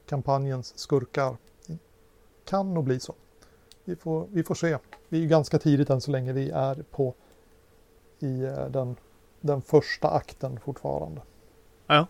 kampanjens 0.06 0.78
skurkar. 0.78 1.38
Det 1.66 1.78
kan 2.46 2.74
nog 2.74 2.84
bli 2.84 3.00
så. 3.00 3.16
Vi 3.84 3.96
får, 3.96 4.28
vi 4.32 4.44
får 4.44 4.56
se. 4.56 4.78
Vi 5.10 5.24
är 5.24 5.28
ganska 5.28 5.60
tidigt 5.60 5.90
än 5.90 6.02
så 6.02 6.12
länge 6.12 6.34
vi 6.34 6.50
är 6.50 6.84
på 6.92 7.14
i 8.20 8.44
eh, 8.44 8.66
den, 8.66 8.96
den 9.42 9.62
första 9.62 10.10
akten 10.10 10.60
fortfarande. 10.60 11.22
Ja. 11.88 12.08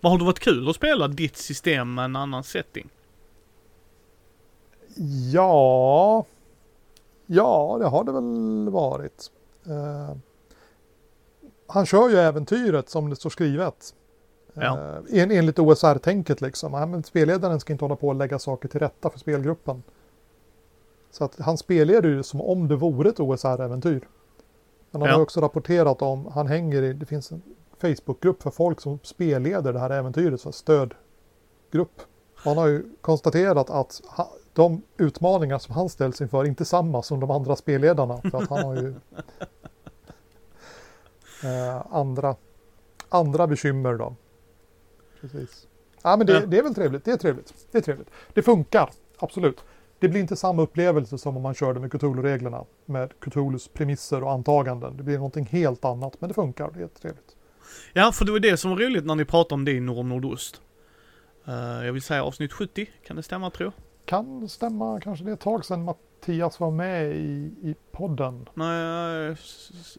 Men 0.00 0.10
har 0.10 0.18
det 0.18 0.24
varit 0.24 0.38
kul 0.38 0.68
att 0.68 0.76
spela 0.76 1.08
ditt 1.08 1.36
system 1.36 1.94
med 1.94 2.04
en 2.04 2.16
annan 2.16 2.44
setting? 2.44 2.88
Ja, 5.32 6.24
Ja, 7.34 7.76
det 7.80 7.86
har 7.86 8.04
det 8.04 8.12
väl 8.12 8.70
varit. 8.70 9.30
Uh, 9.68 10.16
han 11.66 11.86
kör 11.86 12.08
ju 12.08 12.16
äventyret 12.16 12.88
som 12.88 13.10
det 13.10 13.16
står 13.16 13.30
skrivet. 13.30 13.94
Ja. 14.52 14.78
Uh, 15.08 15.20
en, 15.20 15.30
enligt 15.30 15.58
OSR-tänket 15.58 16.40
liksom. 16.40 16.72
men 16.72 17.02
spelledaren 17.02 17.60
ska 17.60 17.72
inte 17.72 17.84
hålla 17.84 17.96
på 17.96 18.08
och 18.08 18.14
lägga 18.14 18.38
saker 18.38 18.68
till 18.68 18.80
rätta 18.80 19.10
för 19.10 19.18
spelgruppen. 19.18 19.82
Så 21.10 21.24
att 21.24 21.38
han 21.38 21.58
spelleder 21.58 22.08
ju 22.08 22.22
som 22.22 22.40
om 22.40 22.68
det 22.68 22.76
vore 22.76 23.08
ett 23.08 23.20
OSR-äventyr. 23.20 24.08
Men 24.90 25.00
han 25.00 25.10
ja. 25.10 25.16
har 25.16 25.22
också 25.22 25.40
rapporterat 25.40 26.02
om, 26.02 26.26
han 26.26 26.46
hänger 26.46 26.82
i, 26.82 26.92
det 26.92 27.06
finns 27.06 27.32
en 27.32 27.42
Facebookgrupp 27.80 28.42
för 28.42 28.50
folk 28.50 28.80
som 28.80 28.98
spelleder 29.02 29.72
det 29.72 29.78
här 29.78 29.90
äventyret, 29.90 30.40
så 30.40 30.52
stödgrupp. 30.52 32.00
Han 32.34 32.58
har 32.58 32.66
ju 32.66 32.84
konstaterat 33.00 33.70
att 33.70 34.00
de 34.52 34.82
utmaningar 34.96 35.58
som 35.58 35.74
han 35.74 35.88
ställs 35.88 36.20
inför 36.20 36.44
inte 36.44 36.64
samma 36.64 37.02
som 37.02 37.20
de 37.20 37.30
andra 37.30 37.56
spelledarna. 37.56 38.20
För 38.30 38.42
att 38.42 38.50
han 38.50 38.64
har 38.64 38.76
ju 38.76 38.88
eh, 41.44 41.86
andra, 41.90 42.36
andra 43.08 43.46
bekymmer 43.46 43.94
då. 43.94 44.14
Precis. 45.20 45.66
Ja, 46.02 46.16
men 46.16 46.26
det, 46.26 46.46
det, 46.46 46.58
är 46.58 46.62
väl 46.62 46.74
trevligt. 46.74 47.04
Det 47.04 47.10
är 47.10 47.16
trevligt. 47.16 47.54
Det 47.70 47.78
är 47.78 47.82
trevligt. 47.82 48.08
Det 48.32 48.42
funkar, 48.42 48.90
absolut. 49.18 49.64
Det 49.98 50.08
blir 50.08 50.20
inte 50.20 50.36
samma 50.36 50.62
upplevelse 50.62 51.18
som 51.18 51.36
om 51.36 51.42
man 51.42 51.54
körde 51.54 51.80
med 51.80 51.90
Cthulhu-reglerna. 51.92 52.64
Med 52.84 53.12
Cthulhus 53.20 53.68
premisser 53.68 54.24
och 54.24 54.32
antaganden. 54.32 54.96
Det 54.96 55.02
blir 55.02 55.16
någonting 55.16 55.46
helt 55.46 55.84
annat, 55.84 56.20
men 56.20 56.28
det 56.28 56.34
funkar. 56.34 56.70
Det 56.74 56.82
är 56.82 56.88
trevligt. 56.88 57.36
Ja, 57.92 58.12
för 58.12 58.24
det 58.24 58.32
var 58.32 58.38
det 58.38 58.56
som 58.56 58.70
var 58.70 58.78
roligt 58.78 59.06
när 59.06 59.14
ni 59.14 59.24
pratade 59.24 59.54
om 59.54 59.64
det 59.64 59.72
i 59.72 59.80
Nord 59.80 60.06
Nordost. 60.06 60.60
Eh, 61.46 61.54
jag 61.54 61.92
vill 61.92 62.02
säga 62.02 62.24
avsnitt 62.24 62.52
70, 62.52 62.90
kan 63.06 63.16
det 63.16 63.22
stämma 63.22 63.50
tror 63.50 63.66
jag? 63.66 63.91
Kan 64.04 64.48
stämma, 64.48 65.00
kanske 65.00 65.24
det 65.24 65.30
är 65.30 65.34
ett 65.34 65.40
tag 65.40 65.64
sedan 65.64 65.84
Mattias 65.84 66.60
var 66.60 66.70
med 66.70 67.16
i, 67.16 67.54
i 67.62 67.74
podden. 67.92 68.48
Nej, 68.54 69.36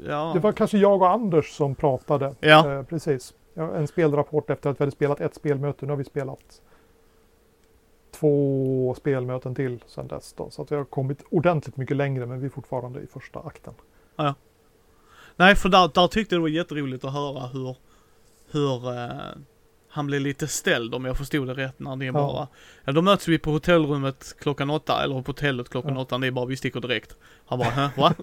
ja. 0.08 0.32
Det 0.34 0.40
var 0.40 0.52
kanske 0.52 0.78
jag 0.78 1.02
och 1.02 1.12
Anders 1.12 1.58
som 1.58 1.76
pratade. 1.76 2.36
Ja. 2.40 2.74
Eh, 2.74 2.84
precis. 2.84 3.34
Ja, 3.54 3.76
En 3.76 3.88
spelrapport 3.88 4.50
efter 4.50 4.70
att 4.70 4.80
vi 4.80 4.84
hade 4.84 4.92
spelat 4.92 5.22
ett 5.22 5.36
spelmöte. 5.36 5.86
Nu 5.86 5.92
har 5.92 5.98
vi 5.98 6.04
spelat 6.04 6.62
två 8.12 8.96
spelmöten 8.98 9.56
till 9.56 9.84
sedan 9.88 10.08
dess. 10.08 10.34
Då. 10.34 10.50
Så 10.50 10.62
att 10.62 10.72
vi 10.72 10.76
har 10.76 10.84
kommit 10.84 11.24
ordentligt 11.30 11.78
mycket 11.78 11.98
längre 11.98 12.26
men 12.26 12.40
vi 12.40 12.46
är 12.46 12.50
fortfarande 12.50 13.02
i 13.02 13.08
första 13.08 13.40
akten. 13.40 13.74
Nej, 15.36 15.56
för 15.56 15.70
där, 15.70 15.92
där 15.94 16.08
tyckte 16.08 16.36
jag 16.36 16.40
det 16.40 16.42
var 16.42 16.50
jätteroligt 16.50 17.06
att 17.06 17.14
höra 17.14 17.48
hur, 17.48 17.76
hur 18.52 18.98
eh, 18.98 19.32
han 19.96 20.08
blev 20.08 20.22
lite 20.22 20.48
ställd 20.48 20.96
om 20.96 21.06
jag 21.06 21.18
förstod 21.18 21.48
det 21.48 21.54
rätt 21.54 21.80
när 21.80 21.96
det 21.96 22.08
är 22.08 22.12
bara, 22.12 22.48
ja 22.86 22.92
då 22.92 23.02
möts 23.02 23.28
vi 23.28 23.38
på 23.40 23.52
hotellrummet 23.52 24.36
klockan 24.40 24.70
åtta, 24.70 25.04
eller 25.04 25.22
på 25.22 25.30
hotellet 25.32 25.70
klockan 25.70 25.94
Ja. 25.96 26.02
åtta, 26.02 26.16
är 26.16 26.32
bara 26.32 26.46
vi 26.46 26.58
sticker 26.58 26.80
direkt. 26.80 27.16
Han 27.46 27.60
bara, 27.60 27.70
Hä, 27.70 27.90
va? 27.98 28.14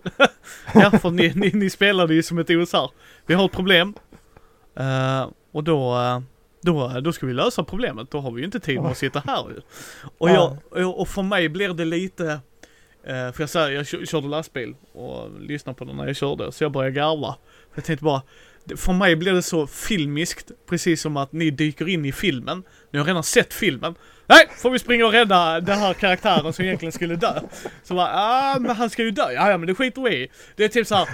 ja, 0.74 0.90
för 0.90 1.10
ni, 1.10 1.32
ni, 1.34 1.50
ni 1.54 1.70
spelade 1.70 2.14
ju 2.14 2.22
som 2.22 2.38
ett 2.38 2.50
os 2.50 2.72
här. 2.72 2.90
Vi 3.26 3.34
har 3.34 3.44
ett 3.44 3.52
problem. 3.52 3.94
Eh, 4.76 5.28
och 5.52 5.64
då, 5.64 5.96
eh, 5.98 6.20
då, 6.62 7.00
då 7.00 7.12
ska 7.12 7.26
vi 7.26 7.32
lösa 7.32 7.64
problemet, 7.64 8.10
då 8.10 8.20
har 8.20 8.30
vi 8.30 8.40
ju 8.40 8.44
inte 8.44 8.60
tid 8.60 8.80
med 8.82 8.90
att 8.90 8.98
sitta 8.98 9.22
här 9.26 9.44
ju. 9.50 9.60
Och, 10.18 10.30
jag, 10.30 10.56
och 11.00 11.08
för 11.08 11.22
mig 11.22 11.48
blir 11.48 11.68
det 11.74 11.84
lite, 11.84 12.26
eh, 13.04 13.32
för 13.32 13.40
jag 13.42 13.50
säger, 13.50 13.70
jag 13.76 13.86
kö- 13.86 14.06
körde 14.06 14.28
lastbil 14.28 14.74
och 14.92 15.40
lyssnade 15.40 15.78
på 15.78 15.84
det 15.84 15.92
när 15.92 16.06
jag 16.06 16.16
körde, 16.16 16.52
så 16.52 16.64
jag 16.64 16.72
började 16.72 16.94
garva. 16.96 17.36
För 17.70 17.78
jag 17.80 17.84
tänkte 17.84 18.04
bara, 18.04 18.22
för 18.76 18.92
mig 18.92 19.16
blir 19.16 19.32
det 19.32 19.42
så 19.42 19.66
filmiskt, 19.66 20.50
precis 20.68 21.00
som 21.02 21.16
att 21.16 21.32
ni 21.32 21.50
dyker 21.50 21.88
in 21.88 22.04
i 22.04 22.12
filmen. 22.12 22.62
Ni 22.92 22.98
har 22.98 23.06
redan 23.06 23.22
sett 23.22 23.54
filmen. 23.54 23.94
Nej, 24.26 24.48
får 24.56 24.70
vi 24.70 24.78
springa 24.78 25.06
och 25.06 25.12
rädda 25.12 25.60
den 25.60 25.78
här 25.78 25.94
karaktären 25.94 26.52
som 26.52 26.64
egentligen 26.64 26.92
skulle 26.92 27.16
dö. 27.16 27.40
Så 27.82 27.94
bara, 27.94 28.10
ah 28.12 28.58
men 28.58 28.76
han 28.76 28.90
ska 28.90 29.02
ju 29.02 29.10
dö. 29.10 29.32
Ja, 29.32 29.50
ja 29.50 29.58
men 29.58 29.66
det 29.66 29.74
skiter 29.74 30.02
vi 30.02 30.16
i. 30.16 30.28
Det 30.56 30.64
är 30.64 30.68
typ 30.68 30.86
så 30.86 30.94
här. 30.94 31.08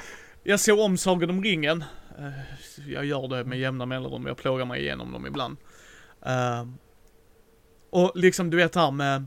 jag 0.45 0.61
såg 0.61 0.79
om 0.79 0.97
Sagan 0.97 1.31
om 1.31 1.43
ringen. 1.45 1.85
Eh, 2.19 2.89
jag 2.93 3.05
gör 3.05 3.29
det 3.29 3.45
med 3.45 3.59
jämna 3.59 3.87
mellanrum, 3.87 4.27
jag 4.27 4.37
plågar 4.37 4.65
mig 4.65 4.81
igenom 4.83 5.13
dem 5.13 5.27
ibland. 5.27 5.57
Ehm, 6.27 6.75
och 7.91 8.13
liksom 8.15 8.51
du 8.51 8.57
vet 8.57 8.73
det 8.73 8.81
här 8.81 8.91
med 8.91 9.27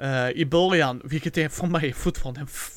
eh, 0.00 0.30
i 0.30 0.44
början, 0.46 1.02
vilket 1.04 1.38
är 1.38 1.48
för 1.48 1.66
mig 1.66 1.92
fortfarande 1.92 2.40
en 2.40 2.46
f- 2.50 2.70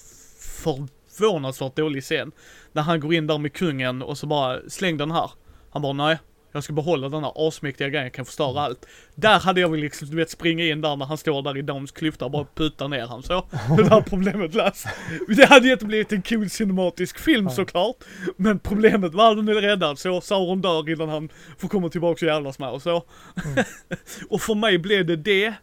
förvånansvärt 1.20 1.76
dålig 1.76 2.04
scen. 2.04 2.32
När 2.74 2.82
han 2.82 3.00
går 3.00 3.14
in 3.14 3.28
där 3.28 3.38
med 3.38 3.54
kungen 3.54 4.02
och 4.02 4.18
så 4.18 4.28
bara, 4.28 4.60
släng 4.70 4.98
den 4.98 5.12
här. 5.12 5.32
Han 5.72 5.82
bara, 5.82 5.94
nej. 5.94 6.18
Jag 6.52 6.64
ska 6.64 6.74
behålla 6.74 7.10
den 7.10 7.24
här 7.24 7.48
asmäktiga 7.48 7.90
grejen, 7.90 8.04
jag 8.06 8.14
kan 8.14 8.26
förstöra 8.26 8.62
allt. 8.62 8.86
Där 9.16 9.40
hade 9.40 9.62
jag 9.62 9.70
väl 9.70 9.80
liksom, 9.80 10.08
du 10.10 10.16
vet, 10.18 10.30
springa 10.30 10.66
in 10.66 10.82
där 10.82 10.96
när 10.96 11.06
han 11.06 11.18
står 11.18 11.42
där 11.42 11.58
i 11.58 11.62
Dams 11.62 11.92
klyfta 11.92 12.26
och 12.26 12.32
bara 12.32 12.46
puta 12.56 12.88
ner 12.88 13.08
han 13.08 13.24
så. 13.24 13.46
Det 13.78 13.84
där 13.84 14.02
problemet 14.02 14.54
löst. 14.54 14.88
Det 15.28 15.46
hade 15.46 15.68
ju 15.68 15.74
inte 15.74 15.86
blivit 15.86 16.12
en 16.12 16.22
cool 16.22 16.50
cinematisk 16.50 17.20
film 17.20 17.50
såklart. 17.50 17.96
Men 18.38 18.60
problemet 18.60 19.14
var 19.14 19.32
att 19.32 19.38
den 19.38 19.48
är 19.58 19.62
räddad 19.62 20.00
så, 20.00 20.22
Sauron 20.22 20.62
dör 20.62 20.90
innan 20.90 21.10
han 21.10 21.30
får 21.58 21.68
komma 21.68 21.90
tillbaka 21.90 22.26
och 22.26 22.30
jävlas 22.32 22.60
med 22.60 22.70
och 22.70 22.82
så. 22.82 23.04
Mm. 23.46 23.64
och 24.30 24.42
för 24.42 24.56
mig 24.56 24.78
blev 24.78 25.06
det 25.06 25.16
det, 25.16 25.54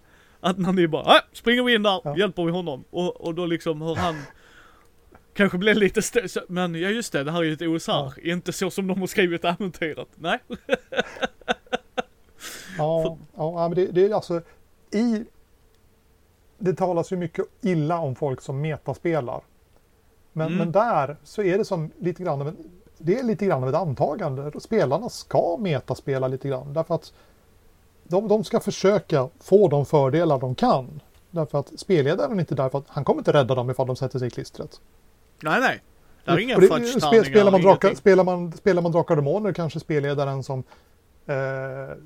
att 0.40 0.58
när 0.58 0.72
ni 0.72 0.88
bara, 0.88 1.14
äh, 1.14 1.20
springer 1.32 1.62
vi 1.62 1.74
in 1.74 1.82
där, 1.82 2.00
Ja. 2.04 2.16
hjälper 2.18 2.44
vi 2.44 2.50
honom. 2.50 2.84
Och, 2.90 3.20
och 3.20 3.34
då 3.34 3.46
liksom 3.46 3.82
hur 3.82 3.94
han 3.94 4.16
Kanske 5.36 5.58
blev 5.58 5.76
lite 5.76 6.00
stö- 6.00 6.44
men 6.48 6.74
ja 6.74 6.88
just 6.88 7.12
det, 7.12 7.24
det 7.24 7.30
här 7.32 7.38
är 7.38 7.44
ju 7.44 7.52
ett 7.52 7.62
OS 7.62 7.86
här. 7.86 8.26
Inte 8.26 8.52
så 8.52 8.70
som 8.70 8.86
de 8.86 9.00
har 9.00 9.06
skrivit 9.06 9.44
äventyret. 9.44 10.08
Nej. 10.14 10.38
Ja, 12.78 13.16
ja 13.36 13.68
men 13.68 13.74
det, 13.74 13.86
det 13.86 14.06
är 14.06 14.14
alltså 14.14 14.40
i... 14.90 15.24
Det 16.58 16.74
talas 16.74 17.12
ju 17.12 17.16
mycket 17.16 17.44
illa 17.62 17.98
om 17.98 18.14
folk 18.14 18.40
som 18.40 18.60
metaspelar. 18.60 19.40
Men, 20.32 20.46
Mm. 20.46 20.58
men 20.58 20.72
där 20.72 21.16
så 21.24 21.42
är 21.42 21.58
det 21.58 21.64
som 21.64 21.90
lite 21.98 22.22
grann 22.22 22.40
av 22.40 22.48
en, 22.48 22.56
det 22.98 23.18
är 23.18 23.22
lite 23.22 23.46
grann 23.46 23.62
av 23.62 23.68
ett 23.68 23.74
antagande. 23.74 24.60
Spelarna 24.60 25.08
ska 25.08 25.56
metaspela 25.60 26.28
lite 26.28 26.48
grann 26.48 26.72
därför 26.72 26.94
att 26.94 27.12
de, 28.04 28.28
de 28.28 28.44
ska 28.44 28.60
försöka 28.60 29.28
få 29.40 29.68
de 29.68 29.86
fördelar 29.86 30.38
de 30.38 30.54
kan. 30.54 31.00
Därför 31.30 31.58
att 31.60 31.72
spelledaren 31.80 32.36
är 32.36 32.40
inte 32.40 32.54
där 32.54 32.68
för 32.68 32.78
att 32.78 32.88
han 32.88 33.04
kommer 33.04 33.20
inte 33.20 33.32
rädda 33.32 33.54
dem 33.54 33.70
ifall 33.70 33.86
de 33.86 33.96
sätter 33.96 34.18
sig 34.18 34.28
i 34.28 34.30
klistret. 34.30 34.80
Nej 35.42 35.60
nej. 35.60 35.82
Det 36.24 36.30
är 36.30 36.38
inga 36.38 36.58
det- 36.58 36.66
fudge-tärningar. 36.66 37.24
spelar, 37.24 37.50
man 37.50 37.96
spelar, 37.96 38.24
man, 38.24 38.52
spelar 38.52 38.82
man 38.82 38.92
Drakar 38.92 39.16
och 39.16 39.22
Demoner 39.22 39.52
kanske 39.52 39.80
spelledaren 39.80 40.42
som, 40.42 40.62
eh, 41.26 41.36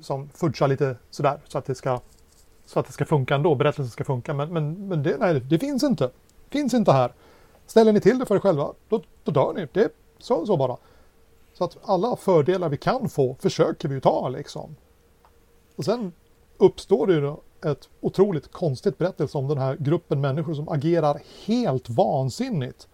som 0.01 0.29
fudgar 0.29 0.67
lite 0.67 0.95
sådär 1.09 1.39
så 1.47 1.57
att 1.57 1.65
det 1.65 1.75
ska 1.75 1.99
så 2.65 2.79
att 2.79 2.85
det 2.87 2.93
ska 2.93 3.05
funka 3.05 3.35
ändå, 3.35 3.55
berättelsen 3.55 3.91
ska 3.91 4.03
funka. 4.03 4.33
Men, 4.33 4.53
men, 4.53 4.87
men 4.87 5.03
det, 5.03 5.17
nej, 5.19 5.39
det 5.39 5.59
finns 5.59 5.83
inte. 5.83 6.09
Finns 6.49 6.73
inte 6.73 6.91
här. 6.91 7.13
Ställer 7.67 7.93
ni 7.93 8.01
till 8.01 8.19
det 8.19 8.25
för 8.25 8.35
er 8.35 8.39
själva, 8.39 8.73
då, 8.89 9.01
då 9.23 9.31
dör 9.31 9.53
ni. 9.53 9.67
Det 9.73 9.79
är 9.83 9.89
så, 10.19 10.45
så 10.45 10.57
bara. 10.57 10.77
Så 11.53 11.63
att 11.63 11.77
alla 11.83 12.15
fördelar 12.15 12.69
vi 12.69 12.77
kan 12.77 13.09
få 13.09 13.35
försöker 13.39 13.87
vi 13.87 13.95
ju 13.95 14.01
ta 14.01 14.29
liksom. 14.29 14.75
Och 15.75 15.85
sen 15.85 16.13
uppstår 16.57 17.07
det 17.07 17.13
ju 17.13 17.21
då 17.21 17.41
ett 17.65 17.89
otroligt 18.01 18.51
konstigt 18.51 18.97
berättelse 18.97 19.37
om 19.37 19.47
den 19.47 19.57
här 19.57 19.77
gruppen 19.79 20.21
människor 20.21 20.53
som 20.53 20.69
agerar 20.69 21.19
helt 21.45 21.89
vansinnigt. 21.89 22.87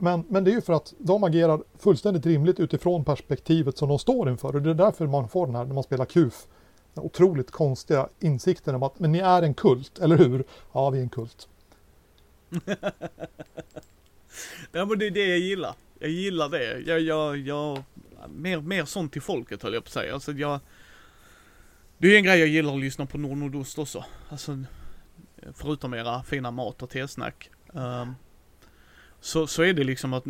Men, 0.00 0.24
men 0.28 0.44
det 0.44 0.50
är 0.50 0.54
ju 0.54 0.60
för 0.60 0.72
att 0.72 0.94
de 0.98 1.24
agerar 1.24 1.62
fullständigt 1.78 2.26
rimligt 2.26 2.60
utifrån 2.60 3.04
perspektivet 3.04 3.78
som 3.78 3.88
de 3.88 3.98
står 3.98 4.30
inför. 4.30 4.56
Och 4.56 4.62
det 4.62 4.70
är 4.70 4.74
därför 4.74 5.06
man 5.06 5.28
får 5.28 5.46
den 5.46 5.54
här, 5.54 5.64
när 5.64 5.74
man 5.74 5.82
spelar 5.82 6.04
KUF, 6.04 6.46
den 6.94 7.04
otroligt 7.04 7.50
konstiga 7.50 8.08
insikten 8.20 8.74
om 8.74 8.82
att 8.82 8.98
men 8.98 9.12
ni 9.12 9.18
är 9.18 9.42
en 9.42 9.54
kult, 9.54 9.98
eller 9.98 10.16
hur? 10.16 10.44
Ja, 10.72 10.90
vi 10.90 10.98
är 10.98 11.02
en 11.02 11.08
kult. 11.08 11.48
Ja 14.72 14.84
men 14.84 14.98
det 14.98 15.06
är 15.06 15.10
det 15.10 15.26
jag 15.26 15.38
gillar. 15.38 15.74
Jag 15.98 16.10
gillar 16.10 16.48
det. 16.48 16.78
Jag, 16.78 17.00
jag, 17.00 17.36
jag, 17.36 17.82
mer, 18.28 18.60
mer 18.60 18.84
sånt 18.84 19.12
till 19.12 19.22
folket 19.22 19.62
höll 19.62 19.74
jag 19.74 19.84
på 19.84 19.88
att 19.88 19.92
säga. 19.92 20.14
Alltså 20.14 20.32
jag, 20.32 20.60
det 21.98 22.08
är 22.14 22.16
en 22.16 22.24
grej 22.24 22.38
jag 22.38 22.48
gillar 22.48 22.74
att 22.74 22.80
lyssna 22.80 23.06
på 23.06 23.18
Nord 23.18 23.36
Nordost 23.36 23.78
också. 23.78 24.04
Alltså, 24.28 24.58
förutom 25.54 25.94
era 25.94 26.22
fina 26.22 26.50
mat 26.50 26.82
och 26.82 26.90
tesnack. 26.90 27.50
Um, 27.72 27.82
ehm, 27.82 28.14
så, 29.20 29.46
så 29.46 29.62
är 29.62 29.72
det 29.72 29.84
liksom 29.84 30.12
att, 30.12 30.24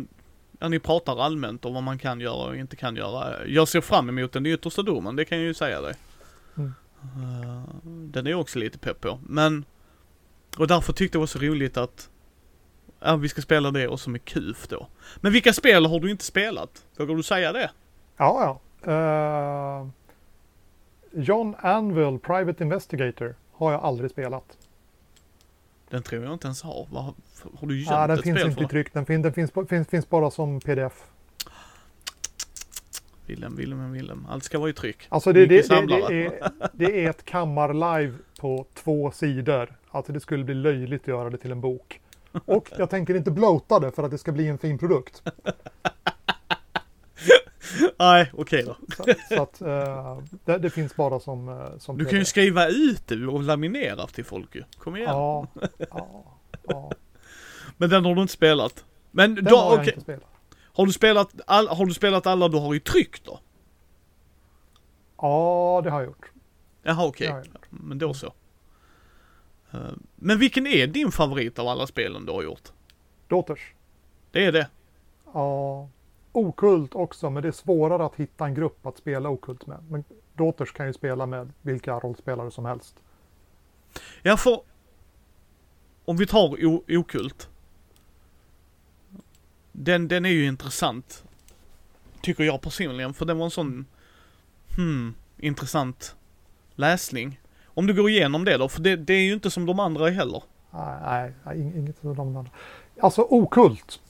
ja 0.59 0.67
ni 0.67 0.79
pratar 0.79 1.23
allmänt 1.23 1.65
om 1.65 1.73
vad 1.73 1.83
man 1.83 1.97
kan 1.97 2.19
göra 2.19 2.47
och 2.47 2.55
inte 2.55 2.75
kan 2.75 2.95
göra. 2.95 3.47
Jag 3.47 3.67
ser 3.67 3.81
fram 3.81 4.09
emot 4.09 4.31
den 4.31 4.45
yttersta 4.45 4.81
domen, 4.81 5.15
det 5.15 5.25
kan 5.25 5.37
jag 5.37 5.47
ju 5.47 5.53
säga 5.53 5.81
dig. 5.81 5.93
Mm. 6.57 6.73
Uh, 7.01 7.63
den 7.83 8.27
är 8.27 8.31
jag 8.31 8.39
också 8.39 8.59
lite 8.59 8.77
pepp 8.77 9.01
på. 9.01 9.19
Men, 9.27 9.65
och 10.57 10.67
därför 10.67 10.93
tyckte 10.93 11.17
jag 11.17 11.19
det 11.19 11.23
var 11.23 11.27
så 11.27 11.39
roligt 11.39 11.77
att 11.77 12.09
Ja, 13.03 13.15
vi 13.15 13.29
ska 13.29 13.41
spela 13.41 13.71
det 13.71 13.87
och 13.87 13.99
så 13.99 14.09
med 14.09 14.25
KUF 14.25 14.67
då. 14.67 14.87
Men 15.15 15.33
vilka 15.33 15.53
spel 15.53 15.85
har 15.85 15.99
du 15.99 16.11
inte 16.11 16.25
spelat? 16.25 16.85
Vågar 16.97 17.15
du 17.15 17.23
säga 17.23 17.51
det? 17.51 17.71
Ja, 18.17 18.59
ja. 18.85 18.91
Eh, 18.91 19.87
John 21.11 21.55
Anvil, 21.59 22.19
Private 22.19 22.63
Investigator, 22.63 23.35
har 23.51 23.71
jag 23.71 23.83
aldrig 23.83 24.11
spelat. 24.11 24.57
Den 25.91 26.03
tror 26.03 26.23
jag 26.23 26.33
inte 26.33 26.47
ens 26.47 26.61
har. 26.61 26.87
Vad, 26.91 27.03
har 27.03 27.67
du 27.67 27.77
gömt 27.77 27.89
Ja, 27.89 28.07
den 28.07 28.17
ett 28.17 28.23
finns 28.23 28.39
spel 28.39 28.49
inte 28.49 28.63
i 28.63 28.67
tryck. 28.67 28.93
Den, 28.93 29.05
fin, 29.05 29.21
den 29.21 29.33
finns, 29.33 29.51
finns, 29.69 29.87
finns 29.87 30.09
bara 30.09 30.31
som 30.31 30.59
pdf. 30.59 31.03
Willem, 33.25 33.55
Willem, 33.55 33.91
Willem. 33.91 34.25
Allt 34.29 34.43
ska 34.43 34.59
vara 34.59 34.69
i 34.69 34.73
tryck. 34.73 35.07
Alltså 35.09 35.33
det, 35.33 35.45
det, 35.45 35.69
det, 35.69 35.85
det, 35.85 36.25
är, 36.25 36.51
det 36.73 37.05
är 37.05 37.09
ett 37.09 37.25
kammarlive 37.25 38.13
på 38.39 38.65
två 38.73 39.11
sidor. 39.11 39.75
Alltså 39.89 40.13
det 40.13 40.19
skulle 40.19 40.43
bli 40.43 40.53
löjligt 40.53 41.01
att 41.01 41.07
göra 41.07 41.29
det 41.29 41.37
till 41.37 41.51
en 41.51 41.61
bok. 41.61 42.01
Och 42.45 42.69
jag 42.77 42.89
tänker 42.89 43.15
inte 43.15 43.31
bloata 43.31 43.79
det 43.79 43.91
för 43.91 44.03
att 44.03 44.11
det 44.11 44.17
ska 44.17 44.31
bli 44.31 44.47
en 44.47 44.57
fin 44.57 44.77
produkt. 44.77 45.23
Nej, 47.99 48.31
okej 48.33 48.63
då. 48.63 48.77
Så, 48.95 49.03
så 49.29 49.41
att 49.43 49.61
eh, 49.61 50.19
det, 50.45 50.57
det 50.57 50.69
finns 50.69 50.95
bara 50.95 51.19
som, 51.19 51.49
eh, 51.49 51.77
som 51.77 51.97
Du 51.97 52.05
kan 52.05 52.19
ju 52.19 52.25
skriva 52.25 52.67
ut 52.67 53.07
det 53.07 53.27
och 53.27 53.43
laminera 53.43 54.07
till 54.07 54.25
folk 54.25 54.55
ju. 54.55 54.63
Kom 54.77 54.95
igen. 54.95 55.09
Ja, 55.09 55.47
ja, 55.77 56.37
ja. 56.67 56.91
Men 57.77 57.89
den 57.89 58.05
har 58.05 58.15
du 58.15 58.21
inte 58.21 58.33
spelat. 58.33 58.85
Men 59.11 59.35
Den 59.35 59.43
då, 59.43 59.55
har 59.57 59.71
jag 59.71 59.79
okej. 59.79 59.87
inte 59.93 60.01
spelat. 60.01 60.27
Har 60.73 60.85
du 60.85 60.93
spelat, 60.93 61.29
all, 61.47 61.67
har 61.67 61.85
du 61.85 61.93
spelat 61.93 62.27
alla 62.27 62.47
du 62.47 62.57
har 62.57 62.75
i 62.75 62.79
tryck 62.79 63.23
då? 63.25 63.39
Ja, 65.17 65.81
det 65.83 65.89
har 65.89 65.99
jag 65.99 66.07
gjort. 66.07 66.31
Jaha 66.83 67.05
okej. 67.07 67.27
Jag 67.27 67.45
gjort. 67.45 67.65
Men 67.69 67.97
då 67.97 68.13
så. 68.13 68.33
Eh, 69.71 69.79
Men 70.15 70.39
vilken 70.39 70.67
är 70.67 70.87
din 70.87 71.11
favorit 71.11 71.59
av 71.59 71.67
alla 71.67 71.87
spelen 71.87 72.25
du 72.25 72.31
har 72.31 72.43
gjort? 72.43 72.71
Daughters. 73.27 73.73
Det 74.31 74.45
är 74.45 74.51
det. 74.51 74.67
Ja, 75.33 75.89
okult 76.31 76.95
också, 76.95 77.29
men 77.29 77.43
det 77.43 77.47
är 77.49 77.51
svårare 77.51 78.05
att 78.05 78.15
hitta 78.15 78.45
en 78.45 78.53
grupp 78.53 78.85
att 78.85 78.97
spela 78.97 79.29
okult 79.29 79.67
med. 79.67 79.77
Men 79.89 80.03
Daughters 80.33 80.71
kan 80.73 80.87
ju 80.87 80.93
spela 80.93 81.25
med 81.25 81.51
vilka 81.61 81.99
rollspelare 81.99 82.51
som 82.51 82.65
helst. 82.65 82.95
Ja, 84.21 84.37
för 84.37 84.61
om 86.05 86.17
vi 86.17 86.27
tar 86.27 86.65
o- 86.65 86.83
okult. 86.87 87.49
Den, 89.71 90.07
den 90.07 90.25
är 90.25 90.29
ju 90.29 90.45
intressant. 90.45 91.23
Tycker 92.21 92.43
jag 92.43 92.61
personligen, 92.61 93.13
för 93.13 93.25
den 93.25 93.37
var 93.37 93.45
en 93.45 93.51
sån, 93.51 93.85
hmm, 94.75 95.13
intressant 95.37 96.15
läsning. 96.75 97.39
Om 97.65 97.87
du 97.87 97.93
går 97.93 98.09
igenom 98.09 98.45
det 98.45 98.57
då, 98.57 98.69
för 98.69 98.81
det, 98.81 98.95
det 98.95 99.13
är 99.13 99.21
ju 99.21 99.33
inte 99.33 99.51
som 99.51 99.65
de 99.65 99.79
andra 99.79 100.09
heller. 100.09 100.43
Nej, 100.71 101.33
nej 101.43 101.59
inget 101.77 102.05
av 102.05 102.15
de 102.15 102.37
andra. 102.37 102.51
Alltså 103.01 103.21
okult. 103.29 104.01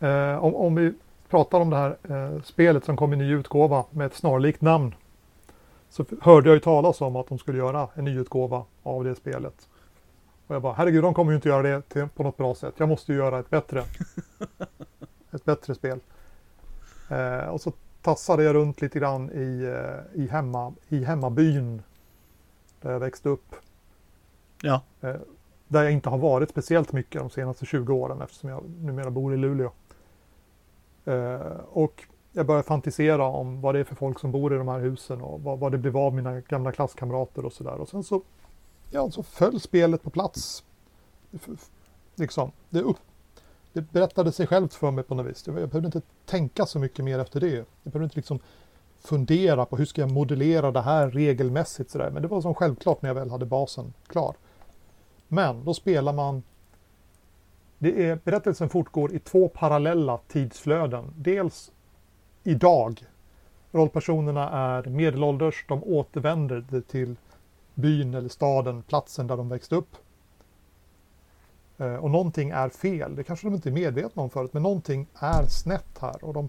Eh, 0.00 0.44
om, 0.44 0.54
om 0.54 0.74
vi 0.74 0.92
pratar 1.28 1.60
om 1.60 1.70
det 1.70 1.76
här 1.76 1.96
eh, 2.08 2.42
spelet 2.42 2.84
som 2.84 2.96
kom 2.96 3.12
i 3.12 3.16
ny 3.16 3.32
utgåva 3.32 3.84
med 3.90 4.06
ett 4.06 4.14
snarlikt 4.14 4.60
namn. 4.60 4.94
Så 5.88 6.04
hörde 6.20 6.48
jag 6.48 6.54
ju 6.54 6.60
talas 6.60 7.00
om 7.00 7.16
att 7.16 7.28
de 7.28 7.38
skulle 7.38 7.58
göra 7.58 7.88
en 7.94 8.04
ny 8.04 8.18
utgåva 8.18 8.64
av 8.82 9.04
det 9.04 9.14
spelet. 9.14 9.68
Och 10.46 10.54
jag 10.54 10.62
bara, 10.62 10.72
herregud, 10.72 11.02
de 11.04 11.14
kommer 11.14 11.32
ju 11.32 11.36
inte 11.36 11.48
göra 11.48 11.62
det 11.62 11.82
till, 11.88 12.08
på 12.08 12.22
något 12.22 12.36
bra 12.36 12.54
sätt. 12.54 12.74
Jag 12.76 12.88
måste 12.88 13.12
ju 13.12 13.18
göra 13.18 13.38
ett 13.38 13.50
bättre. 13.50 13.84
ett 15.30 15.44
bättre 15.44 15.74
spel. 15.74 16.00
Eh, 17.10 17.48
och 17.48 17.60
så 17.60 17.72
tassade 18.02 18.44
jag 18.44 18.54
runt 18.54 18.80
lite 18.80 18.98
grann 18.98 19.30
i, 19.30 19.64
eh, 19.64 20.22
i, 20.22 20.26
hemma, 20.26 20.74
i 20.88 21.04
hemmabyn. 21.04 21.82
Där 22.80 22.92
jag 22.92 23.00
växte 23.00 23.28
upp. 23.28 23.54
Ja. 24.62 24.82
Eh, 25.00 25.16
där 25.68 25.82
jag 25.82 25.92
inte 25.92 26.08
har 26.08 26.18
varit 26.18 26.50
speciellt 26.50 26.92
mycket 26.92 27.20
de 27.20 27.30
senaste 27.30 27.66
20 27.66 27.94
åren 27.94 28.22
eftersom 28.22 28.50
jag 28.50 28.64
numera 28.80 29.10
bor 29.10 29.34
i 29.34 29.36
Luleå. 29.36 29.70
Eh, 31.06 31.58
och 31.72 32.04
jag 32.32 32.46
började 32.46 32.66
fantisera 32.66 33.24
om 33.24 33.60
vad 33.60 33.74
det 33.74 33.80
är 33.80 33.84
för 33.84 33.94
folk 33.94 34.18
som 34.18 34.32
bor 34.32 34.54
i 34.54 34.58
de 34.58 34.68
här 34.68 34.80
husen 34.80 35.20
och 35.20 35.42
vad, 35.42 35.58
vad 35.58 35.72
det 35.72 35.78
blev 35.78 35.96
av 35.96 36.14
mina 36.14 36.40
gamla 36.40 36.72
klasskamrater 36.72 37.44
och 37.44 37.52
sådär. 37.52 37.74
Och 37.74 37.88
sen 37.88 38.04
så, 38.04 38.22
ja, 38.90 39.10
så 39.10 39.22
föll 39.22 39.60
spelet 39.60 40.02
på 40.02 40.10
plats. 40.10 40.64
Liksom, 42.14 42.52
det, 42.70 42.80
upp, 42.80 42.96
det 43.72 43.80
berättade 43.80 44.32
sig 44.32 44.46
självt 44.46 44.74
för 44.74 44.90
mig 44.90 45.04
på 45.04 45.14
något 45.14 45.26
vis. 45.26 45.46
Jag 45.46 45.54
behövde 45.54 45.86
inte 45.86 46.02
tänka 46.26 46.66
så 46.66 46.78
mycket 46.78 47.04
mer 47.04 47.18
efter 47.18 47.40
det. 47.40 47.54
Jag 47.54 47.66
behövde 47.92 48.04
inte 48.04 48.16
liksom 48.16 48.38
fundera 49.00 49.66
på 49.66 49.76
hur 49.76 49.84
ska 49.84 50.00
jag 50.00 50.10
modellera 50.10 50.70
det 50.70 50.80
här 50.80 51.10
regelmässigt 51.10 51.90
sådär. 51.90 52.10
Men 52.10 52.22
det 52.22 52.28
var 52.28 52.40
som 52.40 52.54
självklart 52.54 53.02
när 53.02 53.10
jag 53.10 53.14
väl 53.14 53.30
hade 53.30 53.46
basen 53.46 53.92
klar. 54.06 54.36
Men 55.28 55.64
då 55.64 55.74
spelar 55.74 56.12
man 56.12 56.42
det 57.78 58.04
är, 58.08 58.18
berättelsen 58.24 58.68
fortgår 58.68 59.14
i 59.14 59.18
två 59.18 59.48
parallella 59.48 60.18
tidsflöden. 60.28 61.14
Dels 61.16 61.72
idag. 62.42 63.04
Rollpersonerna 63.72 64.50
är 64.50 64.82
medelålders, 64.82 65.64
de 65.68 65.84
återvänder 65.84 66.80
till 66.80 67.16
byn 67.74 68.14
eller 68.14 68.28
staden, 68.28 68.82
platsen 68.82 69.26
där 69.26 69.36
de 69.36 69.48
växte 69.48 69.74
upp. 69.74 69.96
Eh, 71.78 71.94
och 71.94 72.10
någonting 72.10 72.50
är 72.50 72.68
fel, 72.68 73.16
det 73.16 73.24
kanske 73.24 73.46
de 73.46 73.54
inte 73.54 73.68
är 73.68 73.72
medvetna 73.72 74.22
om 74.22 74.30
förut, 74.30 74.52
men 74.52 74.62
någonting 74.62 75.06
är 75.14 75.46
snett 75.46 75.98
här. 76.00 76.24
Och 76.24 76.34
de 76.34 76.48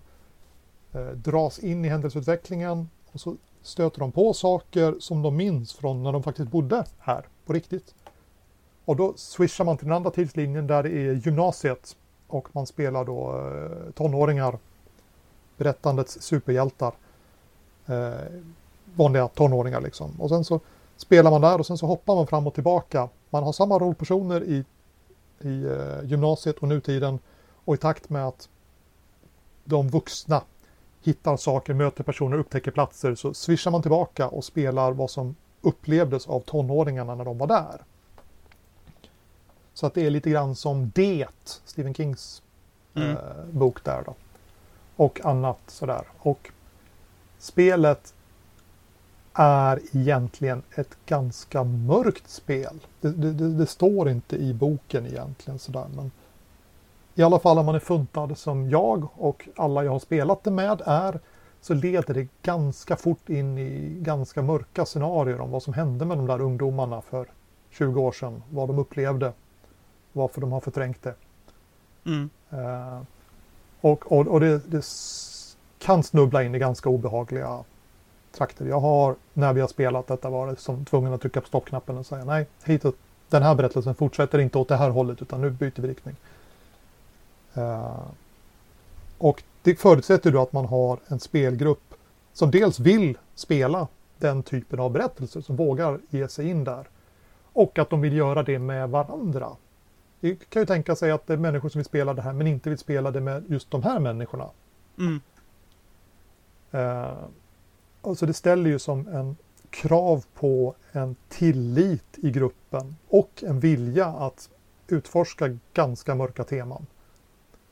eh, 0.94 1.08
dras 1.08 1.60
in 1.60 1.86
i 1.86 1.88
händelseutvecklingen 1.88 2.90
och 3.12 3.22
så 3.22 3.36
stöter 3.62 4.00
de 4.00 4.12
på 4.12 4.34
saker 4.34 4.96
som 5.00 5.22
de 5.22 5.36
minns 5.36 5.74
från 5.74 6.04
när 6.04 6.12
de 6.12 6.24
faktiskt 6.24 6.52
bodde 6.52 6.86
här 7.00 7.26
på 7.46 7.54
riktigt. 7.54 7.96
Och 8.88 8.96
då 8.96 9.14
swishar 9.16 9.66
man 9.66 9.78
till 9.78 9.88
den 9.88 9.96
andra 9.96 10.12
tidslinjen 10.12 10.68
där 10.68 10.84
det 10.84 10.90
är 10.90 11.14
gymnasiet 11.14 11.96
och 12.28 12.48
man 12.52 12.68
spelar 12.68 13.06
då 13.06 13.32
eh, 13.32 13.92
tonåringar, 13.92 14.58
berättandets 15.58 16.22
superhjältar. 16.22 16.94
Eh, 17.86 18.12
vanliga 18.96 19.28
tonåringar 19.28 19.82
liksom. 19.82 20.22
Och 20.22 20.30
sen 20.30 20.44
så 20.44 20.60
spelar 20.98 21.32
man 21.32 21.42
där 21.42 21.60
och 21.60 21.66
sen 21.66 21.78
så 21.78 21.86
hoppar 21.86 22.16
man 22.16 22.28
fram 22.28 22.48
och 22.48 22.54
tillbaka. 22.54 23.10
Man 23.30 23.44
har 23.44 23.52
samma 23.54 23.80
rollpersoner 23.80 24.44
i, 24.44 24.66
i 25.42 25.66
eh, 25.66 26.10
gymnasiet 26.10 26.58
och 26.58 26.68
nutiden 26.68 27.20
och 27.66 27.76
i 27.76 27.78
takt 27.78 28.10
med 28.10 28.28
att 28.28 28.50
de 29.64 29.88
vuxna 29.90 30.42
hittar 31.04 31.38
saker, 31.38 31.74
möter 31.74 32.04
personer, 32.04 32.38
upptäcker 32.38 32.72
platser 32.72 33.16
så 33.16 33.34
swishar 33.34 33.72
man 33.72 33.82
tillbaka 33.82 34.28
och 34.28 34.44
spelar 34.44 34.92
vad 34.92 35.10
som 35.10 35.36
upplevdes 35.62 36.28
av 36.28 36.40
tonåringarna 36.40 37.16
när 37.16 37.26
de 37.26 37.38
var 37.38 37.48
där. 37.48 37.82
Så 39.78 39.86
att 39.86 39.94
det 39.94 40.06
är 40.06 40.10
lite 40.10 40.30
grann 40.30 40.56
som 40.56 40.92
Det, 40.96 41.28
Stephen 41.66 41.94
Kings 41.94 42.42
mm. 42.96 43.10
eh, 43.10 43.18
bok 43.52 43.84
där 43.84 44.04
då. 44.06 44.16
Och 44.96 45.26
annat 45.26 45.58
sådär. 45.68 46.04
Och 46.20 46.52
spelet 47.40 48.14
är 49.34 49.80
egentligen 49.92 50.64
ett 50.76 50.98
ganska 51.06 51.64
mörkt 51.64 52.30
spel. 52.30 52.80
Det, 53.02 53.12
det, 53.12 53.32
det, 53.32 53.66
står 53.66 54.10
inte 54.10 54.36
i 54.36 54.54
boken 54.54 55.06
egentligen 55.06 55.60
sådär. 55.60 55.86
Men 55.96 56.12
I 57.16 57.24
alla 57.24 57.40
fall 57.40 57.60
om 57.60 57.66
man 57.66 57.76
är 57.76 57.80
funtad 57.80 58.38
som 58.38 58.70
jag 58.70 59.08
och 59.16 59.50
alla 59.56 59.84
jag 59.84 59.92
har 59.92 60.00
spelat 60.00 60.44
det 60.44 60.52
med 60.52 60.82
är 60.86 61.20
så 61.62 61.74
leder 61.74 62.14
det 62.14 62.28
ganska 62.42 62.96
fort 62.96 63.30
in 63.30 63.58
i 63.58 63.98
ganska 64.02 64.42
mörka 64.42 64.86
scenarier 64.86 65.42
om 65.42 65.52
vad 65.52 65.64
som 65.64 65.74
hände 65.74 66.06
med 66.06 66.18
de 66.18 66.28
där 66.28 66.42
ungdomarna 66.42 67.02
för 67.02 67.28
20 67.70 68.02
år 68.02 68.12
sedan. 68.12 68.44
Vad 68.50 68.70
de 68.70 68.80
upplevde 68.80 69.34
varför 70.18 70.42
de 70.42 70.52
har 70.52 70.60
förträngt 70.60 71.04
det. 71.04 71.14
Mm. 72.06 72.30
Uh, 72.54 73.02
och 73.82 74.12
och, 74.12 74.28
och 74.28 74.40
det, 74.40 74.72
det, 74.72 74.86
kan 75.80 76.04
snubbla 76.04 76.44
in 76.44 76.56
i 76.56 76.60
ganska 76.60 76.90
obehagliga 76.90 77.64
trakter. 78.32 78.66
Jag 78.66 78.80
har, 78.80 79.16
när 79.34 79.54
vi 79.54 79.62
har 79.62 79.68
spelat 79.68 80.08
detta, 80.08 80.30
varit 80.30 80.60
som 80.60 80.86
tvungen 80.86 81.14
att 81.14 81.22
trycka 81.22 81.42
på 81.42 81.48
stoppknappen 81.48 81.98
och 81.98 82.06
säga 82.06 82.26
nej, 82.26 82.48
hitåt, 82.64 82.96
den 83.30 83.44
här 83.44 83.56
berättelsen 83.56 83.96
fortsätter 83.96 84.40
inte 84.40 84.58
åt 84.58 84.68
det 84.68 84.76
här 84.76 84.90
hållet 84.90 85.22
utan 85.22 85.42
nu 85.42 85.50
byter 85.50 85.82
vi 85.82 85.88
riktning. 85.88 86.16
Uh, 87.58 88.02
och 89.18 89.44
det 89.62 89.76
förutsätter 89.76 90.32
då 90.32 90.42
att 90.42 90.54
man 90.54 90.66
har 90.66 91.00
en 91.08 91.20
spelgrupp 91.20 91.94
som 92.34 92.52
dels 92.52 92.80
vill 92.80 93.18
spela 93.36 93.88
den 94.18 94.44
typen 94.44 94.80
av 94.80 94.92
berättelser, 94.92 95.42
som 95.42 95.56
vågar 95.56 96.00
ge 96.10 96.28
sig 96.28 96.50
in 96.50 96.64
där. 96.64 96.88
Och 97.54 97.80
att 97.80 97.90
de 97.90 98.02
vill 98.02 98.14
göra 98.14 98.44
det 98.44 98.60
med 98.60 98.90
varandra. 98.90 99.50
Det 100.20 100.50
kan 100.50 100.62
ju 100.62 100.66
tänka 100.66 100.96
sig 100.96 101.12
att 101.12 101.28
det 101.28 101.34
är 101.34 101.38
människor 101.38 101.70
som 101.70 101.80
vill 101.80 101.86
spela 101.86 102.14
det 102.14 102.22
här 102.22 102.34
men 102.34 102.48
inte 102.48 102.70
vill 102.70 102.80
spela 102.80 103.12
det 103.12 103.22
med 103.22 103.44
just 103.48 103.72
de 103.72 103.84
här 103.84 104.00
människorna. 104.00 104.50
Mm. 104.98 105.22
Uh, 106.74 107.18
alltså 108.02 108.26
det 108.26 108.34
ställer 108.34 108.70
ju 108.70 108.80
som 108.80 109.08
en 109.08 109.36
krav 109.70 110.26
på 110.34 110.76
en 110.92 111.16
tillit 111.30 112.18
i 112.18 112.32
gruppen 112.32 112.96
och 113.08 113.44
en 113.44 113.60
vilja 113.60 114.06
att 114.06 114.50
utforska 114.88 115.58
ganska 115.74 116.16
mörka 116.16 116.44
teman. 116.44 116.86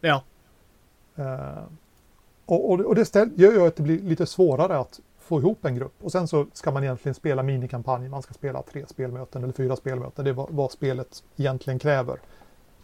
Ja. 0.02 0.24
Uh, 1.20 1.64
och, 2.46 2.72
och, 2.72 2.80
och, 2.80 2.96
det 2.96 3.06
ställ, 3.06 3.30
gör 3.36 3.52
ju 3.52 3.68
att 3.68 3.76
det 3.76 3.84
blir 3.84 4.00
lite 4.00 4.26
svårare 4.26 4.78
att 4.78 5.00
få 5.26 5.40
ihop 5.40 5.66
en 5.66 5.76
grupp. 5.76 5.94
Och 6.02 6.12
sen 6.12 6.28
så 6.28 6.48
ska 6.54 6.72
man 6.72 6.84
egentligen 6.84 7.16
spela 7.16 7.44
minikampanj. 7.44 8.10
Man 8.10 8.22
ska 8.22 8.34
spela 8.34 8.62
tre 8.62 8.86
spelmöten 8.88 9.44
eller 9.44 9.54
fyra 9.54 9.76
spelmöten. 9.76 10.26
Det 10.26 10.32
är 10.32 10.34
vad, 10.34 10.50
vad 10.50 10.72
spelet 10.72 11.24
egentligen 11.36 11.80
kräver. 11.80 12.20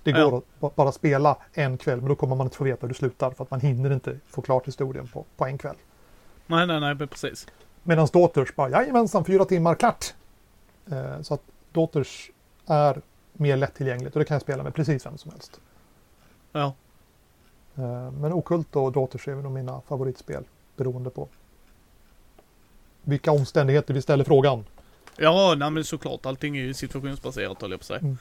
Det 0.03 0.11
går 0.11 0.43
ja. 0.59 0.67
att 0.67 0.75
bara 0.75 0.91
spela 0.91 1.37
en 1.53 1.77
kväll 1.77 1.99
men 1.99 2.09
då 2.09 2.15
kommer 2.15 2.35
man 2.35 2.47
inte 2.47 2.57
få 2.57 2.63
veta 2.63 2.81
hur 2.81 2.87
det 2.87 2.93
slutar 2.93 3.31
för 3.31 3.43
att 3.43 3.51
man 3.51 3.59
hinner 3.59 3.93
inte 3.93 4.19
få 4.27 4.41
klart 4.41 4.67
historien 4.67 5.07
på, 5.07 5.25
på 5.37 5.45
en 5.45 5.57
kväll. 5.57 5.75
Nej, 6.47 6.67
nej, 6.67 6.79
nej, 6.79 7.07
precis. 7.07 7.47
Medan 7.83 8.07
Daughters 8.13 8.55
bara, 8.55 8.69
jajamensan, 8.69 9.25
fyra 9.25 9.45
timmar, 9.45 9.75
klart! 9.75 10.13
Eh, 10.91 11.21
så 11.21 11.33
att 11.33 11.41
Daughters 11.71 12.31
är 12.65 13.01
mer 13.33 13.57
lättillgängligt 13.57 14.15
och 14.15 14.19
det 14.19 14.25
kan 14.25 14.35
jag 14.35 14.41
spela 14.41 14.63
med 14.63 14.73
precis 14.75 15.05
vem 15.05 15.17
som 15.17 15.31
helst. 15.31 15.59
Ja. 16.51 16.73
Eh, 17.75 18.11
men 18.11 18.33
Okult 18.33 18.75
och 18.75 18.91
Daughters 18.91 19.27
är 19.27 19.35
nog 19.35 19.51
mina 19.51 19.81
favoritspel 19.81 20.43
beroende 20.75 21.09
på 21.09 21.27
vilka 23.03 23.31
omständigheter 23.31 23.93
vi 23.93 24.01
ställer 24.01 24.23
frågan. 24.23 24.65
Ja, 25.17 25.55
nej 25.57 25.71
men 25.71 25.83
såklart. 25.83 26.25
Allting 26.25 26.57
är 26.57 26.61
ju 26.61 26.73
situationsbaserat 26.73 27.61
höll 27.61 27.71
jag 27.71 27.79
på 27.79 27.85
sig. 27.85 27.99
Mm. 27.99 28.17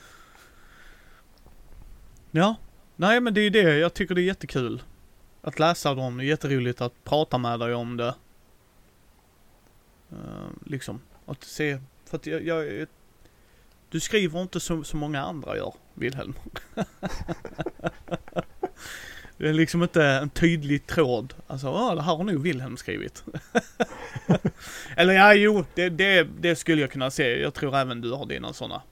Ja, 2.30 2.56
nej 2.96 3.20
men 3.20 3.34
det 3.34 3.40
är 3.40 3.50
det. 3.50 3.78
Jag 3.78 3.94
tycker 3.94 4.14
det 4.14 4.20
är 4.20 4.24
jättekul. 4.24 4.82
Att 5.42 5.58
läsa 5.58 5.94
dem, 5.94 6.18
det 6.18 6.24
är 6.24 6.26
jätteroligt 6.26 6.80
att 6.80 7.04
prata 7.04 7.38
med 7.38 7.60
dig 7.60 7.74
om 7.74 7.96
det. 7.96 8.14
Uh, 10.12 10.48
liksom, 10.66 11.00
att 11.26 11.44
se, 11.44 11.78
för 12.04 12.16
att 12.16 12.26
jag, 12.26 12.46
jag 12.46 12.86
du 13.90 14.00
skriver 14.00 14.42
inte 14.42 14.60
som 14.60 14.84
så 14.84 14.96
många 14.96 15.22
andra 15.22 15.56
gör, 15.56 15.74
Wilhelm. 15.94 16.34
det 19.40 19.48
är 19.48 19.52
liksom 19.52 19.82
inte 19.82 20.04
en 20.04 20.30
tydlig 20.30 20.86
tråd. 20.86 21.34
Alltså, 21.46 21.68
ah, 21.68 21.94
det 21.94 22.02
här 22.02 22.16
har 22.16 22.24
nog 22.24 22.42
Wilhelm 22.42 22.76
skrivit. 22.76 23.24
Eller 24.96 25.14
ja, 25.14 25.34
jo, 25.34 25.64
det, 25.74 25.88
det, 25.88 26.28
det 26.40 26.56
skulle 26.56 26.80
jag 26.80 26.90
kunna 26.90 27.10
se. 27.10 27.40
Jag 27.40 27.54
tror 27.54 27.76
även 27.76 28.00
du 28.00 28.12
har 28.12 28.26
dina 28.26 28.52
sådana 28.52 28.82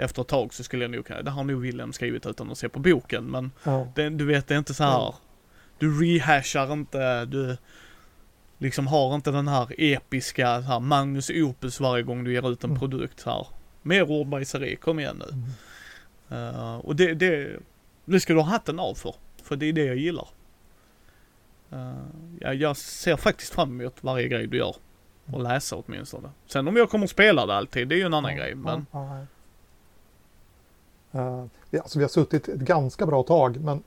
efter 0.00 0.22
ett 0.22 0.28
tag 0.28 0.54
så 0.54 0.64
skulle 0.64 0.84
jag 0.84 0.90
nog 0.90 1.06
kunna, 1.06 1.22
det 1.22 1.30
har 1.30 1.44
nog 1.44 1.60
William 1.60 1.92
skrivit 1.92 2.26
utan 2.26 2.50
att 2.50 2.58
se 2.58 2.68
på 2.68 2.78
boken 2.78 3.24
men 3.24 3.50
ja. 3.64 3.92
det, 3.94 4.08
du 4.08 4.24
vet 4.24 4.48
det 4.48 4.54
är 4.54 4.58
inte 4.58 4.74
så 4.74 4.84
här. 4.84 4.90
Ja. 4.90 5.14
Du 5.78 6.04
rehashar 6.04 6.72
inte, 6.72 7.24
du 7.24 7.56
liksom 8.58 8.86
har 8.86 9.14
inte 9.14 9.30
den 9.30 9.48
här 9.48 9.74
episka 9.78 10.60
här, 10.60 10.80
Magnus 10.80 11.30
Opus 11.30 11.80
varje 11.80 12.02
gång 12.02 12.24
du 12.24 12.32
ger 12.32 12.52
ut 12.52 12.64
en 12.64 12.70
mm. 12.70 12.80
produkt 12.80 13.22
här. 13.26 13.46
Mer 13.82 14.10
ordbajseri, 14.10 14.76
kom 14.76 15.00
igen 15.00 15.22
nu. 15.26 15.34
Mm. 16.28 16.54
Uh, 16.54 16.76
och 16.76 16.96
det, 16.96 17.14
det, 17.14 17.60
det 18.04 18.20
ska 18.20 18.32
du 18.32 18.40
ha 18.40 18.46
hatten 18.46 18.78
av 18.78 18.94
för. 18.94 19.14
För 19.50 19.56
det 19.56 19.66
är 19.66 19.72
det 19.72 19.84
jag 19.84 19.96
gillar. 19.96 20.28
Uh, 21.72 21.92
jag, 22.40 22.54
jag 22.54 22.76
ser 22.76 23.16
faktiskt 23.16 23.54
fram 23.54 23.80
emot 23.80 23.94
varje 24.00 24.28
grej 24.28 24.46
du 24.46 24.56
gör. 24.56 24.76
Och 25.32 25.42
läsa 25.42 25.76
åtminstone. 25.76 26.30
Sen 26.46 26.68
om 26.68 26.76
jag 26.76 26.90
kommer 26.90 27.04
att 27.04 27.10
spela 27.10 27.46
det 27.46 27.54
alltid, 27.54 27.88
det 27.88 27.94
är 27.94 27.96
ju 27.96 28.02
en 28.04 28.14
annan 28.14 28.30
Ja, 28.36 28.38
grej. 28.38 28.54
Men 28.54 28.86
ja, 28.92 29.18
ja. 31.10 31.20
Eh, 31.20 31.44
vi- 31.70 31.78
alltså, 31.78 31.98
vi 31.98 32.04
har 32.04 32.08
suttit 32.08 32.48
ett 32.48 32.60
ganska 32.60 33.06
bra 33.06 33.22
tag, 33.22 33.60
men 33.60 33.82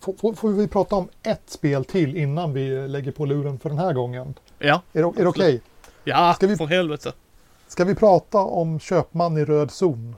får, 0.00 0.14
får, 0.14 0.34
får 0.34 0.48
vi 0.52 0.68
prata 0.68 0.96
om 0.96 1.08
ett 1.22 1.42
spel 1.50 1.84
till 1.84 2.16
innan 2.16 2.52
vi 2.52 2.88
lägger 2.88 3.12
på 3.12 3.26
luren 3.26 3.58
för 3.58 3.68
den 3.68 3.78
här 3.78 3.92
gången? 3.92 4.34
ja, 4.58 4.82
Är 4.92 5.02
det, 5.02 5.08
är 5.20 5.22
det 5.22 5.28
okej? 5.28 5.60
ja, 6.04 6.34
Ska 6.36 6.46
vi- 6.46 6.56
för 6.56 6.66
helvete. 6.66 7.12
Ska 7.68 7.84
vi 7.84 7.94
prata 7.94 8.38
om 8.38 8.80
Köpman 8.80 9.36
i 9.38 9.44
röd 9.44 9.70
zon? 9.70 10.16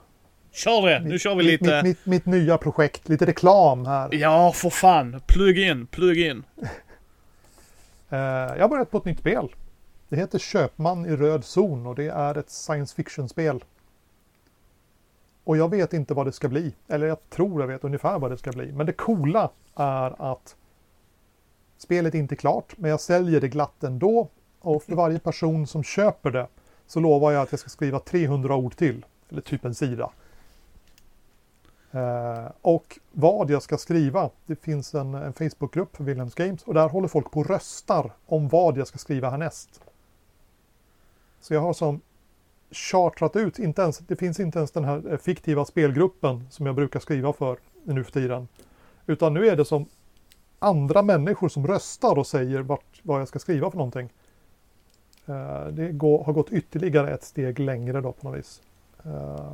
Kör 0.55 0.86
det, 0.86 1.01
nu 1.01 1.18
kör 1.18 1.35
vi 1.35 1.36
Mitt, 1.36 1.60
lite. 1.60 1.82
mitt, 1.82 1.85
mitt, 1.85 2.06
mitt 2.06 2.26
nya 2.26 2.59
projekt, 2.59 3.09
lite 3.09 3.26
reklam 3.26 3.86
här. 3.86 4.09
Ja, 4.14 4.52
för 4.52 4.70
fan. 4.70 5.20
Plugg 5.26 5.59
in, 5.59 5.86
plugg 5.86 6.18
in. 6.18 6.44
Eh, 8.10 8.18
jag 8.20 8.60
har 8.60 8.68
börjat 8.68 8.90
på 8.90 8.98
ett 8.98 9.05
nytt 9.05 9.18
spel. 9.18 9.55
Det 10.09 10.16
heter 10.16 10.39
Köpman 10.39 11.06
i 11.06 11.16
röd 11.16 11.44
zon 11.44 11.86
och 11.86 11.94
det 11.94 12.09
är 12.09 12.39
ett 12.39 12.51
science 12.51 12.94
fiction-spel. 12.97 13.64
Och 15.44 15.56
jag 15.56 15.70
vet 15.70 15.93
inte 15.93 16.14
vad 16.14 16.26
det 16.26 16.32
ska 16.32 16.48
bli. 16.48 16.74
Eller 16.89 17.06
jag 17.06 17.31
tror 17.31 17.60
jag 17.60 17.68
vet 17.68 17.85
ungefär 17.85 18.18
vad 18.18 18.31
det 18.31 18.39
ska 18.39 18.52
bli. 18.52 18.72
Men 18.72 18.86
det 18.86 18.93
coola 18.93 19.51
är 19.76 20.32
att 20.32 20.56
spelet 21.78 22.14
är 22.14 22.18
inte 22.18 22.36
klart, 22.36 22.74
men 22.76 22.90
jag 22.90 23.01
säljer 23.01 23.40
det 23.40 23.48
glatt 23.48 23.85
ändå. 23.85 24.28
Och 24.60 24.82
för 24.82 24.94
varje 24.94 25.18
person 25.18 25.66
som 25.66 25.82
köper 25.82 26.31
det 26.31 26.47
så 26.86 27.01
lovar 27.01 27.32
jag 27.32 27.43
att 27.43 27.52
jag 27.52 27.60
ska 27.60 27.68
skriva 27.70 27.98
300 27.98 28.56
ord 28.56 28.76
till. 28.76 29.05
Eller 29.31 29.40
typ 29.40 29.64
en 29.64 29.74
sida. 29.74 30.10
Eh, 31.95 32.51
och 32.61 32.99
vad 33.12 33.51
jag 33.51 33.62
ska 33.62 33.79
skriva. 33.79 34.31
Det 34.47 34.57
finns 34.57 34.95
en, 34.95 35.15
en 35.15 35.33
Facebookgrupp 35.33 35.97
för 35.97 36.05
Wilhelms 36.05 36.35
Games 36.35 36.62
och 36.62 36.75
där 36.75 36.89
håller 36.89 37.09
folk 37.09 37.31
på 37.31 37.41
och 37.41 37.47
röstar 37.47 38.12
om 38.27 38.49
vad 38.49 38.77
jag 38.77 38.87
ska 38.87 38.99
skriva 38.99 39.31
härnäst. 39.31 39.81
Så 41.41 41.55
jag 41.55 41.61
har 41.61 41.73
som 41.73 42.01
chartrat 42.71 43.37
ut, 43.37 43.59
inte 43.59 43.83
ens, 43.83 43.99
det 43.99 44.16
finns 44.16 44.41
inte 44.41 44.59
ens 44.59 44.71
den 44.71 44.85
här 44.85 45.12
eh, 45.12 45.19
fiktiva 45.19 45.65
spelgruppen 45.65 46.47
som 46.51 46.66
jag 46.66 46.75
brukar 46.75 47.01
skriva 47.01 47.33
för 47.33 47.59
nu 47.85 48.05
för 48.05 48.12
tiden. 48.12 48.49
Utan 49.07 49.35
nu 49.35 49.47
är 49.49 49.57
det 49.57 49.65
som 49.65 49.87
andra 50.59 51.03
människor 51.03 51.49
som 51.49 51.66
röstar 51.66 52.19
och 52.19 52.27
säger 52.27 52.61
vart, 52.61 53.01
vad 53.03 53.21
jag 53.21 53.29
ska 53.29 53.39
skriva 53.39 53.71
för 53.71 53.79
någonting. 53.79 54.09
Eh, 55.27 55.66
det 55.66 55.93
går, 55.93 56.25
har 56.25 56.33
gått 56.33 56.53
ytterligare 56.53 57.15
ett 57.15 57.25
steg 57.25 57.59
längre 57.59 58.01
då 58.01 58.12
på 58.12 58.29
något 58.29 58.39
vis. 58.39 58.62
Eh, 59.05 59.53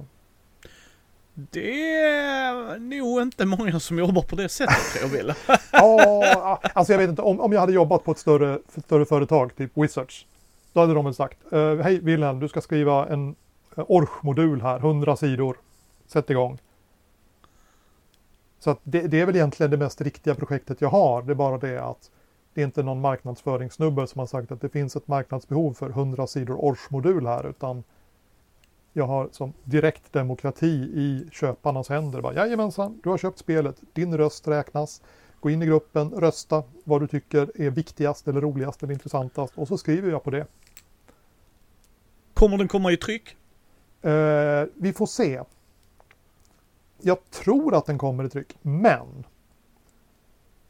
det 1.51 1.97
är 1.99 2.79
nog 2.79 3.23
inte 3.23 3.47
många 3.47 3.81
som 3.81 3.99
jobbar 3.99 4.23
på 4.23 4.37
det 4.37 4.49
sättet, 4.49 5.03
jag 5.03 5.09
Wille. 5.09 5.35
Ja, 5.73 6.61
alltså 6.75 6.93
jag 6.93 6.99
vet 6.99 7.11
inte. 7.11 7.23
Om, 7.23 7.41
om 7.41 7.53
jag 7.53 7.61
hade 7.61 7.73
jobbat 7.73 8.05
på 8.05 8.13
ett 8.13 8.19
större, 8.19 8.59
ett 8.75 8.85
större 8.85 9.05
företag, 9.05 9.57
typ 9.57 9.71
Wizards. 9.75 10.27
Då 10.73 10.81
hade 10.81 10.95
de 10.95 11.05
väl 11.05 11.15
sagt, 11.15 11.53
eh, 11.53 11.77
hej 11.77 12.01
Wilhelm, 12.01 12.41
du 12.41 12.49
ska 12.49 12.61
skriva 12.61 13.07
en 13.07 13.35
eh, 13.77 13.85
Orch-modul 13.89 14.63
här, 14.63 14.79
100 14.79 15.17
sidor. 15.17 15.57
Sätt 16.07 16.31
igång. 16.31 16.59
Så 18.59 18.71
att 18.71 18.81
det, 18.83 19.03
det 19.03 19.21
är 19.21 19.27
väl 19.27 19.37
egentligen 19.37 19.71
det 19.71 19.77
mest 19.77 20.01
riktiga 20.01 20.35
projektet 20.35 20.81
jag 20.81 20.89
har. 20.89 21.23
Det 21.23 21.33
är 21.33 21.35
bara 21.35 21.59
det 21.59 21.83
att 21.83 22.11
det 22.55 22.61
är 22.61 22.65
inte 22.65 22.83
någon 22.83 23.01
marknadsföringssnubbe 23.01 24.07
som 24.07 24.19
har 24.19 24.27
sagt 24.27 24.53
att 24.53 24.61
det 24.61 24.69
finns 24.69 24.97
ett 24.97 25.09
marknadsbehov 25.09 25.75
för 25.75 25.91
100 25.91 26.27
sidor 26.27 26.65
Orch-modul 26.65 27.27
här, 27.27 27.47
utan 27.51 27.85
jag 28.93 29.07
har 29.07 29.29
som 29.33 29.53
direkt 29.65 30.13
demokrati 30.13 30.91
i 30.95 31.29
köparnas 31.33 31.89
händer. 31.89 32.21
Bara, 32.21 32.35
Jajamensan, 32.35 33.01
du 33.03 33.11
har 33.11 33.19
köpt 33.19 33.39
spelet, 33.39 33.77
din 33.93 34.17
röst 34.17 34.49
räknas. 34.49 35.03
Gå 35.41 35.51
in 35.51 35.63
i 35.63 35.67
gruppen, 35.67 36.11
rösta 36.11 36.63
vad 36.85 37.01
du 37.01 37.07
tycker 37.07 37.61
är 37.61 37.71
viktigast 37.71 38.29
eller 38.29 38.41
roligast 38.41 38.83
eller 38.83 38.93
intressantast 38.93 39.59
och 39.59 39.69
så 39.69 39.79
skriver 39.79 40.11
jag 40.11 40.25
på 40.25 40.31
det. 40.31 40.47
Kommer 42.35 42.59
den 42.59 42.69
komma 42.69 42.93
i 42.93 42.97
tryck? 42.97 43.37
Eh, 44.03 44.65
vi 44.75 44.93
får 44.93 45.07
se. 45.07 45.43
Jag 47.01 47.31
tror 47.31 47.75
att 47.75 47.87
den 47.87 47.99
kommer 47.99 48.25
i 48.25 48.29
tryck, 48.29 48.59
men 48.63 49.25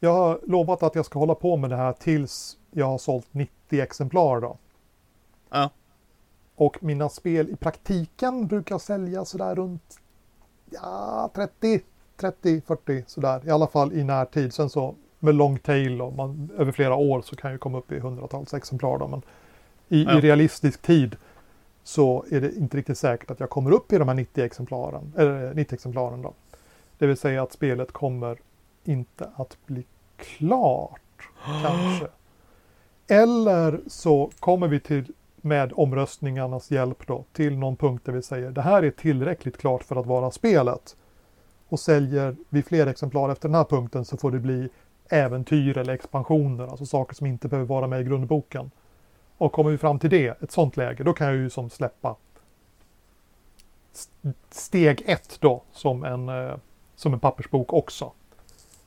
jag 0.01 0.13
har 0.13 0.41
lovat 0.47 0.83
att 0.83 0.95
jag 0.95 1.07
ska 1.07 1.19
hålla 1.19 1.35
på 1.35 1.57
med 1.57 1.71
det 1.71 1.77
här 1.77 1.93
tills 1.93 2.59
jag 2.71 2.87
har 2.87 2.99
sålt 2.99 3.35
90 3.35 3.81
exemplar 3.81 4.41
då. 4.41 4.59
Ja. 5.51 5.71
Och 6.61 6.83
mina 6.83 7.09
spel 7.09 7.49
i 7.49 7.57
praktiken 7.57 8.47
brukar 8.47 8.79
sälja 8.79 9.25
sådär 9.25 9.55
runt 9.55 10.01
ja, 10.71 11.31
30, 11.35 11.81
30, 12.17 12.63
40 12.67 13.05
sådär. 13.07 13.43
I 13.47 13.51
alla 13.51 13.67
fall 13.67 13.93
i 13.93 14.05
närtid. 14.05 14.55
Sen 14.55 14.71
så 14.71 14.95
med 15.19 15.35
long 15.35 15.59
tail 15.59 16.03
och 16.03 16.13
man, 16.13 16.51
över 16.59 16.73
flera 16.73 16.95
år 16.95 17.23
så 17.23 17.37
kan 17.37 17.51
jag 17.51 17.61
komma 17.61 17.79
upp 17.79 17.93
i 17.93 17.99
hundratals 17.99 18.55
exemplar 18.55 18.99
då. 18.99 19.09
Men 19.09 19.23
i, 19.89 20.05
Ja. 20.05 20.19
i 20.19 20.21
realistisk 20.21 20.83
tid 20.83 21.17
så 21.83 22.25
är 22.31 22.41
det 22.41 22.57
inte 22.57 22.77
riktigt 22.77 22.99
säkert 22.99 23.31
att 23.31 23.41
jag 23.41 23.51
kommer 23.51 23.71
upp 23.71 23.93
i 23.93 23.99
de 23.99 24.09
här 24.09 24.15
90 24.15 24.45
exemplaren. 24.45 25.13
Eller 25.17 25.55
90 25.55 25.75
exemplaren 25.75 26.23
då. 26.23 26.33
Det 26.99 27.07
vill 27.07 27.17
säga 27.17 27.43
att 27.43 27.53
spelet 27.53 27.93
kommer 27.93 28.39
inte 28.85 29.31
att 29.37 29.57
bli 29.67 29.85
klart. 30.17 31.01
Kanske. 31.63 32.07
Eller 33.09 33.81
så 33.87 34.31
kommer 34.41 34.69
vi 34.69 34.81
till 34.81 35.13
med 35.43 35.73
omröstningarnas 35.77 36.71
hjälp 36.71 37.07
då 37.07 37.25
till 37.33 37.59
någon 37.59 37.77
punkt 37.77 38.03
där 38.05 38.13
vi 38.13 38.23
säger 38.23 38.51
det 38.51 38.63
här 38.63 38.83
är 38.83 38.91
tillräckligt 38.91 39.59
klart 39.59 39.85
för 39.85 39.97
att 39.97 40.07
vara 40.07 40.31
spelet. 40.31 40.97
Och 41.69 41.81
säljer 41.81 42.37
vi 42.49 42.63
fler 42.63 42.87
exemplar 42.87 43.29
efter 43.29 43.49
den 43.49 43.55
här 43.55 43.65
punkten 43.65 44.05
så 44.05 44.17
får 44.17 44.31
det 44.31 44.39
bli 44.39 44.69
äventyr 45.09 45.79
eller 45.79 45.93
expansioner, 45.93 46.67
alltså 46.67 46.87
saker 46.87 47.15
som 47.15 47.27
inte 47.27 47.49
behöver 47.49 47.69
vara 47.69 47.87
med 47.87 48.01
i 48.01 48.05
grundboken. 48.05 48.71
Och 49.39 49.53
kommer 49.53 49.71
vi 49.71 49.79
fram 49.79 49.99
till 49.99 50.11
det, 50.11 50.43
ett 50.43 50.51
sånt 50.53 50.77
läge, 50.77 51.05
då 51.05 51.13
kan 51.13 51.27
jag 51.27 51.37
ju 51.37 51.51
som 51.51 51.71
släppa 51.71 52.17
st- 53.93 54.33
steg 54.51 55.03
ett 55.07 55.37
då 55.41 55.63
som 55.73 56.05
en, 56.05 56.29
eh, 56.29 56.57
som 56.97 57.13
en 57.13 57.21
pappersbok 57.21 57.73
också. 57.73 58.13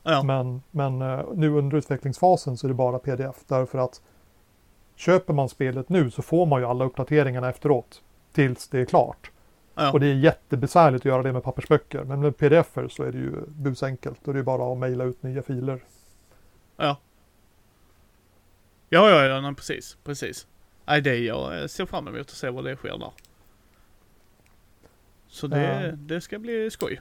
Ja. 0.03 0.23
Men, 0.23 0.61
men 0.71 1.01
eh, 1.01 1.19
nu 1.33 1.49
under 1.49 1.77
utvecklingsfasen 1.77 2.57
så 2.57 2.67
är 2.67 2.69
det 2.69 2.73
bara 2.73 2.99
pdf 2.99 3.43
därför 3.47 3.77
att 3.77 4.01
köper 4.95 5.33
man 5.33 5.49
spelet 5.49 5.89
nu 5.89 6.11
så 6.11 6.21
får 6.21 6.45
man 6.45 6.61
ju 6.61 6.67
alla 6.67 6.85
uppdateringarna 6.85 7.49
efteråt 7.49 8.01
tills 8.31 8.67
det 8.67 8.79
är 8.79 8.85
klart. 8.85 9.31
Ja. 9.75 9.91
Och 9.91 9.99
det 9.99 10.07
är 10.07 10.13
jättebesvärligt 10.13 11.01
att 11.01 11.05
göra 11.05 11.23
det 11.23 11.33
med 11.33 11.43
pappersböcker. 11.43 12.03
Men 12.03 12.19
med 12.19 12.37
pdf 12.37 12.77
så 12.89 13.03
är 13.03 13.11
det 13.11 13.17
ju 13.17 13.31
busenkelt. 13.47 14.19
Då 14.23 14.31
är 14.31 14.35
det 14.35 14.43
bara 14.43 14.71
att 14.71 14.77
mejla 14.77 15.03
ut 15.03 15.23
nya 15.23 15.41
filer. 15.43 15.83
Ja. 16.77 16.97
Ja, 18.89 19.09
ja, 19.09 19.25
ja, 19.25 19.53
precis, 19.57 19.97
precis. 20.03 20.47
Nej, 20.85 21.01
det 21.01 21.17
jag 21.17 21.69
ser 21.69 21.85
fram 21.85 22.07
emot 22.07 22.21
att 22.21 22.29
se 22.29 22.49
vad 22.49 22.63
det 22.63 22.75
sker 22.75 22.97
där. 22.97 23.11
Så 25.27 25.47
det, 25.47 25.83
Ja. 25.85 25.91
det 25.91 26.21
ska 26.21 26.39
bli 26.39 26.71
skoj. 26.71 26.99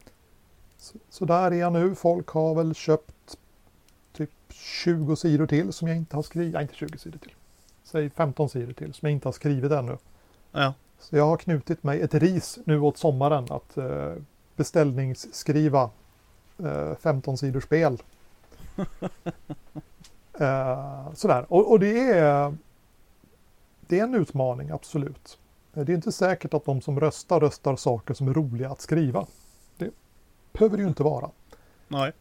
Så, 0.77 0.98
så 1.10 1.24
där 1.24 1.51
är 1.51 1.56
jag 1.56 1.73
nu. 1.73 1.94
Folk 1.94 2.28
har 2.28 2.55
väl 2.55 2.74
köpt 2.74 3.39
typ 4.12 4.31
20 4.51 5.16
sidor 5.16 5.47
till 5.47 5.73
som 5.73 5.89
jag 5.89 5.97
inte 5.97 6.16
har 6.16 6.23
skrivit. 6.23 6.55
Nej, 6.55 6.62
inte 6.62 6.74
20 6.74 6.98
sidor 6.98 7.19
till. 7.19 7.35
Säg 7.93 8.10
15 8.10 8.48
sidor 8.48 8.73
till 8.73 8.94
som 8.94 9.06
jag 9.06 9.12
inte 9.12 9.28
har 9.28 9.32
skrivit 9.32 9.73
ännu. 9.73 9.98
Ja. 10.52 10.74
Så 10.98 11.16
jag 11.16 11.27
har 11.27 11.36
knutit 11.36 11.82
mig 11.82 12.01
ett 12.01 12.14
ris 12.14 12.59
nu 12.64 12.81
åt 12.81 12.98
sommaren 12.98 13.47
att 13.51 13.77
eh, 13.77 14.12
beställningsskriva 14.56 15.90
eh, 16.59 16.94
15 17.01 17.39
sidor 17.39 17.60
spel. 17.60 18.02
eh, 20.40 21.12
sådär, 21.14 21.47
och, 21.48 21.70
och 21.70 21.81
det 21.81 22.10
är 22.10 22.55
det 23.81 23.98
är 23.98 24.05
en 24.05 24.14
utmaning, 24.14 24.70
absolut. 24.70 25.39
Det 25.73 25.81
är 25.81 25.90
inte 25.90 26.12
säkert 26.12 26.55
att 26.55 26.64
de 26.64 26.81
som 26.81 27.01
röstar 27.01 27.40
röstar 27.40 27.77
saker 27.77 28.14
som 28.14 28.28
är 28.28 28.35
roliga 28.35 28.70
att 28.70 28.81
skriva. 28.81 29.27
Det 29.77 29.90
behöver 30.52 30.77
det 30.77 30.82
ju 30.82 30.89
inte 30.89 31.02
vara. 31.02 31.31
Nej. 31.89 32.12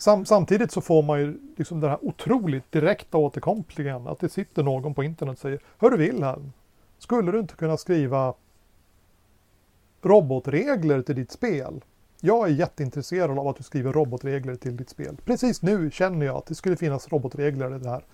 Sam, 0.00 0.24
samtidigt 0.24 0.72
så 0.72 0.80
får 0.80 1.02
man 1.02 1.20
ju 1.20 1.38
liksom 1.56 1.80
den 1.80 1.90
här 1.90 2.04
otroligt 2.04 2.72
direkta 2.72 3.18
återkopplingen 3.18 4.06
att 4.06 4.20
det 4.20 4.28
sitter 4.28 4.62
någon 4.62 4.94
på 4.94 5.04
internet 5.04 5.32
och 5.32 5.38
säger 5.38 5.60
Hör 5.78 5.90
du 5.90 5.96
Wilhelm, 5.96 6.52
skulle 6.98 7.32
du 7.32 7.38
inte 7.38 7.54
kunna 7.54 7.76
skriva 7.76 8.34
robotregler 10.02 11.02
till 11.02 11.14
ditt 11.14 11.30
spel? 11.30 11.84
Jag 12.20 12.48
är 12.48 12.52
jätteintresserad 12.52 13.38
av 13.38 13.48
att 13.48 13.56
du 13.56 13.62
skriver 13.62 13.92
robotregler 13.92 14.54
till 14.54 14.76
ditt 14.76 14.90
spel. 14.90 15.16
Precis 15.24 15.62
nu 15.62 15.90
känner 15.90 16.26
jag 16.26 16.36
att 16.36 16.46
det 16.46 16.54
skulle 16.54 16.76
finnas 16.76 17.08
robotregler 17.08 17.76
i 17.76 17.78
det 17.78 17.90
här. 17.90 18.04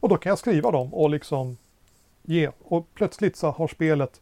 Och 0.00 0.08
då 0.08 0.16
kan 0.16 0.30
jag 0.30 0.38
skriva 0.38 0.70
dem 0.70 0.94
och 0.94 1.10
liksom 1.10 1.56
ge. 2.22 2.50
Och 2.62 2.86
plötsligt 2.94 3.36
så 3.36 3.50
har 3.50 3.68
spelet, 3.68 4.20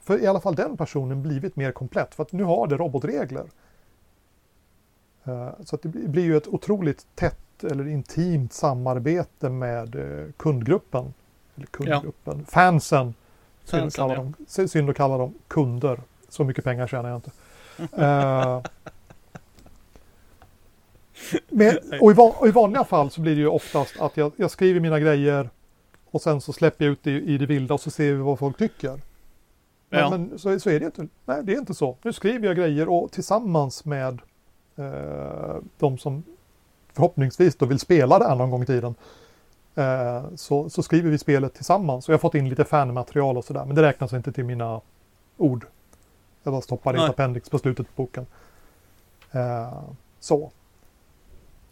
för 0.00 0.22
i 0.22 0.26
alla 0.26 0.40
fall 0.40 0.54
den 0.54 0.76
personen, 0.76 1.22
blivit 1.22 1.56
mer 1.56 1.72
komplett. 1.72 2.14
För 2.14 2.22
att 2.22 2.32
nu 2.32 2.44
har 2.44 2.66
det 2.66 2.76
robotregler. 2.76 3.46
Eh, 5.28 5.48
Så 5.64 5.74
att 5.76 5.82
det 5.82 5.88
blir 5.88 6.24
ju 6.24 6.36
ett 6.36 6.46
otroligt 6.48 7.06
tätt 7.14 7.64
eller 7.64 7.88
intimt 7.88 8.52
samarbete 8.52 9.48
med 9.48 9.94
eh, 9.94 10.32
kundgruppen. 10.36 11.14
Eller 11.56 11.66
kundgruppen, 11.66 12.44
fansen. 12.44 13.14
Synd 13.64 13.82
att, 13.86 13.94
kalla 13.94 14.12
ja. 14.14 14.18
dem, 14.18 14.34
sy- 14.46 14.68
synd 14.68 14.90
att 14.90 14.96
kalla 14.96 15.18
dem 15.18 15.34
kunder. 15.48 16.00
Så 16.28 16.44
mycket 16.44 16.64
pengar 16.64 16.86
tjänar 16.86 17.08
jag 17.08 17.16
inte. 17.18 17.30
Men, 21.48 21.78
och, 22.00 22.10
i 22.10 22.14
va, 22.14 22.34
och 22.38 22.48
i 22.48 22.50
vanliga 22.50 22.84
fall 22.84 23.10
så 23.10 23.20
blir 23.20 23.34
det 23.34 23.40
ju 23.40 23.46
oftast 23.48 24.00
att 24.00 24.16
jag, 24.16 24.32
jag 24.36 24.50
skriver 24.50 24.80
mina 24.80 25.00
grejer 25.00 25.50
Och 26.10 26.22
sen 26.22 26.40
så 26.40 26.52
släpper 26.52 26.84
jag 26.84 26.92
ut 26.92 27.02
det 27.02 27.10
i 27.10 27.38
det 27.38 27.46
vilda 27.46 27.74
och 27.74 27.80
så 27.80 27.90
ser 27.90 28.12
vi 28.12 28.18
vad 28.22 28.38
folk 28.38 28.58
tycker. 28.58 29.00
Men, 29.90 30.00
Ja. 30.00 30.10
men 30.10 30.38
så, 30.38 30.60
så 30.60 30.70
är 30.70 30.80
det 30.80 30.86
inte. 30.86 31.06
Nej, 31.24 31.40
det 31.44 31.52
är 31.54 31.58
inte 31.58 31.74
så. 31.74 31.96
Nu 32.02 32.12
skriver 32.12 32.46
jag 32.46 32.56
grejer 32.56 32.88
och 32.88 33.12
tillsammans 33.12 33.84
med 33.84 34.18
de 35.78 35.98
som 35.98 36.24
förhoppningsvis 36.92 37.56
då 37.56 37.66
vill 37.66 37.78
spela 37.78 38.18
det 38.18 38.28
här 38.28 38.36
någon 38.36 38.50
gång 38.50 38.62
i 38.62 38.66
tiden. 38.66 38.94
Eh, 39.74 40.24
så, 40.36 40.70
så 40.70 40.82
skriver 40.82 41.10
vi 41.10 41.18
spelet 41.18 41.54
tillsammans. 41.54 42.08
Och 42.08 42.12
jag 42.12 42.18
har 42.18 42.20
fått 42.20 42.34
in 42.34 42.48
lite 42.48 42.64
fanmaterial 42.64 43.36
och 43.36 43.44
sådär. 43.44 43.64
Men 43.64 43.76
det 43.76 43.82
räknas 43.82 44.12
inte 44.12 44.32
till 44.32 44.44
mina 44.44 44.80
ord. 45.36 45.66
Jag 46.42 46.52
bara 46.52 46.62
stoppar 46.62 46.94
in 46.94 47.00
appendix 47.00 47.50
på 47.50 47.58
slutet 47.58 47.86
på 47.86 48.02
boken. 48.02 48.26
Eh, 49.32 49.82
så. 50.20 50.50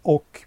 Och 0.03 0.45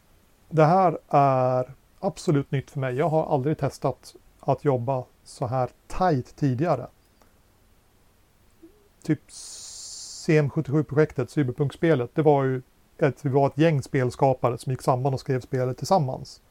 det 0.49 0.65
här 0.65 0.97
är 1.09 1.73
absolut 1.99 2.51
nytt 2.51 2.71
för 2.71 2.79
mig. 2.79 2.95
Jag 2.95 3.09
har 3.09 3.33
aldrig 3.33 3.57
testat 3.57 4.15
att 4.39 4.65
jobba 4.65 5.03
så 5.23 5.47
här 5.47 5.69
tight 5.87 6.35
tidigare. 6.35 6.87
Typ 9.03 9.21
CM77-projektet, 10.29 11.29
Cyberpunk-spelet, 11.29 12.09
det 12.13 12.21
var 12.21 12.43
ju 12.43 12.61
ett, 12.97 13.25
vi 13.25 13.29
var 13.29 13.47
ett 13.47 13.57
gäng 13.57 13.81
spelskapare 13.81 14.57
som 14.57 14.71
gick 14.71 14.81
samman 14.81 15.13
och 15.13 15.19
skrev 15.19 15.39
spelet 15.39 15.77
tillsammans. 15.77 16.41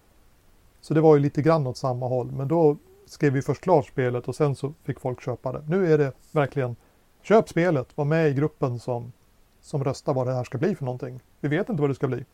Så 0.80 0.94
det 0.94 1.00
var 1.00 1.16
ju 1.16 1.20
lite 1.22 1.42
grann 1.42 1.66
åt 1.66 1.76
samma 1.76 2.08
håll, 2.08 2.30
men 2.32 2.48
då 2.48 2.76
skrev 3.06 3.32
vi 3.32 3.42
först 3.42 3.60
klart 3.60 3.86
spelet 3.86 4.28
och 4.28 4.34
sen 4.34 4.54
så 4.56 4.74
fick 4.84 5.00
folk 5.00 5.22
köpa 5.22 5.52
det. 5.52 5.62
Nu 5.68 5.92
är 5.92 5.98
det 5.98 6.12
verkligen 6.32 6.76
köp 7.22 7.48
spelet, 7.48 7.96
var 7.96 8.04
med 8.04 8.28
i 8.30 8.34
gruppen 8.34 8.78
som, 8.78 9.12
som 9.60 9.84
röstar 9.84 10.14
vad 10.14 10.26
det 10.26 10.34
här 10.34 10.44
ska 10.44 10.58
bli 10.58 10.74
för 10.74 10.84
någonting. 10.84 11.20
Vi 11.40 11.48
vet 11.48 11.68
inte 11.68 11.80
vad 11.80 11.90
det 11.90 11.94
ska 11.94 12.08
bli. 12.08 12.24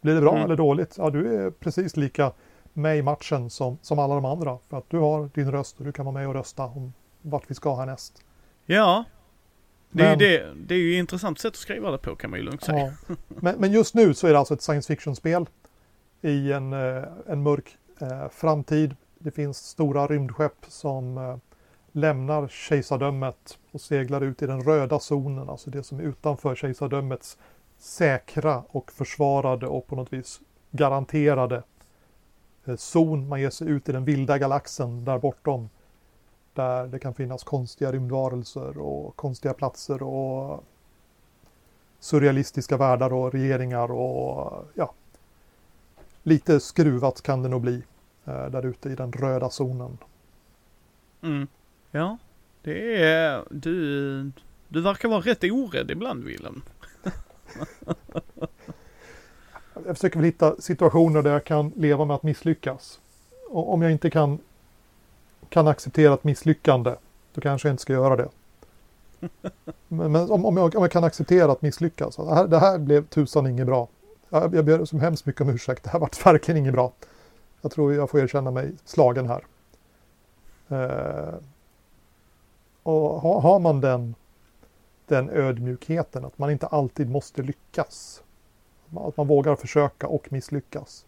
Blir 0.00 0.14
det 0.14 0.20
bra 0.20 0.32
Mm. 0.32 0.44
eller 0.44 0.56
dåligt? 0.56 0.94
Ja, 0.98 1.10
du 1.10 1.34
är 1.36 1.50
precis 1.50 1.96
lika 1.96 2.32
med 2.72 2.98
i 2.98 3.02
matchen 3.02 3.50
som, 3.50 3.78
som 3.82 3.98
alla 3.98 4.14
de 4.14 4.24
andra. 4.24 4.58
För 4.68 4.78
att 4.78 4.90
du 4.90 4.98
har 4.98 5.30
din 5.34 5.52
röst 5.52 5.78
och 5.78 5.84
du 5.84 5.92
kan 5.92 6.04
vara 6.06 6.14
med 6.14 6.28
och 6.28 6.34
rösta 6.34 6.64
om 6.64 6.92
vart 7.22 7.50
vi 7.50 7.54
ska 7.54 7.74
härnäst. 7.76 8.24
Ja. 8.66 9.04
Det 9.92 10.02
är, 10.02 10.06
ju 10.06 10.10
Men- 10.10 10.18
det, 10.18 10.66
det 10.66 10.74
är 10.74 10.78
ju 10.78 10.92
ett 10.94 10.98
intressant 10.98 11.38
sätt 11.38 11.52
att 11.52 11.56
skriva 11.56 11.90
det 11.90 11.98
på 11.98 12.16
kan 12.16 12.30
man 12.30 12.38
ju 12.38 12.44
lugnt 12.44 12.62
säga. 12.64 12.94
Ja. 13.08 13.14
Men, 13.28 13.54
men 13.58 13.72
just 13.72 13.94
nu 13.94 14.14
så 14.14 14.26
är 14.26 14.32
det 14.32 14.38
alltså 14.38 14.54
ett 14.54 14.62
science 14.62 14.86
fiction-spel 14.94 15.46
i 16.22 16.52
en, 16.52 16.72
eh, 16.72 17.04
en 17.26 17.42
mörk 17.42 17.76
eh, 18.00 18.28
framtid. 18.28 18.96
Det 19.18 19.30
finns 19.30 19.58
stora 19.58 20.06
rymdskepp 20.06 20.56
som 20.68 21.18
eh, 21.18 21.36
lämnar 21.92 22.48
kejsardömet 22.48 23.58
och 23.72 23.80
seglar 23.80 24.20
ut 24.20 24.42
i 24.42 24.46
den 24.46 24.62
röda 24.62 24.98
zonen, 24.98 25.48
alltså 25.48 25.70
det 25.70 25.82
som 25.82 25.98
är 25.98 26.02
utanför 26.02 26.54
kejsardömets 26.54 27.38
säkra 27.78 28.62
och 28.68 28.92
försvarade 28.92 29.66
och 29.66 29.86
på 29.86 29.96
något 29.96 30.12
vis 30.12 30.40
garanterade 30.70 31.62
eh, 32.64 32.76
zon. 32.76 33.28
Man 33.28 33.40
ger 33.40 33.50
sig 33.50 33.68
ut 33.68 33.88
i 33.88 33.92
den 33.92 34.04
vilda 34.04 34.38
galaxen 34.38 35.04
där 35.04 35.18
bortom. 35.18 35.68
Där 36.54 36.86
det 36.86 36.98
kan 36.98 37.14
finnas 37.14 37.44
konstiga 37.44 37.92
rymdvarelser 37.92 38.78
och 38.78 39.16
konstiga 39.16 39.54
platser 39.54 40.02
och 40.02 40.64
surrealistiska 42.00 42.76
världar 42.76 43.12
och 43.12 43.32
regeringar 43.32 43.90
och 43.90 44.64
ja, 44.74 44.94
lite 46.22 46.60
skruvat 46.60 47.22
kan 47.22 47.42
det 47.42 47.48
nog 47.48 47.62
bli 47.62 47.82
eh, 48.24 48.46
där 48.46 48.66
ute 48.66 48.88
i 48.88 48.94
den 48.94 49.12
röda 49.12 49.50
zonen. 49.50 49.98
Mm. 51.22 51.48
Ja. 51.90 52.18
Det 52.62 53.02
är... 53.04 53.44
Du... 53.50 54.32
Du 54.68 54.80
verkar 54.80 55.08
vara 55.08 55.20
rätt 55.20 55.44
orädd 55.44 55.90
ibland 55.90 56.24
Willem. 56.24 56.62
Jag 59.86 59.96
försöker 59.96 60.16
väl 60.16 60.24
hitta 60.24 60.60
situationer 60.60 61.22
där 61.22 61.32
jag 61.32 61.44
kan 61.44 61.72
leva 61.76 62.04
med 62.04 62.16
att 62.16 62.22
misslyckas. 62.22 63.00
Och 63.48 63.72
om 63.72 63.82
jag 63.82 63.92
inte 63.92 64.10
kan, 64.10 64.38
kan 65.52 65.68
acceptera 65.68 66.14
ett 66.14 66.24
misslyckande, 66.24 66.94
då 67.34 67.40
kanske 67.40 67.68
jag 67.68 67.72
inte 67.72 67.82
ska 67.82 67.92
göra 67.92 68.16
det. 68.16 68.28
Men, 69.88 70.12
men 70.12 70.30
om, 70.30 70.44
om, 70.46 70.56
jag, 70.56 70.76
om 70.76 70.82
jag 70.82 70.90
kan 70.90 71.04
acceptera 71.04 71.52
att 71.52 71.62
misslyckas, 71.62 72.16
det 72.16 72.34
här, 72.34 72.46
det 72.46 72.58
här 72.58 72.78
blev 72.78 73.06
tusan 73.06 73.46
inget 73.46 73.66
bra. 73.66 73.88
Jag, 74.28 74.54
jag 74.54 74.64
ber 74.64 74.84
så 74.84 74.98
hemskt 74.98 75.26
mycket 75.26 75.40
om 75.40 75.48
ursäkt, 75.48 75.84
det 75.84 75.90
här 75.90 75.98
vart 75.98 76.26
verkligen 76.26 76.58
inget 76.58 76.72
bra. 76.72 76.92
Jag 77.60 77.72
tror 77.72 77.94
jag 77.94 78.10
får 78.10 78.20
erkänna 78.20 78.50
mig 78.50 78.72
slagen 78.84 79.28
här. 79.28 79.44
Eh, 80.68 81.34
och 82.82 83.20
har, 83.20 83.40
har 83.40 83.58
man 83.58 83.80
den, 83.80 84.14
den 85.06 85.30
ödmjukheten, 85.30 86.24
att 86.24 86.38
man 86.38 86.50
inte 86.50 86.66
alltid 86.66 87.10
måste 87.10 87.42
lyckas, 87.42 88.22
att 88.96 89.16
man 89.16 89.26
vågar 89.26 89.56
försöka 89.56 90.06
och 90.06 90.32
misslyckas. 90.32 91.04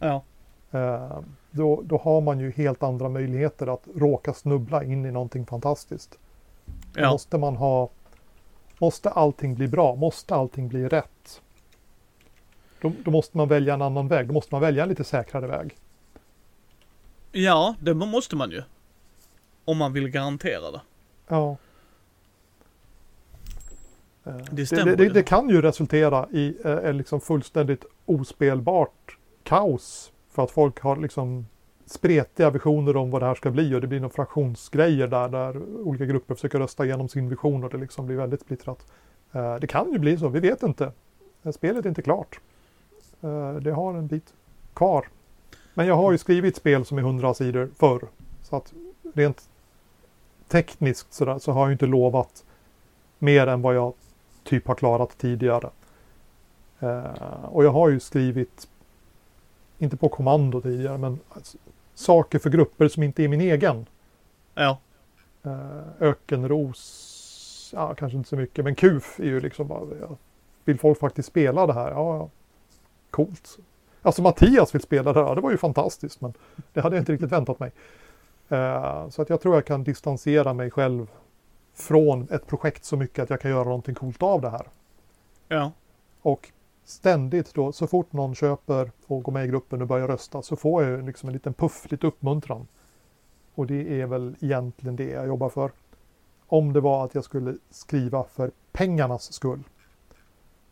Ja. 0.00 0.22
Eh, 0.70 1.18
då, 1.56 1.82
då 1.82 1.98
har 1.98 2.20
man 2.20 2.40
ju 2.40 2.50
helt 2.50 2.82
andra 2.82 3.08
möjligheter 3.08 3.66
att 3.66 3.88
råka 3.94 4.34
snubbla 4.34 4.84
in 4.84 5.06
i 5.06 5.10
någonting 5.10 5.46
fantastiskt. 5.46 6.18
Ja. 6.94 7.10
Måste 7.10 7.38
man 7.38 7.56
ha 7.56 7.90
Måste 8.78 9.10
allting 9.10 9.54
bli 9.54 9.68
bra? 9.68 9.94
Måste 9.94 10.34
allting 10.34 10.68
bli 10.68 10.88
rätt? 10.88 11.42
Då, 12.80 12.92
då 13.04 13.10
måste 13.10 13.36
man 13.36 13.48
välja 13.48 13.74
en 13.74 13.82
annan 13.82 14.08
väg. 14.08 14.26
Då 14.26 14.32
måste 14.32 14.54
man 14.54 14.60
välja 14.60 14.82
en 14.82 14.88
lite 14.88 15.04
säkrare 15.04 15.46
väg. 15.46 15.76
Ja, 17.32 17.74
det 17.80 17.94
måste 17.94 18.36
man 18.36 18.50
ju. 18.50 18.62
Om 19.64 19.78
man 19.78 19.92
vill 19.92 20.08
garantera 20.08 20.70
det. 20.70 20.80
Ja. 21.28 21.56
Eh, 24.24 24.36
Det 24.50 24.66
stämmer 24.66 24.84
det, 24.84 24.96
det, 24.96 25.08
det 25.08 25.22
kan 25.22 25.48
ju 25.48 25.62
resultera 25.62 26.28
i 26.30 26.56
eh, 26.64 26.72
en 26.72 26.96
liksom 26.96 27.20
fullständigt 27.20 27.84
ospelbart 28.06 29.18
kaos. 29.42 30.12
För 30.36 30.44
att 30.44 30.50
folk 30.50 30.80
har 30.80 30.96
liksom 30.96 31.46
spretiga 31.86 32.50
visioner 32.50 32.96
om 32.96 33.10
vad 33.10 33.22
det 33.22 33.26
här 33.26 33.34
ska 33.34 33.50
bli 33.50 33.74
och 33.74 33.80
det 33.80 33.86
blir 33.86 34.00
några 34.00 34.14
fraktionsgrejer 34.14 35.08
där, 35.08 35.28
där 35.28 35.56
olika 35.82 36.04
grupper 36.04 36.34
försöker 36.34 36.58
rösta 36.58 36.84
igenom 36.84 37.08
sin 37.08 37.28
vision 37.28 37.64
och 37.64 37.70
det 37.70 37.76
liksom 37.76 38.06
blir 38.06 38.16
väldigt 38.16 38.40
splittrat. 38.40 38.86
Eh, 39.32 39.56
det 39.56 39.66
kan 39.66 39.92
ju 39.92 39.98
bli 39.98 40.18
så, 40.18 40.28
vi 40.28 40.40
vet 40.40 40.62
inte. 40.62 40.92
Eh, 41.42 41.52
spelet 41.52 41.84
är 41.84 41.88
inte 41.88 42.02
klart. 42.02 42.40
Eh, 43.20 43.54
det 43.54 43.72
har 43.72 43.94
en 43.94 44.06
bit 44.06 44.34
kvar. 44.74 45.08
Men 45.74 45.86
jag 45.86 45.96
har 45.96 46.12
ju 46.12 46.18
skrivit 46.18 46.56
spel 46.56 46.84
som 46.84 46.98
är 46.98 47.02
100 47.02 47.34
sidor 47.34 47.70
förr. 47.76 48.08
Så 48.42 48.56
att 48.56 48.72
rent 49.14 49.48
tekniskt 50.48 51.12
sådär, 51.12 51.38
så 51.38 51.52
har 51.52 51.60
jag 51.60 51.68
ju 51.68 51.72
inte 51.72 51.86
lovat 51.86 52.44
mer 53.18 53.46
än 53.46 53.62
vad 53.62 53.74
jag 53.74 53.92
typ 54.44 54.66
har 54.66 54.74
klarat 54.74 55.18
tidigare. 55.18 55.70
Och 57.42 57.64
jag 57.64 57.70
har 57.70 57.88
ju 57.88 58.00
skrivit, 58.00 58.68
inte 59.78 59.96
på 59.96 60.08
kommando 60.08 60.60
tidigare, 60.60 60.98
men 60.98 61.18
alltså, 61.28 61.58
saker 61.94 62.38
för 62.38 62.50
grupper 62.50 62.88
som 62.88 63.02
inte 63.02 63.24
är 63.24 63.28
min 63.28 63.40
egen. 63.40 63.86
Ja. 64.54 64.78
Eh, 65.42 65.80
ökenros, 66.00 67.70
ja 67.74 67.94
kanske 67.94 68.16
inte 68.18 68.28
så 68.28 68.36
mycket, 68.36 68.64
men 68.64 68.74
kuf 68.74 69.20
är 69.20 69.24
ju 69.24 69.40
liksom 69.40 69.68
bara, 69.68 69.80
ja, 70.00 70.16
vill 70.64 70.78
folk 70.78 70.98
faktiskt 70.98 71.28
spela 71.28 71.66
det 71.66 71.72
här? 71.72 71.90
Ja, 71.90 72.16
ja. 72.16 72.28
coolt. 73.10 73.58
Alltså 74.02 74.22
Mattias 74.22 74.74
vill 74.74 74.82
spela 74.82 75.12
det 75.12 75.24
här, 75.24 75.34
det 75.34 75.40
var 75.40 75.50
ju 75.50 75.56
fantastiskt, 75.58 76.20
men 76.20 76.34
det 76.72 76.80
hade 76.80 76.96
jag 76.96 77.00
inte 77.00 77.12
riktigt 77.12 77.32
väntat 77.32 77.60
mig. 77.60 77.72
Eh, 78.48 79.08
så 79.08 79.22
att 79.22 79.30
jag 79.30 79.40
tror 79.40 79.54
jag 79.54 79.66
kan 79.66 79.84
distansera 79.84 80.52
mig 80.52 80.70
själv 80.70 81.10
från 81.74 82.28
ett 82.30 82.46
projekt 82.46 82.84
så 82.84 82.96
mycket 82.96 83.22
att 83.22 83.30
jag 83.30 83.40
kan 83.40 83.50
göra 83.50 83.64
någonting 83.64 83.94
coolt 83.94 84.22
av 84.22 84.40
det 84.40 84.50
här. 84.50 84.66
Ja. 85.48 85.72
Och 86.22 86.50
ständigt 86.86 87.54
då, 87.54 87.72
så 87.72 87.86
fort 87.86 88.12
någon 88.12 88.34
köper 88.34 88.90
och 89.06 89.22
går 89.22 89.32
med 89.32 89.44
i 89.44 89.48
gruppen 89.48 89.82
och 89.82 89.88
börjar 89.88 90.08
rösta 90.08 90.42
så 90.42 90.56
får 90.56 90.84
jag 90.84 91.06
liksom 91.06 91.28
en 91.28 91.32
liten 91.32 91.54
puff, 91.54 91.90
lite 91.90 92.06
uppmuntran. 92.06 92.66
Och 93.54 93.66
det 93.66 94.00
är 94.00 94.06
väl 94.06 94.36
egentligen 94.40 94.96
det 94.96 95.10
jag 95.10 95.26
jobbar 95.26 95.48
för. 95.48 95.70
Om 96.46 96.72
det 96.72 96.80
var 96.80 97.04
att 97.04 97.14
jag 97.14 97.24
skulle 97.24 97.56
skriva 97.70 98.24
för 98.24 98.50
pengarnas 98.72 99.32
skull 99.32 99.62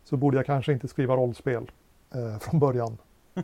så 0.04 0.16
borde 0.16 0.36
jag 0.36 0.46
kanske 0.46 0.72
inte 0.72 0.88
skriva 0.88 1.16
rollspel 1.16 1.70
eh, 2.14 2.38
från 2.38 2.60
början. 2.60 2.98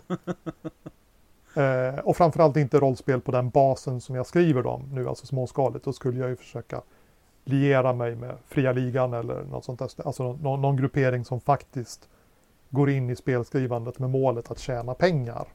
eh, 1.56 1.98
och 2.05 2.16
framförallt 2.16 2.56
inte 2.56 2.78
rollspel 2.78 3.20
på 3.20 3.32
den 3.32 3.51
basen 3.51 4.01
som 4.01 4.14
jag 4.14 4.26
skriver 4.26 4.62
dem 4.62 4.88
nu, 4.92 5.09
alltså 5.09 5.26
småskaligt. 5.26 5.84
Då 5.84 5.92
skulle 5.92 6.20
jag 6.20 6.28
ju 6.28 6.36
försöka 6.36 6.82
liera 7.44 7.92
mig 7.92 8.14
med 8.14 8.36
fria 8.48 8.72
ligan 8.72 9.14
eller 9.14 9.44
något 9.44 9.64
sånt 9.64 9.78
där. 9.78 9.90
Alltså 10.05 10.32
någon, 10.32 10.62
någon 10.62 10.76
gruppering 10.76 11.24
som 11.24 11.40
faktiskt 11.40 12.09
går 12.70 12.90
in 12.90 13.10
i 13.10 13.16
spelskrivandet 13.16 13.98
med 13.98 14.10
målet 14.10 14.51
att 14.51 14.59
tjäna 14.59 14.94
pengar. 14.94 15.48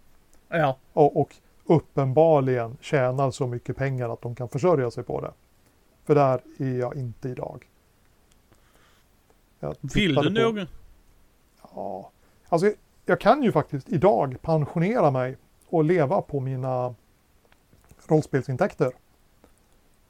Ja. 0.47 0.77
Och, 0.93 1.21
och 1.21 1.35
uppenbarligen 1.65 2.77
tjänar 2.81 3.31
så 3.31 3.47
mycket 3.47 3.77
pengar 3.77 4.09
att 4.09 4.21
de 4.21 4.35
kan 4.35 4.49
försörja 4.49 4.91
sig 4.91 5.03
på 5.03 5.21
det. 5.21 5.31
För 6.03 6.15
där 6.15 6.41
är 6.59 6.79
jag 6.79 6.95
inte 6.95 7.29
idag. 7.29 7.69
Jag 9.59 9.75
Vill 9.81 10.15
du 10.15 10.53
på-? 10.53 10.65
Ja, 11.75 12.11
alltså 12.49 12.71
jag 13.05 13.19
kan 13.19 13.43
ju 13.43 13.51
faktiskt 13.51 13.89
idag 13.89 14.37
pensionera 14.41 15.11
mig 15.11 15.37
och 15.67 15.83
leva 15.83 16.21
på 16.21 16.39
mina 16.39 16.95
rollspelsintäkter. 18.07 18.91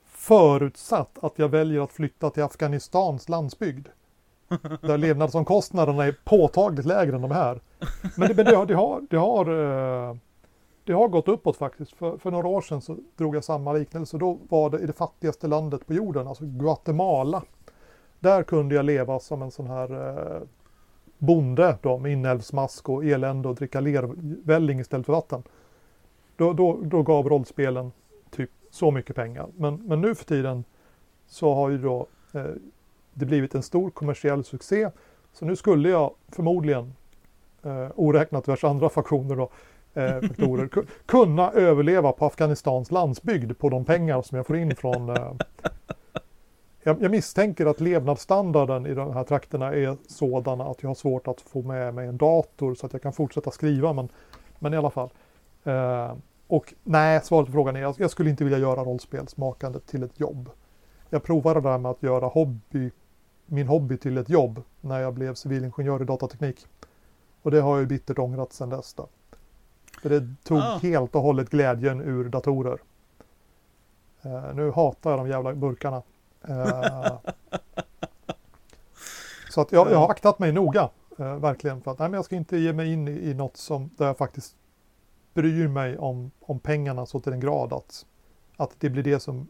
Förutsatt 0.06 1.23
att 1.23 1.40
jag 1.40 1.49
väljer 1.49 1.82
att 1.82 1.91
flytta 1.91 2.30
till 2.30 2.44
Afghanistans 2.44 3.30
landsbygd. 3.30 3.88
Där 4.82 4.98
levnadsomkostnaderna 4.98 6.06
är 6.06 6.16
påtagligt 6.24 6.86
lägre 6.86 7.16
än 7.16 7.22
de 7.22 7.32
här. 7.32 7.60
Men 8.18 8.28
det, 8.28 8.36
men 8.36 8.46
det, 8.46 8.56
har, 8.56 8.66
det 8.66 8.74
har, 8.74 9.02
det 9.10 9.18
har 9.18 10.10
eh, 10.10 10.16
det 10.84 10.94
har 10.94 11.08
gått 11.08 11.28
uppåt 11.28 11.58
faktiskt. 11.58 11.92
För, 11.92 12.18
för 12.18 12.32
några 12.32 12.48
år 12.48 12.62
sedan 12.62 12.82
så 12.82 12.98
drog 13.18 13.36
jag 13.36 13.44
samma 13.44 13.74
liknelse. 13.74 14.18
Då 14.18 14.40
var 14.50 14.70
det 14.70 14.80
i 14.80 14.86
det 14.86 14.94
fattigaste 14.94 15.48
landet 15.48 15.88
på 15.88 15.94
jorden, 15.94 16.28
alltså 16.28 16.44
Guatemala. 16.46 17.44
Där 18.20 18.44
kunde 18.44 18.76
jag 18.76 18.86
leva 18.86 19.20
som 19.20 19.42
en 19.42 19.52
sån 19.52 19.68
här 19.68 20.18
eh, 20.36 20.42
bonde 21.18 21.78
då, 21.82 21.98
med 21.98 22.12
inälvsmask 22.12 22.90
och 22.90 23.06
elände 23.06 23.48
och 23.48 23.56
dricka 23.56 23.80
lervälling 23.80 24.80
istället 24.80 25.06
för 25.06 25.14
vatten. 25.14 25.44
Då, 26.36 26.54
då, 26.54 26.80
då 26.84 27.04
gav 27.04 27.30
rollspelen 27.30 27.92
typ 28.30 28.50
så 28.70 28.92
mycket 28.92 29.16
pengar. 29.16 29.48
Men, 29.58 29.76
men 29.76 30.02
nu 30.02 30.16
för 30.16 30.26
tiden 30.26 30.64
så 31.28 31.54
har 31.54 31.70
ju 31.70 31.78
då 31.78 32.08
eh, 32.34 32.46
det 33.16 33.26
blivit 33.26 33.56
en 33.56 33.64
stor 33.64 33.90
kommersiell 33.90 34.44
succé. 34.44 34.90
Så 35.34 35.46
nu 35.46 35.56
skulle 35.56 35.90
jag 35.90 36.14
förmodligen, 36.32 36.94
eh, 37.64 37.88
oräknat 37.96 38.46
diverse 38.46 38.68
andra 38.68 38.90
faktioner 38.90 39.36
då, 39.36 39.50
eh, 39.94 40.22
faktorer, 40.22 40.70
kunna 41.06 41.52
överleva 41.52 42.12
på 42.12 42.26
Afghanistans 42.26 42.92
landsbygd 42.92 43.58
på 43.58 43.70
de 43.70 43.86
pengar 43.86 44.22
som 44.22 44.38
jag 44.38 44.48
får 44.48 44.58
in 44.58 44.76
från 44.76 45.10
eh, 45.10 45.34
jag, 46.84 47.02
jag, 47.02 47.12
misstänker 47.12 47.66
att 47.66 47.82
levnadsstandarden 47.82 48.86
i 48.86 48.94
de 48.94 49.14
här 49.14 49.24
trakterna 49.24 49.74
är 49.74 49.98
sådana 50.08 50.64
att 50.64 50.84
jag 50.84 50.90
har 50.90 50.96
svårt 50.96 51.28
att 51.28 51.42
få 51.42 51.62
med 51.62 51.94
mig 51.94 52.08
en 52.08 52.18
dator 52.18 52.76
så 52.76 52.86
att 52.86 52.94
jag 52.94 53.02
kan 53.02 53.14
fortsätta 53.14 53.52
skriva. 53.52 53.94
Men, 53.94 54.10
men 54.60 54.74
i 54.74 54.78
alla 54.78 54.90
fall. 54.90 55.10
Eh, 55.64 56.14
och 56.48 56.74
nej, 56.84 57.22
svaret 57.24 57.46
på 57.46 57.52
frågan 57.52 57.76
är 57.76 57.86
att 57.86 58.00
jag 58.00 58.12
skulle 58.12 58.30
inte 58.30 58.44
vilja 58.44 58.60
göra 58.60 58.84
rollspelsmakandet 58.84 59.88
till 59.88 60.04
ett 60.04 60.20
jobb. 60.20 60.50
Jag 61.10 61.24
provade 61.24 61.62
det 61.62 61.70
där 61.70 61.78
med 61.78 61.92
att 61.92 62.04
göra 62.04 62.26
hobby, 62.26 62.92
min 63.46 63.68
hobby 63.68 63.98
till 63.98 64.18
ett 64.18 64.30
jobb 64.30 64.62
när 64.82 65.00
jag 65.00 65.14
blev 65.14 65.34
civilingenjör 65.34 66.02
i 66.02 66.06
datateknik. 66.06 66.68
Och 67.42 67.52
det 67.52 67.62
har 67.62 67.78
jag 67.78 67.88
bittert 67.88 68.20
ångrat 68.20 68.54
sedan 68.54 68.70
dess. 68.70 68.94
Då. 68.94 69.08
För 70.02 70.10
det 70.10 70.28
tog 70.44 70.58
ah. 70.58 70.80
helt 70.82 71.16
och 71.16 71.22
hållet 71.22 71.50
glädjen 71.50 72.02
ur 72.02 72.30
datorer. 72.30 72.80
Uh, 74.26 74.56
nu 74.56 74.72
hatar 74.72 75.10
jag 75.10 75.20
de 75.20 75.28
jävla 75.28 75.54
burkarna. 75.54 76.02
Uh, 76.50 77.18
så 79.50 79.62
att 79.62 79.72
jag, 79.72 79.92
jag, 79.92 79.98
har 79.98 80.10
aktat 80.10 80.40
mig 80.40 80.52
noga, 80.52 80.90
uh, 81.20 81.36
verkligen. 81.36 81.82
För 81.82 81.92
att 81.92 82.00
nej, 82.00 82.10
men 82.10 82.18
jag 82.18 82.26
ska 82.26 82.36
inte 82.36 82.58
ge 82.58 82.74
mig 82.74 82.94
in 82.94 83.08
i, 83.08 83.12
i 83.12 83.34
något 83.34 83.58
som, 83.58 83.90
där 83.98 84.06
jag 84.06 84.18
faktiskt 84.18 84.56
bryr 85.34 85.68
mig 85.68 85.98
om, 85.98 86.32
om 86.40 86.60
pengarna 86.60 87.06
så 87.06 87.20
till 87.20 87.32
den 87.32 87.40
grad 87.40 87.74
att, 87.74 88.06
att 88.58 88.76
det 88.80 88.90
blir 88.90 89.04
det 89.04 89.20
som 89.20 89.48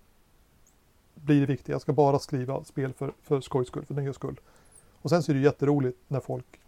blir 1.26 1.40
det 1.40 1.46
viktiga. 1.46 1.74
Jag 1.74 1.82
ska 1.82 1.94
bara 1.94 2.20
skriva 2.20 2.64
spel 2.64 2.94
för, 2.94 3.14
för 3.24 3.42
skojs 3.42 3.68
skull, 3.68 3.86
för 3.86 3.94
nöjes 3.94 4.16
skull. 4.16 4.40
Och 5.02 5.10
sen 5.10 5.24
så 5.24 5.32
är 5.32 5.34
det 5.34 5.42
jätteroligt 5.42 5.98
när 6.08 6.20
folk 6.20 6.60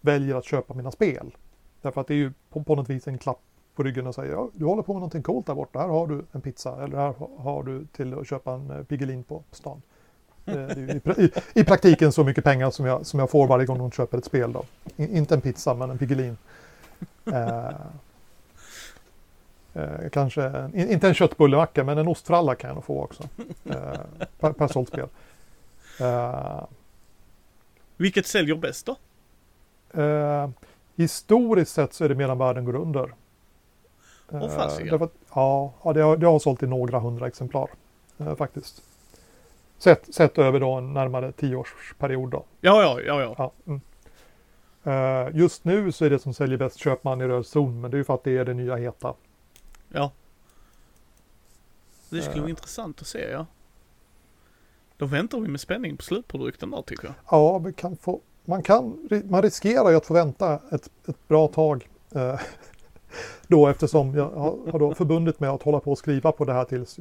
väljer 0.00 0.34
att 0.34 0.44
köpa 0.44 0.74
mina 0.74 0.90
spel. 0.90 1.36
Därför 1.82 2.00
att 2.00 2.06
det 2.06 2.14
är 2.14 2.18
ju 2.18 2.32
på, 2.50 2.62
på 2.62 2.74
något 2.74 2.90
vis 2.90 3.08
en 3.08 3.18
klapp 3.18 3.40
på 3.74 3.82
ryggen 3.82 4.06
och 4.06 4.14
säger 4.14 4.32
ja, 4.32 4.48
du 4.52 4.64
håller 4.64 4.82
på 4.82 4.92
med 4.92 5.00
någonting 5.00 5.22
coolt 5.22 5.46
där 5.46 5.54
borta. 5.54 5.78
Här 5.78 5.88
har 5.88 6.06
du 6.06 6.24
en 6.32 6.40
pizza 6.40 6.84
eller 6.84 6.96
här 6.96 7.14
har 7.38 7.62
du 7.62 7.86
till 7.86 8.14
att 8.14 8.26
köpa 8.26 8.52
en 8.52 8.70
eh, 8.70 8.82
Piggelin 8.82 9.22
på 9.22 9.42
stan. 9.52 9.82
Eh, 10.46 10.78
I, 10.78 11.00
i, 11.16 11.30
i, 11.54 11.64
praktiken 11.64 12.12
så 12.12 12.24
mycket 12.24 12.44
pengar 12.44 12.70
som 12.70 12.86
jag, 12.86 13.06
som 13.06 13.20
jag 13.20 13.30
får 13.30 13.46
varje 13.46 13.66
gång 13.66 13.78
de 13.78 13.90
köper 13.90 14.18
ett 14.18 14.24
spel. 14.24 14.52
Då. 14.52 14.64
In, 14.96 15.16
inte 15.16 15.34
en 15.34 15.40
pizza 15.40 15.74
men 15.74 15.90
en 15.90 15.98
Piggelin. 15.98 16.36
Eh, 17.24 17.70
eh, 19.74 20.08
kanske, 20.12 20.42
en, 20.42 20.90
inte 20.90 21.08
en 21.08 21.14
köttbullemacka 21.14 21.84
men 21.84 21.98
en 21.98 22.08
ostfralla 22.08 22.54
kan 22.54 22.68
jag 22.68 22.74
nog 22.74 22.84
få 22.84 23.02
också. 23.02 23.22
Eh, 23.70 24.26
per, 24.40 24.52
per 24.52 24.68
sålt 24.68 24.88
spel. 24.88 25.08
Eh, 26.00 26.64
Vilket 27.96 28.26
säljer 28.26 28.56
bäst 28.56 28.86
då? 28.86 28.96
historiskt 30.96 31.72
sett 31.72 31.92
så 31.92 32.04
är 32.04 32.08
det 32.08 32.14
medan 32.14 32.38
världen 32.38 32.64
går 32.64 32.76
under. 32.76 33.14
Oh, 34.30 34.40
därför 34.40 35.08
ja, 35.34 35.72
ja 35.84 35.92
det, 35.92 36.00
har, 36.00 36.16
det 36.16 36.26
har 36.26 36.38
sålt 36.38 36.62
i 36.62 36.66
några 36.66 36.98
hundra 36.98 37.26
exemplar 37.26 37.70
eh, 38.18 38.34
faktiskt. 38.34 38.82
Sett, 39.78 40.14
sett 40.14 40.38
över 40.38 40.60
då 40.60 40.72
en 40.72 40.92
närmare 40.92 41.32
tioårsperiod 41.32 42.30
då. 42.30 42.44
Ja, 42.60 42.82
ja, 42.82 43.00
ja. 43.00 43.20
ja. 43.22 43.34
ja 43.38 43.52
mm. 43.66 43.80
uh, 45.26 45.36
just 45.36 45.64
nu 45.64 45.92
så 45.92 46.04
är 46.04 46.10
det 46.10 46.18
som 46.18 46.34
säljer 46.34 46.58
bäst 46.58 46.78
Köpman 46.78 47.20
i 47.20 47.24
röd 47.24 47.46
zon, 47.46 47.80
men 47.80 47.90
det 47.90 47.94
är 47.94 47.98
ju 47.98 48.04
för 48.04 48.14
att 48.14 48.24
det 48.24 48.36
är 48.38 48.44
det 48.44 48.54
nya 48.54 48.76
heta. 48.76 49.14
Ja. 49.88 50.12
Det 52.10 52.22
skulle 52.22 52.36
uh, 52.36 52.40
vara 52.40 52.50
intressant 52.50 53.00
att 53.00 53.06
se, 53.06 53.30
ja. 53.30 53.46
Då 54.96 55.06
väntar 55.06 55.40
vi 55.40 55.48
med 55.48 55.60
spänning 55.60 55.96
på 55.96 56.02
slutprodukten 56.02 56.70
då 56.70 56.82
tycker 56.82 57.06
jag. 57.06 57.14
Ja, 57.30 57.58
vi 57.58 57.72
kan 57.72 57.96
få, 57.96 58.20
man, 58.44 58.62
kan, 58.62 59.08
man 59.24 59.42
riskerar 59.42 59.90
ju 59.90 59.96
att 59.96 60.06
få 60.06 60.14
vänta 60.14 60.60
ett, 60.70 60.90
ett 61.06 61.28
bra 61.28 61.48
tag. 61.48 61.88
Uh, 62.16 62.40
då 63.48 63.68
eftersom 63.68 64.14
jag 64.14 64.30
har, 64.30 64.72
har 64.72 64.78
då 64.78 64.94
förbundit 64.94 65.40
mig 65.40 65.50
att 65.50 65.62
hålla 65.62 65.80
på 65.80 65.90
och 65.90 65.98
skriva 65.98 66.32
på 66.32 66.44
det 66.44 66.52
här 66.52 66.64
tills, 66.64 66.98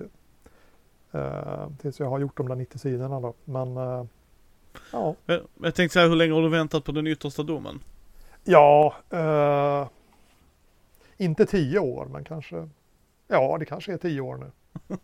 eh, 1.12 1.70
tills 1.82 2.00
jag 2.00 2.10
har 2.10 2.20
gjort 2.20 2.38
de 2.38 2.48
där 2.48 2.56
90 2.56 2.78
sidorna 2.78 3.20
då. 3.20 3.34
Men 3.46 3.78
eh, 3.78 4.06
ja. 4.92 5.16
Jag, 5.26 5.42
jag 5.62 5.76
tänkte 5.76 5.94
säga, 5.94 6.08
hur 6.08 6.16
länge 6.16 6.34
har 6.34 6.42
du 6.42 6.50
väntat 6.50 6.84
på 6.84 6.92
den 6.92 7.08
yttersta 7.08 7.44
domen? 7.44 7.80
Ja, 8.44 8.96
eh, 9.10 9.88
inte 11.18 11.46
tio 11.46 11.80
år 11.80 12.06
men 12.06 12.24
kanske, 12.24 12.70
ja 13.28 13.58
det 13.58 13.66
kanske 13.66 13.94
är 13.94 13.98
tio 13.98 14.22
år 14.22 14.38
nu. 14.38 14.52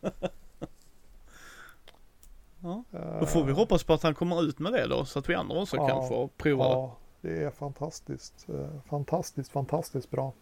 ja. 2.62 2.84
Då 3.20 3.26
får 3.26 3.44
vi 3.44 3.52
hoppas 3.52 3.84
på 3.84 3.94
att 3.94 4.04
han 4.04 4.16
kommer 4.16 4.44
ut 4.44 4.60
med 4.60 4.74
det 4.74 4.88
då 4.88 5.06
så 5.06 5.20
att 5.20 5.30
vi 5.30 5.36
andra 5.36 5.62
också 5.62 5.76
ja, 5.76 5.88
kan 5.88 6.08
få 6.08 6.28
prova 6.38 6.64
ja, 6.64 6.98
det. 7.22 7.44
är 7.44 7.52
fantastiskt, 7.52 8.46
eh, 8.50 8.82
fantastiskt, 8.90 9.52
fantastiskt 9.52 10.12
bra. 10.12 10.34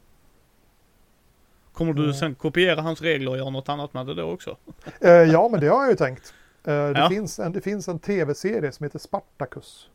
Kommer 1.74 1.94
du 1.94 2.04
mm. 2.04 2.14
sen 2.14 2.36
kopiera 2.36 2.82
hans 2.82 3.02
regler 3.02 3.32
och 3.32 3.38
göra 3.38 3.50
något 3.50 3.70
annat 3.70 3.94
med 3.94 4.08
det 4.08 4.14
då 4.14 4.24
också? 4.24 4.58
Eh, 5.02 5.12
ja, 5.12 5.50
men 5.52 5.60
det 5.60 5.68
har 5.68 5.82
jag 5.82 5.90
ju 5.90 5.96
tänkt. 5.96 6.34
Eh, 6.64 6.74
det, 6.74 7.00
ja. 7.00 7.10
finns 7.10 7.40
en, 7.40 7.52
det 7.52 7.62
finns 7.62 7.88
en 7.88 8.00
tv-serie 8.00 8.72
som 8.72 8.84
heter 8.84 9.00
Spartacus. 9.00 9.90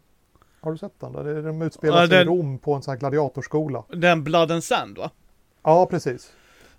Har 0.61 0.73
du 0.73 0.79
sett 0.79 1.01
den? 1.01 1.13
Där? 1.13 1.43
De 1.43 1.63
utspelar 1.63 1.99
sig 1.99 2.09
den, 2.09 2.23
i 2.23 2.25
Rom 2.25 2.59
på 2.59 2.75
en 2.75 2.83
sån 2.83 2.93
här 2.93 2.99
gladiatorskola. 2.99 3.85
Den 3.89 4.25
Blood 4.25 4.51
and 4.51 4.65
Sand 4.65 4.99
va? 4.99 5.11
Ja, 5.63 5.87
precis. 5.87 6.33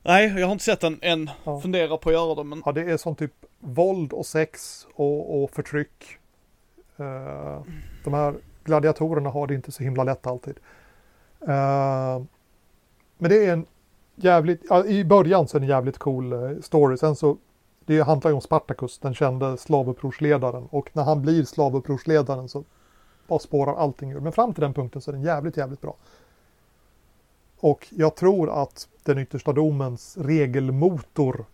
Nej, 0.07 0.39
jag 0.39 0.47
har 0.47 0.51
inte 0.51 0.63
sett 0.63 0.81
den 0.81 0.99
än. 1.01 1.29
Ja. 1.43 1.61
Funderar 1.61 1.97
på 1.97 2.09
att 2.09 2.15
göra 2.15 2.35
det 2.35 2.43
men... 2.43 2.61
Ja, 2.65 2.71
det 2.71 2.81
är 2.81 2.97
sån 2.97 3.15
typ 3.15 3.33
våld 3.59 4.13
och 4.13 4.25
sex 4.25 4.87
och, 4.95 5.43
och 5.43 5.51
förtryck. 5.51 6.17
Uh, 6.99 7.61
de 8.03 8.13
här 8.13 8.35
gladiatorerna 8.63 9.29
har 9.29 9.47
det 9.47 9.53
inte 9.53 9.71
så 9.71 9.83
himla 9.83 10.03
lätt 10.03 10.27
alltid. 10.27 10.59
Uh, 11.41 12.25
men 13.17 13.29
det 13.29 13.45
är 13.45 13.53
en 13.53 13.65
jävligt, 14.15 14.61
ja, 14.69 14.85
i 14.85 15.05
början 15.05 15.47
så 15.47 15.57
är 15.57 15.59
det 15.59 15.65
en 15.65 15.69
jävligt 15.69 15.97
cool 15.97 16.33
eh, 16.33 16.59
story. 16.61 16.97
Sen 16.97 17.15
så, 17.15 17.37
det 17.85 18.01
handlar 18.01 18.31
ju 18.31 18.35
om 18.35 18.41
Spartacus, 18.41 18.99
den 18.99 19.13
kände 19.13 19.57
slavupprorsledaren. 19.57 20.67
Och 20.69 20.89
när 20.93 21.03
han 21.03 21.21
blir 21.21 21.43
slavupprorsledaren 21.43 22.49
så 22.49 22.63
bara 23.27 23.39
spårar 23.39 23.75
allting 23.75 24.11
ur. 24.11 24.19
Men 24.19 24.31
fram 24.31 24.53
till 24.53 24.61
den 24.61 24.73
punkten 24.73 25.01
så 25.01 25.11
är 25.11 25.13
den 25.13 25.23
jävligt, 25.23 25.57
jävligt 25.57 25.81
bra. 25.81 25.95
Och 27.59 27.87
jag 27.89 28.15
tror 28.15 28.63
att 28.63 28.87
den 29.03 29.17
yttersta 29.17 29.53
domens 29.53 30.17
regelmotor 30.17 31.45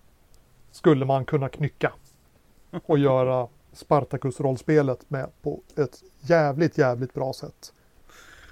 skulle 0.72 1.06
man 1.06 1.26
kunna 1.26 1.50
knycka 1.50 1.92
och 2.86 3.00
göra 3.00 3.48
Spartacus-rollspelet 3.74 5.00
med 5.08 5.30
på 5.42 5.60
ett 5.78 6.04
jävligt, 6.22 6.78
jävligt 6.78 7.14
bra 7.14 7.34
sätt. 7.34 7.74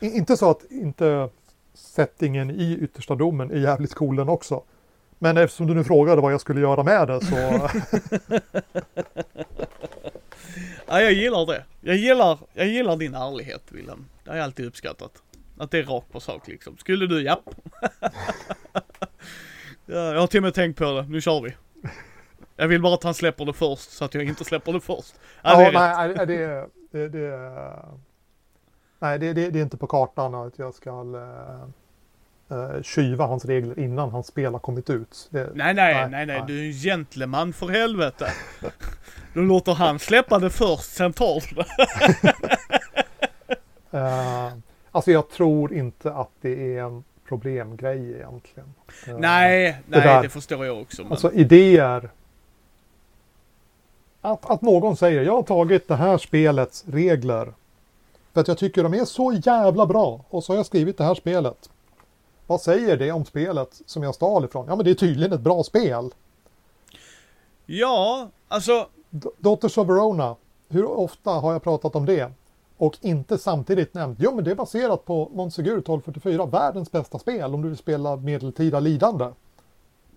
inte 0.02 0.38
så 0.38 0.50
att 0.50 0.72
inte 0.72 1.30
settingen 1.74 2.52
i 2.52 2.78
yttersta 2.82 3.16
domen 3.16 3.52
är 3.52 3.56
jävligt 3.56 3.94
cool 3.94 4.16
den 4.16 4.30
också. 4.30 4.64
Men 5.20 5.38
eftersom 5.38 5.68
du 5.68 5.74
nu 5.74 5.84
frågade 5.84 6.22
vad 6.22 6.34
jag 6.34 6.42
skulle 6.42 6.62
göra 6.62 6.84
med 6.84 7.08
det 7.08 7.26
så... 7.26 7.36
ja, 10.88 11.02
jag 11.02 11.12
gillar 11.12 11.46
det. 11.46 11.66
Jag 11.82 11.96
gillar, 11.96 12.40
jag 12.54 12.68
gillar 12.68 12.98
din 12.98 13.16
ärlighet 13.16 13.62
Wilhelm. 13.72 14.06
Det 14.24 14.30
har 14.30 14.38
jag 14.38 14.44
alltid 14.44 14.66
uppskattat. 14.66 15.12
Att 15.62 15.72
det 15.72 15.80
är 15.80 15.84
rakt 15.84 16.12
på 16.12 16.20
sak 16.20 16.48
liksom. 16.48 16.78
Skulle 16.78 17.08
du, 17.08 17.22
ja. 17.22 17.42
ja. 19.86 20.14
Jag 20.14 20.20
har 20.20 20.28
till 20.28 20.40
och 20.40 20.44
med 20.44 20.54
tänkt 20.54 20.78
på 20.78 20.84
det. 20.84 21.04
Nu 21.04 21.22
kör 21.22 21.42
vi. 21.42 21.56
Jag 22.56 22.68
vill 22.68 22.82
bara 22.82 22.94
att 22.94 23.04
han 23.04 23.14
släpper 23.14 23.46
det 23.46 23.54
först 23.54 23.92
så 23.92 24.06
att 24.06 24.14
jag 24.14 24.24
inte 24.24 24.44
släpper 24.44 24.74
det 24.74 24.80
först. 24.80 25.16
Ja, 25.42 25.58
det 25.58 25.72
nej, 25.72 26.26
det, 26.26 26.68
det, 26.92 27.10
det, 27.10 27.38
Nej, 29.00 29.20
det, 29.20 29.34
det, 29.34 29.50
det, 29.50 29.60
är 29.60 29.64
inte 29.64 29.78
på 29.78 29.88
kartan 29.88 30.36
att 30.36 30.60
jag 30.60 30.74
ska 30.74 30.90
äh, 32.50 32.58
äh, 32.58 32.82
tjuva 32.82 33.26
hans 33.26 33.46
regler 33.46 33.80
innan 33.80 34.10
hans 34.10 34.28
spel 34.28 34.54
har 34.54 34.60
kommit 34.60 34.90
ut. 34.90 35.28
Det, 35.32 35.52
nej, 35.56 35.74
nej, 35.74 35.94
nej, 35.94 36.10
nej, 36.10 36.26
nej, 36.26 36.44
du 36.48 36.60
är 36.60 36.68
en 36.68 36.74
gentleman 36.74 37.54
för 37.54 37.68
helvete. 37.68 38.32
du 39.34 39.46
låter 39.46 39.74
han 39.74 40.00
släppa 40.00 40.40
det 40.40 40.50
först, 40.50 40.96
sen 40.96 41.14
tar 41.14 41.44
du 41.50 41.56
det. 41.56 41.66
uh, 43.98 44.54
alltså 44.92 45.12
jag 45.12 45.30
tror 45.30 45.74
inte 45.74 46.14
att 46.14 46.30
det 46.42 46.76
är 46.76 46.84
en 46.84 47.04
problemgrej 47.28 48.14
egentligen. 48.16 48.74
Uh, 49.08 49.18
nej, 49.20 49.82
nej, 49.88 50.02
där, 50.02 50.22
det 50.22 50.30
förstår 50.30 50.66
jag 50.66 50.82
också. 50.82 51.02
Men... 51.02 51.12
Alltså 51.12 51.32
idéer. 51.32 52.10
Att, 54.22 54.50
att 54.50 54.62
någon 54.62 54.98
säger, 54.98 55.24
jag 55.24 55.34
har 55.34 55.44
tagit 55.44 55.88
det 55.88 55.96
här 55.96 56.18
spelets 56.18 56.84
regler 56.88 57.54
för 58.34 58.42
att 58.42 58.48
jag 58.48 58.58
tycker 58.58 58.84
de 58.84 58.94
är 58.94 59.06
så 59.06 59.34
jävla 59.44 59.86
bra. 59.86 60.26
Och 60.30 60.44
så 60.44 60.52
har 60.52 60.58
jag 60.58 60.66
skrivit 60.66 60.98
det 60.98 61.04
här 61.04 61.16
spelet. 61.16 61.70
Vad 62.48 62.62
säger 62.62 62.98
det 62.98 63.12
om 63.12 63.26
spelet 63.26 63.82
som 63.86 64.04
jag 64.04 64.16
stal 64.16 64.46
ifrån? 64.46 64.66
Ja 64.70 64.76
men 64.76 64.86
det 64.86 64.92
är 64.92 64.96
tydligen 64.96 65.34
ett 65.34 65.42
bra 65.42 65.64
spel. 65.64 66.12
Ja, 67.66 68.30
alltså 68.48 68.88
D- 69.10 69.30
Daughters 69.38 69.78
of 69.78 69.88
Verona, 69.88 70.36
hur 70.70 70.86
ofta 70.86 71.32
har 71.32 71.52
jag 71.54 71.64
pratat 71.64 71.96
om 71.96 72.06
det? 72.06 72.32
Och 72.82 72.98
inte 73.02 73.38
samtidigt 73.38 73.94
nämnt, 73.94 74.18
jo 74.22 74.36
men 74.36 74.44
det 74.44 74.52
är 74.52 74.56
baserat 74.56 75.06
på 75.06 75.32
Montsegur 75.34 75.72
1244, 75.72 76.46
världens 76.46 76.92
bästa 76.92 77.20
spel 77.20 77.54
om 77.54 77.62
du 77.62 77.68
vill 77.68 77.78
spela 77.78 78.16
medeltida 78.16 78.80
lidande. 78.80 79.26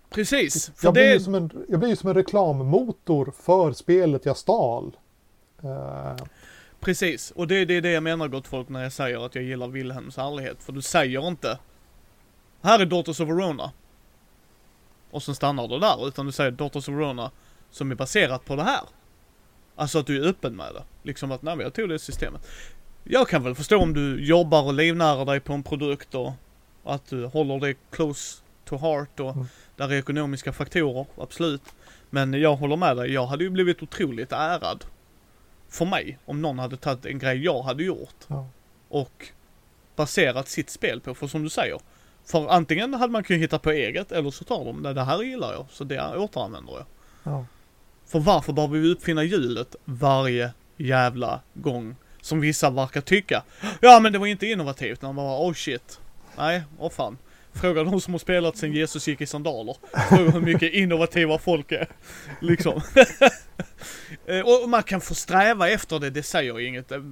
precis. 0.09 0.71
Jag 0.81 0.93
blir, 0.93 1.13
det, 1.13 1.19
som 1.19 1.35
en, 1.35 1.65
jag 1.69 1.79
blir 1.79 1.89
ju 1.89 1.95
som 1.95 2.09
en 2.09 2.15
reklammotor 2.15 3.33
för 3.37 3.71
spelet 3.71 4.25
jag 4.25 4.37
stal. 4.37 4.97
Eh, 5.63 6.25
precis. 6.79 7.31
Och 7.31 7.47
det, 7.47 7.65
det 7.65 7.73
är 7.73 7.81
det 7.81 7.91
jag 7.91 8.03
menar 8.03 8.27
gott 8.27 8.47
folk 8.47 8.69
när 8.69 8.83
jag 8.83 8.93
säger 8.93 9.25
att 9.25 9.35
jag 9.35 9.43
gillar 9.43 9.67
Wilhelms 9.67 10.17
ärlighet. 10.17 10.63
För 10.63 10.73
du 10.73 10.81
säger 10.81 11.27
inte 11.27 11.59
Här 12.61 12.79
är 12.79 12.85
Daughters 12.85 13.19
of 13.19 13.29
Verona. 13.29 13.71
Och 15.11 15.23
sen 15.23 15.35
stannar 15.35 15.67
du 15.67 15.79
där. 15.79 16.07
Utan 16.07 16.25
du 16.25 16.31
säger 16.31 16.51
Daughters 16.51 16.89
of 16.89 16.95
Verona 16.95 17.31
som 17.71 17.91
är 17.91 17.95
baserat 17.95 18.45
på 18.45 18.55
det 18.55 18.63
här. 18.63 18.83
Alltså 19.75 19.99
att 19.99 20.07
du 20.07 20.23
är 20.23 20.27
öppen 20.27 20.55
med 20.55 20.73
det. 20.73 20.83
Liksom 21.03 21.31
att 21.31 21.41
nej 21.41 21.55
men 21.55 21.63
jag 21.63 21.73
tog 21.73 21.89
det 21.89 21.99
systemet. 21.99 22.47
Jag 23.03 23.27
kan 23.27 23.43
väl 23.43 23.55
förstå 23.55 23.77
om 23.77 23.93
du 23.93 24.25
jobbar 24.25 24.63
och 24.63 24.73
livnärar 24.73 25.25
dig 25.25 25.39
på 25.39 25.53
en 25.53 25.63
produkt 25.63 26.15
och 26.15 26.33
att 26.83 27.09
du 27.09 27.25
håller 27.25 27.59
det 27.59 27.73
close 27.89 28.41
to 28.65 28.77
heart 28.77 29.19
och 29.19 29.35
Mm. 29.35 29.45
där 29.75 29.89
är 29.89 29.93
ekonomiska 29.97 30.53
faktorer, 30.53 31.05
absolut. 31.17 31.61
Men 32.09 32.33
jag 32.33 32.55
håller 32.55 32.75
med 32.75 32.97
dig, 32.97 33.11
jag 33.11 33.25
hade 33.25 33.43
ju 33.43 33.49
blivit 33.49 33.83
otroligt 33.83 34.31
ärad 34.31 34.85
för 35.69 35.85
mig 35.85 36.17
om 36.25 36.41
någon 36.41 36.59
hade 36.59 36.77
tagit 36.77 37.05
en 37.05 37.19
grej 37.19 37.43
jag 37.43 37.61
hade 37.61 37.83
gjort 37.83 38.15
ja. 38.27 38.47
och 38.89 39.27
baserat 39.95 40.47
sitt 40.47 40.69
spel 40.69 41.01
på, 41.01 41.15
för 41.15 41.27
som 41.27 41.43
du 41.43 41.49
säger. 41.49 41.79
För 42.25 42.47
antingen 42.47 42.93
hade 42.93 43.11
man 43.13 43.23
kunnat 43.23 43.41
hitta 43.41 43.59
på 43.59 43.71
eget 43.71 44.11
eller 44.11 44.31
så 44.31 44.43
tar 44.43 44.65
de, 44.65 44.83
det 44.83 45.03
här 45.03 45.23
gillar 45.23 45.53
jag, 45.53 45.65
så 45.71 45.83
det 45.83 46.17
återanvänder 46.17 46.73
jag. 46.73 46.85
Ja. 47.23 47.45
För 48.07 48.19
varför 48.19 48.53
behöver 48.53 48.77
vi 48.77 48.91
uppfinna 48.91 49.23
hjulet 49.23 49.75
varje 49.85 50.51
jävla 50.77 51.41
gång 51.53 51.95
som 52.21 52.39
vissa 52.39 52.69
verkar 52.69 53.01
tycka? 53.01 53.43
Ja 53.81 53.99
men 53.99 54.13
det 54.13 54.19
var 54.19 54.27
inte 54.27 54.47
innovativt 54.47 55.01
när 55.01 55.09
man 55.09 55.15
bara 55.15 55.47
oh 55.49 55.53
shit. 55.53 55.99
Nej, 56.37 56.63
åh 56.77 56.91
fan. 56.91 57.17
Fråga 57.53 57.83
de 57.83 58.01
som 58.01 58.13
har 58.13 58.19
spelat 58.19 58.57
sen 58.57 58.73
Jesus 58.73 59.07
gick 59.07 59.21
i 59.21 59.25
sandaler. 59.25 59.75
Fråga 60.09 60.31
hur 60.31 60.41
mycket 60.41 60.73
innovativa 60.73 61.37
folk 61.37 61.71
är. 61.71 61.87
Liksom. 62.41 62.81
Eh, 64.25 64.39
och 64.39 64.69
man 64.69 64.83
kan 64.83 65.01
få 65.01 65.15
sträva 65.15 65.69
efter 65.69 65.99
det, 65.99 66.09
det 66.09 66.23
säger 66.23 66.59
inget. 66.59 66.91
Eh, 66.91 67.03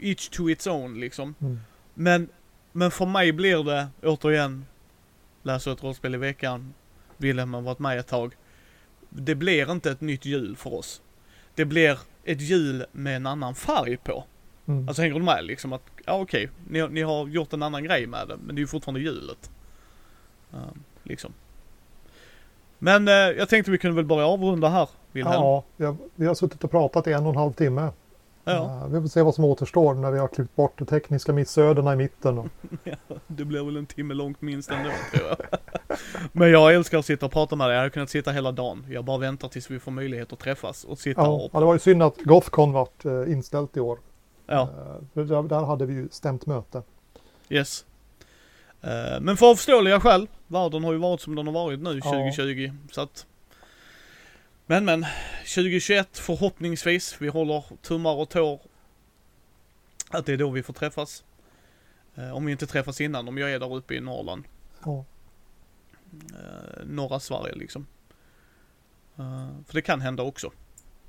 Each 0.00 0.28
to 0.28 0.50
its 0.50 0.66
own 0.66 1.00
liksom. 1.00 1.34
Mm. 1.40 1.60
Men, 1.94 2.28
men 2.72 2.90
för 2.90 3.06
mig 3.06 3.32
blir 3.32 3.64
det, 3.64 3.88
återigen, 4.02 4.66
läser 5.42 5.72
ett 5.72 5.82
rollspel 5.82 6.14
i 6.14 6.18
veckan, 6.18 6.74
Wilhelm 7.16 7.54
har 7.54 7.60
varit 7.60 7.78
med 7.78 7.98
ett 7.98 8.06
tag. 8.06 8.34
Det 9.08 9.34
blir 9.34 9.72
inte 9.72 9.90
ett 9.90 10.00
nytt 10.00 10.24
hjul 10.24 10.56
för 10.56 10.74
oss. 10.74 11.02
Det 11.54 11.64
blir 11.64 11.98
ett 12.24 12.40
hjul 12.40 12.84
med 12.92 13.16
en 13.16 13.26
annan 13.26 13.54
färg 13.54 13.96
på. 13.96 14.24
Mm. 14.66 14.88
Alltså 14.88 15.02
hänger 15.02 15.14
du 15.14 15.22
med 15.24 15.44
liksom 15.44 15.72
att, 15.72 15.82
ja 16.06 16.20
okej, 16.20 16.48
ni, 16.68 16.80
har- 16.80 16.88
ni 16.88 17.02
har 17.02 17.26
gjort 17.28 17.52
en 17.52 17.62
annan 17.62 17.84
grej 17.84 18.06
med 18.06 18.28
det, 18.28 18.36
men 18.46 18.54
det 18.54 18.58
är 18.58 18.62
ju 18.62 18.66
fortfarande 18.66 19.00
hjulet. 19.00 19.50
Ehm, 20.52 20.82
liksom. 21.02 21.32
Men 22.78 23.08
eh, 23.08 23.14
jag 23.14 23.48
tänkte 23.48 23.70
vi 23.70 23.78
kunde 23.78 23.96
väl 23.96 24.04
börja 24.04 24.26
avrunda 24.26 24.68
här, 24.68 24.88
Wilhelm. 25.12 25.34
ja, 25.34 25.64
jag, 25.76 25.96
vi 26.14 26.26
har 26.26 26.34
suttit 26.34 26.64
och 26.64 26.70
pratat 26.70 27.06
i 27.06 27.12
en 27.12 27.24
och 27.26 27.30
en 27.32 27.36
halv 27.38 27.52
timme. 27.52 27.90
Ja. 28.52 28.86
Vi 28.90 29.00
får 29.00 29.08
se 29.08 29.22
vad 29.22 29.34
som 29.34 29.44
återstår 29.44 29.94
när 29.94 30.10
vi 30.10 30.18
har 30.18 30.28
klippt 30.28 30.56
bort 30.56 30.78
de 30.78 30.84
tekniska 30.84 31.32
missödena 31.32 31.92
i 31.92 31.96
mitten. 31.96 32.38
Och, 32.38 32.46
Det 33.26 33.44
blir 33.44 33.64
väl 33.64 33.76
en 33.76 33.86
timme 33.86 34.14
långt 34.14 34.42
minst 34.42 34.70
ändå 34.70 34.90
tror 35.12 35.28
jag. 35.28 35.36
Men 36.32 36.50
jag 36.50 36.74
älskar 36.74 36.98
att 36.98 37.06
sitta 37.06 37.26
och 37.26 37.32
prata 37.32 37.56
med 37.56 37.66
dig. 37.68 37.74
Jag 37.74 37.80
hade 37.80 37.90
kunnat 37.90 38.10
sitta 38.10 38.30
hela 38.30 38.52
dagen. 38.52 38.86
Jag 38.90 39.04
bara 39.04 39.18
väntar 39.18 39.48
tills 39.48 39.70
vi 39.70 39.78
får 39.80 39.90
möjlighet 39.92 40.32
att 40.32 40.38
träffas 40.38 40.84
och 40.84 40.98
sitta 40.98 41.20
ja, 41.20 41.28
och... 41.28 41.50
ja, 41.52 41.60
det 41.60 41.66
var 41.66 41.72
ju 41.74 41.78
synd 41.80 42.02
att 42.02 42.16
Gothcon 42.24 42.72
vart 42.72 43.04
eh, 43.04 43.32
inställt 43.32 43.76
i 43.76 43.80
år. 43.80 43.98
Ja, 44.46 44.62
Eh, 44.62 45.04
för 45.14 45.42
där, 45.48 45.64
hade 45.64 45.86
vi 45.86 45.94
ju 45.94 46.08
stämt 46.10 46.46
möte. 46.46 46.82
yes. 47.48 47.84
Eh, 48.80 49.20
Men 49.20 49.36
för 49.36 49.54
förståeliga 49.54 50.00
skäl. 50.00 50.26
Världen 50.46 50.84
har 50.84 50.92
ju 50.92 50.98
varit 50.98 51.20
som 51.20 51.34
den 51.34 51.46
har 51.46 51.54
varit 51.54 51.80
nu 51.80 52.00
Ja. 52.04 52.10
2020. 52.10 52.72
Så 52.92 53.00
att... 53.00 53.26
Men 54.70 54.84
men. 54.84 55.06
2021 55.54 56.18
förhoppningsvis. 56.18 57.16
Vi 57.20 57.28
håller 57.28 57.64
tummar 57.82 58.14
och 58.14 58.28
tår. 58.28 58.60
Att 60.10 60.26
det 60.26 60.32
är 60.32 60.36
då 60.36 60.50
vi 60.50 60.62
får 60.62 60.72
träffas. 60.72 61.24
Eh, 62.14 62.30
Om 62.36 62.44
vi 62.46 62.52
inte 62.52 62.66
träffas 62.66 63.00
innan. 63.00 63.28
Om 63.28 63.38
jag 63.38 63.52
är 63.52 63.58
där 63.58 63.74
uppe 63.74 63.94
i 63.94 64.00
Norrland. 64.00 64.44
Ja. 64.84 65.04
eh, 66.12 66.84
norra 66.84 67.20
Sverige 67.20 67.54
liksom. 67.54 67.86
Eh, 69.16 69.48
för 69.66 69.74
det 69.74 69.82
kan 69.82 70.00
hända 70.00 70.22
också. 70.22 70.50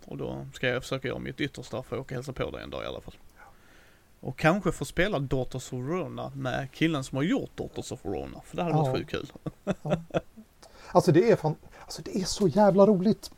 Och 0.06 0.18
då 0.18 0.48
ska 0.54 0.68
jag 0.68 0.84
försöka 0.84 1.08
göra 1.08 1.20
mitt 1.20 1.42
yttersta 1.42 1.84
för 1.84 1.96
att 1.96 2.02
åka 2.02 2.06
och 2.06 2.12
hälsa 2.16 2.34
på 2.34 2.52
dig 2.52 2.64
en 2.64 2.70
dag 2.70 2.84
i 2.84 2.88
alla 2.88 3.02
fall. 3.02 3.16
Och 4.20 4.38
kanske 4.38 4.72
få 4.72 4.86
spela 4.86 5.20
Daughters 5.20 5.74
of 5.74 5.80
Verona 5.80 6.32
med 6.36 6.72
killen 6.72 7.04
som 7.04 7.16
har 7.16 7.24
gjort 7.24 7.52
Daughters 7.58 7.92
of 7.92 8.06
Verona. 8.06 8.42
För 8.46 8.58
det 8.58 8.64
hade 8.64 8.76
Ja. 8.76 8.82
varit 8.82 8.98
sjukt 8.98 9.12
kul. 9.12 9.32
Alltså 10.92 11.12
det 11.12 11.32
är 11.32 11.36
fan, 11.36 11.56
alltså 11.82 12.02
det 12.02 12.16
är 12.22 12.26
så 12.26 12.48
jävla 12.48 12.86
roligt. 12.86 13.32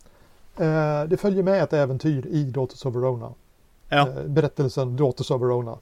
Eh, 0.57 1.03
det 1.03 1.18
följer 1.18 1.44
med 1.44 1.64
ett 1.64 1.73
äventyr 1.73 2.28
i 2.28 2.44
Daughters 2.44 2.86
of 2.86 2.95
Verona. 2.95 3.34
Ja, 3.90 4.07
Eh, 4.07 4.23
berättelsen 4.28 4.95
Daughters 4.95 5.32
of 5.32 5.41
Verona. 5.41 5.78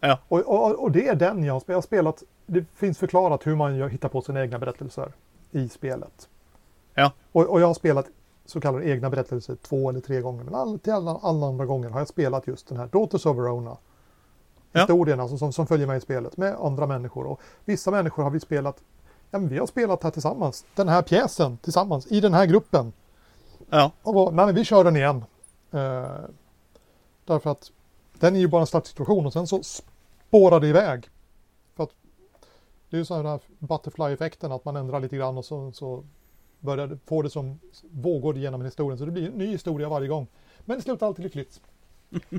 Ja. 0.00 0.18
Och, 0.28 0.40
och, 0.40 0.82
och 0.82 0.90
det 0.90 1.08
är 1.08 1.14
den 1.14 1.44
jag 1.44 1.60
har 1.68 1.80
spelat. 1.82 2.22
Det 2.46 2.64
finns 2.74 2.98
förklarat 2.98 3.46
hur 3.46 3.56
man 3.56 3.88
hittar 3.90 4.08
på 4.08 4.20
sina 4.20 4.42
egna 4.42 4.58
berättelser 4.58 5.12
i 5.50 5.68
spelet. 5.68 6.28
Ja. 6.94 7.12
Och, 7.32 7.42
och 7.46 7.60
jag 7.60 7.66
har 7.66 7.74
spelat 7.74 8.06
så 8.46 8.60
kallade 8.60 8.88
egna 8.88 9.10
berättelser 9.10 9.56
två 9.62 9.88
eller 9.90 10.00
tre 10.00 10.20
gånger. 10.20 10.44
Men 10.44 10.54
all, 10.54 10.78
till 10.78 10.92
alla, 10.92 11.18
alla 11.22 11.46
andra 11.46 11.66
gånger 11.66 11.90
har 11.90 12.00
jag 12.00 12.08
spelat 12.08 12.46
just 12.46 12.68
den 12.68 12.78
här 12.78 12.86
Daughters 12.86 13.26
of 13.26 13.36
Verona. 13.36 13.76
Historien 14.72 15.20
alltså 15.20 15.38
som, 15.38 15.52
som 15.52 15.66
följer 15.66 15.86
med 15.86 15.96
i 15.96 16.00
spelet 16.00 16.36
med 16.36 16.54
andra 16.54 16.86
människor. 16.86 17.26
Och 17.26 17.40
vissa 17.64 17.90
människor 17.90 18.22
har 18.22 18.30
vi 18.30 18.40
spelat. 18.40 18.76
Ja, 19.30 19.38
men 19.38 19.48
vi 19.48 19.58
har 19.58 19.66
spelat 19.66 20.02
här 20.02 20.10
tillsammans. 20.10 20.64
Den 20.74 20.88
här 20.88 21.02
pjäsen 21.02 21.56
tillsammans 21.56 22.06
i 22.06 22.20
den 22.20 22.34
här 22.34 22.46
gruppen 22.46 22.92
ja, 23.70 23.92
Och 24.02 24.34
nej 24.34 24.46
men 24.46 24.54
vi 24.54 24.64
kör 24.64 24.84
den 24.84 24.96
igen. 24.96 25.24
Eh, 25.70 26.16
därför 27.24 27.50
att 27.50 27.72
den 28.18 28.36
är 28.36 28.40
ju 28.40 28.48
bara 28.48 28.60
en 28.60 28.66
startsituation 28.66 29.26
och 29.26 29.32
sen 29.32 29.46
så 29.46 29.62
spårar 29.62 30.60
det 30.60 30.66
iväg. 30.66 31.08
För 31.76 31.84
att 31.84 31.90
det 32.90 32.96
är 32.96 32.98
ju 32.98 33.04
så 33.04 33.22
här 33.22 33.40
butterfly-effekten 33.58 34.52
att 34.52 34.64
man 34.64 34.76
ändrar 34.76 35.00
lite 35.00 35.16
grann 35.16 35.38
och 35.38 35.44
så, 35.44 35.72
så 35.72 36.04
börjar 36.60 36.86
det, 36.86 36.98
får 37.06 37.22
det 37.22 37.30
som 37.30 37.60
vågor 37.90 38.36
genom 38.36 38.62
historien. 38.62 38.98
Så 38.98 39.04
det 39.04 39.10
blir 39.10 39.26
en 39.26 39.32
ny 39.32 39.46
historia 39.46 39.88
varje 39.88 40.08
gång. 40.08 40.26
Men 40.64 40.76
det 40.76 40.82
slutar 40.82 41.06
alltid 41.06 41.22
lyckligt. 41.22 41.60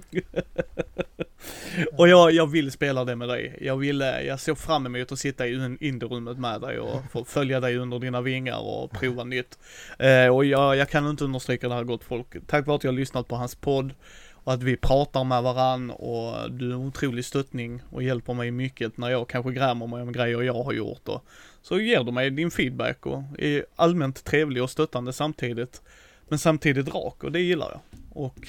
Och 1.97 2.07
jag, 2.07 2.31
jag 2.31 2.47
vill 2.47 2.71
spela 2.71 3.05
det 3.05 3.15
med 3.15 3.29
dig. 3.29 3.57
Jag 3.61 3.77
vill, 3.77 4.01
eh, 4.01 4.21
jag 4.21 4.39
ser 4.39 4.55
fram 4.55 4.85
emot 4.85 5.11
att 5.11 5.19
sitta 5.19 5.47
i 5.47 5.77
indierummet 5.79 6.37
med 6.37 6.61
dig 6.61 6.79
och 6.79 7.01
få 7.11 7.25
följa 7.25 7.59
dig 7.59 7.77
under 7.77 7.99
dina 7.99 8.21
vingar 8.21 8.59
och 8.59 8.91
prova 8.91 9.23
nytt. 9.23 9.59
Eh, 9.99 10.27
och 10.27 10.45
jag, 10.45 10.77
jag 10.77 10.89
kan 10.89 11.09
inte 11.09 11.23
understryka 11.23 11.69
det 11.69 11.75
här 11.75 11.83
gott 11.83 12.03
folk. 12.03 12.27
Tack 12.47 12.67
vare 12.67 12.75
att 12.75 12.83
jag 12.83 12.91
har 12.91 12.97
lyssnat 12.97 13.27
på 13.27 13.35
hans 13.35 13.55
podd 13.55 13.93
och 14.33 14.53
att 14.53 14.63
vi 14.63 14.77
pratar 14.77 15.23
med 15.23 15.43
varann 15.43 15.91
och 15.91 16.51
du 16.51 16.69
är 16.69 16.73
en 16.73 16.81
otrolig 16.81 17.25
stöttning 17.25 17.81
och 17.89 18.03
hjälper 18.03 18.33
mig 18.33 18.51
mycket 18.51 18.97
när 18.97 19.09
jag 19.09 19.29
kanske 19.29 19.51
grämer 19.51 19.87
mig 19.87 20.01
om 20.01 20.11
grejer 20.11 20.41
jag 20.41 20.63
har 20.63 20.73
gjort 20.73 21.07
och 21.07 21.25
så 21.61 21.79
ger 21.79 22.03
du 22.03 22.11
mig 22.11 22.29
din 22.29 22.51
feedback 22.51 23.05
och 23.05 23.23
är 23.39 23.65
allmänt 23.75 24.23
trevlig 24.23 24.63
och 24.63 24.69
stöttande 24.69 25.13
samtidigt. 25.13 25.81
Men 26.29 26.39
samtidigt 26.39 26.93
rak 26.93 27.23
och 27.23 27.31
det 27.31 27.39
gillar 27.39 27.71
jag. 27.71 27.79
Och 28.09 28.47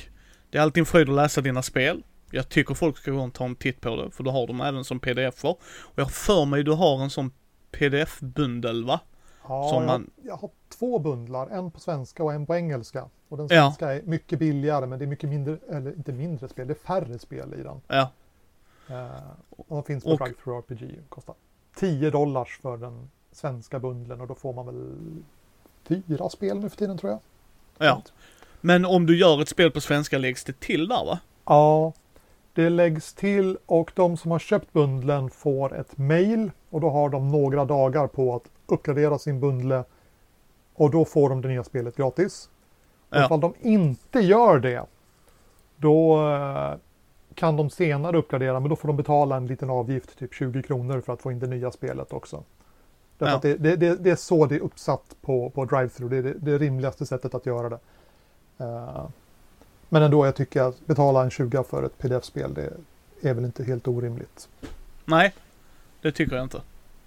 det 0.57 0.61
är 0.61 0.63
alltid 0.63 0.81
en 0.81 0.87
fröjd 0.87 1.09
att 1.09 1.15
läsa 1.15 1.41
dina 1.41 1.63
spel. 1.63 2.03
Jag 2.31 2.49
tycker 2.49 2.75
folk 2.75 2.99
ska 2.99 3.11
gå 3.11 3.21
och 3.23 3.33
ta 3.35 3.45
en 3.45 3.57
titt 3.57 3.81
på 3.81 3.97
det, 3.97 4.11
för 4.11 4.25
du 4.25 4.31
har 4.31 4.47
dem 4.47 4.61
även 4.61 4.85
som 4.85 5.01
pdf-er. 5.01 5.51
Och 5.83 5.95
jag 5.99 6.11
för 6.11 6.45
mig 6.45 6.63
du 6.65 6.73
har 6.73 7.03
en 7.03 7.11
sån 7.11 7.31
pdf-bundel 7.71 8.85
va? 8.85 9.01
Ja, 9.49 9.69
Som 9.69 9.83
jag, 9.83 9.87
man- 9.87 10.11
jag 10.23 10.37
har 10.37 10.51
två 10.79 10.99
bundlar, 10.99 11.47
en 11.49 11.71
på 11.71 11.81
svenska 11.81 12.25
och 12.25 12.33
en 12.33 12.47
på 12.47 12.55
engelska. 12.55 13.09
Och 13.29 13.37
den 13.37 13.47
Ja. 13.51 13.63
svenska 13.63 13.93
är 13.95 14.03
mycket 14.03 14.39
billigare 14.39 14.87
men 14.87 14.99
det 14.99 15.05
är 15.05 15.07
mycket 15.07 15.31
mindre, 15.31 15.59
eller 15.71 15.91
inte 15.93 16.13
mindre 16.13 16.49
spel, 16.49 16.67
det 16.67 16.73
är 16.73 16.87
färre 16.87 17.19
spel 17.19 17.55
i 17.59 17.63
den. 17.63 17.81
Ja, 17.89 18.11
Eh, 18.89 19.07
och 19.57 19.65
de 19.69 19.83
finns 19.83 20.05
på 20.05 20.11
Och- 20.11 20.19
Drive 20.19 20.35
Through 20.45 20.59
RPG. 20.59 20.95
Kostar 21.09 21.35
10 21.75 22.11
dollars 22.11 22.59
för 22.63 22.77
den 22.77 23.11
svenska 23.33 23.79
bundeln 23.79 24.21
och 24.21 24.27
då 24.27 24.35
får 24.35 24.53
man 24.53 24.67
väl 24.67 24.95
fyra 25.85 26.29
spel 26.29 26.59
nu 26.59 26.69
för 26.69 26.77
tiden 26.77 26.99
tror 26.99 27.13
jag. 27.13 27.21
ja. 27.79 28.03
Men 28.67 28.85
om 28.85 29.07
du 29.07 29.19
gör 29.19 29.43
ett 29.43 29.49
spel 29.49 29.71
på 29.71 29.81
svenska 29.81 30.19
läggs 30.19 30.45
det 30.45 30.61
till 30.61 30.89
där 30.89 31.05
va? 31.05 31.19
Ja, 31.45 31.93
det 32.53 32.69
läggs 32.71 33.15
till 33.15 33.59
och 33.67 33.93
de 33.95 34.17
som 34.17 34.31
har 34.31 34.39
köpt 34.39 34.73
bundeln 34.73 35.31
får 35.31 35.77
ett 35.77 35.99
mail 35.99 36.51
och 36.71 36.81
då 36.81 36.91
har 36.91 37.09
de 37.09 37.29
några 37.29 37.65
dagar 37.65 38.07
på 38.07 38.35
att 38.37 38.43
uppgradera 38.67 39.19
sin 39.19 39.41
bundle 39.41 39.85
och 40.75 40.91
då 40.91 41.05
får 41.05 41.29
de 41.29 41.41
det 41.41 41.49
nya 41.49 41.65
spelet 41.65 41.97
gratis. 41.97 42.51
Och 43.11 43.17
Ja. 43.17 43.25
ifall 43.25 43.41
de 43.41 43.55
inte 43.61 44.21
gör 44.21 44.59
det 44.59 44.85
då 45.77 46.29
eh, 46.33 46.75
kan 47.35 47.57
de 47.57 47.71
senare 47.71 48.17
uppgradera 48.17 48.61
men 48.61 48.71
då 48.71 48.77
får 48.77 48.89
de 48.89 48.97
betala 48.97 49.37
en 49.37 49.47
liten 49.47 49.71
avgift, 49.71 50.19
typ 50.19 50.35
20 50.35 50.63
kronor 50.63 51.01
för 51.01 51.13
att 51.13 51.23
få 51.23 51.33
in 51.33 51.39
det 51.39 51.47
nya 51.47 51.71
spelet 51.71 52.13
också. 52.13 52.45
Därför 53.19 53.49
Ja. 53.49 53.57
det, 53.59 53.77
det, 53.77 53.97
det, 53.97 54.11
är 54.11 54.17
så 54.17 54.47
det 54.47 54.55
är 54.55 54.61
uppsatt 54.61 55.17
på, 55.23 55.51
på 55.51 55.65
drive-thru. 55.65 56.09
Det 56.09 56.17
är 56.17 56.23
det, 56.23 56.35
det 56.39 56.59
rimligaste 56.59 57.07
sättet 57.07 57.35
att 57.35 57.47
göra 57.47 57.69
det. 57.69 57.79
Eh, 58.59 59.07
men 59.89 60.03
ändå, 60.03 60.27
jag 60.27 60.37
tycker 60.37 60.63
att 60.63 60.87
betala 60.87 61.23
en 61.23 61.31
20 61.31 61.65
för 61.65 61.83
ett 61.83 61.99
pdf-spel, 61.99 62.55
det 62.55 62.73
är 63.29 63.35
väl 63.35 63.45
inte 63.45 63.65
helt 63.65 63.89
orimligt. 63.89 64.49
Nej, 65.05 65.35
det 66.03 66.13
tycker 66.13 66.37
jag 66.37 66.45
inte. 66.45 66.61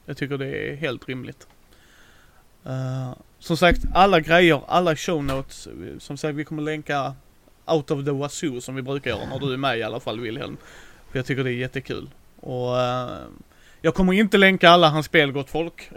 Jag 0.05 0.17
tycker 0.17 0.37
det 0.37 0.71
är 0.71 0.75
helt 0.75 1.07
rimligt. 1.07 1.47
Uh, 2.65 3.13
som 3.39 3.57
sagt, 3.57 3.81
alla 3.93 4.19
grejer, 4.19 4.61
alla 4.67 4.95
show 4.95 5.23
notes. 5.23 5.67
Eh, 5.67 5.99
som 5.99 6.17
sagt, 6.17 6.35
vi 6.35 6.45
kommer 6.45 6.61
länka 6.61 7.15
out 7.65 7.91
of 7.91 8.05
the 8.05 8.11
wazoo 8.11 8.61
som 8.61 8.75
vi 8.75 8.81
brukar 8.81 9.11
göra 9.11 9.25
när 9.29 9.39
du 9.39 9.53
är 9.53 9.57
med 9.57 9.77
i 9.77 9.83
alla 9.83 9.99
fall 9.99 10.19
Wilhelm. 10.19 10.57
För 11.11 11.19
jag 11.19 11.25
tycker 11.25 11.43
det 11.43 11.51
är 11.51 11.55
jättekul. 11.55 12.09
Och 12.39 12.73
uh, 12.75 13.17
jag 13.81 13.93
kommer 13.93 14.13
inte 14.13 14.37
länka 14.37 14.69
alla 14.69 14.89
hans 14.89 15.05
spel 15.05 15.31
gott 15.31 15.49
folk. 15.49 15.89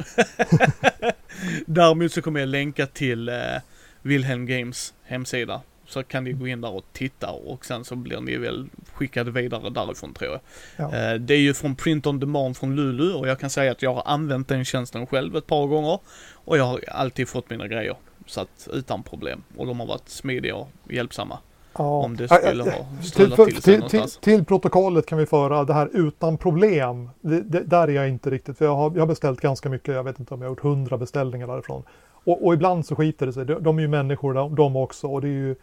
Däremot 1.66 2.12
så 2.12 2.23
kommer 2.23 2.41
jag 2.41 2.49
länka 2.49 2.87
till 2.87 3.29
uh, 3.29 3.59
Wilhelm 4.03 4.47
Games 4.47 4.95
hemsida. 5.03 5.61
Så 5.87 6.03
kan 6.03 6.24
ni 6.24 6.33
gå 6.33 6.47
in 6.47 6.61
där 6.61 6.74
och 6.74 6.85
titta 6.93 7.31
och 7.31 7.65
sen 7.65 7.85
så 7.85 7.97
blir 7.97 8.20
ni 8.20 8.37
väl 8.37 8.69
skickade 8.93 9.31
vidare 9.31 9.70
därifrån 9.70 10.15
tror 10.15 10.31
jag. 10.31 10.41
Ja. 10.77 10.97
Eh, 10.97 11.15
Det 11.15 11.35
är 11.35 11.39
ju 11.39 11.55
från 11.55 11.74
Print 11.74 12.07
on 12.07 12.20
Demand 12.20 12.57
från 12.57 12.77
Lulu 12.77 13.12
och 13.15 13.29
jag 13.29 13.39
kan 13.41 13.51
säga 13.51 13.73
att 13.73 13.83
jag 13.83 13.95
har 13.95 14.03
använt 14.07 14.49
den 14.49 14.65
tjänsten 14.65 15.07
själv 15.07 15.37
ett 15.37 15.47
par 15.47 15.66
gånger. 15.66 15.99
Och 16.45 16.59
jag 16.59 16.65
har 16.65 16.81
alltid 16.89 17.29
fått 17.29 17.51
mina 17.51 17.69
grejer. 17.69 17.97
Så 18.27 18.41
att 18.41 18.69
utan 18.73 19.03
problem. 19.03 19.43
Och 19.57 19.66
de 19.66 19.81
har 19.81 19.87
varit 19.87 20.09
smidiga 20.09 20.55
och 20.55 20.69
hjälpsamma. 20.91 21.39
Ja. 21.79 21.85
Om 22.05 22.16
det 22.16 22.29
skulle 22.29 22.62
ha 22.62 22.70
till, 23.01 23.11
strulat 23.11 23.37
till 23.37 23.45
sig 23.45 23.55
till, 23.55 23.62
till, 23.62 23.73
någonstans. 23.73 24.16
till 24.16 24.45
protokollet 24.45 25.07
kan 25.07 25.19
vi 25.19 25.27
föra 25.27 25.65
det 25.65 25.74
här 25.74 25.91
utan 25.93 26.39
problem. 26.39 27.11
Det, 27.20 27.41
det, 27.41 27.61
där 27.61 27.89
är 27.89 27.93
jag 27.93 28.09
inte 28.09 28.31
riktigt, 28.31 28.59
för 28.59 28.65
jag 28.65 28.77
har, 28.77 28.93
jag 28.95 29.01
har 29.01 29.07
beställt 29.07 29.41
ganska 29.41 29.69
mycket. 29.69 29.95
Jag 29.95 30.05
vet 30.05 30.19
inte 30.20 30.35
om 30.35 30.43
jag 30.43 30.49
har 30.49 30.53
gjort 30.53 30.62
hundra 30.62 30.99
beställningar 30.99 31.47
därifrån. 31.47 31.83
Och, 32.24 32.47
och 32.47 32.55
ibland 32.55 32.86
så 32.86 32.97
skiter 32.97 33.27
det 33.27 33.32
sig. 33.32 33.44
De, 33.44 33.62
de 33.62 33.78
är 33.78 33.82
ju 33.82 33.89
människor 33.89 34.35
de, 34.35 34.55
de 34.55 34.77
också 34.77 35.09
och 35.09 35.20
det 35.20 35.28
är 35.28 35.32
ju 35.32 35.57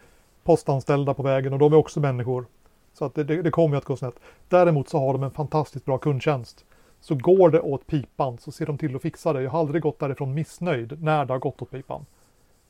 postanställda 0.44 1.14
på 1.14 1.22
vägen 1.22 1.52
och 1.52 1.58
de 1.58 1.72
är 1.72 1.76
också 1.76 2.00
människor. 2.00 2.46
Så 2.92 3.04
att 3.04 3.14
det, 3.14 3.24
det, 3.24 3.42
det 3.42 3.50
kommer 3.50 3.74
ju 3.74 3.78
att 3.78 3.84
gå 3.84 3.96
snett. 3.96 4.14
Däremot 4.48 4.88
så 4.88 4.98
har 4.98 5.12
de 5.12 5.22
en 5.22 5.30
fantastiskt 5.30 5.84
bra 5.84 5.98
kundtjänst. 5.98 6.64
Så 7.00 7.14
går 7.14 7.50
det 7.50 7.60
åt 7.60 7.86
pipan 7.86 8.38
så 8.38 8.52
ser 8.52 8.66
de 8.66 8.78
till 8.78 8.96
att 8.96 9.02
fixa 9.02 9.32
det. 9.32 9.42
Jag 9.42 9.50
har 9.50 9.60
aldrig 9.60 9.82
gått 9.82 9.98
därifrån 9.98 10.34
missnöjd 10.34 11.02
när 11.02 11.24
det 11.24 11.32
har 11.32 11.38
gått 11.38 11.62
åt 11.62 11.70
pipan. 11.70 12.06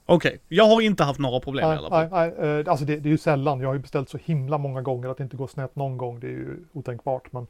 Okej, 0.06 0.40
jag 0.48 0.64
har 0.64 0.80
inte 0.80 1.04
haft 1.04 1.20
några 1.20 1.40
problem 1.40 1.64
i 1.64 1.68
Nej, 1.68 1.78
alla 1.78 1.88
fall. 1.88 2.08
nej, 2.10 2.34
nej, 2.38 2.60
eh, 2.60 2.70
alltså 2.70 2.84
det, 2.84 2.96
det 2.96 3.08
är 3.08 3.10
ju 3.10 3.18
sällan. 3.18 3.60
Jag 3.60 3.68
har 3.68 3.74
ju 3.74 3.80
beställt 3.80 4.08
så 4.08 4.18
himla 4.18 4.58
många 4.58 4.82
gånger 4.82 5.08
att 5.08 5.16
det 5.16 5.22
inte 5.22 5.36
går 5.36 5.46
snett 5.46 5.76
någon 5.76 5.98
gång. 5.98 6.20
Det 6.20 6.26
är 6.26 6.30
ju 6.30 6.56
otänkbart. 6.72 7.32
Men... 7.32 7.46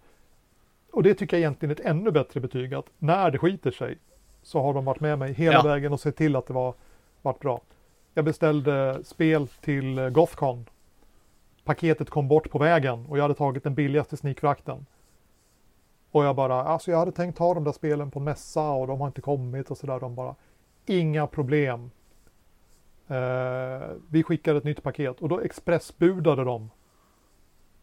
Och 0.93 1.03
det 1.03 1.15
tycker 1.15 1.37
jag 1.37 1.41
egentligen 1.41 1.71
är 1.71 1.81
ett 1.81 1.87
ännu 1.87 2.11
bättre 2.11 2.41
betyg. 2.41 2.75
Att 2.75 2.87
när 2.99 3.31
det 3.31 3.39
skiter 3.39 3.71
sig 3.71 3.99
så 4.43 4.63
har 4.63 4.75
de 4.75 4.85
varit 4.85 5.01
med 5.01 5.19
mig 5.19 5.33
hela 5.33 5.53
Ja. 5.57 5.63
vägen 5.63 5.93
och 5.93 6.01
sett 6.01 6.17
till 6.17 6.37
att 6.37 6.47
det 6.47 6.53
var 6.53 6.75
varit 7.23 7.41
bra. 7.41 7.61
Jag 8.15 8.25
beställde 8.25 9.01
spel 9.05 9.49
till 9.49 9.99
eh, 9.99 10.09
Gothcon. 10.09 10.67
Paketet 11.65 12.11
kom 12.11 12.29
bort 12.29 12.51
på 12.51 12.59
vägen 12.59 13.07
och 13.07 13.19
jag 13.19 13.23
hade 13.23 13.35
tagit 13.35 13.65
den 13.65 13.75
billigaste 13.75 14.17
sneakfrakten. 14.17 14.87
Och 16.11 16.25
jag 16.25 16.37
bara, 16.37 16.63
alltså 16.65 16.91
jag 16.91 16.99
hade 16.99 17.13
tänkt 17.13 17.39
ta 17.39 17.55
de 17.55 17.65
där 17.65 17.73
spelen 17.73 18.11
på 18.11 18.21
mässa 18.21 18.71
och 18.71 18.87
de 18.87 19.01
har 19.01 19.07
inte 19.07 19.21
kommit 19.21 19.71
och 19.71 19.79
sådär. 19.79 20.01
De 20.01 20.15
bara, 20.15 20.35
inga 20.87 21.27
problem. 21.27 21.91
Eh, 23.09 23.89
vi 24.09 24.23
skickade 24.23 24.59
ett 24.59 24.65
nytt 24.65 24.83
paket 24.83 25.21
och 25.21 25.29
då 25.29 25.41
expressbudade 25.41 26.45
de 26.45 26.71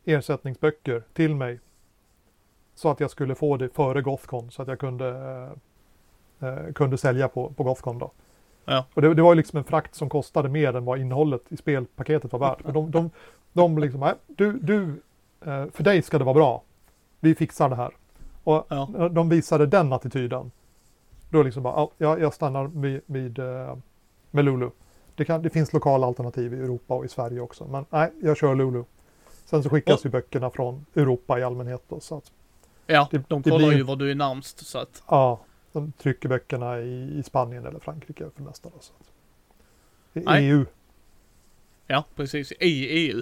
ersättningsböcker 0.06 1.04
till 1.14 1.36
mig. 1.36 1.60
Så 2.76 2.90
att 2.90 3.00
jag 3.00 3.12
skulle 3.12 3.36
få 3.36 3.58
det 3.58 3.70
före 3.70 4.02
Gothcon 4.02 4.52
så 4.52 4.62
att 4.62 4.68
jag 4.68 4.80
kunde, 4.80 5.10
eh, 5.10 5.58
eh, 6.40 6.74
kunde 6.76 6.98
sälja 6.98 7.28
på, 7.28 7.50
på 7.50 7.64
Gothcon 7.64 8.00
då. 8.00 8.12
Ja. 8.66 8.86
Och 8.94 9.02
det, 9.02 9.14
det 9.14 9.22
var 9.22 9.32
ju 9.32 9.36
liksom 9.38 9.58
en 9.58 9.64
frakt 9.64 9.96
som 9.96 10.10
kostade 10.10 10.50
mer 10.50 10.76
än 10.76 10.86
vad 10.86 11.00
innehållet 11.00 11.42
i 11.50 11.58
spelpaketet 11.58 12.32
var 12.32 12.40
värt. 12.40 12.64
Men 12.64 12.74
de, 12.74 12.92
de, 12.92 13.10
de 13.54 13.78
liksom, 13.78 14.00
nej, 14.00 14.14
du, 14.28 14.52
du, 14.60 14.84
eh, 15.46 15.66
för 15.74 15.84
dig 15.84 16.02
ska 16.02 16.18
det 16.18 16.24
vara 16.24 16.34
bra. 16.34 16.64
Vi 17.20 17.36
fixar 17.36 17.70
det 17.70 17.76
här. 17.76 17.92
Och 18.44 18.66
Ja. 18.70 19.10
de 19.12 19.30
visade 19.30 19.66
den 19.66 19.94
attityden. 19.94 20.52
Då 21.30 21.44
liksom 21.44 21.64
bara, 21.64 21.88
ja, 21.98 22.18
jag, 22.20 22.34
stannar 22.34 22.64
vid, 22.68 23.02
vid 23.06 23.40
eh, 23.40 23.76
med 24.32 24.46
Lulu. 24.46 24.70
Det, 25.16 25.26
kan, 25.26 25.42
det 25.42 25.50
finns 25.50 25.74
lokala 25.74 26.08
alternativ 26.08 26.54
i 26.54 26.58
Europa 26.58 26.94
och 26.94 27.06
i 27.06 27.08
Sverige 27.08 27.40
också. 27.42 27.68
Men 27.68 27.86
nej, 27.90 28.12
jag 28.22 28.38
kör 28.38 28.56
Lulu. 28.56 28.84
Sen 29.46 29.64
så 29.64 29.70
skickas 29.70 30.06
ju 30.06 30.10
böckerna 30.10 30.50
från 30.50 30.86
Europa 30.96 31.40
i 31.40 31.44
allmänhet 31.44 31.84
då. 31.90 32.00
Så 32.00 32.18
att, 32.18 32.32
Ja, 32.90 33.08
Det- 33.12 33.24
de 33.30 33.44
kollar 33.44 33.58
blir- 33.58 33.78
ju 33.78 33.84
var 33.84 33.96
du 33.96 34.12
är 34.12 34.16
närmst 34.16 34.68
så 34.68 34.78
att. 34.80 35.04
ja, 35.10 35.40
de 35.72 35.92
trycker 35.92 36.30
böckerna 36.30 36.80
i, 36.80 37.18
i 37.20 37.24
Spanien 37.24 37.66
eller 37.66 37.80
Frankrike 37.80 38.24
för 38.24 38.32
det 38.36 38.44
mesta. 38.44 38.70
Då, 38.70 38.76
så 38.80 38.94
I 40.14 40.24
Nej. 40.26 40.46
EU. 40.50 40.66
Ja, 41.88 42.04
precis. 42.16 42.52
I 42.52 42.56
EU. 42.88 43.22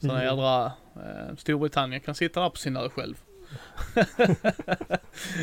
Så 0.00 0.06
när 0.06 0.18
EU. 0.20 0.24
jädra 0.24 0.64
eh, 0.96 1.36
Storbritannien 1.36 2.00
kan 2.00 2.14
sitta 2.14 2.40
där 2.40 2.50
på 2.50 2.56
sin 2.56 2.76
ö 2.76 2.88
själv. 2.88 3.14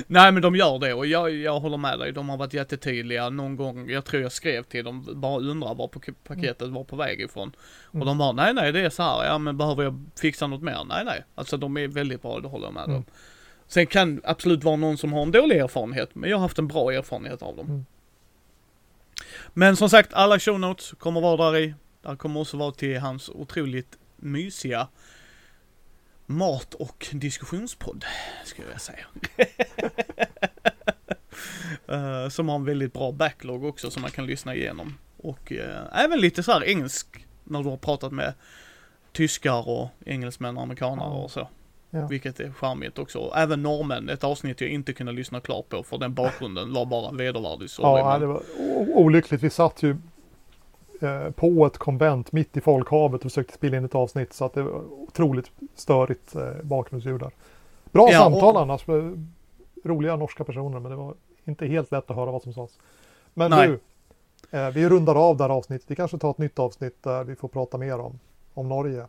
Nej 0.07 0.31
men 0.31 0.41
de 0.41 0.55
gör 0.55 0.79
det 0.79 0.93
och 0.93 1.05
jag, 1.05 1.31
jag 1.31 1.59
håller 1.59 1.77
med 1.77 1.99
dig. 1.99 2.11
De 2.11 2.29
har 2.29 2.37
varit 2.37 2.53
jättetydliga 2.53 3.29
någon 3.29 3.55
gång. 3.55 3.89
Jag 3.89 4.05
tror 4.05 4.21
jag 4.23 4.31
skrev 4.31 4.63
till 4.63 4.85
dem, 4.85 5.07
bara 5.15 5.39
undrar 5.41 5.75
var 5.75 5.87
pak- 5.87 6.23
paketet 6.23 6.69
var 6.69 6.83
på 6.83 6.95
väg 6.95 7.21
ifrån. 7.21 7.51
Och 7.87 7.95
Mm. 7.95 8.07
de 8.07 8.17
bara, 8.17 8.31
nej 8.31 8.53
nej 8.53 8.71
det 8.71 8.79
är 8.79 8.89
så 8.89 9.03
här. 9.03 9.25
Ja 9.25 9.37
men 9.37 9.57
behöver 9.57 9.83
jag 9.83 10.05
fixa 10.15 10.47
något 10.47 10.61
mer? 10.61 10.83
Nej 10.89 11.05
nej. 11.05 11.23
Alltså 11.35 11.57
de 11.57 11.77
är 11.77 11.87
väldigt 11.87 12.21
bra, 12.21 12.39
det 12.39 12.47
håller 12.47 12.65
jag 12.67 12.73
med 12.73 12.83
Mm. 12.83 12.95
om. 12.97 13.05
Sen 13.73 13.87
kan 13.87 14.21
absolut 14.23 14.63
vara 14.63 14.75
någon 14.75 14.97
som 14.97 15.13
har 15.13 15.21
en 15.21 15.31
dålig 15.31 15.57
erfarenhet, 15.57 16.15
men 16.15 16.29
jag 16.29 16.37
har 16.37 16.41
haft 16.41 16.59
en 16.59 16.67
bra 16.67 16.93
erfarenhet 16.93 17.41
av 17.41 17.55
dem. 17.55 17.65
Mm. 17.65 17.85
Men 19.53 19.75
som 19.75 19.89
sagt, 19.89 20.13
alla 20.13 20.39
show 20.39 20.59
notes 20.59 20.91
kommer 20.91 21.21
vara 21.21 21.51
där 21.51 21.59
i. 21.59 21.73
Där 22.01 22.15
kommer 22.15 22.39
också 22.39 22.57
vara 22.57 22.71
till 22.71 22.99
hans 22.99 23.29
otroligt 23.29 23.97
mysiga 24.15 24.87
mat 26.25 26.73
och 26.73 27.07
diskussionspodd, 27.11 28.05
skulle 28.45 28.67
jag 28.71 28.81
säga. 28.81 29.05
Eh, 31.87 32.29
som 32.29 32.49
har 32.49 32.55
en 32.55 32.65
väldigt 32.65 32.93
bra 32.93 33.11
backlog 33.11 33.65
också 33.65 33.91
som 33.91 34.01
man 34.01 34.11
kan 34.11 34.25
lyssna 34.25 34.55
igenom. 34.55 34.97
Och 35.17 35.51
eh, 35.51 36.03
även 36.03 36.19
lite 36.19 36.43
så 36.43 36.51
här 36.51 36.63
engelsk, 36.63 37.25
när 37.43 37.63
du 37.63 37.69
har 37.69 37.77
pratat 37.77 38.11
med 38.11 38.33
tyskar 39.11 39.69
och 39.69 39.89
engelsmän 40.05 40.57
och 40.57 40.63
amerikanare 40.63 41.09
och 41.09 41.31
så. 41.31 41.49
Ja. 41.95 42.07
Vilket 42.07 42.39
är 42.39 42.51
charmigt 42.51 42.99
också. 42.99 43.31
Även 43.35 43.63
norrmän, 43.63 44.09
ett 44.09 44.23
avsnitt 44.23 44.61
jag 44.61 44.69
inte 44.69 44.93
kunde 44.93 45.11
lyssna 45.11 45.39
klart 45.39 45.69
på 45.69 45.83
för 45.83 45.97
den 45.97 46.13
bakgrunden 46.13 46.73
var 46.73 46.85
bara 46.85 47.11
vedervärdig. 47.11 47.69
Ja, 47.79 48.19
det 48.19 48.25
var 48.25 48.41
olyckligt. 48.95 49.43
Vi 49.43 49.49
satt 49.49 49.83
ju 49.83 49.95
eh, 51.01 51.29
på 51.31 51.65
ett 51.65 51.77
konvent 51.77 52.31
mitt 52.31 52.57
i 52.57 52.61
folkhavet 52.61 53.15
och 53.25 53.31
försökte 53.31 53.53
spela 53.53 53.77
in 53.77 53.85
ett 53.85 53.95
avsnitt 53.95 54.33
så 54.33 54.45
att 54.45 54.53
det 54.53 54.63
var 54.63 54.81
otroligt 54.91 55.51
störigt 55.75 56.35
eh, 56.35 56.51
bakgrundsljud 56.63 57.19
där. 57.19 57.31
Bra 57.91 58.09
Ja, 58.11 58.19
samtal 58.19 58.55
och- 58.55 58.61
annars. 58.61 58.87
med 58.87 59.27
Roliga 59.83 60.15
norska 60.15 60.43
personer 60.43 60.79
men 60.79 60.91
det 60.91 60.97
var 60.97 61.13
inte 61.45 61.65
helt 61.65 61.91
lätt 61.91 62.09
att 62.09 62.15
höra 62.15 62.31
vad 62.31 62.41
som 62.43 62.53
sades. 62.53 62.77
Men 63.33 63.51
Nej. 63.51 63.67
du, 63.67 63.79
eh, 64.57 64.69
vi 64.69 64.89
rundar 64.89 65.15
av 65.29 65.37
det 65.37 65.43
här 65.43 65.49
avsnittet. 65.51 65.91
Vi 65.91 65.95
kanske 65.95 66.17
tar 66.17 66.31
ett 66.31 66.37
nytt 66.37 66.59
avsnitt 66.59 67.03
där 67.03 67.23
vi 67.23 67.35
får 67.35 67.47
prata 67.47 67.77
mer 67.77 67.99
om, 67.99 68.19
om 68.53 68.69
Norge. 68.69 69.07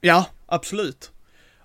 Ja, 0.00 0.26
absolut. 0.46 1.12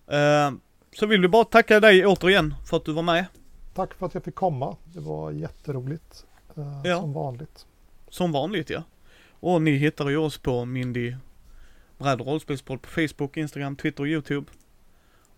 Eh, 0.07 0.51
så 0.95 1.05
vill 1.05 1.21
vi 1.21 1.27
bara 1.27 1.45
tacka 1.45 1.79
dig 1.79 2.05
återigen 2.05 2.53
för 2.65 2.77
att 2.77 2.85
du 2.85 2.93
var 2.93 3.03
med. 3.03 3.25
Tack 3.73 3.93
för 3.93 4.05
att 4.05 4.13
jag 4.13 4.23
fick 4.23 4.35
komma. 4.35 4.77
Det 4.93 4.99
var 4.99 5.31
jätteroligt. 5.31 6.25
Eh, 6.57 6.81
Ja. 6.83 6.99
Som 7.01 7.13
vanligt. 7.13 7.65
Som 8.09 8.31
vanligt 8.31 8.69
ja. 8.69 8.83
Och 9.29 9.61
ni 9.61 9.71
hittar 9.71 10.09
ju 10.09 10.17
oss 10.17 10.37
på 10.37 10.65
Mindy 10.65 11.15
Bräd 11.97 12.21
rollspelspodd 12.21 12.81
på 12.81 12.89
Facebook, 12.89 13.37
Instagram, 13.37 13.75
Twitter 13.75 14.03
och 14.03 14.07
YouTube. 14.07 14.51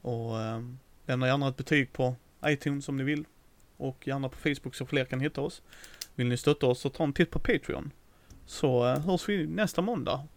Och 0.02 0.40
eh, 0.42 0.62
lämna 1.06 1.28
gärna 1.28 1.48
ett 1.48 1.58
betyg 1.58 1.94
på 1.94 2.16
iTunes 2.46 2.90
om 2.90 2.98
ni 2.98 3.04
vill. 3.04 3.26
Och 3.78 4.08
gärna 4.08 4.30
på 4.30 4.38
Facebook 4.38 4.76
så 4.76 4.86
fler 4.86 5.06
kan 5.06 5.20
hitta 5.20 5.42
oss. 5.42 5.62
Vill 6.16 6.28
ni 6.28 6.38
stötta 6.38 6.66
oss 6.68 6.80
så 6.80 6.90
ta 6.90 7.04
en 7.04 7.14
titt 7.14 7.32
på 7.32 7.40
Patreon. 7.40 7.92
Så 8.46 8.88
eh, 8.88 9.00
hörs 9.00 9.30
vi 9.30 9.48
nästa 9.48 9.82
måndag 9.82 10.28